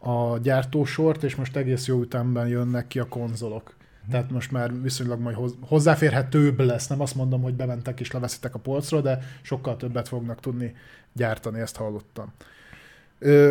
a 0.00 0.38
gyártósort, 0.42 1.22
és 1.22 1.34
most 1.34 1.56
egész 1.56 1.86
jó 1.86 2.00
ütemben 2.00 2.48
jönnek 2.48 2.86
ki 2.86 2.98
a 2.98 3.08
konzolok. 3.08 3.74
Tehát 4.10 4.30
most 4.30 4.50
már 4.50 4.82
viszonylag 4.82 5.20
majd 5.20 5.36
hoz- 5.36 5.56
hozzáférhetőbb 5.60 6.60
lesz. 6.60 6.86
Nem 6.86 7.00
azt 7.00 7.14
mondom, 7.14 7.42
hogy 7.42 7.54
bementek 7.54 8.00
és 8.00 8.10
leveszitek 8.10 8.54
a 8.54 8.58
polcról, 8.58 9.00
de 9.00 9.18
sokkal 9.42 9.76
többet 9.76 10.08
fognak 10.08 10.40
tudni 10.40 10.74
gyártani, 11.12 11.60
ezt 11.60 11.76
hallottam. 11.76 12.32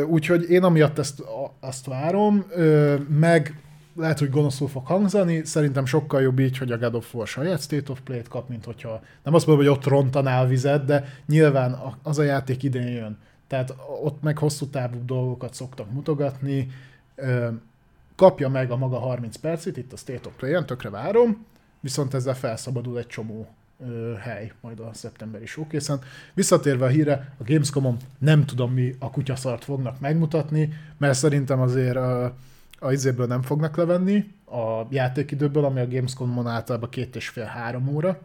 Úgyhogy 0.08 0.50
én 0.50 0.64
amiatt 0.64 0.98
ezt, 0.98 1.24
azt 1.60 1.86
várom, 1.86 2.46
meg 3.20 3.62
lehet, 3.96 4.20
hogy 4.20 4.30
gonoszul 4.30 4.68
fog 4.68 4.86
hangzani, 4.86 5.46
szerintem 5.46 5.86
sokkal 5.86 6.22
jobb 6.22 6.40
így, 6.40 6.58
hogy 6.58 6.72
a 6.72 6.78
God 6.78 6.96
of 6.96 7.14
War 7.14 7.28
saját 7.28 7.62
State 7.62 7.92
of 7.92 8.00
Play-t 8.04 8.28
kap, 8.28 8.50
mint 8.50 8.66
hogyha 8.66 9.02
nem 9.24 9.34
azt 9.34 9.48
mondom, 9.48 9.66
hogy 9.66 9.76
ott 9.76 9.86
rontanál 9.86 10.48
vizet, 10.48 10.86
de 10.86 11.06
nyilván 11.26 11.80
az 12.04 12.20
a 12.20 12.24
játék 12.24 12.64
idén 12.64 12.88
jön. 12.88 13.18
Tehát 13.48 13.76
ott 14.04 14.22
meg 14.22 14.38
hosszú 14.38 14.68
távú 14.68 15.06
dolgokat 15.06 15.54
szoktak 15.54 15.92
mutogatni, 15.92 16.68
kapja 18.16 18.50
meg 18.50 18.72
a 18.72 18.78
maga 18.78 19.00
30 19.00 19.36
percet, 19.36 19.78
itt 19.78 19.94
a 19.94 19.98
State 19.98 20.28
of 20.28 20.36
Play-en, 20.38 20.66
tökre 20.66 20.90
várom, 20.90 21.46
viszont 21.80 22.14
ezzel 22.14 22.36
felszabadul 22.36 22.98
egy 22.98 23.08
csomó 23.08 23.48
ö, 23.80 24.14
hely 24.14 24.52
majd 24.62 24.80
a 24.80 24.90
szeptemberi 24.94 25.46
showcase 25.46 26.00
Visszatérve 26.34 26.86
a 26.86 26.90
híre, 26.90 27.34
a 27.38 27.44
Gamescom-on 27.46 27.98
nem 28.18 28.46
tudom 28.46 28.74
mi 28.74 28.96
a 29.00 29.10
kutyaszart 29.10 29.64
fognak 29.64 30.00
megmutatni, 30.00 30.74
mert 30.98 31.18
szerintem 31.18 31.60
azért 31.60 31.96
a, 31.96 32.36
a 32.80 32.92
izéből 32.92 33.28
nem 33.28 33.42
fognak 33.42 33.78
levenni 33.78 34.34
a 34.46 34.86
játékidőből, 34.90 35.66
ami 35.66 35.80
a 35.80 35.88
Gamescom-on 35.88 36.48
általában 36.48 36.90
két 36.90 37.16
és 37.16 37.28
fél 37.30 37.44
három 37.44 37.88
óra. 37.88 38.20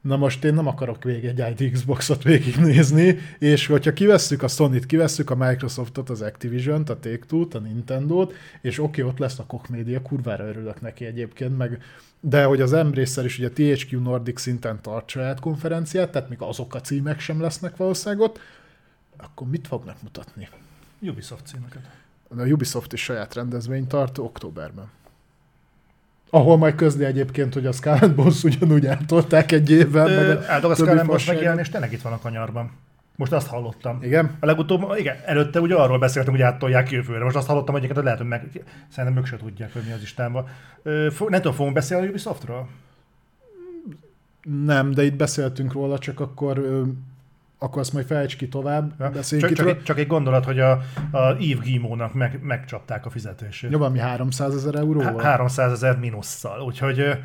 Na 0.00 0.16
most 0.16 0.44
én 0.44 0.54
nem 0.54 0.66
akarok 0.66 1.02
végig 1.02 1.24
egy 1.24 1.60
ID 1.60 1.72
Xboxot 1.72 2.22
végignézni, 2.22 3.18
és 3.38 3.66
hogyha 3.66 3.92
kivesszük 3.92 4.42
a 4.42 4.48
Sony-t, 4.48 4.86
kivesszük 4.86 5.30
a 5.30 5.34
Microsoftot, 5.34 6.10
az 6.10 6.22
Activision-t, 6.22 6.90
a 6.90 6.98
Take-Two-t, 6.98 7.54
a 7.54 7.58
Nintendo-t, 7.58 8.32
és 8.60 8.78
oké, 8.78 9.00
okay, 9.00 9.12
ott 9.12 9.18
lesz 9.18 9.38
a 9.38 9.46
Koch 9.46 9.70
Media, 9.70 10.02
kurvára 10.02 10.44
örülök 10.44 10.80
neki 10.80 11.04
egyébként, 11.04 11.56
meg 11.56 11.82
de 12.20 12.44
hogy 12.44 12.60
az 12.60 12.72
Embracer 12.72 13.24
is 13.24 13.38
ugye 13.38 13.50
THQ 13.50 14.00
Nordic 14.00 14.40
szinten 14.40 14.82
tart 14.82 15.08
saját 15.08 15.40
konferenciát, 15.40 16.10
tehát 16.10 16.28
még 16.28 16.40
azok 16.40 16.74
a 16.74 16.80
címek 16.80 17.20
sem 17.20 17.40
lesznek 17.40 17.76
valószínűleg 17.76 18.28
ott, 18.28 18.38
akkor 19.16 19.48
mit 19.48 19.66
fognak 19.66 20.02
mutatni? 20.02 20.48
Ubisoft 21.00 21.46
címeket. 21.46 21.90
A 22.28 22.42
Ubisoft 22.42 22.92
is 22.92 23.02
saját 23.02 23.34
rendezvényt 23.34 23.88
tart 23.88 24.18
októberben. 24.18 24.90
Ahol 26.30 26.56
majd 26.56 26.74
közli 26.74 27.04
egyébként, 27.04 27.54
hogy 27.54 27.66
a 27.66 27.72
Skull 27.72 28.08
Boss 28.08 28.44
ugyanúgy 28.44 28.86
eltolták 28.86 29.52
egy 29.52 29.70
évvel. 29.70 30.08
Ö, 30.08 30.26
meg 30.26 30.64
a, 30.64 30.68
a 30.68 30.74
Skull 30.74 31.02
Boss 31.02 31.26
megjelenés 31.26 31.66
és 31.66 31.72
tényleg 31.72 31.92
itt 31.92 32.02
van 32.02 32.12
a 32.12 32.18
kanyarban. 32.18 32.70
Most 33.16 33.32
azt 33.32 33.46
hallottam. 33.46 33.98
Igen? 34.02 34.36
A 34.40 34.46
legutóbb, 34.46 34.94
igen, 34.96 35.16
előtte 35.24 35.60
ugye 35.60 35.74
arról 35.74 35.98
beszéltünk, 35.98 36.36
hogy 36.36 36.44
áttolják 36.44 36.90
jövőre. 36.90 37.24
Most 37.24 37.36
azt 37.36 37.46
hallottam, 37.46 37.74
hogy 37.74 37.82
egyébként 37.82 38.04
lehet, 38.04 38.20
hogy 38.20 38.28
meg, 38.28 38.64
szerintem 38.88 39.20
ők 39.20 39.26
se 39.26 39.36
tudják, 39.36 39.72
hogy 39.72 39.82
mi 39.86 39.92
az 39.92 40.02
Istenben. 40.02 40.44
Nem 40.82 41.40
tudom, 41.40 41.52
fogunk 41.52 41.74
beszélni 41.74 42.06
a 42.06 42.08
Ubisoftról? 42.08 42.68
Nem, 44.64 44.90
de 44.90 45.02
itt 45.02 45.16
beszéltünk 45.16 45.72
róla, 45.72 45.98
csak 45.98 46.20
akkor 46.20 46.58
akkor 47.58 47.80
azt 47.80 47.92
majd 47.92 48.06
fejts 48.06 48.36
ki 48.36 48.48
tovább. 48.48 48.92
Ja, 48.98 49.22
csak, 49.22 49.52
csak, 49.52 49.66
egy, 49.66 49.82
csak 49.82 49.98
egy 49.98 50.06
gondolat, 50.06 50.44
hogy 50.44 50.60
a, 50.60 50.70
a 51.10 51.36
Yves 51.38 51.64
Gimónak 51.64 52.14
meg, 52.14 52.38
megcsapták 52.42 53.06
a 53.06 53.10
fizetését. 53.10 53.70
Jó, 53.70 53.78
valami 53.78 53.98
300 53.98 54.54
ezer 54.54 54.74
euró? 54.74 55.00
Há, 55.00 55.20
300 55.20 55.72
ezer 55.72 55.98
minusszal, 55.98 56.60
úgyhogy... 56.60 57.18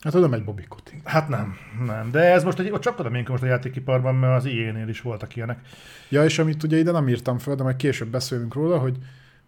Hát 0.00 0.14
oda 0.14 0.28
megy 0.28 0.44
Bobby 0.44 0.64
Kotick. 0.68 1.08
Hát 1.08 1.28
nem, 1.28 1.56
nem. 1.86 2.10
De 2.10 2.20
ez 2.20 2.44
most, 2.44 2.58
egy, 2.58 2.78
csak 2.78 2.96
tudom 2.96 3.14
én 3.14 3.26
most 3.28 3.42
a 3.42 3.46
játékiparban, 3.46 4.14
mert 4.14 4.36
az 4.36 4.44
IE-nél 4.44 4.88
is 4.88 5.00
voltak 5.00 5.36
ilyenek. 5.36 5.60
Ja, 6.08 6.24
és 6.24 6.38
amit 6.38 6.62
ugye 6.62 6.78
ide 6.78 6.90
nem 6.90 7.08
írtam 7.08 7.38
fel, 7.38 7.54
de 7.54 7.62
majd 7.62 7.76
később 7.76 8.08
beszélünk 8.08 8.54
róla, 8.54 8.78
hogy 8.78 8.96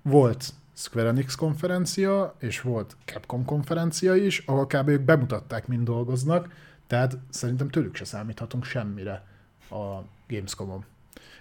volt 0.02 0.52
Square 0.74 1.08
Enix 1.08 1.34
konferencia, 1.34 2.34
és 2.38 2.60
volt 2.60 2.96
Capcom 3.04 3.44
konferencia 3.44 4.14
is, 4.14 4.42
ahol 4.46 4.66
kb. 4.66 4.88
ők 4.88 5.00
bemutatták, 5.00 5.66
mind 5.66 5.84
dolgoznak, 5.84 6.48
tehát 6.86 7.18
szerintem 7.30 7.68
tőlük 7.68 7.94
se 7.96 8.04
számíthatunk 8.04 8.64
semmire 8.64 9.22
a 9.70 10.04
Gamescom-on. 10.28 10.84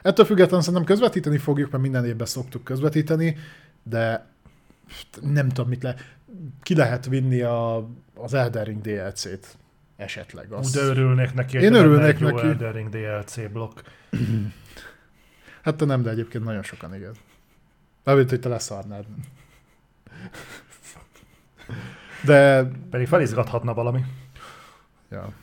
Ettől 0.02 0.26
függetlenül 0.26 0.62
szerintem 0.62 0.86
közvetíteni 0.88 1.38
fogjuk, 1.38 1.72
mert 1.72 1.84
minden 1.84 2.06
évben 2.06 2.28
szoktuk 2.28 2.64
közvetíteni, 2.64 3.38
de 3.84 4.26
nem 5.22 5.50
tudom, 5.50 5.70
mit 5.70 5.84
le... 5.84 5.96
Ki 6.64 6.76
lehet 6.76 7.06
vinni 7.06 7.42
a, 7.42 7.90
az 8.16 8.34
Elden 8.34 8.64
Ring 8.64 8.82
DLC-t 8.82 9.58
esetleg. 9.96 10.52
Az... 10.52 10.72
de 10.72 10.80
örülnék 10.80 11.34
neki, 11.34 11.58
Én 11.58 11.74
örülnék 11.74 12.20
neki. 12.20 12.48
Elden 12.48 12.74
Ring 12.74 12.90
DLC 12.90 13.52
blokk. 13.52 13.80
hát 15.64 15.76
te 15.76 15.86
nem, 15.86 16.02
de 16.02 16.10
egyébként 16.10 16.44
nagyon 16.44 16.64
sokan 16.64 16.96
igen. 16.96 17.14
Mármint, 18.04 18.30
hogy 18.30 18.40
te 18.40 18.50
leszarnád. 18.50 19.06
De... 22.26 22.68
Pedig 22.90 23.08
felizgathatna 23.08 23.74
valami. 23.74 24.04
Ja. 25.10 25.34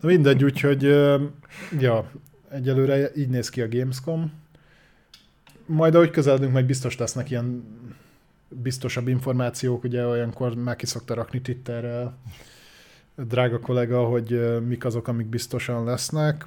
Na 0.00 0.08
mindegy, 0.08 0.44
úgyhogy 0.44 0.82
ja, 1.78 2.10
egyelőre 2.50 3.10
így 3.16 3.28
néz 3.28 3.48
ki 3.48 3.60
a 3.60 3.68
Gamescom. 3.68 4.32
Majd 5.66 5.94
ahogy 5.94 6.10
közeledünk, 6.10 6.52
majd 6.52 6.66
biztos 6.66 6.98
lesznek 6.98 7.30
ilyen 7.30 7.64
biztosabb 8.48 9.08
információk, 9.08 9.84
ugye 9.84 10.06
olyankor 10.06 10.54
már 10.54 10.76
ki 10.76 10.86
szokta 10.86 11.14
rakni 11.14 11.40
Twitterre 11.40 12.12
drága 13.16 13.58
kollega, 13.58 14.04
hogy 14.04 14.60
mik 14.66 14.84
azok, 14.84 15.08
amik 15.08 15.26
biztosan 15.26 15.84
lesznek. 15.84 16.46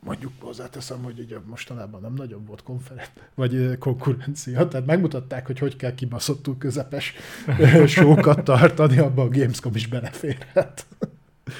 Mondjuk 0.00 0.32
hozzáteszem, 0.40 1.02
hogy 1.02 1.18
ugye 1.18 1.36
mostanában 1.46 2.00
nem 2.00 2.14
nagyobb 2.14 2.46
volt 2.46 2.62
konferen- 2.62 3.10
vagy 3.34 3.78
konkurencia, 3.78 4.68
tehát 4.68 4.86
megmutatták, 4.86 5.46
hogy 5.46 5.58
hogy 5.58 5.76
kell 5.76 5.94
kibaszottul 5.94 6.58
közepes 6.58 7.14
sókat 7.86 8.44
tartani, 8.44 8.98
abban 8.98 9.26
a 9.26 9.30
Gamescom 9.30 9.74
is 9.74 9.86
beleférhet. 9.86 10.86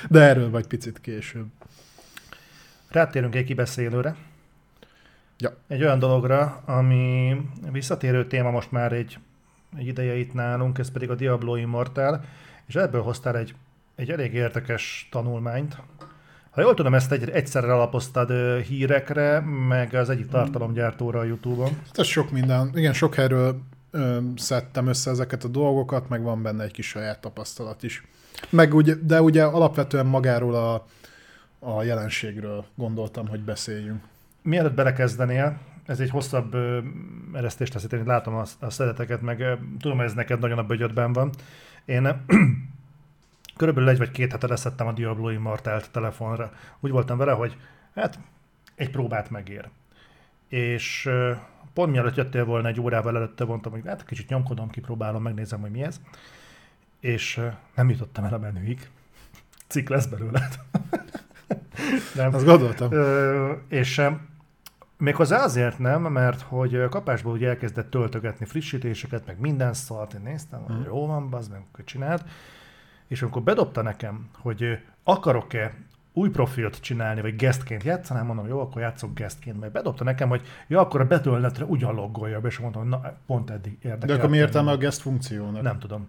De 0.08 0.20
erről 0.20 0.50
vagy 0.50 0.66
picit 0.66 1.00
később. 1.00 1.46
Rátérünk 2.88 3.34
egy 3.34 3.44
kibeszélőre. 3.44 4.16
Ja. 5.38 5.56
Egy 5.68 5.82
olyan 5.82 5.98
dologra, 5.98 6.62
ami 6.64 7.36
visszatérő 7.70 8.26
téma 8.26 8.50
most 8.50 8.70
már 8.70 8.92
egy, 8.92 9.18
egy 9.76 9.86
ideje 9.86 10.14
itt 10.14 10.32
nálunk, 10.32 10.78
ez 10.78 10.90
pedig 10.90 11.10
a 11.10 11.14
Diablo 11.14 11.56
Immortal, 11.56 12.24
és 12.66 12.74
ebből 12.74 13.02
hoztál 13.02 13.36
egy, 13.36 13.54
egy 13.94 14.10
elég 14.10 14.34
érdekes 14.34 15.08
tanulmányt. 15.10 15.76
Ha 16.50 16.60
jól 16.60 16.74
tudom, 16.74 16.94
ezt 16.94 17.12
egy, 17.12 17.30
egyszerre 17.30 17.72
alapoztad 17.74 18.30
hírekre, 18.60 19.40
meg 19.68 19.94
az 19.94 20.08
egyik 20.08 20.28
tartalomgyártóra 20.28 21.18
a 21.18 21.24
Youtube-on. 21.24 21.68
Hát 21.86 21.98
ez 21.98 22.06
sok 22.06 22.30
minden, 22.30 22.70
igen, 22.74 22.92
sok 22.92 23.14
helyről 23.14 23.60
ö, 23.90 24.18
szedtem 24.36 24.86
össze 24.86 25.10
ezeket 25.10 25.44
a 25.44 25.48
dolgokat, 25.48 26.08
meg 26.08 26.22
van 26.22 26.42
benne 26.42 26.64
egy 26.64 26.70
kis 26.70 26.88
saját 26.88 27.20
tapasztalat 27.20 27.82
is. 27.82 28.04
Meg 28.50 28.74
ugye, 28.74 28.94
de 28.94 29.22
ugye 29.22 29.44
alapvetően 29.44 30.06
magáról 30.06 30.54
a, 30.54 30.86
a 31.58 31.82
jelenségről 31.82 32.64
gondoltam, 32.74 33.28
hogy 33.28 33.40
beszéljünk. 33.40 34.02
Mielőtt 34.42 34.74
belekezdenél, 34.74 35.58
ez 35.86 36.00
egy 36.00 36.10
hosszabb 36.10 36.56
eresztést 37.32 37.74
lesz, 37.74 37.86
én 37.92 38.02
látom 38.04 38.34
a, 38.34 38.44
a 38.60 38.70
szereteket, 38.70 39.20
meg 39.20 39.58
tudom, 39.80 39.96
hogy 39.96 40.06
ez 40.06 40.12
neked 40.12 40.40
nagyon 40.40 40.58
a 40.58 40.64
bögyödben 40.64 41.12
van. 41.12 41.30
Én 41.84 42.08
körülbelül 43.58 43.88
egy 43.88 43.98
vagy 43.98 44.10
két 44.10 44.32
hete 44.32 44.46
leszettem 44.46 44.86
a 44.86 44.92
Diablo 44.92 45.28
Immortalt 45.28 45.90
telefonra. 45.90 46.52
Úgy 46.80 46.90
voltam 46.90 47.18
vele, 47.18 47.32
hogy 47.32 47.56
hát 47.94 48.18
egy 48.74 48.90
próbát 48.90 49.30
megér. 49.30 49.68
És 50.48 51.10
pont 51.72 51.90
mielőtt 51.92 52.16
jöttél 52.16 52.44
volna 52.44 52.68
egy 52.68 52.80
órával 52.80 53.16
előtte, 53.16 53.44
mondtam, 53.44 53.72
hogy 53.72 53.82
hát 53.86 54.04
kicsit 54.04 54.28
nyomkodom, 54.28 54.70
kipróbálom, 54.70 55.22
megnézem, 55.22 55.60
hogy 55.60 55.70
mi 55.70 55.82
ez 55.82 56.00
és 57.02 57.40
nem 57.74 57.90
jutottam 57.90 58.24
el 58.24 58.34
a 58.34 58.38
menüig. 58.38 58.90
Cikk 59.66 59.88
lesz 59.88 60.06
belőle. 60.06 60.48
nem. 62.14 62.34
Azt 62.34 62.44
gondoltam. 62.44 62.92
Ö, 62.92 63.52
és 63.68 64.02
méghozzá 64.96 65.44
azért 65.44 65.78
nem, 65.78 66.02
mert 66.02 66.40
hogy 66.40 66.88
kapásból 66.88 67.32
ugye 67.32 67.48
elkezdett 67.48 67.90
töltögetni 67.90 68.46
frissítéseket, 68.46 69.26
meg 69.26 69.40
minden 69.40 69.72
szart, 69.72 70.14
én 70.14 70.20
néztem, 70.20 70.62
hogy 70.62 70.74
hmm. 70.74 70.84
jó 70.84 71.06
van, 71.06 71.30
bazd 71.30 71.50
meg, 71.50 71.62
csinált. 71.84 72.24
És 73.08 73.22
amikor 73.22 73.42
bedobta 73.42 73.82
nekem, 73.82 74.28
hogy 74.38 74.78
akarok-e 75.04 75.74
új 76.12 76.30
profilt 76.30 76.80
csinálni, 76.80 77.20
vagy 77.20 77.36
guestként 77.36 77.82
játszanám, 77.82 78.26
mondom, 78.26 78.46
jó, 78.46 78.60
akkor 78.60 78.82
játszok 78.82 79.14
guestként, 79.14 79.60
mert 79.60 79.72
bedobta 79.72 80.04
nekem, 80.04 80.28
hogy 80.28 80.42
ja, 80.66 80.80
akkor 80.80 81.00
a 81.00 81.06
betölnetre 81.06 81.64
ugyan 81.64 81.94
loggolja 81.94 82.40
be, 82.40 82.48
és 82.48 82.58
mondom, 82.58 82.88
na, 82.88 83.16
pont 83.26 83.50
eddig 83.50 83.78
érdekel. 83.80 84.06
De 84.06 84.14
akkor 84.14 84.30
mi 84.30 84.36
értelme 84.36 84.70
a 84.70 84.76
guest 84.76 85.00
funkciónak? 85.00 85.62
Nem 85.62 85.78
tudom. 85.78 86.08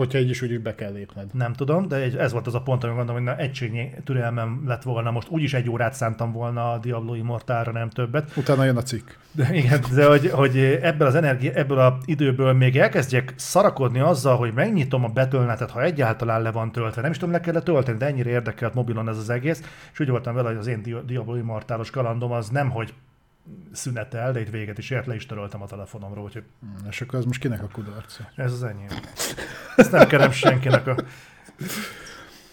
Hogyha 0.00 0.18
így 0.18 0.30
is 0.30 0.42
úgy 0.42 0.60
be 0.60 0.74
kell 0.74 0.92
lépned. 0.92 1.34
Nem 1.34 1.52
tudom, 1.52 1.88
de 1.88 2.18
ez 2.18 2.32
volt 2.32 2.46
az 2.46 2.54
a 2.54 2.60
pont, 2.60 2.84
amit 2.84 2.96
gondolom, 2.96 3.24
hogy 3.24 3.34
na, 3.34 3.42
egységnyi 3.42 3.90
türelmem 4.04 4.62
lett 4.66 4.82
volna. 4.82 5.10
Most 5.10 5.28
úgyis 5.28 5.54
egy 5.54 5.70
órát 5.70 5.94
szántam 5.94 6.32
volna 6.32 6.72
a 6.72 6.78
Diablo 6.78 7.14
Immortalra, 7.14 7.72
nem 7.72 7.88
többet. 7.90 8.36
Utána 8.36 8.64
jön 8.64 8.76
a 8.76 8.82
cikk. 8.82 9.08
De 9.32 9.54
igen, 9.54 9.80
de 9.94 10.06
hogy, 10.06 10.30
hogy 10.30 10.58
ebből 10.58 11.06
az 11.06 11.14
energia, 11.14 11.52
ebből 11.52 11.78
az 11.78 11.92
időből 12.04 12.52
még 12.52 12.76
elkezdjek 12.76 13.32
szarakodni 13.36 14.00
azzal, 14.00 14.36
hogy 14.36 14.52
megnyitom 14.54 15.04
a 15.04 15.08
betölnetet, 15.08 15.70
ha 15.70 15.82
egyáltalán 15.82 16.42
le 16.42 16.50
van 16.50 16.72
töltve. 16.72 17.02
Nem 17.02 17.10
is 17.10 17.16
tudom, 17.16 17.34
le 17.34 17.40
kellett 17.40 17.64
tölteni, 17.64 17.98
de 17.98 18.06
ennyire 18.06 18.30
érdekelt 18.30 18.74
mobilon 18.74 19.08
ez 19.08 19.18
az 19.18 19.30
egész. 19.30 19.62
És 19.92 20.00
úgy 20.00 20.08
voltam 20.08 20.34
vele, 20.34 20.48
hogy 20.48 20.58
az 20.58 20.66
én 20.66 20.82
Diablo 21.06 21.36
Immortalos 21.36 21.90
kalandom 21.90 22.32
az 22.32 22.48
nem, 22.48 22.70
hogy 22.70 22.94
szünetel, 23.72 24.32
de 24.32 24.40
itt 24.40 24.50
véget 24.50 24.78
is 24.78 24.90
ért, 24.90 25.06
le 25.06 25.14
is 25.14 25.26
töröltem 25.26 25.62
a 25.62 25.66
telefonomról, 25.66 26.24
úgyhogy... 26.24 26.44
Hmm, 26.60 26.88
és 26.90 27.00
akkor 27.00 27.18
ez 27.18 27.24
most 27.24 27.40
kinek 27.40 27.62
a 27.62 27.68
kudarca? 27.72 28.30
Ez 28.36 28.52
az 28.52 28.62
enyém. 28.62 28.88
Ezt 29.76 29.92
nem 29.92 30.08
kerem 30.08 30.30
senkinek 30.30 30.86
a... 30.86 30.96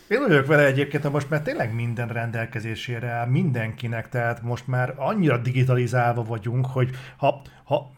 Én 0.07 0.21
úgy 0.21 0.27
vagyok 0.27 0.45
vele 0.45 0.65
egyébként, 0.65 1.03
hogy 1.03 1.11
most 1.11 1.29
már 1.29 1.41
tényleg 1.41 1.73
minden 1.73 2.07
rendelkezésére 2.07 3.07
áll 3.07 3.27
mindenkinek, 3.27 4.09
tehát 4.09 4.41
most 4.41 4.67
már 4.67 4.93
annyira 4.95 5.37
digitalizálva 5.37 6.23
vagyunk, 6.23 6.65
hogy 6.65 6.89
ha, 7.17 7.41
ha 7.63 7.91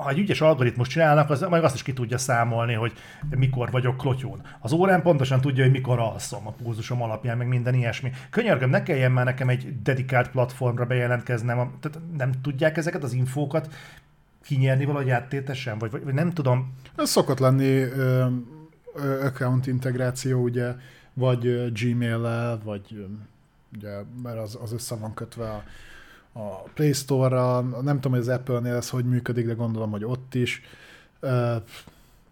ha 0.00 0.08
egy 0.10 0.18
ügyes 0.18 0.40
algoritmus 0.40 0.88
csinálnak, 0.88 1.30
az 1.30 1.40
majd 1.40 1.64
azt 1.64 1.74
is 1.74 1.82
ki 1.82 1.92
tudja 1.92 2.18
számolni, 2.18 2.74
hogy 2.74 2.92
mikor 3.30 3.70
vagyok 3.70 3.96
klotyón. 3.96 4.40
Az 4.60 4.72
órán 4.72 5.02
pontosan 5.02 5.40
tudja, 5.40 5.62
hogy 5.62 5.72
mikor 5.72 5.98
alszom 5.98 6.46
a 6.46 6.50
pulzusom 6.50 7.02
alapján, 7.02 7.36
meg 7.36 7.46
minden 7.46 7.74
ilyesmi. 7.74 8.10
Könyörgöm, 8.30 8.70
ne 8.70 8.82
kelljen 8.82 9.12
már 9.12 9.24
nekem 9.24 9.48
egy 9.48 9.82
dedikált 9.82 10.30
platformra 10.30 10.86
bejelentkeznem. 10.86 11.56
Tehát 11.80 11.98
nem 12.16 12.32
tudják 12.42 12.76
ezeket 12.76 13.02
az 13.02 13.12
infókat 13.12 13.74
kinyerni 14.44 14.84
valahogy 14.84 15.10
áttétesen? 15.10 15.78
Vagy, 15.78 15.90
vagy, 15.90 16.14
nem 16.14 16.32
tudom. 16.32 16.72
Ez 16.96 17.10
szokott 17.10 17.38
lenni 17.38 17.80
ö, 17.80 18.26
account 19.22 19.66
integráció, 19.66 20.42
ugye, 20.42 20.74
vagy 21.14 21.72
Gmail-el, 21.72 22.60
vagy 22.64 23.06
ugye, 23.76 23.90
mert 24.22 24.38
az, 24.38 24.58
az 24.62 24.72
össze 24.72 24.94
van 24.94 25.14
kötve 25.14 25.50
a, 25.50 25.62
a 26.32 26.62
Play 26.74 26.92
Store-ra, 26.92 27.60
nem 27.60 27.94
tudom, 27.94 28.12
hogy 28.12 28.20
az 28.20 28.28
Apple-nél 28.28 28.74
ez 28.74 28.90
hogy 28.90 29.04
működik, 29.04 29.46
de 29.46 29.52
gondolom, 29.52 29.90
hogy 29.90 30.04
ott 30.04 30.34
is. 30.34 30.62
Uh, 31.20 31.56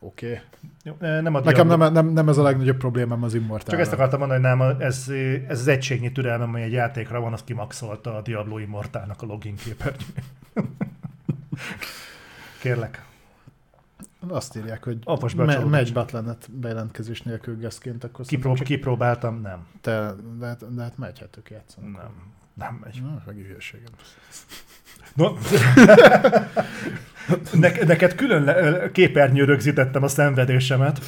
Oké. 0.03 0.41
Okay. 0.85 1.21
Nem 1.21 1.33
Nekem 1.33 1.67
nem, 1.67 1.93
nem, 1.93 2.07
nem, 2.07 2.29
ez 2.29 2.39
a 2.39 2.43
legnagyobb 2.43 2.77
problémám 2.77 3.23
az 3.23 3.35
Immortal. 3.35 3.69
Csak 3.69 3.81
ezt 3.81 3.93
akartam 3.93 4.19
mondani, 4.19 4.47
hogy 4.47 4.57
nem, 4.57 4.77
ez, 4.79 5.09
ez 5.49 5.61
az 5.61 5.69
egységnyi 5.69 6.13
türelmem, 6.13 6.49
ami 6.49 6.63
egy 6.63 6.73
játékra 6.73 7.21
van, 7.21 7.33
az 7.33 7.45
kimaxolta 7.45 8.17
a 8.17 8.23
Diablo 8.23 8.59
Immortálnak 8.59 9.23
a 9.23 9.27
login 9.27 9.57
képernyő. 9.57 10.07
Kérlek. 12.63 13.05
Azt 14.29 14.57
írják, 14.57 14.85
hogy 14.85 14.99
Apos 15.05 15.35
me- 15.35 15.71
megy 15.71 15.93
Battle.net 15.93 16.51
bejelentkezés 16.53 17.23
nélkül 17.23 17.57
geszként, 17.57 18.05
akkor 18.05 18.27
csak... 18.27 18.55
Kipróbáltam, 18.55 19.41
nem. 19.41 19.67
Te, 19.81 20.15
de, 20.39 20.47
hát- 20.47 20.75
de 20.75 20.83
hát 20.83 20.99
megy, 20.99 21.25
játszani. 21.49 21.87
Nem, 21.87 22.33
nem 22.61 22.79
megy. 22.85 23.03
Na, 23.03 23.23
meg 23.27 23.37
hülyeségem. 23.37 23.93
No. 25.15 25.33
ne- 27.53 27.85
neked 27.87 28.15
külön 28.15 28.45
le- 28.45 28.91
képernyő 28.93 29.45
rögzítettem 29.45 30.03
a 30.03 30.09
szenvedésemet, 30.09 31.01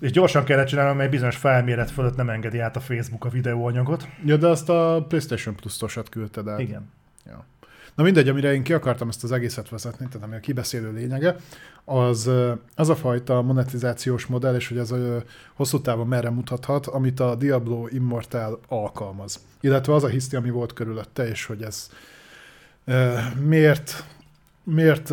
és 0.00 0.10
gyorsan 0.10 0.44
kellett 0.44 0.66
csinálnom, 0.66 0.96
mert 0.96 1.10
bizonyos 1.10 1.36
felméret 1.36 1.90
fölött 1.90 2.16
nem 2.16 2.30
engedi 2.30 2.58
át 2.58 2.76
a 2.76 2.80
Facebook 2.80 3.24
a 3.24 3.28
videóanyagot. 3.28 4.08
Ja, 4.24 4.36
de 4.36 4.46
azt 4.46 4.68
a 4.68 5.04
PlayStation 5.08 5.54
Plus-osat 5.54 6.08
küldted 6.08 6.46
el. 6.46 6.60
Igen. 6.60 6.90
Ja. 7.26 7.44
Na 7.96 8.02
mindegy, 8.02 8.28
amire 8.28 8.52
én 8.52 8.62
ki 8.62 8.72
akartam 8.72 9.08
ezt 9.08 9.24
az 9.24 9.32
egészet 9.32 9.68
vezetni, 9.68 10.06
tehát 10.06 10.26
ami 10.26 10.36
a 10.36 10.40
kibeszélő 10.40 10.92
lényege, 10.92 11.36
az 11.84 12.30
az 12.74 12.88
a 12.88 12.96
fajta 12.96 13.42
monetizációs 13.42 14.26
modell, 14.26 14.54
és 14.54 14.68
hogy 14.68 14.78
ez 14.78 14.90
a 14.90 15.22
hosszú 15.54 15.80
távon 15.80 16.06
merre 16.06 16.30
mutathat, 16.30 16.86
amit 16.86 17.20
a 17.20 17.34
Diablo 17.34 17.86
Immortal 17.86 18.60
alkalmaz. 18.68 19.40
Illetve 19.60 19.94
az 19.94 20.04
a 20.04 20.08
hiszti, 20.08 20.36
ami 20.36 20.50
volt 20.50 20.72
körülötte, 20.72 21.28
és 21.28 21.44
hogy 21.44 21.62
ez 21.62 21.90
miért, 23.40 24.04
miért 24.62 25.08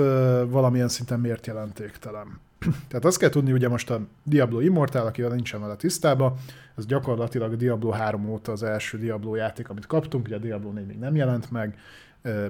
valamilyen 0.45 0.89
szinten 0.89 1.19
miért 1.19 1.47
jelentéktelen. 1.47 2.39
Tehát 2.87 3.05
azt 3.05 3.17
kell 3.17 3.29
tudni, 3.29 3.51
ugye 3.51 3.69
most 3.69 3.89
a 3.89 4.01
Diablo 4.23 4.59
Immortal, 4.59 5.05
aki 5.05 5.21
nincsen 5.21 5.61
vele 5.61 5.75
tisztában, 5.75 6.33
ez 6.77 6.85
gyakorlatilag 6.85 7.55
Diablo 7.55 7.89
3 7.89 8.29
óta 8.29 8.51
az 8.51 8.63
első 8.63 8.97
Diablo 8.97 9.35
játék, 9.35 9.69
amit 9.69 9.85
kaptunk, 9.85 10.25
ugye 10.25 10.35
a 10.35 10.39
Diablo 10.39 10.71
4 10.71 10.85
még 10.85 10.99
nem 10.99 11.15
jelent 11.15 11.51
meg, 11.51 11.77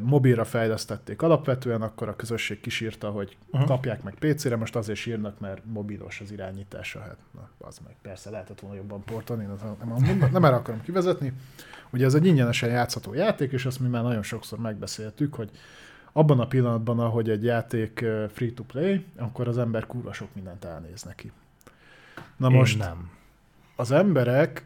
mobilra 0.02 0.46
fejlesztették 0.46 1.22
alapvetően, 1.22 1.82
akkor 1.82 2.08
a 2.08 2.16
közösség 2.16 2.60
kisírta, 2.60 3.10
hogy 3.10 3.38
uh-huh. 3.52 3.68
kapják 3.68 4.04
meg 4.04 4.14
PC-re, 4.20 4.56
most 4.56 4.76
azért 4.76 5.00
sírnak, 5.00 5.40
mert 5.40 5.62
mobilos 5.66 6.22
az 6.22 6.32
irányítása. 6.32 7.00
Hát, 7.00 7.18
na, 7.32 7.50
az 7.68 7.80
meg 7.86 7.96
persze 8.02 8.30
lehetett 8.30 8.60
volna 8.60 8.76
jobban 8.76 9.04
portolni, 9.04 9.46
nem, 9.46 9.78
nem, 10.00 10.30
nem 10.32 10.46
erre 10.46 10.56
akarom 10.56 10.82
kivezetni. 10.82 11.34
Ugye 11.90 12.06
ez 12.06 12.14
egy 12.14 12.26
ingyenesen 12.26 12.70
játszható 12.70 13.14
játék, 13.14 13.52
és 13.52 13.66
azt 13.66 13.80
mi 13.80 13.88
már 13.88 14.04
nagyon 14.04 14.24
sokszor 14.24 14.60
megbeszéltük, 14.60 15.34
hogy 15.34 15.50
abban 16.12 16.40
a 16.40 16.48
pillanatban, 16.48 17.00
ahogy 17.00 17.30
egy 17.30 17.44
játék 17.44 18.06
free-to-play, 18.34 19.06
akkor 19.18 19.48
az 19.48 19.58
ember 19.58 19.86
kurva 19.86 20.14
sok 20.14 20.28
mindent 20.36 20.66
elnéz 20.66 21.04
neki. 21.04 21.32
Na 22.38 22.50
Én 22.50 22.58
most 22.58 22.78
nem. 22.78 23.10
az 23.76 23.92
emberek 23.92 24.66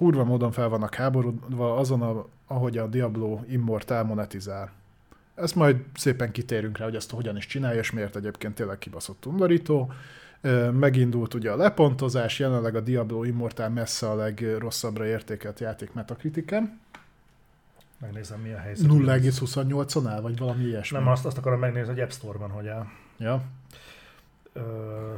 kurva 0.00 0.24
módon 0.24 0.52
fel 0.52 0.68
vannak 0.68 0.94
háborodva 0.94 1.76
azon, 1.76 2.02
a, 2.02 2.26
ahogy 2.46 2.78
a 2.78 2.86
Diablo 2.86 3.40
Immortal 3.48 4.04
monetizál. 4.04 4.70
Ezt 5.34 5.54
majd 5.54 5.76
szépen 5.94 6.30
kitérünk 6.30 6.78
rá, 6.78 6.84
hogy 6.84 6.94
ezt 6.94 7.10
hogyan 7.10 7.36
is 7.36 7.46
csinálja, 7.46 7.80
és 7.80 7.90
miért 7.90 8.16
egyébként 8.16 8.54
tényleg 8.54 8.78
kibaszott 8.78 9.26
undorító. 9.26 9.92
Megindult 10.72 11.34
ugye 11.34 11.50
a 11.50 11.56
lepontozás, 11.56 12.38
jelenleg 12.38 12.74
a 12.74 12.80
Diablo 12.80 13.24
Immortal 13.24 13.68
messze 13.68 14.10
a 14.10 14.14
legrosszabbra 14.14 15.06
értékelt 15.06 15.60
játék 15.60 15.92
Metacritiken. 15.92 16.80
Megnézem, 17.98 18.40
mi 18.40 18.52
a 18.52 18.58
helyzet. 18.58 18.86
0,28-on 18.90 20.06
áll, 20.06 20.20
vagy 20.20 20.38
valami 20.38 20.64
ilyesmi. 20.64 20.98
Nem, 20.98 21.08
azt, 21.08 21.26
azt 21.26 21.38
akarom 21.38 21.58
megnézni, 21.58 21.92
hogy 21.92 22.00
App 22.00 22.10
Store-ban 22.10 22.50
hogy 22.50 22.68
áll. 22.68 22.84
Ja. 23.18 23.42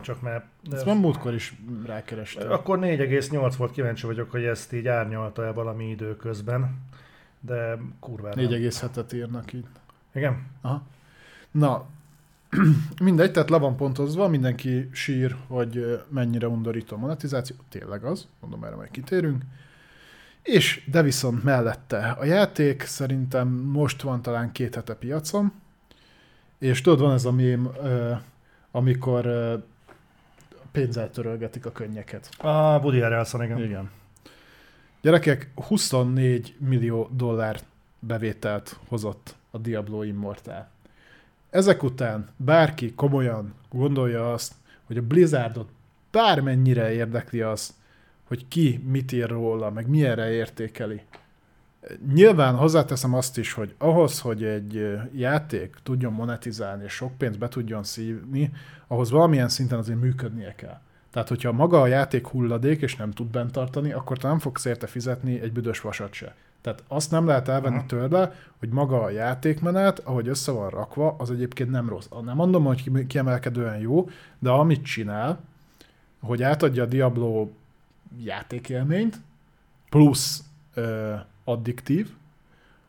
Csak 0.00 0.20
mert... 0.20 0.44
Ezt 0.70 0.84
van 0.84 0.96
múltkor 0.96 1.34
is 1.34 1.54
rákerestem. 1.86 2.50
Akkor 2.50 2.78
4,8 2.78 3.54
volt, 3.58 3.72
kíváncsi 3.72 4.06
vagyok, 4.06 4.30
hogy 4.30 4.44
ezt 4.44 4.72
így 4.72 4.86
árnyalta-e 4.86 5.52
valami 5.52 5.88
időközben, 5.88 6.80
de 7.40 7.78
kurvára 8.00 8.40
4,7-et 8.40 9.14
írnak 9.14 9.52
így. 9.52 9.66
Igen? 10.14 10.46
Aha. 10.60 10.82
Na, 11.50 11.86
mindegy, 13.02 13.30
tehát 13.30 13.50
le 13.50 13.58
van 13.58 13.76
pontozva, 13.76 14.28
mindenki 14.28 14.88
sír, 14.92 15.36
hogy 15.46 16.02
mennyire 16.08 16.48
undorító 16.48 16.96
a 16.96 16.98
monetizáció, 16.98 17.56
tényleg 17.68 18.04
az, 18.04 18.26
mondom 18.40 18.64
erre 18.64 18.76
majd 18.76 18.90
kitérünk. 18.90 19.42
És, 20.42 20.88
de 20.90 21.02
viszont 21.02 21.44
mellette 21.44 22.16
a 22.18 22.24
játék 22.24 22.82
szerintem 22.82 23.48
most 23.48 24.02
van 24.02 24.22
talán 24.22 24.52
két 24.52 24.74
hete 24.74 24.94
piacon, 24.94 25.52
és 26.58 26.80
tudod, 26.80 27.00
van 27.00 27.12
ez 27.12 27.24
a 27.24 27.32
mém, 27.32 27.70
amikor 28.72 29.28
pénzzel 30.72 31.10
törölgetik 31.10 31.66
a 31.66 31.72
könnyeket. 31.72 32.28
A 32.38 32.78
Woody 32.78 33.00
Harrelson, 33.00 33.42
igen. 33.42 33.62
Igen. 33.62 33.90
Gyerekek, 35.00 35.50
24 35.54 36.54
millió 36.58 37.08
dollár 37.12 37.60
bevételt 37.98 38.78
hozott 38.88 39.34
a 39.50 39.58
Diablo 39.58 40.02
Immortal. 40.02 40.68
Ezek 41.50 41.82
után 41.82 42.28
bárki 42.36 42.94
komolyan 42.94 43.54
gondolja 43.70 44.32
azt, 44.32 44.54
hogy 44.84 44.96
a 44.96 45.02
Blizzardot 45.02 45.68
bármennyire 46.10 46.92
érdekli 46.92 47.40
az, 47.40 47.74
hogy 48.24 48.48
ki 48.48 48.84
mit 48.86 49.12
ír 49.12 49.28
róla, 49.28 49.70
meg 49.70 49.88
milyenre 49.88 50.30
értékeli. 50.30 51.02
Nyilván 52.12 52.54
hozzáteszem 52.56 53.14
azt 53.14 53.38
is, 53.38 53.52
hogy 53.52 53.74
ahhoz, 53.78 54.20
hogy 54.20 54.44
egy 54.44 54.98
játék 55.14 55.76
tudjon 55.82 56.12
monetizálni 56.12 56.84
és 56.84 56.92
sok 56.92 57.18
pénzt 57.18 57.38
be 57.38 57.48
tudjon 57.48 57.82
szívni, 57.82 58.52
ahhoz 58.86 59.10
valamilyen 59.10 59.48
szinten 59.48 59.78
azért 59.78 60.00
működnie 60.00 60.54
kell. 60.54 60.80
Tehát, 61.12 61.28
hogyha 61.28 61.52
maga 61.52 61.80
a 61.80 61.86
játék 61.86 62.26
hulladék 62.26 62.82
és 62.82 62.96
nem 62.96 63.10
tud 63.10 63.26
bent 63.26 63.52
tartani, 63.52 63.92
akkor 63.92 64.18
te 64.18 64.28
nem 64.28 64.38
fogsz 64.38 64.64
érte 64.64 64.86
fizetni 64.86 65.40
egy 65.40 65.52
büdös 65.52 65.80
vasat 65.80 66.12
se. 66.12 66.34
Tehát 66.60 66.82
azt 66.88 67.10
nem 67.10 67.26
lehet 67.26 67.48
elvenni 67.48 67.74
uh-huh. 67.74 67.90
tőle, 67.90 68.34
hogy 68.58 68.68
maga 68.68 69.02
a 69.02 69.10
játékmenet, 69.10 69.98
ahogy 69.98 70.28
össze 70.28 70.52
van 70.52 70.70
rakva, 70.70 71.16
az 71.18 71.30
egyébként 71.30 71.70
nem 71.70 71.88
rossz. 71.88 72.06
Nem 72.24 72.36
mondom, 72.36 72.64
hogy 72.64 73.06
kiemelkedően 73.06 73.78
jó, 73.78 74.08
de 74.38 74.50
amit 74.50 74.84
csinál, 74.84 75.40
hogy 76.20 76.42
átadja 76.42 76.82
a 76.82 76.86
Diablo 76.86 77.48
játékélményt, 78.24 79.20
plusz 79.88 80.44
ö, 80.74 81.14
addiktív, 81.44 82.10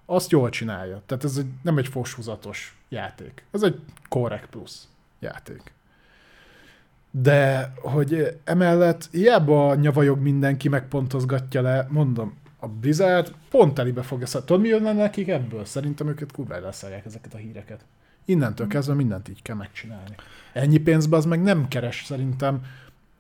azt 0.06 0.32
jól 0.32 0.50
csinálja. 0.50 1.02
Tehát 1.06 1.24
ez 1.24 1.38
egy, 1.38 1.48
nem 1.62 1.78
egy 1.78 1.88
foshúzatos 1.88 2.78
játék. 2.90 3.44
Ez 3.52 3.64
egy 3.64 3.80
korrekt 4.10 4.50
plusz 4.50 4.88
játék. 5.20 5.74
De 7.12 7.74
hogy 7.82 8.40
emellett 8.44 9.08
hiába 9.12 9.76
nyavajog 9.76 10.20
mindenki, 10.20 10.70
megpontozgatja 10.70 11.62
le, 11.62 11.88
mondom, 11.90 12.38
a 12.60 12.68
Blizzard 12.68 13.34
pont 13.50 13.74
telibe 13.74 14.02
fogja 14.02 14.26
szedni. 14.26 14.48
Tudod, 14.48 14.62
mi 14.62 14.68
jönne 14.68 14.94
nekik 14.94 15.28
ebből? 15.28 15.66
Szerintem 15.66 16.08
őket 16.08 16.32
kurva 16.32 16.60
leszállják 16.60 17.06
ezeket 17.06 17.34
a 17.34 17.38
híreket. 17.38 17.86
Innentől 18.26 18.68
kezdve 18.68 18.94
mindent 18.94 19.28
így 19.28 19.42
kell 19.42 19.56
megcsinálni. 19.56 20.16
Ennyi 20.54 20.78
pénzbe 20.78 21.18
az 21.18 21.26
meg 21.26 21.42
nem 21.42 21.68
keres 21.68 22.04
szerintem 22.06 22.66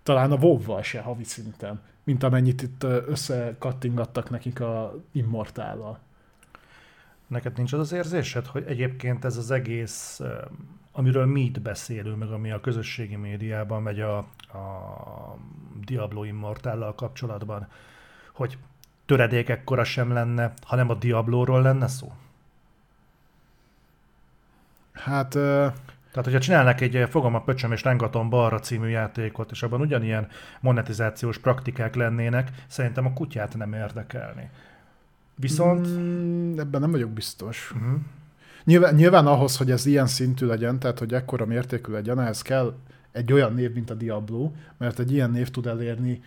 talán 0.03 0.31
a 0.31 0.35
wow 0.35 0.81
se 0.81 1.01
havi 1.01 1.23
szinten, 1.23 1.81
mint 2.03 2.23
amennyit 2.23 2.61
itt 2.61 2.83
összekattingattak 2.83 4.29
nekik 4.29 4.59
a 4.59 4.93
Immortállal. 5.11 5.99
Neked 7.27 7.57
nincs 7.57 7.73
az 7.73 7.79
az 7.79 7.91
érzésed, 7.91 8.45
hogy 8.45 8.63
egyébként 8.67 9.25
ez 9.25 9.37
az 9.37 9.51
egész, 9.51 10.21
amiről 10.91 11.25
mi 11.25 11.41
itt 11.41 11.61
beszélünk, 11.61 12.17
meg 12.17 12.29
ami 12.29 12.51
a 12.51 12.59
közösségi 12.59 13.15
médiában 13.15 13.81
megy 13.81 13.99
a, 13.99 14.17
a 14.17 15.37
Diablo 15.85 16.23
Immortállal 16.23 16.95
kapcsolatban, 16.95 17.67
hogy 18.33 18.57
töredék 19.05 19.49
ekkora 19.49 19.83
sem 19.83 20.11
lenne, 20.11 20.53
hanem 20.61 20.89
a 20.89 20.95
Diablóról 20.95 21.61
lenne 21.61 21.87
szó? 21.87 22.11
Hát... 24.91 25.37
Tehát, 26.13 26.29
hogyha 26.29 26.39
csinálnak 26.39 26.81
egy 26.81 27.07
Fogom 27.09 27.35
a 27.35 27.41
pöcsöm 27.41 27.71
és 27.71 27.83
Rengatom 27.83 28.29
balra 28.29 28.59
című 28.59 28.87
játékot, 28.87 29.51
és 29.51 29.63
abban 29.63 29.81
ugyanilyen 29.81 30.27
monetizációs 30.59 31.37
praktikák 31.37 31.95
lennének, 31.95 32.51
szerintem 32.67 33.05
a 33.05 33.13
kutyát 33.13 33.57
nem 33.57 33.73
érdekelni. 33.73 34.49
Viszont... 35.35 35.87
Mm, 35.87 36.59
ebben 36.59 36.81
nem 36.81 36.91
vagyok 36.91 37.09
biztos. 37.09 37.71
Uh-huh. 37.75 37.99
Nyilván, 38.63 38.95
nyilván 38.95 39.27
ahhoz, 39.27 39.57
hogy 39.57 39.71
ez 39.71 39.85
ilyen 39.85 40.07
szintű 40.07 40.45
legyen, 40.45 40.79
tehát 40.79 40.99
hogy 40.99 41.13
ekkora 41.13 41.45
mértékű 41.45 41.91
legyen, 41.91 42.19
ehhez 42.19 42.41
kell 42.41 42.73
egy 43.11 43.33
olyan 43.33 43.53
név, 43.53 43.73
mint 43.73 43.89
a 43.89 43.93
Diablo, 43.93 44.51
mert 44.77 44.99
egy 44.99 45.11
ilyen 45.11 45.31
név 45.31 45.49
tud 45.49 45.65
elérni 45.65 46.21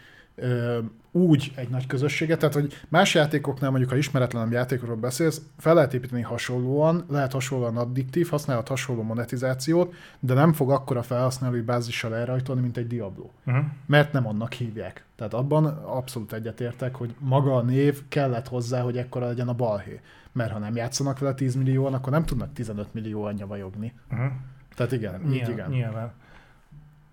úgy 1.11 1.53
egy 1.55 1.69
nagy 1.69 1.87
közösséget, 1.87 2.39
tehát 2.39 2.55
hogy 2.55 2.73
más 2.89 3.15
játékoknál, 3.15 3.71
mondjuk 3.71 3.91
ha 3.91 3.97
ismeretlenem 3.97 4.53
játékokról 4.53 4.97
beszélsz, 4.97 5.43
fel 5.59 5.75
lehet 5.75 5.95
építeni 5.95 6.23
hasonlóan, 6.23 7.05
lehet 7.09 7.33
hasonlóan 7.33 7.77
addiktív, 7.77 8.29
használhat 8.29 8.69
hasonló 8.69 9.03
monetizációt, 9.03 9.95
de 10.21 10.35
nem 10.35 10.53
fog 10.53 10.71
akkora 10.71 11.03
felhasználói 11.03 11.61
bázissal 11.61 12.15
elrajtolni, 12.15 12.61
mint 12.61 12.77
egy 12.77 12.87
Diablo. 12.87 13.31
Uh-huh. 13.47 13.65
Mert 13.87 14.13
nem 14.13 14.27
annak 14.27 14.53
hívják. 14.53 15.05
Tehát 15.17 15.35
abban 15.35 15.67
abszolút 15.67 16.33
egyetértek, 16.33 16.95
hogy 16.95 17.15
maga 17.19 17.57
a 17.57 17.63
név 17.63 18.03
kellett 18.09 18.49
hozzá, 18.49 18.81
hogy 18.81 18.97
ekkora 18.97 19.27
legyen 19.27 19.49
a 19.49 19.55
balhé. 19.55 20.01
Mert 20.33 20.53
ha 20.53 20.59
nem 20.59 20.77
játszanak 20.77 21.19
vele 21.19 21.35
10 21.35 21.55
millióan, 21.55 21.95
akkor 21.95 22.13
nem 22.13 22.25
tudnak 22.25 22.53
15 22.53 22.95
millió 22.95 23.25
anyja 23.25 23.47
vajogni. 23.47 23.93
Uh-huh. 24.11 24.27
Tehát 24.75 24.93
igen, 24.93 25.21
nyilván, 25.21 25.35
így 25.35 25.49
igen. 25.49 25.71
Nyilván. 25.71 26.13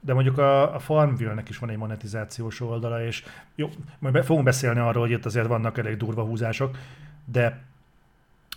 De 0.06 0.14
mondjuk 0.14 0.38
a, 0.38 0.76
a 0.76 0.80
Farmville-nek 0.80 1.50
is 1.50 1.58
van 1.58 1.70
egy 1.70 1.78
monetizációs 1.78 2.62
oldala, 2.62 3.06
és 3.06 3.24
jó, 3.56 3.70
majd 4.00 4.14
be, 4.14 4.22
fogunk 4.24 4.46
beszélni 4.46 4.80
arról, 4.80 5.04
hogy 5.04 5.12
itt 5.12 5.26
azért 5.26 5.48
vannak 5.48 5.78
elég 5.78 5.98
durva 5.98 6.24
húzások, 6.24 6.78
de 7.26 7.62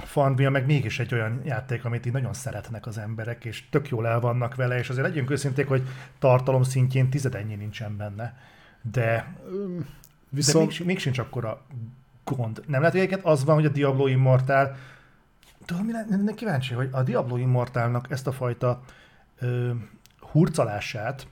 Farmville 0.05 0.51
meg 0.51 0.67
mégis 0.67 0.99
egy 0.99 1.15
olyan 1.15 1.41
játék, 1.45 1.85
amit 1.85 2.07
így 2.07 2.13
nagyon 2.13 2.33
szeretnek 2.33 2.87
az 2.87 2.99
emberek, 2.99 3.45
és 3.45 3.69
tök 3.71 3.89
jól 3.89 4.07
el 4.07 4.21
vannak 4.21 4.55
vele, 4.55 4.79
és 4.79 4.91
azért 4.91 5.07
legyünk 5.07 5.31
őszinték, 5.31 5.69
hogy 5.69 5.83
tartalom 6.19 6.63
szintjén 6.63 7.11
tizedennyi 7.11 7.55
nincsen 7.55 7.97
benne. 7.97 8.39
De, 8.83 9.35
Viszont... 10.29 10.69
de 10.69 10.75
még, 10.79 10.87
még 10.87 10.99
sincs 10.99 11.19
akkora 11.19 11.63
gond. 12.25 12.63
Nem 12.67 12.81
lehet, 12.81 12.95
hogy 12.95 13.05
egyébként 13.05 13.27
az 13.27 13.45
van, 13.45 13.55
hogy 13.55 13.65
a 13.65 13.69
Diablo 13.69 14.07
Immortal, 14.07 14.77
tudom, 15.65 15.87
mi 16.25 16.35
kíváncsi, 16.35 16.75
hogy 16.75 16.89
a 16.93 17.03
Diablo 17.03 17.37
Immortalnak 17.37 18.11
ezt 18.11 18.27
a 18.27 18.33
fajta 18.33 18.83
ö, 19.39 19.71
hurcalását, 20.31 21.27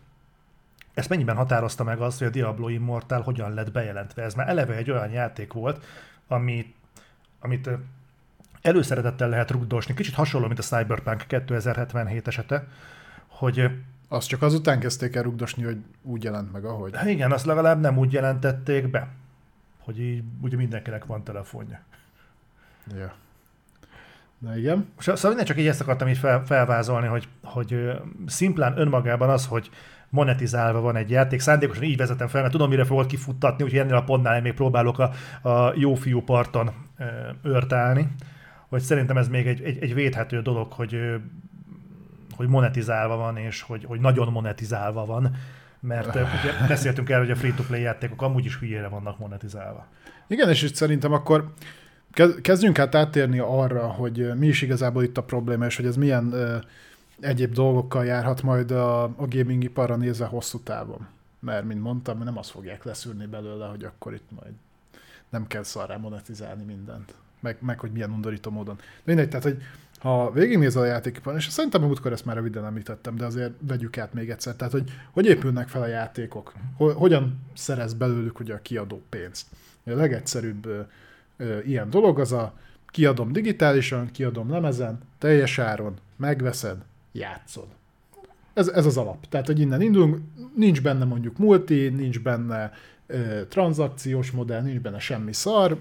ezt 0.95 1.09
mennyiben 1.09 1.37
határozta 1.37 1.85
meg 1.85 2.01
az, 2.01 2.19
hogy 2.19 2.27
a 2.27 2.31
Diablo 2.31 2.69
Immortal 2.69 3.21
hogyan 3.21 3.55
lett 3.55 3.73
bejelentve? 3.73 4.23
Ez 4.23 4.35
már 4.35 4.49
eleve 4.49 4.75
egy 4.75 4.91
olyan 4.91 5.11
játék 5.11 5.53
volt, 5.53 5.85
ami, 6.29 6.75
amit 7.41 7.71
előszeretettel 8.63 9.29
lehet 9.29 9.51
rugdosni, 9.51 9.95
kicsit 9.95 10.15
hasonló, 10.15 10.47
mint 10.47 10.59
a 10.59 10.63
Cyberpunk 10.63 11.25
2077 11.27 12.27
esete, 12.27 12.67
hogy 13.27 13.71
azt 14.09 14.29
csak 14.29 14.43
azután 14.43 14.81
kezdték 14.81 15.17
el 15.17 15.23
rugdosni, 15.23 15.63
hogy 15.63 15.79
úgy 16.03 16.25
jelent 16.25 16.53
meg, 16.53 16.65
ahogy. 16.65 16.97
Hát 16.97 17.09
igen, 17.09 17.33
azt 17.33 17.47
legalább 17.47 17.81
nem 17.81 17.99
úgy 17.99 18.13
jelentették 18.13 18.91
be, 18.91 19.09
hogy 19.79 20.01
így 20.01 20.23
ugye 20.41 20.57
mindenkinek 20.57 21.05
van 21.05 21.25
telefonja. 21.25 21.81
Ja. 22.97 23.15
Na 24.39 24.57
igen. 24.57 24.89
Szóval 24.99 25.29
minden 25.29 25.45
csak 25.45 25.59
így 25.59 25.67
ezt 25.67 25.81
akartam 25.81 26.09
így 26.09 26.19
fel, 26.19 26.45
felvázolni, 26.45 27.07
hogy, 27.07 27.29
hogy 27.43 27.91
szimplán 28.27 28.79
önmagában 28.79 29.31
az, 29.31 29.47
hogy 29.47 29.71
monetizálva 30.15 30.81
van 30.81 30.97
egy 30.97 31.11
játék. 31.11 31.41
Szándékosan 31.41 31.83
így 31.83 31.97
vezetem 31.97 32.29
fel, 32.29 32.41
mert 32.41 32.53
tudom, 32.53 32.69
mire 32.69 32.85
fogod 32.85 33.07
kifuttatni, 33.07 33.65
úgyhogy 33.65 33.79
ennél 33.79 33.95
a 33.95 34.03
pontnál 34.03 34.41
még 34.41 34.55
próbálok 34.55 34.99
a, 34.99 35.11
a 35.49 35.73
jó 35.77 35.95
fiú 35.95 36.23
parton 36.23 36.71
ö, 36.99 37.05
őrtálni. 37.43 38.09
Hogy 38.69 38.81
szerintem 38.81 39.17
ez 39.17 39.29
még 39.29 39.47
egy, 39.47 39.63
egy, 39.63 39.83
egy 39.83 39.95
védhető 39.95 40.41
dolog, 40.41 40.73
hogy, 40.73 40.99
hogy 42.37 42.49
monetizálva 42.49 43.17
van, 43.17 43.37
és 43.37 43.63
hogy, 43.63 43.85
hogy 43.85 44.01
nagyon 44.01 44.33
monetizálva 44.33 45.05
van. 45.05 45.37
Mert 45.81 46.15
ugye 46.15 46.25
beszéltünk 46.69 47.11
el, 47.11 47.19
hogy 47.19 47.31
a 47.31 47.37
free-to-play 47.37 47.81
játékok 47.81 48.23
amúgy 48.23 48.45
is 48.45 48.59
hülyére 48.59 48.89
vannak 48.89 49.19
monetizálva. 49.19 49.87
Igen, 50.27 50.49
és 50.49 50.63
itt 50.63 50.75
szerintem 50.75 51.13
akkor 51.13 51.53
kezdjünk 52.43 52.79
át 52.79 52.95
áttérni 52.95 53.39
arra, 53.39 53.87
hogy 53.87 54.31
mi 54.37 54.47
is 54.47 54.63
igazából 54.63 55.03
itt 55.03 55.19
a 55.19 55.23
probléma, 55.23 55.65
és 55.65 55.77
hogy 55.77 55.87
ez 55.87 55.97
milyen 55.97 56.35
egyéb 57.21 57.53
dolgokkal 57.53 58.05
járhat 58.05 58.43
majd 58.43 58.71
a, 58.71 59.03
a 59.03 59.27
gaming 59.29 59.65
iparra 59.65 59.97
nézve 59.97 60.27
hosszú 60.27 60.59
távon. 60.59 61.07
Mert, 61.41 61.65
mint 61.65 61.83
mondtam, 61.83 62.19
nem 62.19 62.39
azt 62.39 62.51
fogják 62.51 62.85
leszűrni 62.85 63.27
belőle, 63.27 63.67
hogy 63.67 63.85
akkor 63.85 64.15
itt 64.15 64.29
majd 64.41 64.53
nem 65.29 65.47
kell 65.47 65.63
szarrá 65.63 65.97
monetizálni 65.97 66.65
mindent. 66.65 67.15
Meg, 67.41 67.57
meg 67.61 67.79
hogy 67.79 67.93
milyen 67.93 68.11
undorító 68.11 68.51
módon. 68.51 68.77
De 68.77 68.83
mindegy, 69.05 69.29
tehát, 69.29 69.45
hogy 69.45 69.63
ha 69.99 70.31
végignézel 70.33 70.83
a 70.83 70.87
játékipar, 70.87 71.35
és 71.35 71.49
szerintem 71.49 71.83
a 71.83 71.87
múltkor 71.87 72.13
ezt 72.13 72.25
már 72.25 72.37
röviden 72.37 72.65
említettem, 72.65 73.17
de 73.17 73.25
azért 73.25 73.53
vegyük 73.61 73.99
át 73.99 74.13
még 74.13 74.31
egyszer. 74.31 74.55
Tehát, 74.55 74.73
hogy 74.73 74.91
hogy 75.11 75.27
épülnek 75.27 75.69
fel 75.69 75.83
a 75.83 75.87
játékok? 75.87 76.53
Hogyan 76.77 77.41
szerez 77.55 77.95
belőlük 77.95 78.41
ugye 78.41 78.55
a 78.55 78.63
kiadó 78.63 79.03
pénzt? 79.09 79.47
A 79.87 79.91
legegyszerűbb 79.91 80.67
ö, 80.67 80.81
ö, 81.37 81.59
ilyen 81.61 81.91
dolog 81.91 82.19
az 82.19 82.33
a 82.33 82.53
kiadom 82.87 83.33
digitálisan, 83.33 84.11
kiadom 84.11 84.51
lemezen, 84.51 84.99
teljes 85.19 85.59
áron, 85.59 85.95
megveszed, 86.17 86.77
játszod. 87.15 87.67
Ez, 88.55 88.69
ez 88.69 88.87
az 88.87 88.97
alap. 88.97 89.29
Tehát, 89.29 89.47
hogy 89.47 89.61
innen 89.61 89.81
indulunk, 89.81 90.19
nincs 90.57 90.83
benne 90.83 91.05
mondjuk 91.05 91.39
multi, 91.39 91.89
nincs 91.89 92.21
benne 92.21 92.73
ö, 93.07 93.47
tranzakciós 93.49 94.31
modell, 94.31 94.63
nincs 94.63 94.81
benne 94.81 94.99
semmi 94.99 95.33
szar, 95.33 95.79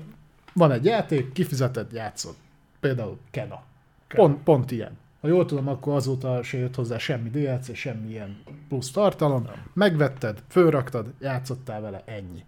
van 0.54 0.72
egy 0.72 0.86
játék, 0.86 1.32
kifizeted, 1.32 1.92
játszod. 1.92 2.36
Például 2.80 3.18
Kena. 3.32 3.64
Pont, 4.08 4.44
pont 4.44 4.72
ilyen. 4.72 4.98
Ha 5.22 5.28
jól 5.28 5.46
tudom, 5.46 5.68
akkor 5.68 5.96
azóta 5.96 6.44
se 6.44 6.58
jött 6.58 6.76
hozzá 6.76 6.98
semmi 6.98 7.30
DLC, 7.30 7.76
semmi 7.76 8.10
ilyen 8.10 8.38
plusz 8.68 8.92
tartalom. 8.92 9.48
Megvetted, 9.74 10.44
fölraktad, 10.48 11.14
játszottál 11.20 11.82
vele, 11.82 12.04
ennyi. 12.06 12.44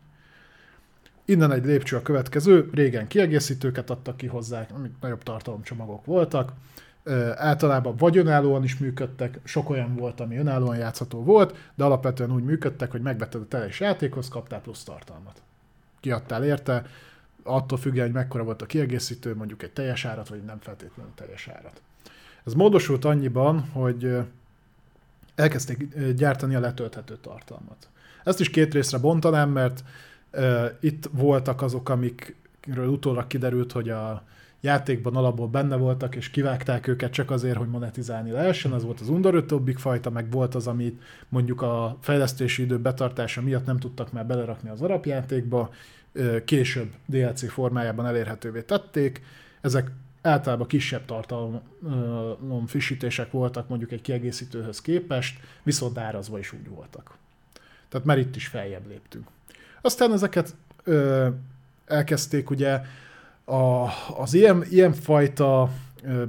Innen 1.26 1.52
egy 1.52 1.66
lépcső 1.66 1.95
a 1.95 2.02
következő, 2.02 2.70
régen 2.74 3.07
kiegészítőket 3.07 3.90
adtak 3.90 4.18
ki 4.18 4.28
hozzá, 4.28 4.68
amik 4.74 4.91
nagyobb 5.02 5.24
tartalomcsomagok 5.24 6.06
voltak 6.06 6.53
általában 7.36 7.95
vagy 7.95 8.18
önállóan 8.18 8.64
is 8.64 8.77
működtek, 8.77 9.40
sok 9.44 9.69
olyan 9.69 9.95
volt, 9.95 10.19
ami 10.19 10.38
önállóan 10.38 10.77
játszható 10.77 11.23
volt, 11.23 11.72
de 11.76 11.84
alapvetően 11.84 12.32
úgy 12.32 12.44
működtek, 12.44 12.91
hogy 12.91 13.02
megvetted 13.02 13.41
a 13.41 13.48
teljes 13.48 13.80
játékhoz, 13.80 14.27
kaptál 14.27 14.61
plusz 14.61 14.84
tartalmat. 14.84 15.41
Kiadtál 15.99 16.45
érte, 16.45 16.86
attól 17.44 17.77
függően, 17.77 18.06
hogy 18.06 18.15
mekkora 18.15 18.44
volt 18.44 18.61
a 18.61 18.65
kiegészítő, 18.65 19.36
mondjuk 19.36 19.64
egy 19.64 19.72
teljes 19.72 20.06
árat, 20.06 20.27
vagy 20.27 20.44
nem 20.44 20.60
feltétlenül 20.60 21.11
teljes 21.15 21.48
árat. 21.48 21.82
Ez 22.45 22.53
módosult 22.53 23.06
annyiban, 23.06 23.60
hogy 23.60 24.18
elkezdték 25.36 25.98
gyártani 26.15 26.56
a 26.56 26.60
letölthető 26.60 27.18
tartalmat. 27.22 27.90
Ezt 28.23 28.40
is 28.40 28.49
két 28.49 28.73
részre 28.73 28.98
bontanám, 28.98 29.49
mert 29.49 29.84
uh, 30.34 30.65
itt 30.80 31.10
voltak 31.11 31.61
azok, 31.61 31.90
amikről 31.90 32.88
utólag 32.88 33.27
kiderült, 33.27 33.72
hogy 33.72 33.90
a, 33.90 34.23
játékban 34.65 35.15
alapból 35.15 35.47
benne 35.47 35.75
voltak, 35.75 36.15
és 36.15 36.29
kivágták 36.29 36.87
őket 36.87 37.11
csak 37.11 37.31
azért, 37.31 37.57
hogy 37.57 37.67
monetizálni 37.67 38.31
lehessen, 38.31 38.71
az 38.71 38.83
volt 38.83 38.99
az 38.99 39.09
undorötöbbik 39.09 39.77
fajta, 39.77 40.09
meg 40.09 40.31
volt 40.31 40.55
az, 40.55 40.67
amit 40.67 41.01
mondjuk 41.29 41.61
a 41.61 41.97
fejlesztési 42.01 42.61
idő 42.61 42.79
betartása 42.79 43.41
miatt 43.41 43.65
nem 43.65 43.79
tudtak 43.79 44.11
már 44.11 44.25
belerakni 44.25 44.69
az 44.69 44.81
alapjátékba, 44.81 45.69
később 46.45 46.91
DLC 47.05 47.51
formájában 47.51 48.05
elérhetővé 48.05 48.61
tették. 48.61 49.21
Ezek 49.61 49.91
általában 50.21 50.67
kisebb 50.67 51.05
tartalom 51.05 52.65
frissítések 52.65 53.31
voltak 53.31 53.69
mondjuk 53.69 53.91
egy 53.91 54.01
kiegészítőhöz 54.01 54.81
képest, 54.81 55.39
viszont 55.63 55.97
árazva 55.97 56.39
is 56.39 56.53
úgy 56.53 56.69
voltak. 56.69 57.17
Tehát 57.89 58.05
már 58.05 58.17
itt 58.17 58.35
is 58.35 58.47
feljebb 58.47 58.87
léptünk. 58.87 59.27
Aztán 59.81 60.11
ezeket 60.11 60.55
ö, 60.83 61.27
elkezdték 61.85 62.49
ugye 62.49 62.81
a, 63.45 63.88
az 64.17 64.34
ilyen, 64.34 64.63
ilyen 64.69 64.93
fajta 64.93 65.69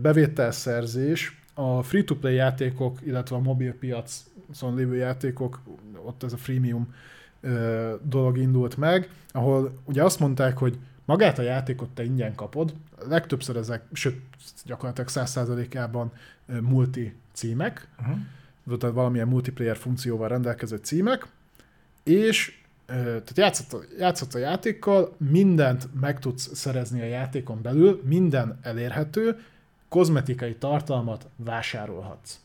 bevételszerzés 0.03 1.41
a 1.55 1.83
free-to-play 1.83 2.35
játékok, 2.35 2.99
illetve 3.05 3.37
a 3.37 3.41
mobilpiacon 3.41 4.75
lévő 4.75 4.97
játékok, 4.97 5.61
ott 6.05 6.23
ez 6.23 6.33
a 6.33 6.37
freemium 6.37 6.95
dolog 8.03 8.39
indult 8.39 8.77
meg, 8.77 9.11
ahol 9.33 9.73
ugye 9.85 10.03
azt 10.03 10.21
mondták, 10.21 10.59
hogy 10.59 10.79
magát 11.05 11.39
a 11.39 11.43
játékot 11.43 11.89
te 11.89 12.05
ingyen 12.05 12.35
kapod, 12.35 12.75
legtöbbször 13.09 13.57
ezek, 13.57 13.83
sőt, 13.93 14.21
gyakorlatilag 14.65 15.11
100%-ában 15.13 16.13
multi 16.61 17.15
címek, 17.33 17.89
uh-huh. 18.01 18.79
tehát 18.79 18.95
valamilyen 18.95 19.29
multiplayer 19.29 19.77
funkcióval 19.77 20.29
rendelkező 20.29 20.77
címek, 20.77 21.27
és 22.03 22.65
tehát 22.87 23.37
játszott, 23.37 23.89
játszott 23.99 24.35
a 24.35 24.39
játékkal, 24.39 25.15
mindent 25.31 25.89
meg 26.01 26.19
tudsz 26.19 26.57
szerezni 26.57 27.01
a 27.01 27.05
játékon 27.05 27.63
belül, 27.63 28.03
minden 28.05 28.59
elérhető, 28.63 29.41
kozmetikai 29.89 30.55
tartalmat 30.55 31.27
vásárolhatsz. 31.37 32.41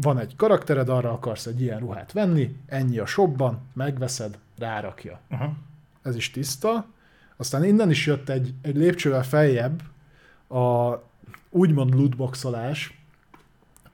Van 0.00 0.18
egy 0.18 0.36
karaktered, 0.36 0.88
arra 0.88 1.12
akarsz 1.12 1.46
egy 1.46 1.60
ilyen 1.60 1.78
ruhát 1.78 2.12
venni, 2.12 2.56
ennyi 2.66 2.98
a 2.98 3.06
shopban, 3.06 3.60
megveszed, 3.72 4.38
rárakja. 4.58 5.20
Uh-huh. 5.30 5.52
Ez 6.02 6.16
is 6.16 6.30
tiszta. 6.30 6.86
Aztán 7.36 7.64
innen 7.64 7.90
is 7.90 8.06
jött 8.06 8.28
egy, 8.28 8.54
egy 8.62 8.76
lépcsővel 8.76 9.24
feljebb 9.24 9.82
a 10.48 10.94
úgymond 11.50 11.94
lootboxolás, 11.94 13.00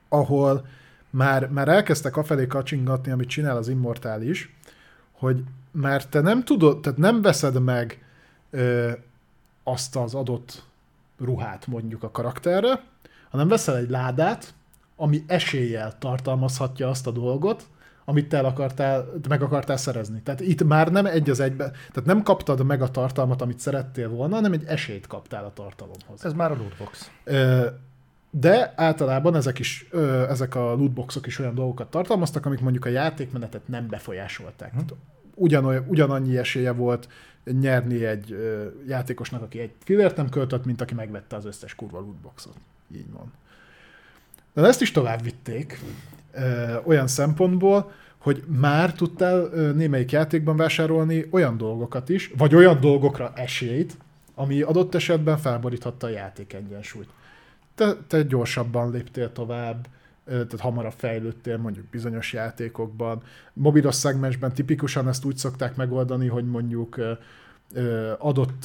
ahol 0.09 0.67
már, 1.11 1.49
már 1.49 1.69
elkezdtek 1.69 2.17
afelé 2.17 2.47
kacsingatni, 2.47 3.13
amit 3.13 3.29
csinál 3.29 3.57
az 3.57 3.69
Immortális, 3.69 4.55
hogy 5.23 5.45
mert 5.73 6.09
te 6.09 6.21
nem 6.21 6.45
tudod, 6.45 6.81
tehát 6.81 6.99
nem 6.99 7.23
veszed 7.23 7.63
meg 7.63 8.05
ö, 8.51 8.91
azt 9.63 9.97
az 9.97 10.15
adott 10.15 10.65
ruhát 11.19 11.67
mondjuk 11.67 12.03
a 12.03 12.11
karakterre, 12.11 12.83
hanem 13.31 13.49
veszel 13.49 13.77
egy 13.77 13.91
ládát, 13.91 14.55
ami 14.97 15.25
eséllyel 15.27 15.99
tartalmazhatja 15.99 16.89
azt 16.89 17.07
a 17.07 17.11
dolgot, 17.11 17.67
amit 18.05 18.29
te 18.29 18.37
el 18.37 18.45
akartál, 18.45 19.13
meg 19.29 19.43
akartál 19.43 19.77
szerezni. 19.77 20.21
Tehát 20.23 20.41
itt 20.41 20.65
már 20.65 20.93
nem 20.93 21.07
egy 21.07 21.31
az 21.31 21.41
egybe, 21.41 21.71
tehát 21.71 22.05
nem 22.05 22.23
kaptad 22.23 22.65
meg 22.65 22.83
a 22.83 22.91
tartalmat, 22.91 23.43
amit 23.43 23.59
szerettél 23.59 24.09
volna, 24.09 24.35
hanem 24.35 24.53
egy 24.53 24.65
esélyt 24.67 25.07
kaptál 25.07 25.45
a 25.45 25.53
tartalomhoz. 25.53 26.25
Ez 26.25 26.33
már 26.33 26.51
a 26.51 26.57
lootbox. 26.57 27.11
De 28.31 28.73
általában 28.77 29.37
ezek, 29.37 29.59
is, 29.59 29.89
ezek 30.29 30.55
a 30.55 30.75
lootboxok 30.75 31.27
is 31.27 31.39
olyan 31.39 31.55
dolgokat 31.55 31.91
tartalmaztak, 31.91 32.47
amik 32.47 32.61
mondjuk 32.61 32.85
a 32.85 32.89
játékmenetet 32.89 33.69
nem 33.69 33.89
befolyásolták. 33.89 34.73
Hm. 34.73 34.79
Ugyan, 35.43 35.85
ugyanannyi 35.89 36.39
esélye 36.39 36.73
volt 36.73 37.09
nyerni 37.61 38.05
egy 38.05 38.37
játékosnak, 38.87 39.43
aki 39.43 39.59
egy 39.59 39.73
fillért 39.85 40.17
nem 40.17 40.29
költött, 40.29 40.65
mint 40.65 40.81
aki 40.81 40.95
megvette 40.95 41.37
az 41.37 41.45
összes 41.45 41.75
kurva 41.75 42.01
lootboxot. 42.01 42.55
Így 42.95 43.11
van. 43.13 43.33
De 44.55 44.63
ezt 44.63 44.81
is 44.81 44.91
tovább 44.91 45.23
vitték, 45.23 45.81
olyan 46.85 47.07
szempontból, 47.07 47.93
hogy 48.19 48.43
már 48.47 48.95
tudtál 48.95 49.49
némelyik 49.75 50.13
játékban 50.13 50.57
vásárolni 50.57 51.27
olyan 51.31 51.57
dolgokat 51.57 52.09
is, 52.09 52.33
vagy 52.37 52.55
olyan 52.55 52.81
dolgokra 52.81 53.33
esélyt, 53.35 53.97
ami 54.35 54.61
adott 54.61 54.95
esetben 54.95 55.39
felboríthatta 55.39 56.07
a 56.07 56.11
játék 56.11 56.53
egyensúlyt. 56.53 57.09
Te, 57.75 57.95
te 58.07 58.23
gyorsabban 58.23 58.91
léptél 58.91 59.33
tovább, 59.33 59.87
tehát 60.25 60.61
hamarabb 60.61 60.93
fejlődtél 60.97 61.57
mondjuk 61.57 61.87
bizonyos 61.87 62.33
játékokban. 62.33 63.23
Mobilos 63.53 63.95
szegmensben 63.95 64.53
tipikusan 64.53 65.09
ezt 65.09 65.25
úgy 65.25 65.37
szokták 65.37 65.77
megoldani, 65.77 66.27
hogy 66.27 66.45
mondjuk 66.45 67.01
adott, 68.19 68.61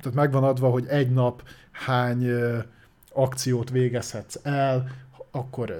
tehát 0.00 0.14
megvan 0.14 0.44
adva, 0.44 0.70
hogy 0.70 0.86
egy 0.86 1.10
nap 1.10 1.42
hány 1.70 2.26
akciót 3.12 3.70
végezhetsz 3.70 4.40
el, 4.42 4.90
akkor 5.36 5.74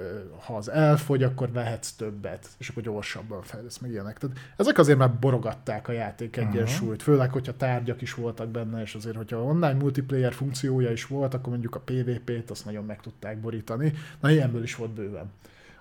ha 0.44 0.56
az 0.56 0.70
elfogy, 0.70 1.22
akkor 1.22 1.52
vehetsz 1.52 1.92
többet, 1.92 2.48
és 2.58 2.68
akkor 2.68 2.82
gyorsabban 2.82 3.42
fejlesz 3.42 3.78
meg 3.78 3.90
ilyenek. 3.90 4.18
Tehát 4.18 4.36
ezek 4.56 4.78
azért 4.78 4.98
már 4.98 5.12
borogatták 5.12 5.88
a 5.88 5.92
játék 5.92 6.36
egyensúlyt, 6.36 7.02
főleg, 7.02 7.32
hogyha 7.32 7.56
tárgyak 7.56 8.02
is 8.02 8.14
voltak 8.14 8.48
benne, 8.48 8.82
és 8.82 8.94
azért, 8.94 9.16
hogyha 9.16 9.42
online 9.42 9.72
multiplayer 9.72 10.32
funkciója 10.32 10.90
is 10.90 11.06
volt, 11.06 11.34
akkor 11.34 11.48
mondjuk 11.48 11.74
a 11.74 11.80
PvP-t 11.80 12.50
azt 12.50 12.64
nagyon 12.64 12.84
meg 12.84 13.00
tudták 13.00 13.38
borítani. 13.38 13.92
Na, 14.20 14.30
ilyenből 14.30 14.62
is 14.62 14.74
volt 14.74 14.90
bőven. 14.90 15.32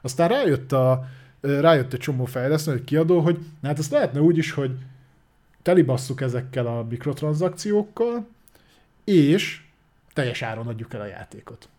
Aztán 0.02 0.28
rájött, 0.28 0.72
a, 0.72 1.06
rájött 1.42 1.94
egy 1.94 2.00
csomó 2.00 2.26
fejlesztő, 2.26 2.72
egy 2.72 2.84
kiadó, 2.84 3.20
hogy 3.20 3.38
na 3.60 3.68
hát 3.68 3.80
ezt 3.80 3.92
lehetne 3.92 4.22
úgy 4.22 4.38
is, 4.38 4.52
hogy 4.52 4.72
telibasszuk 5.62 6.22
ezekkel 6.22 6.68
a 6.68 6.84
mikrotranszakciókkal, 6.90 8.28
és 9.04 9.64
teljes 10.14 10.42
áron 10.42 10.68
adjuk 10.68 10.94
el 10.94 11.02
a 11.02 11.06
játékot 11.06 11.70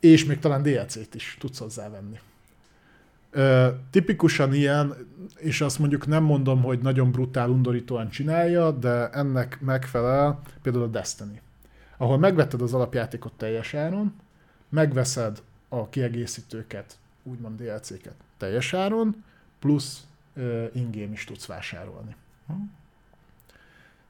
és 0.00 0.24
még 0.24 0.38
talán 0.38 0.62
DLC-t 0.62 1.14
is 1.14 1.36
tudsz 1.40 1.58
hozzávenni. 1.58 2.20
Ö, 3.30 3.68
tipikusan 3.90 4.54
ilyen, 4.54 4.94
és 5.36 5.60
azt 5.60 5.78
mondjuk 5.78 6.06
nem 6.06 6.22
mondom, 6.22 6.62
hogy 6.62 6.78
nagyon 6.78 7.10
brutál, 7.10 7.48
undorítóan 7.50 8.08
csinálja, 8.08 8.70
de 8.70 9.10
ennek 9.10 9.60
megfelel 9.60 10.40
például 10.62 10.84
a 10.84 10.88
Destiny, 10.88 11.40
ahol 11.96 12.18
megvetted 12.18 12.62
az 12.62 12.74
alapjátékot 12.74 13.32
teljes 13.32 13.74
áron, 13.74 14.14
megveszed 14.68 15.42
a 15.68 15.88
kiegészítőket, 15.88 16.98
úgymond 17.22 17.62
DLC-ket 17.62 18.14
teljes 18.36 18.74
áron, 18.74 19.24
plusz 19.58 20.06
uh, 20.34 20.64
ingame 20.72 21.12
is 21.12 21.24
tudsz 21.24 21.46
vásárolni. 21.46 22.14
Hm. 22.46 22.52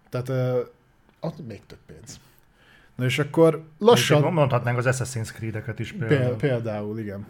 Tehát 0.09 0.29
uh, 0.29 0.69
ott 1.21 1.47
még 1.47 1.67
több 1.67 1.79
pénz. 1.87 2.21
Na 2.97 3.05
és 3.05 3.19
akkor 3.19 3.65
lassan... 3.79 4.33
Mondhatnánk 4.33 4.79
az 4.79 4.87
Assassin's 4.89 5.33
Creed-eket 5.33 5.79
is 5.79 5.93
például. 5.93 6.37
Például, 6.37 6.99
igen. 6.99 7.27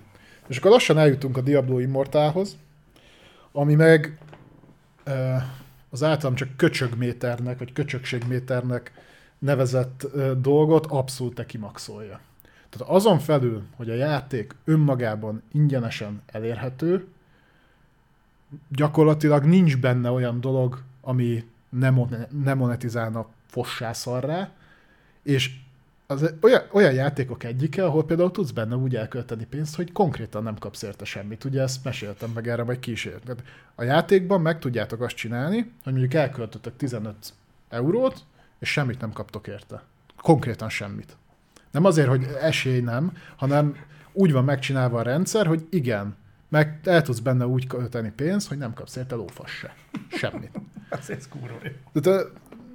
És 0.47 0.59
akkor 0.59 0.71
lassan 0.71 0.99
eljutunk 0.99 1.37
a 1.37 1.41
Diablo 1.41 1.79
Immortalhoz, 1.79 2.57
ami 3.53 3.75
meg 3.75 4.19
az 5.91 6.03
általam 6.03 6.35
csak 6.35 6.57
köcsögméternek, 6.57 7.59
vagy 7.59 7.73
köcsögségméternek 7.73 8.93
nevezett 9.39 10.07
dolgot 10.39 10.87
abszolút 10.87 11.47
kimaxolja. 11.47 12.21
Tehát 12.69 12.95
azon 12.95 13.19
felül, 13.19 13.63
hogy 13.77 13.91
a 13.91 13.95
játék 13.95 14.55
önmagában 14.65 15.43
ingyenesen 15.53 16.23
elérhető, 16.27 17.07
gyakorlatilag 18.69 19.45
nincs 19.45 19.77
benne 19.77 20.11
olyan 20.11 20.41
dolog, 20.41 20.83
ami 21.01 21.45
nem 21.69 22.59
monetizálna 22.59 23.27
fossá 23.47 23.93
és 25.27 25.51
az 26.07 26.35
olyan, 26.40 26.62
olyan 26.73 26.93
játékok 26.93 27.44
egyike, 27.44 27.85
ahol 27.85 28.05
például 28.05 28.31
tudsz 28.31 28.51
benne 28.51 28.77
úgy 28.77 28.97
elkölteni 28.97 29.44
pénzt, 29.44 29.77
hogy 29.77 29.93
konkrétan 29.93 30.43
nem 30.43 30.59
kapsz 30.59 30.82
érte 30.82 31.05
semmit. 31.05 31.44
Ugye 31.44 31.62
ezt 31.62 31.85
meséltem 31.85 32.31
meg 32.31 32.48
erre, 32.48 32.62
vagy 32.62 32.78
kísért. 32.78 33.35
A 33.74 33.82
játékban 33.82 34.40
meg 34.40 34.59
tudjátok 34.59 35.01
azt 35.01 35.15
csinálni, 35.15 35.57
hogy 35.57 35.93
mondjuk 35.93 36.15
elköltöttek 36.15 36.77
15 36.77 37.15
eurót, 37.69 38.24
és 38.59 38.70
semmit 38.70 39.01
nem 39.01 39.12
kaptok 39.12 39.47
érte. 39.47 39.82
Konkrétan 40.20 40.69
semmit. 40.69 41.16
Nem 41.70 41.85
azért, 41.85 42.09
hogy 42.09 42.27
esély 42.40 42.81
nem, 42.81 43.16
hanem 43.36 43.77
úgy 44.12 44.32
van 44.32 44.44
megcsinálva 44.44 44.98
a 44.98 45.03
rendszer, 45.03 45.47
hogy 45.47 45.66
igen, 45.70 46.16
meg 46.48 46.81
el 46.85 47.03
tudsz 47.03 47.19
benne 47.19 47.47
úgy 47.47 47.66
költeni 47.66 48.12
pénzt, 48.16 48.48
hogy 48.48 48.59
nem 48.59 48.74
kapsz 48.74 48.97
érte 48.97 49.15
lófasz 49.15 49.51
se. 49.51 49.74
Semmit. 50.09 50.61
ez, 51.09 51.28
kurva. 51.28 51.59
De 51.93 52.16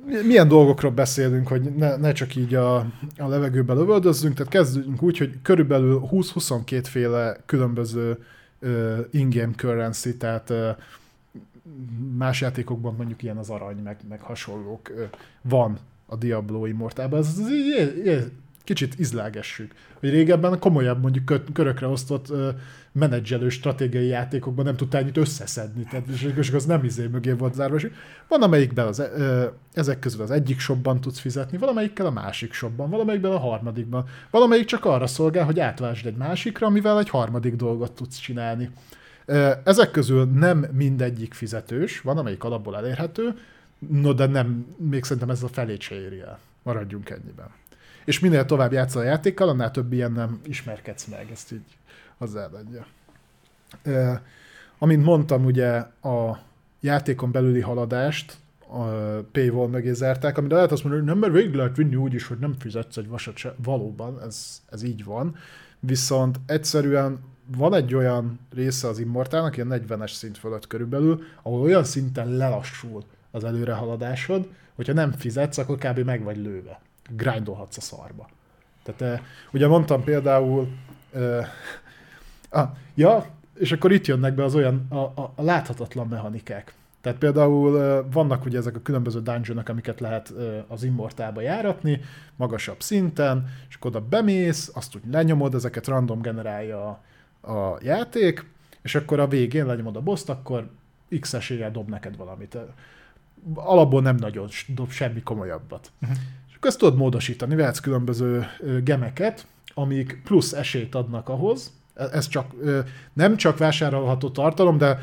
milyen 0.05 0.47
dolgokról 0.47 0.91
beszélünk, 0.91 1.47
hogy 1.47 1.61
ne, 1.61 1.95
ne 1.95 2.11
csak 2.11 2.35
így 2.35 2.55
a, 2.55 2.75
a 3.17 3.27
levegőbe 3.27 3.73
lövöldözzünk, 3.73 4.35
tehát 4.35 4.51
kezdjünk 4.51 5.01
úgy, 5.01 5.17
hogy 5.17 5.41
körülbelül 5.41 6.01
20-22 6.11 6.81
féle 6.83 7.37
különböző 7.45 8.17
uh, 8.61 8.97
in-game 9.11 9.53
currency, 9.55 10.17
tehát 10.17 10.49
uh, 10.49 10.69
más 12.17 12.41
játékokban 12.41 12.95
mondjuk 12.95 13.23
ilyen 13.23 13.37
az 13.37 13.49
arany, 13.49 13.77
meg, 13.83 13.97
meg 14.09 14.21
hasonlók 14.21 14.91
uh, 14.95 15.01
van 15.41 15.77
a 16.05 16.15
Diablo 16.15 16.65
Immortálban. 16.65 17.19
Ez, 17.19 17.39
ez, 17.39 17.47
ez, 17.77 18.07
ez 18.07 18.23
kicsit 18.63 18.99
izlágessük. 18.99 19.73
Hogy 19.99 20.09
régebben 20.09 20.59
komolyabb 20.59 21.01
mondjuk 21.01 21.53
körökre 21.53 21.87
osztott 21.87 22.33
menedzselő 22.91 23.49
stratégiai 23.49 24.07
játékokban 24.07 24.65
nem 24.65 24.75
tudtál 24.75 25.01
ennyit 25.01 25.17
összeszedni, 25.17 25.83
tehát, 25.83 26.07
és, 26.37 26.51
az 26.51 26.65
nem 26.65 26.83
izé 26.83 27.07
mögé 27.07 27.31
volt 27.31 27.53
zárva. 27.53 27.75
És 27.75 27.89
van 28.27 28.41
amelyikben 28.41 28.87
az, 28.87 28.99
uh, 28.99 29.43
ezek 29.73 29.99
közül 29.99 30.21
az 30.21 30.31
egyik 30.31 30.59
shopban 30.59 31.01
tudsz 31.01 31.19
fizetni, 31.19 31.57
valamelyikkel 31.57 32.05
a 32.05 32.11
másik 32.11 32.53
shopban, 32.53 32.89
valamelyikben 32.89 33.31
a 33.31 33.39
harmadikban. 33.39 34.05
Valamelyik 34.29 34.65
csak 34.65 34.85
arra 34.85 35.07
szolgál, 35.07 35.45
hogy 35.45 35.59
átvásd 35.59 36.05
egy 36.05 36.15
másikra, 36.15 36.67
amivel 36.67 36.99
egy 36.99 37.09
harmadik 37.09 37.55
dolgot 37.55 37.91
tudsz 37.91 38.17
csinálni. 38.17 38.69
Uh, 39.27 39.51
ezek 39.63 39.91
közül 39.91 40.25
nem 40.25 40.65
mindegyik 40.71 41.33
fizetős, 41.33 42.01
van 42.01 42.17
amelyik 42.17 42.43
alapból 42.43 42.77
elérhető, 42.77 43.33
no 43.89 44.13
de 44.13 44.25
nem, 44.25 44.65
még 44.77 45.03
szerintem 45.03 45.29
ez 45.29 45.43
a 45.43 45.47
felét 45.47 45.81
se 45.81 45.95
éri 45.95 46.19
el. 46.19 46.39
Maradjunk 46.63 47.09
ennyiben 47.09 47.60
és 48.05 48.19
minél 48.19 48.45
tovább 48.45 48.71
játszol 48.71 49.01
a 49.01 49.05
játékkal, 49.05 49.49
annál 49.49 49.71
több 49.71 49.93
ilyen 49.93 50.11
nem 50.11 50.39
ismerkedsz 50.45 51.05
meg, 51.05 51.27
ezt 51.31 51.51
így 51.51 51.77
hozzáadja. 52.17 52.85
E, 53.83 54.21
amint 54.77 55.03
mondtam, 55.03 55.45
ugye 55.45 55.69
a 56.01 56.39
játékon 56.79 57.31
belüli 57.31 57.61
haladást 57.61 58.37
a 58.67 58.83
paywall 59.31 59.67
mögé 59.67 59.93
zárták, 59.93 60.37
amire 60.37 60.55
lehet 60.55 60.71
azt 60.71 60.83
mondani, 60.83 61.03
hogy 61.03 61.13
nem, 61.13 61.21
mert 61.21 61.41
végig 61.41 61.55
lehet 61.55 61.75
vinni 61.75 61.95
úgy 61.95 62.13
is, 62.13 62.27
hogy 62.27 62.37
nem 62.37 62.55
fizetsz 62.59 62.97
egy 62.97 63.07
vasat 63.07 63.37
se. 63.37 63.55
Valóban, 63.63 64.21
ez, 64.21 64.61
ez 64.69 64.83
így 64.83 65.03
van. 65.03 65.35
Viszont 65.79 66.39
egyszerűen 66.45 67.19
van 67.57 67.73
egy 67.73 67.95
olyan 67.95 68.39
része 68.53 68.87
az 68.87 68.99
Immortálnak, 68.99 69.55
ilyen 69.57 69.83
40-es 69.87 70.11
szint 70.11 70.37
fölött 70.37 70.67
körülbelül, 70.67 71.23
ahol 71.41 71.61
olyan 71.61 71.83
szinten 71.83 72.29
lelassul 72.29 73.03
az 73.31 73.43
előrehaladásod, 73.43 74.47
hogyha 74.75 74.93
nem 74.93 75.11
fizetsz, 75.11 75.57
akkor 75.57 75.77
kb. 75.77 75.99
meg 75.99 76.23
vagy 76.23 76.37
lőve 76.37 76.79
grindolhatsz 77.15 77.77
a 77.77 77.81
szarba. 77.81 78.29
Tehát 78.83 79.21
ugye 79.51 79.67
mondtam 79.67 80.03
például, 80.03 80.67
uh, 81.13 81.45
ah, 82.59 82.69
ja, 82.93 83.25
és 83.53 83.71
akkor 83.71 83.91
itt 83.91 84.05
jönnek 84.05 84.33
be 84.33 84.43
az 84.43 84.55
olyan 84.55 84.85
a, 84.89 84.95
a, 84.95 85.33
a 85.35 85.41
láthatatlan 85.41 86.07
mechanikák. 86.07 86.73
Tehát 87.01 87.17
például 87.17 88.05
vannak 88.11 88.45
ugye 88.45 88.57
ezek 88.57 88.75
a 88.75 88.81
különböző 88.81 89.21
dungeonok, 89.21 89.69
amiket 89.69 89.99
lehet 89.99 90.33
az 90.67 90.83
immortálba 90.83 91.41
járatni, 91.41 92.01
magasabb 92.35 92.81
szinten, 92.81 93.49
és 93.69 93.75
akkor 93.75 93.95
oda 93.95 94.05
bemész, 94.07 94.71
azt 94.73 94.95
úgy 94.95 95.01
lenyomod, 95.11 95.53
ezeket 95.53 95.87
random 95.87 96.21
generálja 96.21 97.01
a, 97.41 97.51
a 97.51 97.77
játék, 97.81 98.45
és 98.81 98.95
akkor 98.95 99.19
a 99.19 99.27
végén 99.27 99.65
lenyomod 99.65 99.95
a 99.95 100.01
boss 100.01 100.23
akkor 100.25 100.69
x 101.19 101.33
eséllyel 101.33 101.71
dob 101.71 101.89
neked 101.89 102.17
valamit. 102.17 102.57
Alapból 103.53 104.01
nem 104.01 104.15
nagyon 104.15 104.47
dob 104.67 104.91
semmi 104.91 105.21
komolyabbat. 105.21 105.91
Uh-huh 106.01 106.17
ezt 106.65 106.77
tudod 106.77 106.95
módosítani, 106.97 107.55
vehetsz 107.55 107.79
különböző 107.79 108.47
gemeket, 108.83 109.45
amik 109.73 110.21
plusz 110.23 110.53
esélyt 110.53 110.95
adnak 110.95 111.29
ahhoz, 111.29 111.71
e, 111.93 112.03
ez 112.03 112.27
csak 112.27 112.53
nem 113.13 113.37
csak 113.37 113.57
vásárolható 113.57 114.29
tartalom, 114.29 114.77
de 114.77 114.99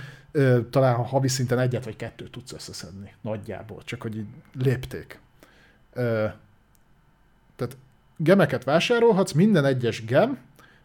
talán 0.71 0.95
havi 0.95 1.29
szinten 1.29 1.59
egyet 1.59 1.85
vagy 1.85 1.97
kettőt 1.97 2.31
tudsz 2.31 2.53
összeszedni 2.53 3.15
nagyjából, 3.21 3.83
csak 3.85 4.03
hogy 4.03 4.17
így 4.17 4.27
lépték. 4.53 5.21
Tehát 7.57 7.77
gemeket 8.17 8.65
vásárolhatsz, 8.65 9.33
minden 9.33 9.65
egyes 9.65 10.05
gem 10.05 10.39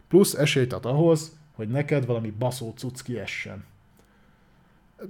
plusz 0.08 0.34
esélyt 0.34 0.72
ad 0.72 0.84
ahhoz, 0.84 1.36
hogy 1.54 1.68
neked 1.68 2.06
valami 2.06 2.30
baszó 2.30 2.72
cucc 2.76 3.02
kiessen. 3.02 3.64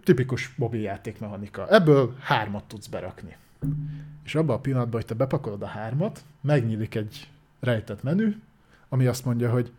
Tipikus 0.05 0.55
mobiljáték 0.57 1.19
mechanika. 1.19 1.69
Ebből 1.69 2.17
hármat 2.21 2.65
tudsz 2.65 2.87
berakni. 2.87 3.37
És 4.25 4.35
abban 4.35 4.57
a 4.57 4.61
pillanatban, 4.61 4.95
hogy 4.95 5.05
te 5.05 5.15
bepakolod 5.15 5.63
a 5.63 5.67
hármat, 5.67 6.25
megnyílik 6.41 6.95
egy 6.95 7.31
rejtett 7.61 8.03
menü, 8.03 8.37
ami 8.89 9.07
azt 9.07 9.25
mondja, 9.25 9.51
hogy 9.51 9.73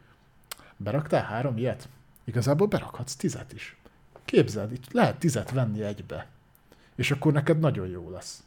beraktál 0.77 1.23
három 1.23 1.57
ilyet? 1.57 1.89
Igazából 2.23 2.67
berakhatsz 2.67 3.15
tizet 3.15 3.53
is. 3.53 3.77
Képzeld, 4.25 4.71
itt 4.71 4.91
lehet 4.91 5.19
tizet 5.19 5.51
venni 5.51 5.81
egybe. 5.81 6.27
És 6.95 7.11
akkor 7.11 7.33
neked 7.33 7.59
nagyon 7.59 7.87
jó 7.87 8.09
lesz. 8.09 8.43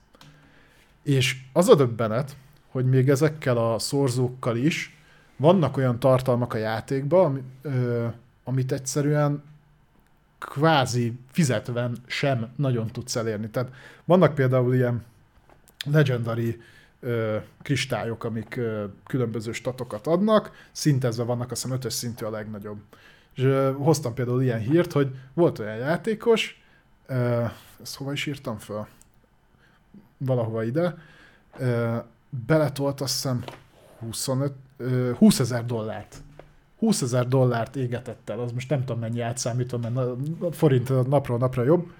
És 1.03 1.37
az 1.53 1.69
a 1.69 1.75
döbbenet, 1.75 2.37
hogy 2.69 2.85
még 2.85 3.09
ezekkel 3.09 3.57
a 3.57 3.79
szorzókkal 3.79 4.57
is 4.57 4.97
vannak 5.37 5.77
olyan 5.77 5.99
tartalmak 5.99 6.55
a 6.55 6.59
játékban, 6.59 7.25
ami, 7.25 7.43
ö, 7.63 8.07
amit 8.45 8.73
egyszerűen 8.73 9.43
kvázi 10.39 11.19
fizetven 11.31 11.97
sem 12.07 12.49
nagyon 12.57 12.87
tudsz 12.87 13.17
elérni. 13.17 13.49
Tehát 13.49 13.73
vannak 14.05 14.35
például 14.35 14.75
ilyen 14.75 15.05
legendary 15.93 16.61
ö, 17.01 17.37
kristályok, 17.63 18.25
amik 18.25 18.57
ö, 18.57 18.85
különböző 19.07 19.53
statokat 19.53 20.07
adnak, 20.07 20.53
szintezve 20.73 21.23
vannak, 21.23 21.51
azt 21.51 21.63
hiszem 21.63 21.77
ötös 21.77 21.93
szintű 21.93 22.25
a 22.25 22.31
legnagyobb. 22.31 22.79
És 23.35 23.43
ö, 23.43 23.73
hoztam 23.73 24.15
például 24.15 24.43
ilyen 24.43 24.61
hírt, 24.61 24.93
hogy 24.93 25.15
volt 25.35 25.59
olyan 25.59 25.77
játékos, 25.77 26.63
ö, 27.07 27.45
ezt 27.83 27.97
hova 27.97 28.13
is 28.13 28.27
írtam 28.27 28.59
föl? 28.59 28.87
Valahova 30.17 30.65
ide, 30.65 30.99
ö, 31.59 31.97
beletolt 32.47 33.01
azt 33.01 33.13
hiszem 33.13 33.45
25, 33.99 34.53
ö, 34.77 35.13
20 35.13 35.39
ezer 35.41 35.65
dollárt 35.65 36.23
20 36.79 37.03
ezer 37.03 37.29
dollárt 37.29 37.77
égetett 37.77 38.31
el, 38.31 38.41
az 38.41 38.53
most 38.53 38.71
nem 38.71 38.81
tudom 38.81 38.99
mennyi 38.99 39.21
átszámítom, 39.21 39.81
mert 39.81 40.57
forint 40.57 41.09
napról 41.09 41.39
napra 41.39 41.63
jobb. 41.63 41.91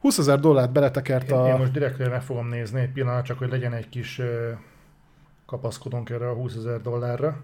20 0.00 0.18
ezer 0.18 0.40
dollárt 0.40 0.72
beletekert 0.72 1.30
a... 1.30 1.46
Én, 1.46 1.52
én 1.52 1.58
most 1.58 1.72
direkt 1.72 1.98
meg 1.98 2.22
fogom 2.22 2.48
nézni 2.48 2.80
egy 2.80 2.92
pillanat, 2.92 3.24
csak 3.24 3.38
hogy 3.38 3.50
legyen 3.50 3.72
egy 3.72 3.88
kis 3.88 4.20
kapaszkodónk 5.46 6.10
erre 6.10 6.28
a 6.28 6.34
20 6.34 6.54
ezer 6.54 6.80
dollárra. 6.80 7.40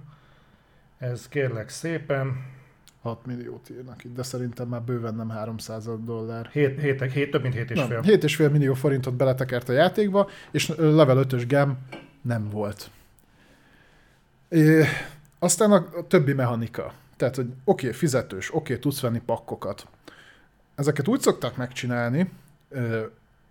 Ez 0.98 1.28
kérlek 1.28 1.68
szépen 1.68 2.52
6 3.02 3.26
milliót 3.26 3.70
írnak 3.70 4.05
itt, 4.05 4.14
de 4.14 4.22
szerintem 4.22 4.68
már 4.68 4.82
bőven 4.82 5.14
nem 5.14 5.28
300 5.28 5.89
dollár. 6.05 6.47
7, 6.52 6.81
7, 6.81 7.02
7 7.02 7.31
több 7.31 7.43
mint 7.43 7.55
7,5. 7.55 7.74
Nem, 7.74 8.02
7,5 8.02 8.51
millió 8.51 8.74
forintot 8.74 9.14
beletekert 9.14 9.68
a 9.68 9.72
játékba, 9.72 10.28
és 10.51 10.72
level 10.76 11.24
5-ös 11.28 11.44
gem 11.48 11.78
nem 12.22 12.48
volt. 12.51 12.90
É, 14.48 14.85
aztán 15.39 15.72
a, 15.72 15.74
a 15.76 16.06
többi 16.06 16.32
mechanika. 16.32 16.93
Tehát, 17.16 17.36
hogy 17.36 17.47
oké, 17.47 17.86
okay, 17.86 17.98
fizetős, 17.98 18.48
oké, 18.48 18.59
okay, 18.59 18.78
tudsz 18.78 19.01
venni 19.01 19.20
pakkokat. 19.26 19.86
Ezeket 20.74 21.09
úgy 21.09 21.20
szokták 21.20 21.56
megcsinálni, 21.56 22.31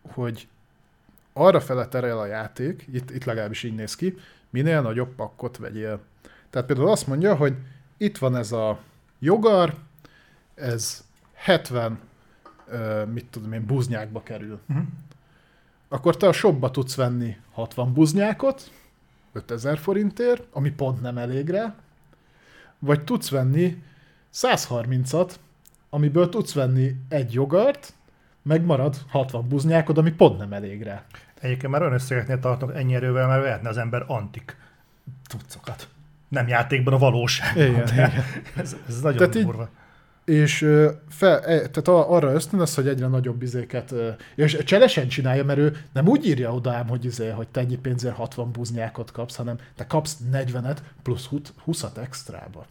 hogy 0.02 0.48
arra 1.34 1.60
fele 1.60 1.88
terel 1.88 2.20
a 2.20 2.26
játék, 2.26 2.88
itt, 2.92 3.12
itt 3.12 3.24
legalábbis 3.24 3.64
így 3.64 3.76
néz 3.76 3.96
ki, 3.96 4.18
minél 4.50 4.82
nagyobb 4.82 5.16
pakkot 5.16 5.58
vegyél. 5.58 6.00
Tehát 6.50 6.68
például 6.68 6.90
azt 6.90 7.08
mondja, 7.08 7.36
hogy 7.36 7.56
itt 7.98 8.18
van 8.18 8.36
ez 8.36 8.52
a 8.52 8.80
jogar, 9.20 9.76
ez 10.56 11.04
70, 11.34 12.00
mit 13.14 13.26
tudom 13.26 13.54
én, 13.54 13.66
buznyákba 13.66 14.24
kerül. 14.24 14.60
Uh-huh. 14.70 14.86
Akkor 15.88 16.18
te 16.18 16.28
a 16.28 16.34
shopba 16.34 16.72
tudsz 16.72 16.96
venni 16.96 17.38
60 17.52 17.94
buznyákot, 17.94 18.72
5000 19.34 19.78
forintért, 19.78 20.44
ami 20.52 20.72
pont 20.72 21.02
nem 21.02 21.18
elég 21.18 21.50
rá, 21.50 21.76
vagy 22.80 23.04
tudsz 23.04 23.30
venni 23.30 23.84
130-at, 24.34 25.32
amiből 25.90 26.30
tudsz 26.30 26.54
venni 26.54 26.96
egy 27.10 27.34
jogart, 27.34 27.94
megmarad 28.44 28.98
60 29.08 29.48
buznyákod, 29.48 29.98
ami 29.98 30.12
pont 30.12 30.38
nem 30.38 30.54
elég 30.54 30.84
rá. 30.84 31.04
Egyébként 31.40 31.72
már 31.72 31.82
olyan 31.82 31.94
összegeknél 31.94 32.40
tartok 32.40 32.76
ennyi 32.76 32.96
erővel, 32.96 33.28
mert 33.28 33.44
vehetne 33.44 33.70
az 33.70 33.78
ember 33.78 34.04
antik 34.08 34.58
cuccokat. 35.28 35.88
Nem 36.28 36.48
játékban, 36.48 36.94
a 36.94 36.98
valóságban. 36.98 37.66
Igen, 37.66 37.88
igen. 37.94 38.12
Ez, 38.56 38.76
ez 38.88 39.02
nagyon 39.02 39.18
tehát 39.18 39.46
durva. 39.46 39.70
és 40.26 40.58
fel, 41.10 41.40
e, 41.40 41.70
tehát 41.70 41.88
arra 41.88 42.34
ösztönöz, 42.34 42.76
hogy 42.76 42.88
egyre 42.88 43.08
nagyobb 43.08 43.42
izéket, 43.42 43.94
és 44.36 44.58
cselesen 44.64 45.08
csinálja, 45.08 45.44
mert 45.44 45.60
ő 45.60 45.78
nem 45.92 46.08
úgy 46.08 46.28
írja 46.28 46.54
oda 46.54 46.74
ám, 46.74 46.88
hogy, 46.88 47.06
izé, 47.06 47.30
hogy 47.30 47.48
te 47.48 47.60
ennyi 47.60 47.78
pénzért 47.78 48.16
60 48.16 48.52
buznyákot 48.52 49.12
kapsz, 49.12 49.36
hanem 49.36 49.58
te 49.76 49.88
kapsz 49.88 50.18
40-et 50.34 50.78
plusz 51.04 51.30
20-at 51.66 51.98
extrába. 51.98 52.66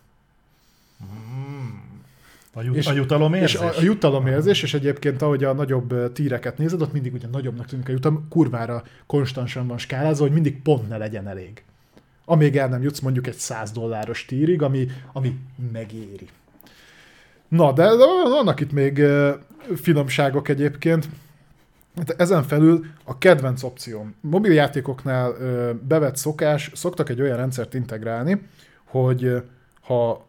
Hmm. 0.98 2.01
A, 2.54 2.62
jut, 2.62 2.76
és, 2.76 2.86
a 2.86 2.92
jutalomérzés? 2.92 3.54
És 3.54 3.60
a, 3.60 3.78
a 3.78 3.82
jutalomérzés, 3.82 4.62
és 4.62 4.74
egyébként 4.74 5.22
ahogy 5.22 5.44
a 5.44 5.52
nagyobb 5.52 6.12
tíreket 6.12 6.58
nézed, 6.58 6.82
ott 6.82 6.92
mindig 6.92 7.14
ugye 7.14 7.26
nagyobbnak 7.32 7.66
tűnik 7.66 7.88
a 7.88 7.92
jutalom, 7.92 8.26
kurvára 8.28 8.82
konstansan 9.06 9.66
van 9.66 9.78
skálázva, 9.78 10.24
hogy 10.24 10.32
mindig 10.32 10.62
pont 10.62 10.88
ne 10.88 10.96
legyen 10.96 11.28
elég. 11.28 11.64
Amíg 12.24 12.56
el 12.56 12.68
nem 12.68 12.82
jutsz 12.82 13.00
mondjuk 13.00 13.26
egy 13.26 13.34
100 13.34 13.70
dolláros 13.70 14.24
tírig, 14.24 14.62
ami, 14.62 14.86
ami 15.12 15.38
megéri. 15.72 16.28
Na, 17.48 17.72
de, 17.72 17.82
de 17.82 18.04
vannak 18.28 18.60
itt 18.60 18.72
még 18.72 19.02
finomságok 19.76 20.48
egyébként. 20.48 21.08
Hát 21.96 22.10
ezen 22.10 22.42
felül 22.42 22.84
a 23.04 23.18
kedvenc 23.18 23.62
opcióm. 23.62 24.14
Mobiljátékoknál 24.20 25.36
bevett 25.88 26.16
szokás, 26.16 26.70
szoktak 26.74 27.08
egy 27.08 27.20
olyan 27.20 27.36
rendszert 27.36 27.74
integrálni, 27.74 28.42
hogy 28.84 29.42
ha 29.80 30.26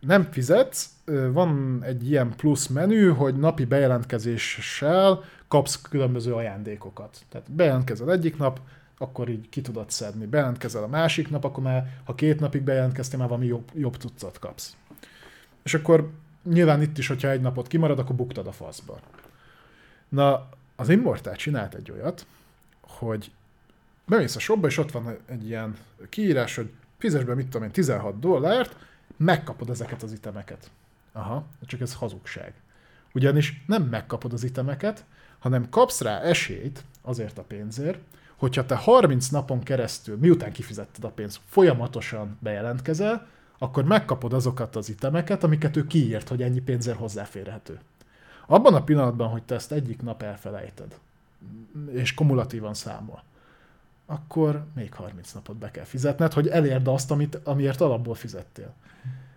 nem 0.00 0.28
fizetsz, 0.30 0.93
van 1.32 1.80
egy 1.82 2.08
ilyen 2.08 2.36
plusz 2.36 2.66
menü, 2.66 3.08
hogy 3.08 3.36
napi 3.36 3.64
bejelentkezéssel 3.64 5.22
kapsz 5.48 5.80
különböző 5.82 6.34
ajándékokat. 6.34 7.18
Tehát 7.28 7.52
bejelentkezel 7.52 8.12
egyik 8.12 8.36
nap, 8.36 8.60
akkor 8.98 9.28
így 9.28 9.48
ki 9.48 9.60
tudod 9.60 9.90
szedni. 9.90 10.26
Bejelentkezel 10.26 10.82
a 10.82 10.88
másik 10.88 11.30
nap, 11.30 11.44
akkor 11.44 11.62
már, 11.62 12.00
ha 12.04 12.14
két 12.14 12.40
napig 12.40 12.62
bejelentkeztél, 12.62 13.18
már 13.18 13.28
valami 13.28 13.46
jobb, 13.46 13.70
jobb 13.74 13.96
tucat 13.96 14.38
kapsz. 14.38 14.76
És 15.62 15.74
akkor 15.74 16.10
nyilván 16.42 16.82
itt 16.82 16.98
is, 16.98 17.06
hogyha 17.06 17.30
egy 17.30 17.40
napot 17.40 17.66
kimarad, 17.66 17.98
akkor 17.98 18.16
buktad 18.16 18.46
a 18.46 18.52
faszba. 18.52 18.98
Na, 20.08 20.48
az 20.76 20.88
Immortal 20.88 21.34
csinált 21.34 21.74
egy 21.74 21.90
olyat, 21.90 22.26
hogy 22.80 23.30
bemész 24.06 24.36
a 24.36 24.38
shopba, 24.38 24.66
és 24.66 24.78
ott 24.78 24.90
van 24.90 25.16
egy 25.26 25.46
ilyen 25.46 25.76
kiírás, 26.08 26.56
hogy 26.56 26.70
fizes 26.98 27.24
be, 27.24 27.34
mit 27.34 27.44
tudom 27.46 27.62
én, 27.62 27.72
16 27.72 28.18
dollárt, 28.18 28.76
megkapod 29.16 29.70
ezeket 29.70 30.02
az 30.02 30.12
itemeket. 30.12 30.70
Aha, 31.16 31.44
csak 31.66 31.80
ez 31.80 31.94
hazugság. 31.94 32.54
Ugyanis 33.12 33.64
nem 33.66 33.82
megkapod 33.82 34.32
az 34.32 34.44
itemeket, 34.44 35.04
hanem 35.38 35.68
kapsz 35.68 36.00
rá 36.00 36.20
esélyt 36.20 36.84
azért 37.02 37.38
a 37.38 37.42
pénzért, 37.42 37.98
hogyha 38.36 38.66
te 38.66 38.76
30 38.76 39.28
napon 39.28 39.62
keresztül, 39.62 40.16
miután 40.16 40.52
kifizetted 40.52 41.04
a 41.04 41.08
pénzt, 41.08 41.40
folyamatosan 41.46 42.38
bejelentkezel, 42.40 43.26
akkor 43.58 43.84
megkapod 43.84 44.32
azokat 44.32 44.76
az 44.76 44.88
itemeket, 44.88 45.44
amiket 45.44 45.76
ő 45.76 45.86
kiírt, 45.86 46.28
hogy 46.28 46.42
ennyi 46.42 46.60
pénzért 46.60 46.98
hozzáférhető. 46.98 47.80
Abban 48.46 48.74
a 48.74 48.84
pillanatban, 48.84 49.28
hogy 49.28 49.42
te 49.42 49.54
ezt 49.54 49.72
egyik 49.72 50.02
nap 50.02 50.22
elfelejted, 50.22 50.98
és 51.92 52.14
kumulatívan 52.14 52.74
számol, 52.74 53.22
akkor 54.06 54.64
még 54.74 54.94
30 54.94 55.32
napot 55.32 55.56
be 55.56 55.70
kell 55.70 55.84
fizetned, 55.84 56.32
hogy 56.32 56.48
elérd 56.48 56.88
azt, 56.88 57.10
amit, 57.10 57.34
amiért 57.34 57.80
alapból 57.80 58.14
fizettél. 58.14 58.74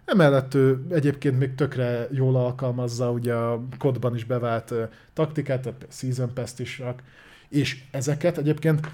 Emellett 0.07 0.53
ő 0.53 0.85
egyébként 0.89 1.39
még 1.39 1.55
tökre 1.55 2.07
jól 2.11 2.35
alkalmazza 2.35 3.11
ugye 3.11 3.33
a 3.33 3.61
kodban 3.77 4.15
is 4.15 4.23
bevált 4.23 4.73
taktikát, 5.13 5.61
tehát 5.61 5.85
Season 5.89 6.33
Pass 6.33 6.51
is 6.57 6.79
rak, 6.79 7.03
és 7.49 7.83
ezeket 7.91 8.37
egyébként 8.37 8.87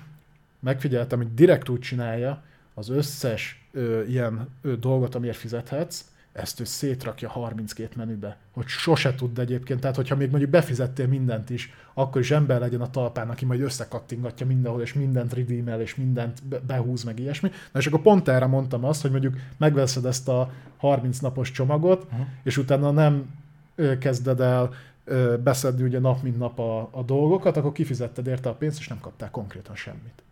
megfigyeltem, 0.59 1.17
hogy 1.17 1.33
direkt 1.33 1.69
úgy 1.69 1.79
csinálja, 1.79 2.43
az 2.73 2.89
összes 2.89 3.67
ö, 3.71 4.03
ilyen 4.03 4.47
ö, 4.61 4.75
dolgot, 4.75 5.15
amiért 5.15 5.37
fizethetsz, 5.37 6.05
ezt 6.33 6.59
ő 6.59 6.63
szétrakja 6.63 7.29
32 7.29 7.89
menübe, 7.95 8.37
hogy 8.51 8.67
sose 8.67 9.15
tud 9.15 9.39
egyébként, 9.39 9.79
tehát 9.79 9.95
hogyha 9.95 10.15
még 10.15 10.29
mondjuk 10.29 10.51
befizettél 10.51 11.07
mindent 11.07 11.49
is, 11.49 11.73
akkor 11.93 12.21
is 12.21 12.31
ember 12.31 12.59
legyen 12.59 12.81
a 12.81 12.89
talpán, 12.89 13.29
aki 13.29 13.45
majd 13.45 13.61
összekattingatja 13.61 14.45
mindenhol, 14.45 14.81
és 14.81 14.93
mindent 14.93 15.33
redeemel, 15.33 15.81
és 15.81 15.95
mindent 15.95 16.43
behúz, 16.65 17.03
meg 17.03 17.19
ilyesmi. 17.19 17.51
Na 17.71 17.79
és 17.79 17.87
akkor 17.87 18.01
pont 18.01 18.27
erre 18.27 18.45
mondtam 18.45 18.85
azt, 18.85 19.01
hogy 19.01 19.11
mondjuk 19.11 19.35
megveszed 19.57 20.05
ezt 20.05 20.27
a 20.27 20.51
30 20.77 21.19
napos 21.19 21.51
csomagot, 21.51 22.03
uh-huh. 22.03 22.25
és 22.43 22.57
utána 22.57 22.91
nem 22.91 23.25
kezded 23.99 24.39
el 24.39 24.73
beszedni 25.43 25.83
ugye 25.83 25.99
nap 25.99 26.21
mint 26.21 26.37
nap 26.37 26.59
a, 26.59 26.89
a 26.91 27.03
dolgokat, 27.03 27.57
akkor 27.57 27.71
kifizetted 27.71 28.27
érte 28.27 28.49
a 28.49 28.53
pénzt, 28.53 28.79
és 28.79 28.87
nem 28.87 28.99
kaptál 28.99 29.31
konkrétan 29.31 29.75
semmit. 29.75 30.23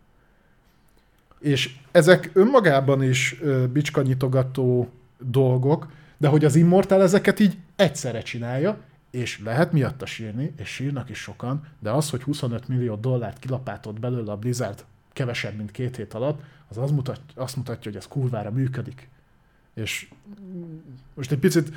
És 1.38 1.76
ezek 1.90 2.30
önmagában 2.32 3.02
is 3.02 3.40
bicskanyitogató 3.72 4.88
dolgok, 5.24 5.90
de 6.16 6.28
hogy 6.28 6.44
az 6.44 6.56
Immortal 6.56 7.02
ezeket 7.02 7.40
így 7.40 7.58
egyszerre 7.76 8.22
csinálja, 8.22 8.78
és 9.10 9.40
lehet 9.44 9.72
miatta 9.72 10.06
sírni, 10.06 10.52
és 10.56 10.68
sírnak 10.68 11.10
is 11.10 11.18
sokan, 11.18 11.66
de 11.78 11.90
az, 11.90 12.10
hogy 12.10 12.22
25 12.22 12.68
millió 12.68 12.94
dollárt 12.94 13.38
kilapátott 13.38 14.00
belőle 14.00 14.32
a 14.32 14.36
Blizzard 14.36 14.84
kevesebb, 15.12 15.56
mint 15.56 15.70
két 15.70 15.96
hét 15.96 16.14
alatt, 16.14 16.40
az, 16.68 16.78
az 16.78 16.90
mutat, 16.90 17.20
azt 17.34 17.56
mutatja, 17.56 17.90
hogy 17.90 18.00
ez 18.00 18.08
kurvára 18.08 18.50
működik. 18.50 19.08
És 19.74 20.08
most 21.14 21.32
egy 21.32 21.38
picit 21.38 21.72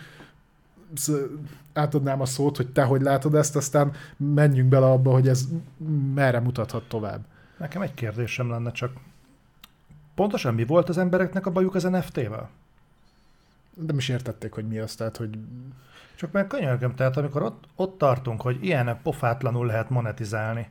átadnám 1.73 2.21
a 2.21 2.25
szót, 2.25 2.57
hogy 2.57 2.71
te 2.71 2.83
hogy 2.83 3.01
látod 3.01 3.35
ezt, 3.35 3.55
aztán 3.55 3.91
menjünk 4.17 4.69
bele 4.69 4.85
abba, 4.85 5.11
hogy 5.11 5.27
ez 5.27 5.47
merre 6.13 6.39
mutathat 6.39 6.87
tovább. 6.87 7.25
Nekem 7.57 7.81
egy 7.81 7.93
kérdésem 7.93 8.49
lenne 8.49 8.71
csak. 8.71 8.91
Pontosan 10.15 10.53
mi 10.53 10.65
volt 10.65 10.89
az 10.89 10.97
embereknek 10.97 11.45
a 11.45 11.51
bajuk 11.51 11.75
az 11.75 11.83
NFT-vel? 11.83 12.49
Nem 13.87 13.97
is 13.97 14.09
értették, 14.09 14.53
hogy 14.53 14.67
mi 14.67 14.77
az, 14.77 14.95
tehát 14.95 15.17
hogy... 15.17 15.29
Csak 16.15 16.31
meg 16.31 16.47
könyörgöm, 16.47 16.95
tehát 16.95 17.17
amikor 17.17 17.41
ott, 17.41 17.63
ott 17.75 17.97
tartunk, 17.97 18.41
hogy 18.41 18.57
ilyen 18.61 18.99
pofátlanul 19.03 19.65
lehet 19.65 19.89
monetizálni 19.89 20.67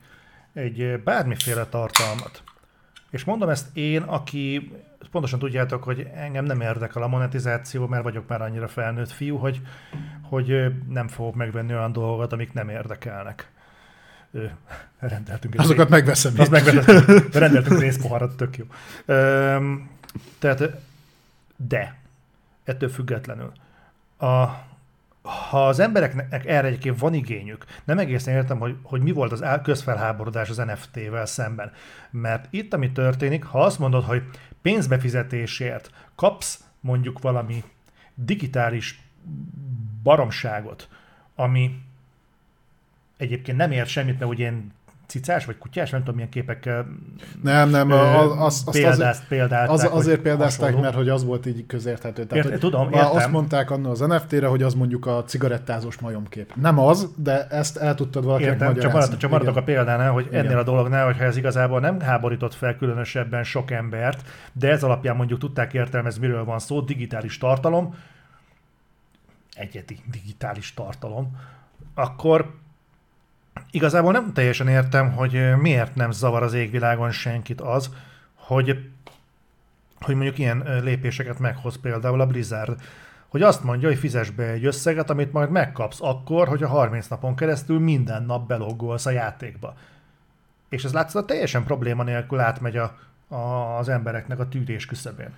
egy 0.52 1.00
bármiféle 1.04 1.64
tartalmat, 1.64 2.42
és 3.10 3.24
mondom 3.24 3.48
ezt 3.48 3.76
én, 3.76 4.02
aki 4.02 4.72
pontosan 5.10 5.38
tudjátok, 5.38 5.82
hogy 5.82 6.08
engem 6.14 6.44
nem 6.44 6.60
érdekel 6.60 7.02
a 7.02 7.06
monetizáció, 7.06 7.86
mert 7.86 8.02
vagyok 8.02 8.28
már 8.28 8.42
annyira 8.42 8.68
felnőtt 8.68 9.10
fiú, 9.10 9.36
hogy, 9.36 9.60
hogy 10.22 10.72
nem 10.88 11.08
fogok 11.08 11.34
megvenni 11.34 11.72
olyan 11.72 11.92
dolgokat, 11.92 12.32
amik 12.32 12.52
nem 12.52 12.68
érdekelnek. 12.68 13.50
Rendeltünk 14.98 15.54
Azokat 15.56 15.88
megveszem. 15.88 16.34
Azt 16.36 16.50
megveszem. 16.50 17.04
Rendeltünk 17.32 17.80
részpoharat, 17.80 18.36
tök 18.36 18.56
jó. 18.56 18.64
Tehát, 20.38 20.80
de, 21.56 21.98
ettől 22.64 22.88
függetlenül, 22.88 23.52
a, 24.18 24.48
ha 25.28 25.68
az 25.68 25.78
embereknek 25.78 26.46
erre 26.46 26.66
egyébként 26.66 26.98
van 26.98 27.14
igényük, 27.14 27.64
nem 27.84 27.98
egészen 27.98 28.34
értem, 28.34 28.58
hogy, 28.58 28.76
hogy 28.82 29.02
mi 29.02 29.12
volt 29.12 29.32
az 29.32 29.44
közfelháborodás 29.62 30.50
az 30.50 30.56
NFT-vel 30.56 31.26
szemben. 31.26 31.72
Mert 32.10 32.46
itt, 32.50 32.74
ami 32.74 32.92
történik, 32.92 33.44
ha 33.44 33.64
azt 33.64 33.78
mondod, 33.78 34.04
hogy 34.04 34.22
pénzbefizetésért 34.62 35.90
kapsz 36.14 36.64
mondjuk 36.80 37.20
valami 37.20 37.64
digitális 38.14 39.02
baromságot, 40.02 40.88
ami 41.34 41.80
egyébként 43.16 43.56
nem 43.56 43.70
ér 43.70 43.86
semmit, 43.86 44.18
mert 44.18 44.30
ugye 44.30 44.44
én 44.44 44.72
cicás 45.14 45.44
vagy 45.44 45.58
kutyás, 45.58 45.90
nem 45.90 46.00
tudom 46.00 46.14
milyen 46.14 46.30
képekkel 46.30 46.86
nem, 47.42 47.68
nem, 47.68 47.90
ö, 47.90 47.94
az, 47.94 48.62
az, 48.66 48.72
példázt, 48.72 49.20
az, 49.20 49.28
példálták, 49.28 49.70
az, 49.70 49.88
azért 49.90 50.20
példázták, 50.20 50.60
hasonló. 50.60 50.82
mert 50.82 50.94
hogy 50.94 51.08
az 51.08 51.24
volt 51.24 51.46
így 51.46 51.66
közérthető. 51.66 52.24
Tehát, 52.24 52.44
Ért, 52.44 52.60
tudom, 52.60 52.92
értem. 52.92 53.10
Azt 53.10 53.30
mondták 53.30 53.70
annól 53.70 53.90
az 53.90 54.00
NFT-re, 54.00 54.46
hogy 54.46 54.62
az 54.62 54.74
mondjuk 54.74 55.06
a 55.06 55.24
cigarettázós 55.24 55.98
majomkép. 55.98 56.52
Nem 56.54 56.78
az, 56.78 57.08
de 57.16 57.46
ezt 57.46 57.76
el 57.76 57.94
tudtad 57.94 58.24
valakinek 58.24 58.52
Értem, 58.52 58.74
csak, 58.74 58.92
marad, 58.92 59.16
csak 59.16 59.30
maradok 59.30 59.56
a 59.56 59.62
példánál, 59.62 60.10
hogy 60.10 60.26
Igen. 60.26 60.44
ennél 60.44 60.58
a 60.58 60.62
dolognál, 60.62 61.04
hogyha 61.04 61.24
ez 61.24 61.36
igazából 61.36 61.80
nem 61.80 62.00
háborított 62.00 62.54
fel 62.54 62.76
különösebben 62.76 63.44
sok 63.44 63.70
embert, 63.70 64.22
de 64.52 64.70
ez 64.70 64.82
alapján 64.82 65.16
mondjuk 65.16 65.38
tudták 65.38 65.74
értelmezni, 65.74 66.26
miről 66.26 66.44
van 66.44 66.58
szó, 66.58 66.80
digitális 66.80 67.38
tartalom, 67.38 67.94
egyedi 69.54 69.98
digitális 70.10 70.74
tartalom, 70.74 71.36
akkor 71.94 72.62
igazából 73.70 74.12
nem 74.12 74.32
teljesen 74.32 74.68
értem, 74.68 75.12
hogy 75.12 75.56
miért 75.60 75.94
nem 75.94 76.10
zavar 76.10 76.42
az 76.42 76.52
égvilágon 76.52 77.10
senkit 77.10 77.60
az, 77.60 77.90
hogy, 78.34 78.90
hogy 80.00 80.14
mondjuk 80.14 80.38
ilyen 80.38 80.80
lépéseket 80.82 81.38
meghoz 81.38 81.80
például 81.80 82.20
a 82.20 82.26
Blizzard, 82.26 82.80
hogy 83.28 83.42
azt 83.42 83.64
mondja, 83.64 83.88
hogy 83.88 83.98
fizes 83.98 84.30
be 84.30 84.44
egy 84.44 84.64
összeget, 84.64 85.10
amit 85.10 85.32
majd 85.32 85.50
megkapsz 85.50 86.00
akkor, 86.00 86.48
hogy 86.48 86.62
a 86.62 86.68
30 86.68 87.06
napon 87.06 87.36
keresztül 87.36 87.78
minden 87.78 88.24
nap 88.24 88.46
beloggolsz 88.46 89.06
a 89.06 89.10
játékba. 89.10 89.76
És 90.68 90.84
ez 90.84 90.92
látszott 90.92 91.26
teljesen 91.26 91.64
probléma 91.64 92.02
nélkül 92.02 92.38
átmegy 92.38 92.76
a, 92.76 92.98
a, 93.28 93.78
az 93.78 93.88
embereknek 93.88 94.38
a 94.38 94.48
tűrés 94.48 94.86
küszöbén. 94.86 95.30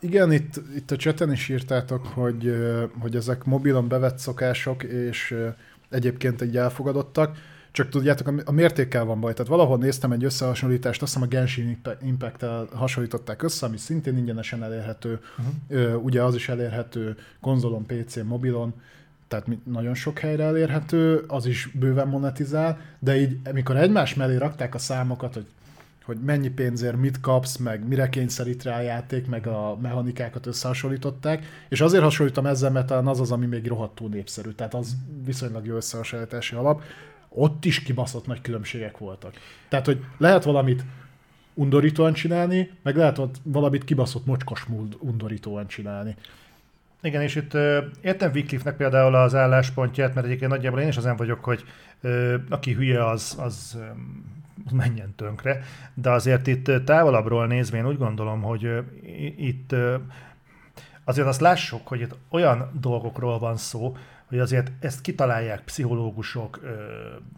Igen, 0.00 0.32
itt, 0.32 0.60
itt 0.76 0.90
a 0.90 0.96
cseten 0.96 1.32
is 1.32 1.48
írtátok, 1.48 2.06
hogy, 2.06 2.56
hogy 2.98 3.16
ezek 3.16 3.44
mobilon 3.44 3.88
bevett 3.88 4.18
szokások, 4.18 4.82
és 4.82 5.36
egyébként 5.90 6.40
egy 6.40 6.56
elfogadottak, 6.56 7.36
csak 7.72 7.88
tudjátok, 7.88 8.42
a 8.44 8.52
mértékkel 8.52 9.04
van 9.04 9.20
baj. 9.20 9.32
Tehát 9.32 9.50
valahol 9.50 9.78
néztem 9.78 10.12
egy 10.12 10.24
összehasonlítást, 10.24 11.02
azt 11.02 11.12
hiszem 11.12 11.28
a 11.28 11.30
Genshin 11.30 11.80
Impact-tel 12.02 12.68
hasonlították 12.74 13.42
össze, 13.42 13.66
ami 13.66 13.76
szintén 13.76 14.16
ingyenesen 14.16 14.62
elérhető, 14.62 15.20
uh-huh. 15.68 16.04
ugye 16.04 16.22
az 16.22 16.34
is 16.34 16.48
elérhető 16.48 17.16
konzolon, 17.40 17.86
PC-n, 17.86 18.26
mobilon, 18.26 18.74
tehát 19.28 19.46
nagyon 19.64 19.94
sok 19.94 20.18
helyre 20.18 20.44
elérhető, 20.44 21.24
az 21.26 21.46
is 21.46 21.70
bőven 21.74 22.08
monetizál, 22.08 22.78
de 22.98 23.20
így, 23.20 23.38
amikor 23.44 23.76
egymás 23.76 24.14
mellé 24.14 24.36
rakták 24.36 24.74
a 24.74 24.78
számokat, 24.78 25.34
hogy 25.34 25.46
hogy 26.04 26.18
mennyi 26.24 26.48
pénzért 26.48 26.96
mit 26.96 27.20
kapsz, 27.20 27.56
meg 27.56 27.88
mire 27.88 28.08
kényszerít 28.08 28.62
rá 28.62 28.76
a 28.76 28.80
játék, 28.80 29.26
meg 29.26 29.46
a 29.46 29.76
mechanikákat 29.80 30.46
összehasonlították, 30.46 31.64
és 31.68 31.80
azért 31.80 32.02
hasonlítom 32.02 32.46
ezzel, 32.46 32.70
mert 32.70 32.90
az 32.90 33.20
az, 33.20 33.32
ami 33.32 33.46
még 33.46 33.66
rohadtul 33.66 34.08
népszerű, 34.08 34.50
tehát 34.50 34.74
az 34.74 34.96
viszonylag 35.24 35.66
jó 35.66 35.74
összehasonlítási 35.76 36.54
alap. 36.54 36.82
Ott 37.28 37.64
is 37.64 37.82
kibaszott 37.82 38.26
nagy 38.26 38.40
különbségek 38.40 38.98
voltak. 38.98 39.34
Tehát, 39.68 39.86
hogy 39.86 40.04
lehet 40.18 40.44
valamit 40.44 40.84
undorítóan 41.54 42.12
csinálni, 42.12 42.70
meg 42.82 42.96
lehet 42.96 43.18
ott 43.18 43.34
valamit 43.42 43.84
kibaszott 43.84 44.26
mocskos 44.26 44.64
múlt 44.64 44.96
undorítóan 44.98 45.66
csinálni. 45.66 46.16
Igen, 47.02 47.22
és 47.22 47.34
itt 47.36 47.54
uh, 47.54 47.76
értem 48.00 48.30
Wycliffe-nek 48.34 48.76
például 48.76 49.14
az 49.14 49.34
álláspontját, 49.34 50.14
mert 50.14 50.26
egyébként 50.26 50.50
nagyjából 50.50 50.80
én 50.80 50.88
is 50.88 50.96
azon 50.96 51.16
vagyok, 51.16 51.44
hogy 51.44 51.64
aki 52.48 52.72
hülye, 52.72 53.08
az, 53.08 53.36
az 53.38 53.78
menjen 54.72 55.14
tönkre, 55.16 55.60
de 55.94 56.10
azért 56.10 56.46
itt 56.46 56.70
távolabbról 56.84 57.46
nézve 57.46 57.76
én 57.76 57.86
úgy 57.86 57.98
gondolom, 57.98 58.42
hogy 58.42 58.84
itt 59.36 59.74
azért 61.04 61.26
azt 61.26 61.40
lássuk, 61.40 61.88
hogy 61.88 62.00
itt 62.00 62.16
olyan 62.28 62.70
dolgokról 62.80 63.38
van 63.38 63.56
szó, 63.56 63.96
hogy 64.30 64.38
azért 64.38 64.70
ezt 64.80 65.00
kitalálják 65.00 65.60
pszichológusok, 65.60 66.60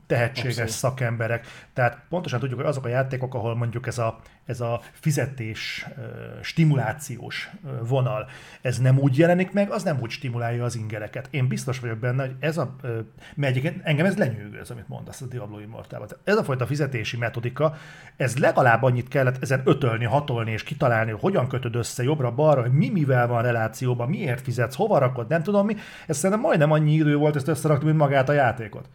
tehetséges 0.06 0.50
Abszolút. 0.50 0.72
szakemberek, 0.72 1.46
tehát 1.72 2.00
pontosan 2.08 2.40
tudjuk, 2.40 2.58
hogy 2.58 2.68
azok 2.68 2.84
a 2.84 2.88
játékok, 2.88 3.34
ahol 3.34 3.56
mondjuk 3.56 3.86
ez 3.86 3.98
a 3.98 4.20
ez 4.46 4.60
a 4.60 4.80
fizetés, 4.92 5.86
stimulációs 6.42 7.50
vonal, 7.82 8.28
ez 8.60 8.78
nem 8.78 8.98
úgy 8.98 9.18
jelenik 9.18 9.52
meg, 9.52 9.70
az 9.70 9.82
nem 9.82 10.00
úgy 10.00 10.10
stimulálja 10.10 10.64
az 10.64 10.76
ingereket. 10.76 11.28
Én 11.30 11.48
biztos 11.48 11.78
vagyok 11.78 11.98
benne, 11.98 12.24
hogy 12.26 12.34
ez 12.40 12.58
a, 12.58 12.76
mert 13.34 13.84
engem 13.84 14.06
ez 14.06 14.16
lenyűgöz, 14.16 14.70
amit 14.70 14.88
mondasz 14.88 15.20
a 15.20 15.26
Diablo 15.26 15.58
Immortálban. 15.58 16.08
Ez 16.24 16.36
a 16.36 16.44
fajta 16.44 16.66
fizetési 16.66 17.16
metodika, 17.16 17.76
ez 18.16 18.38
legalább 18.38 18.82
annyit 18.82 19.08
kellett 19.08 19.42
ezen 19.42 19.62
ötölni, 19.64 20.04
hatolni 20.04 20.50
és 20.50 20.62
kitalálni, 20.62 21.10
hogy 21.10 21.20
hogyan 21.20 21.48
kötöd 21.48 21.74
össze 21.74 22.02
jobbra-balra, 22.02 22.60
hogy 22.60 22.72
mi 22.72 22.88
mivel 22.88 23.26
van 23.26 23.42
relációban, 23.42 24.08
miért 24.08 24.40
fizetsz, 24.40 24.74
hova 24.74 24.98
rakod, 24.98 25.28
nem 25.28 25.42
tudom 25.42 25.66
mi. 25.66 25.76
Ez 26.06 26.16
szerintem 26.16 26.40
majdnem 26.40 26.72
annyi 26.72 26.92
idő 26.92 27.16
volt 27.16 27.36
ezt 27.36 27.48
összerakni, 27.48 27.86
mint 27.86 27.98
magát 27.98 28.28
a 28.28 28.32
játékot. 28.32 28.88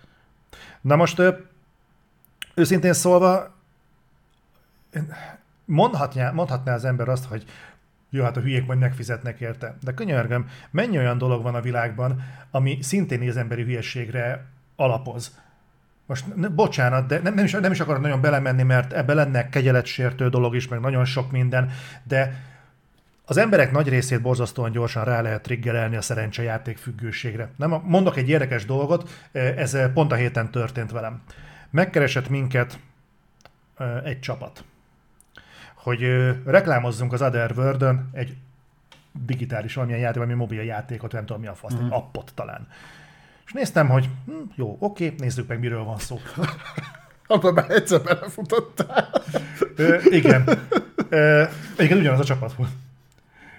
Na 0.82 0.96
most 0.96 1.22
őszintén 2.54 2.94
szólva, 2.94 3.56
mondhatná, 5.68 6.32
mondhatná 6.32 6.74
az 6.74 6.86
ember 6.86 7.10
azt, 7.10 7.26
hogy 7.26 7.46
jó, 8.10 8.24
hát 8.24 8.38
a 8.38 8.42
hülyék 8.42 8.66
majd 8.66 8.80
megfizetnek 8.80 9.40
érte. 9.40 9.76
De 9.84 9.94
könyörgöm, 9.94 10.48
mennyi 10.72 10.98
olyan 10.98 11.18
dolog 11.18 11.44
van 11.44 11.56
a 11.56 11.62
világban, 11.62 12.24
ami 12.52 12.78
szintén 12.82 13.30
az 13.30 13.38
emberi 13.38 13.64
hülyességre 13.64 14.46
alapoz. 14.76 15.40
Most 16.06 16.54
bocsánat, 16.54 17.08
de 17.08 17.20
nem, 17.20 17.34
nem, 17.34 17.46
is, 17.46 17.52
nem 17.52 17.72
is 17.72 17.80
akarok 17.80 18.02
nagyon 18.02 18.22
belemenni, 18.22 18.64
mert 18.64 18.94
ebbe 18.94 19.14
lenne 19.14 19.50
kegyeletsértő 19.50 20.30
dolog 20.30 20.56
is, 20.56 20.68
meg 20.68 20.80
nagyon 20.80 21.06
sok 21.06 21.32
minden, 21.32 21.72
de 22.04 22.46
az 23.26 23.38
emberek 23.38 23.72
nagy 23.72 23.90
részét 23.90 24.22
borzasztóan 24.22 24.72
gyorsan 24.72 25.04
rá 25.04 25.22
lehet 25.22 25.42
triggerelni 25.42 25.96
a 25.96 26.02
szerencsejáték 26.02 26.78
függőségre. 26.78 27.50
Nem, 27.56 27.82
mondok 27.84 28.18
egy 28.18 28.30
érdekes 28.30 28.66
dolgot, 28.66 29.10
ez 29.32 29.78
pont 29.94 30.12
a 30.12 30.16
héten 30.16 30.52
történt 30.52 30.92
velem. 30.92 31.22
Megkeresett 31.70 32.30
minket 32.30 32.80
egy 34.04 34.20
csapat 34.20 34.64
hogy 35.88 36.32
reklámozzunk 36.46 37.14
az 37.14 37.22
Otherworld-ön 37.22 38.10
egy 38.14 38.36
digitális 39.26 39.74
valamilyen 39.74 40.02
játék, 40.02 40.18
valami 40.18 40.34
mobil 40.34 40.62
játékot, 40.62 41.12
nem 41.12 41.26
tudom 41.26 41.42
mi 41.42 41.48
a 41.48 41.54
fasz, 41.54 41.74
mm. 41.74 41.86
egy 41.86 41.88
appot 41.90 42.32
talán. 42.36 42.68
És 43.46 43.52
néztem, 43.52 43.88
hogy 43.90 44.10
hm, 44.26 44.32
jó, 44.56 44.78
oké, 44.80 45.14
nézzük 45.18 45.48
meg, 45.48 45.60
miről 45.60 45.84
van 45.84 45.98
szó. 45.98 46.20
Abban 47.28 47.54
már 47.54 47.72
egyszer 47.72 48.02
belefutottál. 48.02 49.10
Ö, 49.76 49.98
igen. 50.04 50.44
Ö, 51.10 51.44
igen, 51.78 51.98
ugyanaz 51.98 52.20
a 52.20 52.24
csapat 52.24 52.54
volt. 52.54 52.72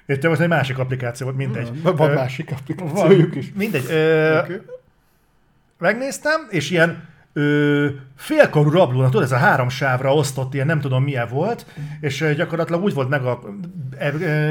Értem, 0.06 0.30
most 0.30 0.42
egy 0.42 0.48
másik 0.48 0.78
applikáció 0.78 1.26
volt, 1.26 1.38
mindegy. 1.38 1.82
Van, 1.82 1.96
van 1.96 2.10
másik 2.10 2.50
applikációjuk 2.50 3.34
is. 3.34 3.52
Mindegy. 3.54 3.86
Ö, 3.90 4.38
okay. 4.38 4.60
Megnéztem, 5.78 6.46
és 6.50 6.70
ilyen 6.70 7.08
ö, 7.32 7.86
félkorú 8.16 8.70
rablónak, 8.70 9.10
tudod, 9.10 9.24
ez 9.24 9.32
a 9.32 9.36
három 9.36 9.68
sávra 9.68 10.14
osztott 10.14 10.54
ilyen, 10.54 10.66
nem 10.66 10.80
tudom 10.80 11.02
milyen 11.02 11.28
volt, 11.28 11.66
és 12.00 12.32
gyakorlatilag 12.36 12.82
úgy 12.82 12.94
volt 12.94 13.08
meg 13.08 13.24
a... 13.24 13.40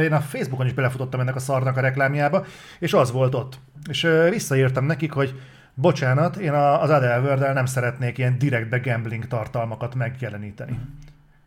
Én 0.03 0.13
a 0.13 0.19
Facebookon 0.19 0.65
is 0.65 0.73
belefutottam 0.73 1.19
ennek 1.19 1.35
a 1.35 1.39
szarnak 1.39 1.77
a 1.77 1.81
reklámjába, 1.81 2.45
és 2.79 2.93
az 2.93 3.11
volt 3.11 3.35
ott. 3.35 3.59
És 3.89 4.07
visszaírtam 4.29 4.85
nekik, 4.85 5.11
hogy 5.11 5.39
bocsánat, 5.73 6.35
én 6.35 6.53
az 6.53 6.89
Otherworld 6.89 7.53
nem 7.53 7.65
szeretnék 7.65 8.17
ilyen 8.17 8.37
direktbe 8.37 8.77
gambling 8.77 9.27
tartalmakat 9.27 9.95
megjeleníteni. 9.95 10.79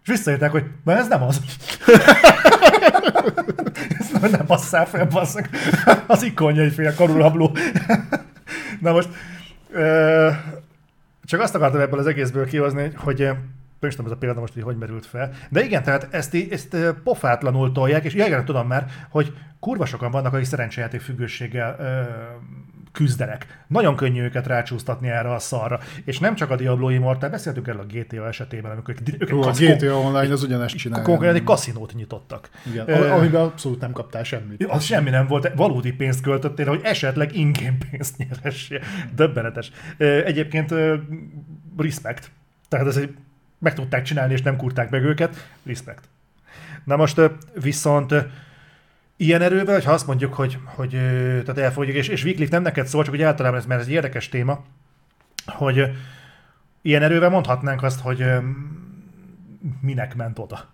És 0.03 0.09
visszajöttek, 0.09 0.51
hogy 0.51 0.65
na 0.85 0.97
ez 0.97 1.09
nem 1.09 1.23
az. 1.23 1.41
ez 4.23 4.31
nem 4.31 4.47
basszál 4.47 4.87
fel, 4.87 5.07
basszak. 5.07 5.49
Az 6.07 6.23
ikonja 6.23 6.63
egy 6.63 6.73
fél 6.73 6.95
karulabló. 6.95 7.57
na 8.81 8.93
most, 8.93 9.09
ö, 9.71 10.29
csak 11.31 11.41
azt 11.41 11.55
akartam 11.55 11.81
ebből 11.81 11.99
az 11.99 12.07
egészből 12.07 12.47
kihozni, 12.47 12.91
hogy 12.97 13.19
nem 13.81 13.89
is 13.89 13.95
tudom, 13.95 14.11
ez 14.11 14.17
a 14.17 14.21
példa 14.21 14.41
most, 14.41 14.53
hogy 14.53 14.63
hogy 14.63 14.77
merült 14.77 15.07
fel. 15.07 15.31
De 15.51 15.63
igen, 15.63 15.83
tehát 15.83 16.09
ezt, 16.11 16.35
ezt 16.51 16.77
pofátlanul 17.05 17.73
tolják, 17.73 18.05
és 18.05 18.15
igen, 18.15 18.45
tudom 18.45 18.67
már, 18.67 18.87
hogy 19.11 19.33
kurva 19.61 19.85
sokan 19.85 20.11
vannak, 20.11 20.33
akik 20.33 20.45
szerencsejáték 20.45 21.01
függőséggel 21.01 21.77
küzdenek. 22.93 23.65
Nagyon 23.67 23.97
könnyű 23.97 24.23
őket 24.23 24.47
rácsúsztatni 24.47 25.09
erre 25.09 25.33
a 25.33 25.39
szarra. 25.39 25.81
És 26.05 26.19
nem 26.19 26.35
csak 26.35 26.51
a 26.51 26.57
Diablo 26.57 26.89
Immortal, 26.89 27.31
beszéltünk 27.31 27.69
erről 27.69 27.81
a 27.81 27.85
GTA 27.85 28.27
esetében, 28.27 28.71
amikor 28.71 28.95
ők, 29.19 29.31
ők 29.31 29.39
Ó, 29.39 29.43
a 29.43 29.51
GTA 29.51 29.99
Online 29.99 30.33
az 30.33 30.43
ugyanezt 30.43 30.77
csinálja. 30.77 31.05
Konkrétan 31.05 31.35
egy 31.35 31.45
kaszinót 31.45 31.95
nyitottak. 31.95 32.51
Igen, 32.71 32.87
uh, 32.87 33.13
amiben 33.13 33.41
abszolút 33.41 33.81
nem 33.81 33.93
kaptál 33.93 34.25
semmit. 34.25 34.65
Az 34.65 34.85
semmi 34.85 35.11
nem 35.11 35.27
volt, 35.27 35.53
valódi 35.55 35.93
pénzt 35.93 36.21
költöttél, 36.21 36.67
hogy 36.67 36.81
esetleg 36.83 37.37
ingame 37.37 37.77
pénzt 37.91 38.17
nyeressél. 38.17 38.81
Döbbenetes. 39.15 39.71
Egyébként 39.99 40.75
respect. 41.77 42.31
Tehát 42.69 42.87
ez 42.87 42.97
egy 42.97 43.15
meg 43.59 43.75
tudták 43.75 44.03
csinálni, 44.03 44.33
és 44.33 44.43
nem 44.43 44.57
kurták 44.57 44.91
meg 44.91 45.03
őket. 45.03 45.49
Respect. 45.65 46.09
Na 46.85 46.97
most 46.97 47.21
viszont 47.55 48.15
ilyen 49.21 49.43
erővel, 49.43 49.75
hogyha 49.75 49.93
azt 49.93 50.07
mondjuk, 50.07 50.35
hogy, 50.35 50.59
hogy 50.65 50.91
tehát 50.91 51.59
elfogadjuk, 51.59 51.97
és, 51.97 52.09
és 52.09 52.25
Wycliffe 52.25 52.55
nem 52.55 52.63
neked 52.63 52.87
szól, 52.87 53.03
csak 53.03 53.15
hogy 53.15 53.23
általában 53.23 53.59
ez, 53.59 53.67
mert 53.67 53.81
ez 53.81 53.87
egy 53.87 53.93
érdekes 53.93 54.29
téma, 54.29 54.65
hogy 55.47 55.91
ilyen 56.83 57.03
erővel 57.03 57.31
mondhatnánk 57.31 57.83
azt, 57.83 58.01
hogy 58.01 58.25
minek 59.81 60.15
ment 60.15 60.39
oda. 60.39 60.69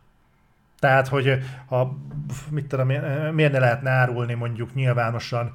Tehát, 0.79 1.09
hogy 1.09 1.39
ha, 1.67 1.97
mit 2.51 2.67
tudom, 2.67 2.87
miért 3.33 3.53
ne 3.53 3.59
lehetne 3.59 3.91
árulni 3.91 4.35
mondjuk 4.35 4.75
nyilvánosan 4.75 5.51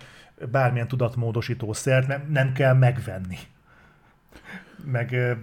bármilyen 0.52 0.88
tudatmódosító 0.88 1.74
szert, 1.74 2.08
nem, 2.08 2.30
nem 2.32 2.54
kell 2.54 2.74
megvenni. 2.74 3.38
Meg 4.86 5.38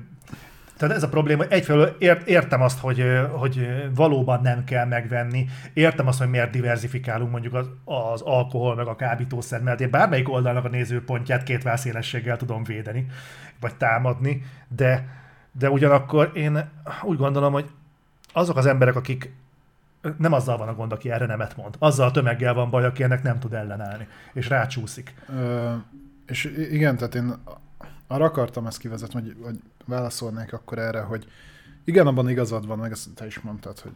tehát 0.78 0.96
ez 0.96 1.02
a 1.02 1.08
probléma, 1.08 1.42
hogy 1.42 1.52
egyfelől 1.52 1.96
ért, 1.98 2.28
értem 2.28 2.62
azt, 2.62 2.78
hogy, 2.78 3.04
hogy 3.30 3.68
valóban 3.94 4.40
nem 4.42 4.64
kell 4.64 4.86
megvenni, 4.86 5.46
értem 5.72 6.06
azt, 6.06 6.18
hogy 6.18 6.28
miért 6.28 6.50
diversifikálunk 6.50 7.30
mondjuk 7.30 7.54
az, 7.54 7.66
az 7.84 8.20
alkohol 8.20 8.74
meg 8.74 8.86
a 8.86 8.96
kábítószer, 8.96 9.62
mert 9.62 9.80
én 9.80 9.90
bármelyik 9.90 10.28
oldalnak 10.28 10.64
a 10.64 10.68
nézőpontját 10.68 11.42
két 11.42 11.62
válszélességgel 11.62 12.36
tudom 12.36 12.64
védeni, 12.64 13.06
vagy 13.60 13.74
támadni, 13.74 14.42
de, 14.68 15.08
de 15.52 15.70
ugyanakkor 15.70 16.30
én 16.34 16.70
úgy 17.02 17.16
gondolom, 17.16 17.52
hogy 17.52 17.70
azok 18.32 18.56
az 18.56 18.66
emberek, 18.66 18.96
akik 18.96 19.32
nem 20.18 20.32
azzal 20.32 20.56
van 20.56 20.68
a 20.68 20.74
gond, 20.74 20.92
aki 20.92 21.10
erre 21.10 21.26
nemet 21.26 21.56
mond. 21.56 21.74
Azzal 21.78 22.08
a 22.08 22.10
tömeggel 22.10 22.54
van 22.54 22.70
baj, 22.70 22.84
aki 22.84 23.02
ennek 23.02 23.22
nem 23.22 23.38
tud 23.38 23.52
ellenállni, 23.52 24.06
és 24.32 24.48
rácsúszik. 24.48 25.14
Ö, 25.28 25.72
és 26.26 26.44
igen, 26.70 26.96
tehát 26.96 27.14
én 27.14 27.34
arra 28.06 28.24
akartam 28.24 28.66
ezt 28.66 28.78
kivezetni, 28.78 29.20
hogy, 29.20 29.36
hogy 29.42 29.58
válaszolnék 29.88 30.52
akkor 30.52 30.78
erre, 30.78 31.00
hogy 31.00 31.26
igen, 31.84 32.06
abban 32.06 32.28
igazad 32.28 32.66
van, 32.66 32.78
meg 32.78 32.90
ezt 32.90 33.14
te 33.14 33.26
is 33.26 33.40
mondtad, 33.40 33.78
hogy 33.78 33.92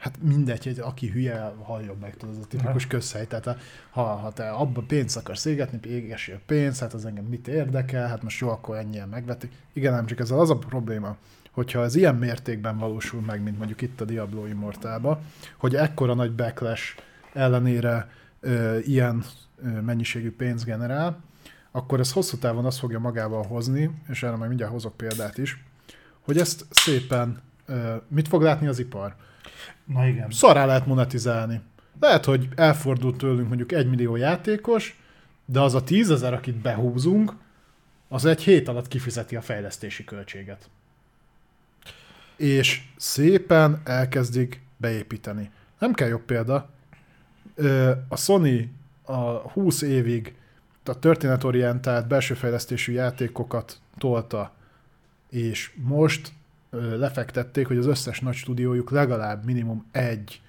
hát 0.00 0.22
mindegy, 0.22 0.64
hogy 0.64 0.78
aki 0.78 1.08
hülye, 1.08 1.54
halljon 1.62 1.96
meg, 2.00 2.16
tudod, 2.16 2.34
ez 2.34 2.42
a 2.42 2.46
tipikus 2.46 2.86
közhely. 2.86 3.26
Tehát 3.26 3.58
ha, 3.90 4.02
ha 4.02 4.32
te 4.32 4.50
abban 4.50 4.86
pénzt 4.86 5.16
akarsz 5.16 5.44
égetni, 5.44 5.90
égesi 5.90 6.32
a 6.32 6.40
pénz, 6.46 6.78
hát 6.78 6.94
az 6.94 7.04
engem 7.04 7.24
mit 7.24 7.48
érdekel, 7.48 8.08
hát 8.08 8.22
most 8.22 8.40
jó, 8.40 8.48
akkor 8.48 8.76
ennyien 8.76 9.08
megvetik. 9.08 9.52
Igen, 9.72 9.92
nem 9.92 10.06
csak 10.06 10.18
ezzel 10.18 10.38
az 10.38 10.50
a 10.50 10.58
probléma, 10.58 11.16
hogyha 11.50 11.82
ez 11.82 11.94
ilyen 11.94 12.14
mértékben 12.14 12.78
valósul 12.78 13.20
meg, 13.20 13.42
mint 13.42 13.58
mondjuk 13.58 13.80
itt 13.80 14.00
a 14.00 14.04
Diablo 14.04 14.46
Immortálba, 14.46 15.20
hogy 15.56 15.74
ekkora 15.74 16.14
nagy 16.14 16.32
backlash 16.32 16.96
ellenére 17.32 18.10
ö, 18.40 18.78
ilyen 18.78 19.24
ö, 19.62 19.80
mennyiségű 19.80 20.32
pénz 20.32 20.64
generál, 20.64 21.20
akkor 21.70 22.00
ez 22.00 22.12
hosszú 22.12 22.36
távon 22.36 22.64
azt 22.64 22.78
fogja 22.78 22.98
magával 22.98 23.42
hozni, 23.42 23.90
és 24.08 24.22
erre 24.22 24.36
majd 24.36 24.48
mindjárt 24.48 24.72
hozok 24.72 24.96
példát 24.96 25.38
is, 25.38 25.64
hogy 26.20 26.38
ezt 26.38 26.66
szépen, 26.70 27.42
mit 28.08 28.28
fog 28.28 28.42
látni 28.42 28.66
az 28.66 28.78
ipar? 28.78 29.14
Na 29.84 30.06
igen. 30.06 30.30
Szará 30.30 30.64
lehet 30.64 30.86
monetizálni. 30.86 31.60
Lehet, 32.00 32.24
hogy 32.24 32.48
elfordult 32.54 33.16
tőlünk 33.16 33.48
mondjuk 33.48 33.72
egy 33.72 33.88
millió 33.88 34.16
játékos, 34.16 35.00
de 35.44 35.60
az 35.60 35.74
a 35.74 35.84
tízezer, 35.84 36.32
akit 36.32 36.56
behúzunk, 36.56 37.32
az 38.08 38.24
egy 38.24 38.42
hét 38.42 38.68
alatt 38.68 38.88
kifizeti 38.88 39.36
a 39.36 39.40
fejlesztési 39.40 40.04
költséget. 40.04 40.70
És 42.36 42.82
szépen 42.96 43.80
elkezdik 43.84 44.62
beépíteni. 44.76 45.50
Nem 45.78 45.92
kell 45.92 46.08
jobb 46.08 46.22
példa. 46.22 46.70
A 48.08 48.16
Sony 48.16 48.72
a 49.02 49.20
20 49.20 49.82
évig 49.82 50.34
a 50.84 50.98
történetorientált 50.98 52.08
belső 52.08 52.34
fejlesztésű 52.34 52.92
játékokat 52.92 53.80
tolta, 53.98 54.52
és 55.30 55.72
most 55.76 56.32
lefektették, 56.70 57.66
hogy 57.66 57.76
az 57.76 57.86
összes 57.86 58.20
nagy 58.20 58.34
stúdiójuk 58.34 58.90
legalább 58.90 59.44
minimum 59.44 59.86
egy 59.92 60.40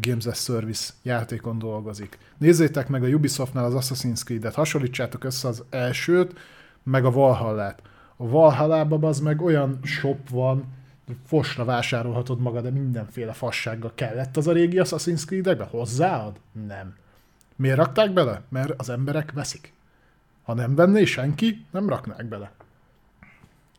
Games 0.00 0.26
as 0.26 0.38
Service 0.38 0.92
játékon 1.02 1.58
dolgozik. 1.58 2.18
Nézzétek 2.38 2.88
meg 2.88 3.04
a 3.04 3.06
Ubisoftnál 3.06 3.64
az 3.64 3.74
Assassin's 3.76 4.24
Creed-et, 4.24 4.54
hasonlítsátok 4.54 5.24
össze 5.24 5.48
az 5.48 5.64
elsőt, 5.70 6.38
meg 6.82 7.04
a 7.04 7.10
Valhalla-t. 7.10 7.82
A 8.16 8.28
Valhalla-ban 8.28 9.04
az 9.04 9.20
meg 9.20 9.42
olyan 9.42 9.78
shop 9.82 10.28
van, 10.28 10.64
fosra 11.26 11.64
vásárolhatod 11.64 12.40
magad, 12.40 12.62
de 12.62 12.70
mindenféle 12.70 13.32
fassággal 13.32 13.92
kellett 13.94 14.36
az 14.36 14.46
a 14.46 14.52
régi 14.52 14.76
Assassin's 14.80 15.24
Creed-ekbe? 15.26 15.64
Hozzáad? 15.64 16.40
Nem. 16.66 16.94
Miért 17.56 17.76
rakták 17.76 18.12
bele? 18.12 18.42
Mert 18.48 18.72
az 18.76 18.90
emberek 18.90 19.32
veszik. 19.32 19.72
Ha 20.42 20.54
nem 20.54 20.74
venné 20.74 21.04
senki, 21.04 21.66
nem 21.70 21.88
raknák 21.88 22.24
bele. 22.24 22.50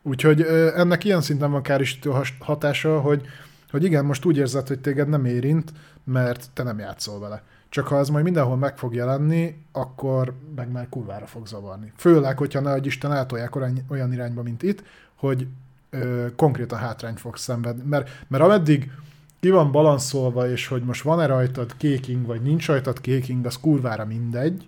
Úgyhogy 0.02 0.42
ennek 0.76 1.04
ilyen 1.04 1.22
szinten 1.22 1.52
van 1.52 1.62
káristő 1.62 2.12
hatása, 2.40 3.00
hogy, 3.00 3.26
hogy 3.72 3.84
igen, 3.84 4.06
most 4.06 4.26
úgy 4.26 4.38
érzed, 4.38 4.68
hogy 4.68 4.80
téged 4.80 5.08
nem 5.08 5.26
érint, 5.26 5.72
mert 6.04 6.50
te 6.54 6.64
nem 6.64 6.80
játszol 6.80 7.20
vele. 7.20 7.44
Csak 7.70 7.88
ha 7.88 7.98
ez 7.98 8.10
majd 8.10 8.24
mindenhol 8.24 8.58
meg 8.58 8.78
fog 8.78 8.94
jelenni, 8.94 9.64
akkor 9.72 10.34
meg 10.56 10.72
már 10.72 10.90
kurvára 10.90 11.26
fog 11.26 11.48
zavarni. 11.48 11.92
Főleg, 11.96 12.38
hogyha 12.38 12.60
ne 12.60 12.78
Isten 12.78 13.14
eltolják 13.14 13.56
olyan, 13.88 14.14
irányba, 14.14 14.42
mint 14.44 14.64
itt, 14.64 14.84
hogy 15.16 15.48
ö, 15.90 16.28
konkrétan 16.36 16.80
hátrányt 16.80 17.20
fog 17.20 17.38
szenvedni. 17.38 17.84
Mert, 17.86 18.10
mert 18.28 18.44
ameddig 18.44 18.92
ki 19.40 19.50
van 19.50 19.72
balanszolva, 19.72 20.50
és 20.50 20.68
hogy 20.68 20.84
most 20.84 21.02
van-e 21.02 21.26
rajtad 21.26 21.78
kéking, 21.78 22.26
vagy 22.26 22.42
nincs 22.42 22.68
rajtad 22.68 23.02
kéking, 23.02 23.46
az 23.46 23.60
kurvára 23.60 24.06
mindegy, 24.06 24.68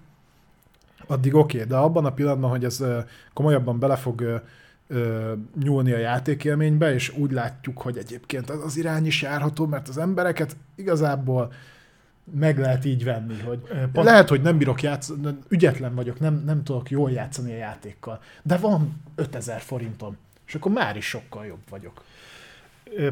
addig 1.08 1.36
oké, 1.36 1.56
okay, 1.58 1.70
de 1.70 1.76
abban 1.76 2.06
a 2.06 2.14
pillanatban, 2.14 2.50
hogy 2.50 2.64
ez 2.64 2.84
komolyabban 3.34 3.80
bele 3.80 3.96
fog 3.96 4.44
nyúlni 5.64 5.92
a 5.92 5.98
játékélménybe, 5.98 6.94
és 6.94 7.14
úgy 7.18 7.32
látjuk, 7.32 7.82
hogy 7.82 7.98
egyébként 7.98 8.50
az, 8.50 8.64
az 8.64 8.78
irány 8.78 9.06
is 9.06 9.22
járható, 9.22 9.66
mert 9.66 9.88
az 9.88 9.98
embereket 9.98 10.56
igazából 10.76 11.54
meg 12.34 12.60
lehet 12.60 12.86
így 12.86 13.04
venni, 13.04 13.40
hogy 13.40 13.60
Pont... 13.94 14.08
lehet, 14.08 14.30
hogy 14.30 14.42
nem 14.42 14.58
bírok 14.58 14.82
játszani, 14.82 15.38
ügyetlen 15.48 15.96
vagyok, 15.96 16.20
nem, 16.20 16.44
nem 16.46 16.64
tudok 16.64 16.90
jól 16.90 17.12
játszani 17.12 17.52
a 17.54 17.58
játékkal, 17.58 18.22
de 18.44 18.58
van 18.58 19.02
5000 19.16 19.62
forintom, 19.62 20.18
és 20.48 20.56
akkor 20.56 20.72
már 20.72 20.98
is 20.98 21.06
sokkal 21.06 21.46
jobb 21.46 21.64
vagyok. 21.70 22.04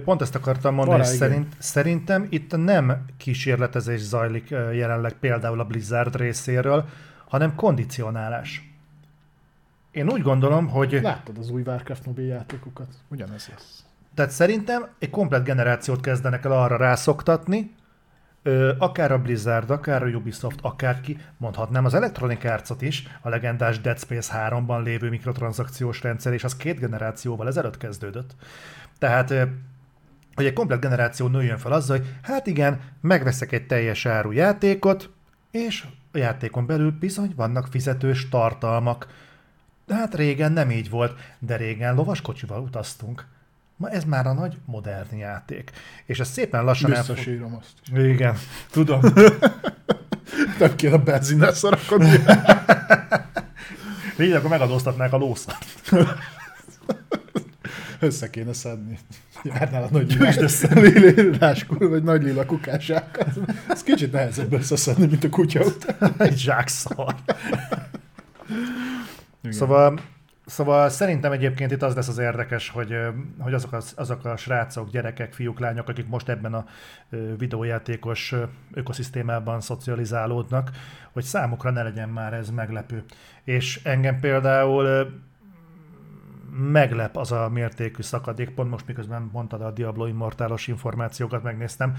Pont 0.03 0.21
ezt 0.21 0.35
akartam 0.35 0.73
mondani, 0.73 0.97
hogy 0.97 1.07
szerint, 1.07 1.55
szerintem 1.57 2.27
itt 2.29 2.55
nem 2.55 3.05
kísérletezés 3.17 3.99
zajlik 3.99 4.49
jelenleg 4.49 5.13
például 5.13 5.59
a 5.59 5.65
Blizzard 5.65 6.15
részéről, 6.15 6.85
hanem 7.27 7.55
kondicionálás. 7.55 8.71
Én 9.91 10.09
úgy 10.09 10.21
gondolom, 10.21 10.67
hogy... 10.67 10.99
Láttad 11.01 11.37
az 11.37 11.49
új 11.49 11.61
Warcraft 11.61 12.05
mobil 12.05 12.25
játékokat? 12.25 12.87
Ugyanez 13.07 13.49
lesz. 13.49 13.83
Tehát 14.13 14.31
szerintem 14.31 14.87
egy 14.99 15.09
komplet 15.09 15.43
generációt 15.43 16.01
kezdenek 16.01 16.45
el 16.45 16.51
arra 16.51 16.77
rászoktatni, 16.77 17.75
akár 18.77 19.11
a 19.11 19.21
Blizzard, 19.21 19.69
akár 19.69 20.03
a 20.03 20.05
Ubisoft, 20.05 20.59
akárki, 20.61 21.17
mondhatnám 21.37 21.85
az 21.85 21.93
Electronic 21.93 22.43
arts 22.43 22.69
is, 22.79 23.07
a 23.21 23.29
legendás 23.29 23.81
Dead 23.81 23.99
Space 23.99 24.49
3-ban 24.49 24.83
lévő 24.83 25.09
mikrotranszakciós 25.09 26.01
rendszer, 26.01 26.33
és 26.33 26.43
az 26.43 26.55
két 26.55 26.79
generációval 26.79 27.47
ezelőtt 27.47 27.77
kezdődött. 27.77 28.35
Tehát 28.99 29.33
hogy 30.37 30.45
egy 30.45 30.53
komplet 30.53 30.79
generáció 30.79 31.27
nőjön 31.27 31.57
fel 31.57 31.71
azzal, 31.71 31.97
hogy 31.97 32.07
hát 32.21 32.47
igen, 32.47 32.79
megveszek 33.01 33.51
egy 33.51 33.67
teljes 33.67 34.05
áru 34.05 34.31
játékot, 34.31 35.09
és 35.51 35.85
a 36.11 36.17
játékon 36.17 36.65
belül 36.65 36.91
bizony 36.99 37.33
vannak 37.35 37.67
fizetős 37.67 38.29
tartalmak. 38.29 39.07
De 39.85 39.95
hát 39.95 40.15
régen 40.15 40.51
nem 40.51 40.71
így 40.71 40.89
volt, 40.89 41.19
de 41.39 41.55
régen 41.55 41.95
lovaskocsival 41.95 42.61
utaztunk. 42.61 43.25
Ma 43.75 43.89
ez 43.89 44.03
már 44.03 44.27
a 44.27 44.33
nagy 44.33 44.57
modern 44.65 45.15
játék. 45.15 45.71
És 46.05 46.19
ez 46.19 46.27
szépen 46.29 46.63
lassan 46.63 46.89
Visszasírom 46.89 47.53
elfog... 47.53 47.59
azt. 47.59 47.97
Igen, 47.97 48.37
tudom. 48.71 48.99
nem 50.59 50.75
kéne 50.75 50.93
a 50.93 51.03
benzinnel 51.03 51.53
szarakodni. 51.53 52.23
Így 54.19 54.31
akkor 54.31 54.49
megadóztatnák 54.49 55.13
a 55.13 55.17
lószat. 55.17 55.65
Össze 57.99 58.29
kéne 58.29 58.53
szedni. 58.53 58.99
Járnál 59.43 59.83
a 59.83 59.87
nagy 59.91 60.17
lilás, 60.69 61.65
vagy 61.67 62.03
nagy 62.03 62.23
lila 62.23 62.45
kukásák. 62.45 63.25
Ez 63.69 63.83
kicsit 63.83 64.11
nehezebb 64.11 64.53
összeszedni, 64.53 65.05
mint 65.05 65.23
a 65.23 65.29
kutya 65.29 65.63
után. 65.63 66.13
Egy 66.27 66.37
zsákszar. 66.37 67.15
Szóval, 69.49 69.99
szóval 70.45 70.89
szerintem 70.89 71.31
egyébként 71.31 71.71
itt 71.71 71.81
az 71.81 71.95
lesz 71.95 72.07
az 72.07 72.17
érdekes, 72.17 72.69
hogy, 72.69 72.95
hogy 73.39 73.53
azok, 73.53 73.73
a, 73.73 73.81
azok 73.95 74.25
a 74.25 74.37
srácok, 74.37 74.89
gyerekek, 74.89 75.33
fiúk, 75.33 75.59
lányok, 75.59 75.89
akik 75.89 76.07
most 76.07 76.29
ebben 76.29 76.53
a 76.53 76.65
videójátékos 77.37 78.35
ökoszisztémában 78.73 79.61
szocializálódnak, 79.61 80.69
hogy 81.11 81.23
számukra 81.23 81.71
ne 81.71 81.83
legyen 81.83 82.09
már 82.09 82.33
ez 82.33 82.49
meglepő. 82.49 83.03
És 83.43 83.79
engem 83.83 84.19
például 84.19 85.11
meglep 86.57 87.17
az 87.17 87.31
a 87.31 87.49
mértékű 87.49 88.01
szakadék, 88.01 88.49
pont 88.49 88.69
most 88.69 88.87
miközben 88.87 89.29
mondtad 89.33 89.61
a 89.61 89.71
Diablo 89.71 90.05
Immortálos 90.05 90.67
információkat, 90.67 91.43
megnéztem, 91.43 91.95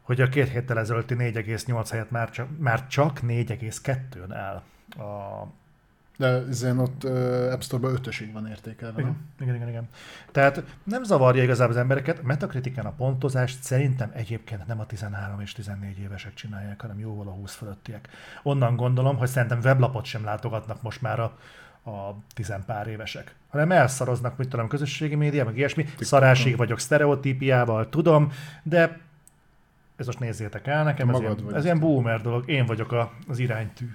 hogy 0.00 0.20
a 0.20 0.28
két 0.28 0.48
héttel 0.48 0.78
ezelőtti 0.78 1.14
4,8 1.18 1.86
helyett 1.90 2.10
már 2.10 2.30
csak, 2.30 2.48
már 2.58 2.86
csak 2.86 3.20
4,2-n 3.22 4.32
áll 4.32 4.62
a 5.06 5.46
De 6.16 6.26
ezen 6.26 6.78
ott 6.78 7.04
uh, 7.04 7.48
App 7.52 7.60
Store-ban 7.60 7.92
ötösig 7.92 8.32
van 8.32 8.46
értékelve. 8.46 9.00
igen, 9.00 9.10
nem? 9.10 9.28
igen, 9.40 9.54
igen, 9.54 9.68
igen. 9.68 9.88
Tehát 10.32 10.64
nem 10.84 11.02
zavarja 11.02 11.42
igazából 11.42 11.74
az 11.74 11.80
embereket. 11.80 12.22
Metakritiken 12.22 12.86
a 12.86 12.92
pontozást 12.92 13.62
szerintem 13.62 14.10
egyébként 14.14 14.66
nem 14.66 14.80
a 14.80 14.86
13 14.86 15.40
és 15.40 15.52
14 15.52 15.98
évesek 15.98 16.34
csinálják, 16.34 16.80
hanem 16.80 16.98
jóval 16.98 17.26
a 17.26 17.30
20 17.30 17.54
fölöttiek. 17.54 18.08
Onnan 18.42 18.76
gondolom, 18.76 19.16
hogy 19.16 19.28
szerintem 19.28 19.58
weblapot 19.58 20.04
sem 20.04 20.24
látogatnak 20.24 20.82
most 20.82 21.02
már 21.02 21.20
a, 21.20 21.38
a 21.84 22.14
tizenpár 22.34 22.86
évesek, 22.86 23.34
hanem 23.48 23.72
elszaroznak, 23.72 24.36
mit 24.36 24.48
tudom, 24.48 24.68
közösségi 24.68 25.14
média, 25.14 25.44
meg 25.44 25.56
ilyesmi. 25.56 25.86
Szarásig 26.00 26.56
vagyok 26.56 26.78
sztereotípiával, 26.78 27.88
tudom, 27.88 28.32
de 28.62 29.00
ez 29.96 30.06
most 30.06 30.18
nézzétek 30.18 30.66
el 30.66 30.84
nekem, 30.84 31.08
ez 31.08 31.14
Magad 31.20 31.40
ilyen, 31.40 31.54
ez 31.54 31.64
ilyen 31.64 31.78
boomer 31.78 32.20
dolog, 32.20 32.48
én 32.48 32.66
vagyok 32.66 32.92
a, 32.92 33.12
az 33.28 33.38
iránytű. 33.38 33.90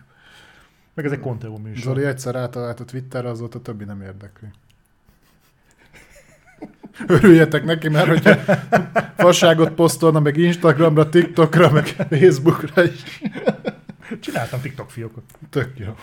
Meg 0.93 1.05
ez 1.05 1.11
egy 1.11 1.19
Conteo 1.19 1.57
műsor. 1.57 1.83
Zoli 1.83 2.05
egyszer 2.05 2.35
átalált 2.35 2.79
a 2.79 2.85
Twitterre, 2.85 3.29
azóta 3.29 3.61
többi 3.61 3.83
nem 3.83 4.01
érdekli. 4.01 4.47
Örüljetek 7.07 7.63
neki, 7.63 7.89
mert 7.89 8.07
hogyha 8.07 8.55
fasságot 9.15 9.71
posztolna 9.71 10.19
meg 10.19 10.37
Instagramra, 10.37 11.09
TikTokra, 11.09 11.71
meg 11.71 11.85
Facebookra 11.85 12.83
is. 12.83 13.21
Csináltam 14.19 14.61
TikTok 14.61 14.91
fiókot. 14.91 15.23
Tök 15.49 15.79
jó. 15.79 15.95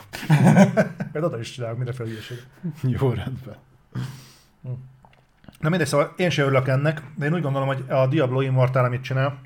Mert 1.12 1.24
oda 1.24 1.38
is 1.38 1.50
csinálok 1.50 1.76
mindenféle 1.76 2.08
hülyeséget. 2.08 2.46
Jó 2.82 3.10
rendben. 3.10 3.56
Na 5.58 5.68
mindegy, 5.68 5.86
szóval 5.86 6.12
én 6.16 6.30
sem 6.30 6.44
örülök 6.44 6.68
ennek, 6.68 7.02
de 7.16 7.26
én 7.26 7.34
úgy 7.34 7.42
gondolom, 7.42 7.66
hogy 7.68 7.84
a 7.88 8.06
Diablo 8.06 8.40
Immortal, 8.40 8.84
amit 8.84 9.02
csinál, 9.02 9.40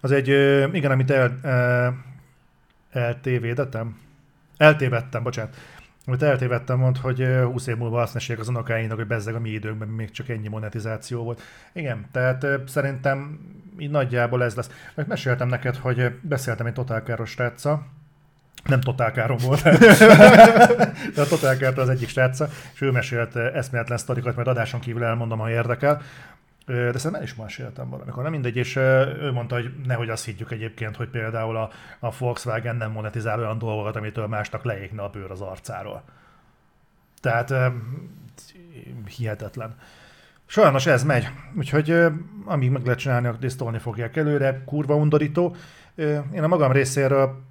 az 0.00 0.10
egy, 0.10 0.28
igen, 0.72 0.90
amit 0.90 1.10
el, 1.10 1.40
eltévédetem? 2.90 3.98
Eltévedtem, 4.56 5.22
bocsánat. 5.22 5.56
Amit 6.06 6.22
eltévedtem, 6.22 6.78
mond, 6.78 6.96
hogy 6.96 7.20
ö, 7.20 7.44
20 7.44 7.66
év 7.66 7.76
múlva 7.76 8.00
azt 8.00 8.14
mesélják 8.14 8.44
az 8.44 8.48
unokáinak, 8.48 8.96
hogy 8.96 9.06
bezzeg 9.06 9.34
a 9.34 9.40
mi 9.40 9.48
időnkben 9.48 9.88
még 9.88 10.10
csak 10.10 10.28
ennyi 10.28 10.48
monetizáció 10.48 11.22
volt. 11.22 11.42
Igen, 11.72 12.06
tehát 12.12 12.46
szerintem 12.66 13.40
így 13.78 13.90
nagyjából 13.90 14.44
ez 14.44 14.54
lesz. 14.54 14.70
Meg 14.94 15.06
meséltem 15.06 15.48
neked, 15.48 15.76
hogy 15.76 16.18
beszéltem 16.20 16.66
egy 16.66 16.72
totálkáros 16.72 17.30
sráccal, 17.30 17.86
nem 18.64 18.80
totálkárom 18.80 19.36
volt, 19.36 19.62
de 21.14 21.20
a 21.20 21.26
totálkárt 21.28 21.78
az 21.78 21.88
egyik 21.88 22.08
sráca, 22.08 22.48
és 22.74 22.80
ő 22.80 22.90
mesélt 22.90 23.36
eszméletlen 23.36 23.98
sztorikat, 23.98 24.34
majd 24.34 24.46
adáson 24.46 24.80
kívül 24.80 25.04
elmondom, 25.04 25.38
ha 25.38 25.50
érdekel. 25.50 26.02
De 26.66 26.74
szerintem 26.74 27.14
el 27.14 27.22
is 27.22 27.34
meséltem 27.34 27.88
valamikor, 27.88 28.22
nem 28.22 28.32
mindegy, 28.32 28.56
és 28.56 28.76
ő 28.76 29.30
mondta, 29.32 29.54
hogy 29.54 29.74
nehogy 29.86 30.08
azt 30.08 30.24
higgyük 30.24 30.50
egyébként, 30.50 30.96
hogy 30.96 31.08
például 31.08 31.56
a, 31.56 31.70
a 31.98 32.16
Volkswagen 32.18 32.76
nem 32.76 32.90
monetizál 32.90 33.38
olyan 33.38 33.58
dolgokat, 33.58 33.96
amitől 33.96 34.26
másnak 34.26 34.64
leégne 34.64 35.02
a 35.02 35.08
bőr 35.08 35.30
az 35.30 35.40
arcáról. 35.40 36.02
Tehát 37.20 37.54
hihetetlen. 39.16 39.76
Sajnos 40.46 40.86
ez 40.86 41.04
megy, 41.04 41.28
úgyhogy 41.56 42.04
amíg 42.44 42.70
meg 42.70 42.84
lehet 42.84 42.98
csinálni, 42.98 43.26
akkor 43.26 43.38
tisztolni 43.38 43.78
fogják 43.78 44.16
előre, 44.16 44.62
kurva 44.64 44.94
undorító. 44.94 45.56
Én 46.32 46.42
a 46.42 46.46
magam 46.46 46.72
részéről 46.72 47.42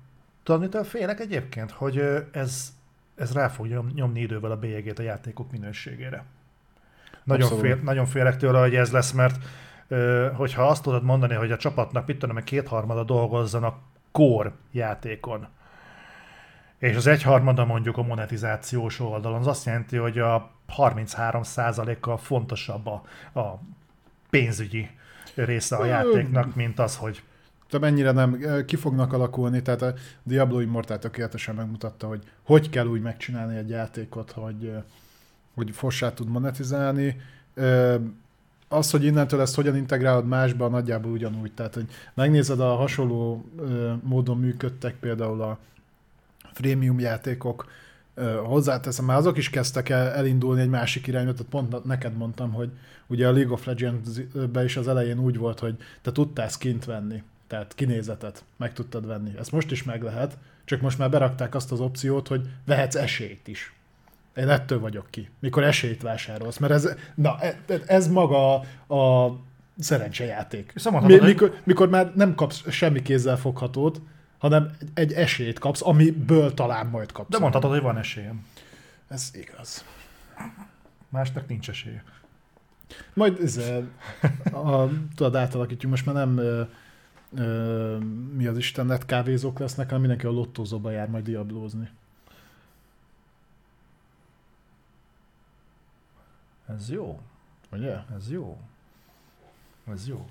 mitől 0.59 0.83
félek 0.83 1.19
egyébként? 1.19 1.71
Hogy 1.71 1.97
ez, 2.31 2.73
ez 3.15 3.33
rá 3.33 3.47
fog 3.47 3.67
nyom- 3.67 3.93
nyomni 3.93 4.19
idővel 4.19 4.51
a 4.51 4.57
bélyegét 4.57 4.99
a 4.99 5.03
játékok 5.03 5.51
minőségére. 5.51 6.25
Nagyon, 7.25 7.43
Abszolút. 7.43 7.65
fél, 7.65 7.79
nagyon 7.83 8.05
félek 8.05 8.37
tőle, 8.37 8.59
hogy 8.59 8.75
ez 8.75 8.91
lesz, 8.91 9.11
mert 9.11 9.35
hogyha 10.33 10.67
azt 10.67 10.83
tudod 10.83 11.03
mondani, 11.03 11.33
hogy 11.33 11.51
a 11.51 11.57
csapatnak, 11.57 12.07
mit 12.07 12.19
tudom, 12.19 12.43
kétharmada 12.43 13.03
dolgozzon 13.03 13.63
a 13.63 13.77
core 14.11 14.51
játékon, 14.71 15.47
és 16.77 16.95
az 16.95 17.07
egyharmada 17.07 17.65
mondjuk 17.65 17.97
a 17.97 18.03
monetizációs 18.03 18.99
oldalon, 18.99 19.39
az 19.39 19.47
azt 19.47 19.65
jelenti, 19.65 19.97
hogy 19.97 20.19
a 20.19 20.51
33%-kal 20.77 22.17
fontosabb 22.17 22.87
a, 22.87 23.03
a 23.39 23.59
pénzügyi 24.29 24.89
része 25.35 25.75
a 25.75 25.85
játéknak, 25.85 26.55
mint 26.55 26.79
az, 26.79 26.97
hogy 26.97 27.23
De 27.69 27.79
mennyire 27.79 28.11
nem, 28.11 28.45
ki 28.65 28.75
fognak 28.75 29.13
alakulni, 29.13 29.61
tehát 29.61 29.81
a 29.81 29.93
Diablo 30.23 30.59
Immortal 30.59 30.99
tökéletesen 30.99 31.55
megmutatta, 31.55 32.07
hogy 32.07 32.23
hogy 32.43 32.69
kell 32.69 32.85
úgy 32.85 33.01
megcsinálni 33.01 33.57
egy 33.57 33.69
játékot, 33.69 34.31
hogy, 34.31 34.71
hogy 35.55 35.71
fossá 35.71 36.13
tud 36.13 36.27
monetizálni. 36.27 37.21
Az, 38.67 38.91
hogy 38.91 39.03
innentől 39.03 39.41
ezt 39.41 39.55
hogyan 39.55 39.75
integrálod 39.75 40.27
másba, 40.27 40.67
nagyjából 40.67 41.11
ugyanúgy. 41.11 41.51
Tehát, 41.51 41.73
hogy 41.73 41.87
megnézed 42.13 42.59
a 42.59 42.75
hasonló 42.75 43.45
módon 44.03 44.37
működtek 44.37 44.95
például 44.95 45.41
a 45.41 45.57
freemium 46.53 46.99
játékok, 46.99 47.65
hozzáteszem, 48.43 49.05
már 49.05 49.17
azok 49.17 49.37
is 49.37 49.49
kezdtek 49.49 49.89
el 49.89 50.07
elindulni 50.07 50.61
egy 50.61 50.69
másik 50.69 51.07
irányba, 51.07 51.31
tehát 51.33 51.51
pont 51.51 51.83
neked 51.83 52.17
mondtam, 52.17 52.51
hogy 52.51 52.71
ugye 53.07 53.27
a 53.27 53.31
League 53.31 53.53
of 53.53 53.65
Legends-ben 53.65 54.65
is 54.65 54.77
az 54.77 54.87
elején 54.87 55.19
úgy 55.19 55.37
volt, 55.37 55.59
hogy 55.59 55.77
te 56.01 56.11
tudtál 56.11 56.47
skint 56.47 56.85
venni, 56.85 57.23
tehát 57.47 57.73
kinézetet 57.75 58.43
meg 58.57 58.73
tudtad 58.73 59.07
venni. 59.07 59.31
Ezt 59.37 59.51
most 59.51 59.71
is 59.71 59.83
meg 59.83 60.03
lehet, 60.03 60.37
csak 60.65 60.81
most 60.81 60.97
már 60.97 61.09
berakták 61.09 61.55
azt 61.55 61.71
az 61.71 61.79
opciót, 61.79 62.27
hogy 62.27 62.49
vehetsz 62.65 62.95
esélyt 62.95 63.47
is. 63.47 63.73
Én 64.35 64.49
ettől 64.49 64.79
vagyok 64.79 65.07
ki, 65.09 65.29
mikor 65.39 65.63
esélyt 65.63 66.01
vásárolsz, 66.01 66.57
mert 66.57 66.73
ez, 66.73 66.95
na, 67.15 67.39
e- 67.39 67.59
ez 67.85 68.07
maga 68.07 68.53
a 68.87 69.35
szerencsejáték. 69.79 70.73
Mi, 71.21 71.27
mikor, 71.27 71.59
mikor 71.63 71.89
már 71.89 72.11
nem 72.15 72.35
kapsz 72.35 72.69
semmi 72.71 73.01
kézzel 73.01 73.37
foghatót, 73.37 74.01
hanem 74.37 74.71
egy 74.93 75.13
esélyt 75.13 75.59
kapsz, 75.59 75.81
amiből 75.81 76.53
talán 76.53 76.87
majd 76.87 77.11
kapsz. 77.11 77.29
de 77.29 77.37
mondhatod, 77.39 77.71
hogy 77.71 77.81
van 77.81 77.97
esélyem. 77.97 78.45
Ez 79.07 79.31
igaz. 79.33 79.85
Másnak 81.09 81.47
nincs 81.47 81.69
esélye. 81.69 82.03
Majd 83.13 83.39
ez, 83.41 83.57
a, 84.53 84.89
tudod, 85.15 85.35
átalakítjuk, 85.35 85.91
most 85.91 86.05
már 86.05 86.15
nem 86.15 86.37
ö, 86.37 86.61
ö, 87.37 87.97
mi 88.35 88.45
az 88.45 88.57
Isten 88.57 88.85
net 88.85 89.05
kávézók 89.05 89.59
lesznek, 89.59 89.85
hanem 89.85 89.99
mindenki 89.99 90.25
a 90.25 90.31
lottózóba 90.31 90.91
jár 90.91 91.09
majd 91.09 91.23
diablózni. 91.23 91.89
Ez 96.67 96.91
jó. 96.91 97.19
Ugye? 97.71 97.95
Ez 98.15 98.31
jó. 98.31 98.57
Ez 99.91 100.07
jó. 100.07 100.25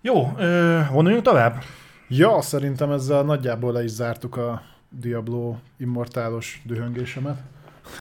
Jó, 0.00 0.32
ö, 0.36 0.80
vonuljunk 0.90 1.24
tovább? 1.24 1.62
Ja, 2.08 2.40
szerintem 2.40 2.90
ezzel 2.90 3.22
nagyjából 3.22 3.72
le 3.72 3.84
is 3.84 3.90
zártuk 3.90 4.36
a 4.36 4.62
Diablo 4.88 5.56
immortálos 5.76 6.62
dühöngésemet. 6.64 7.38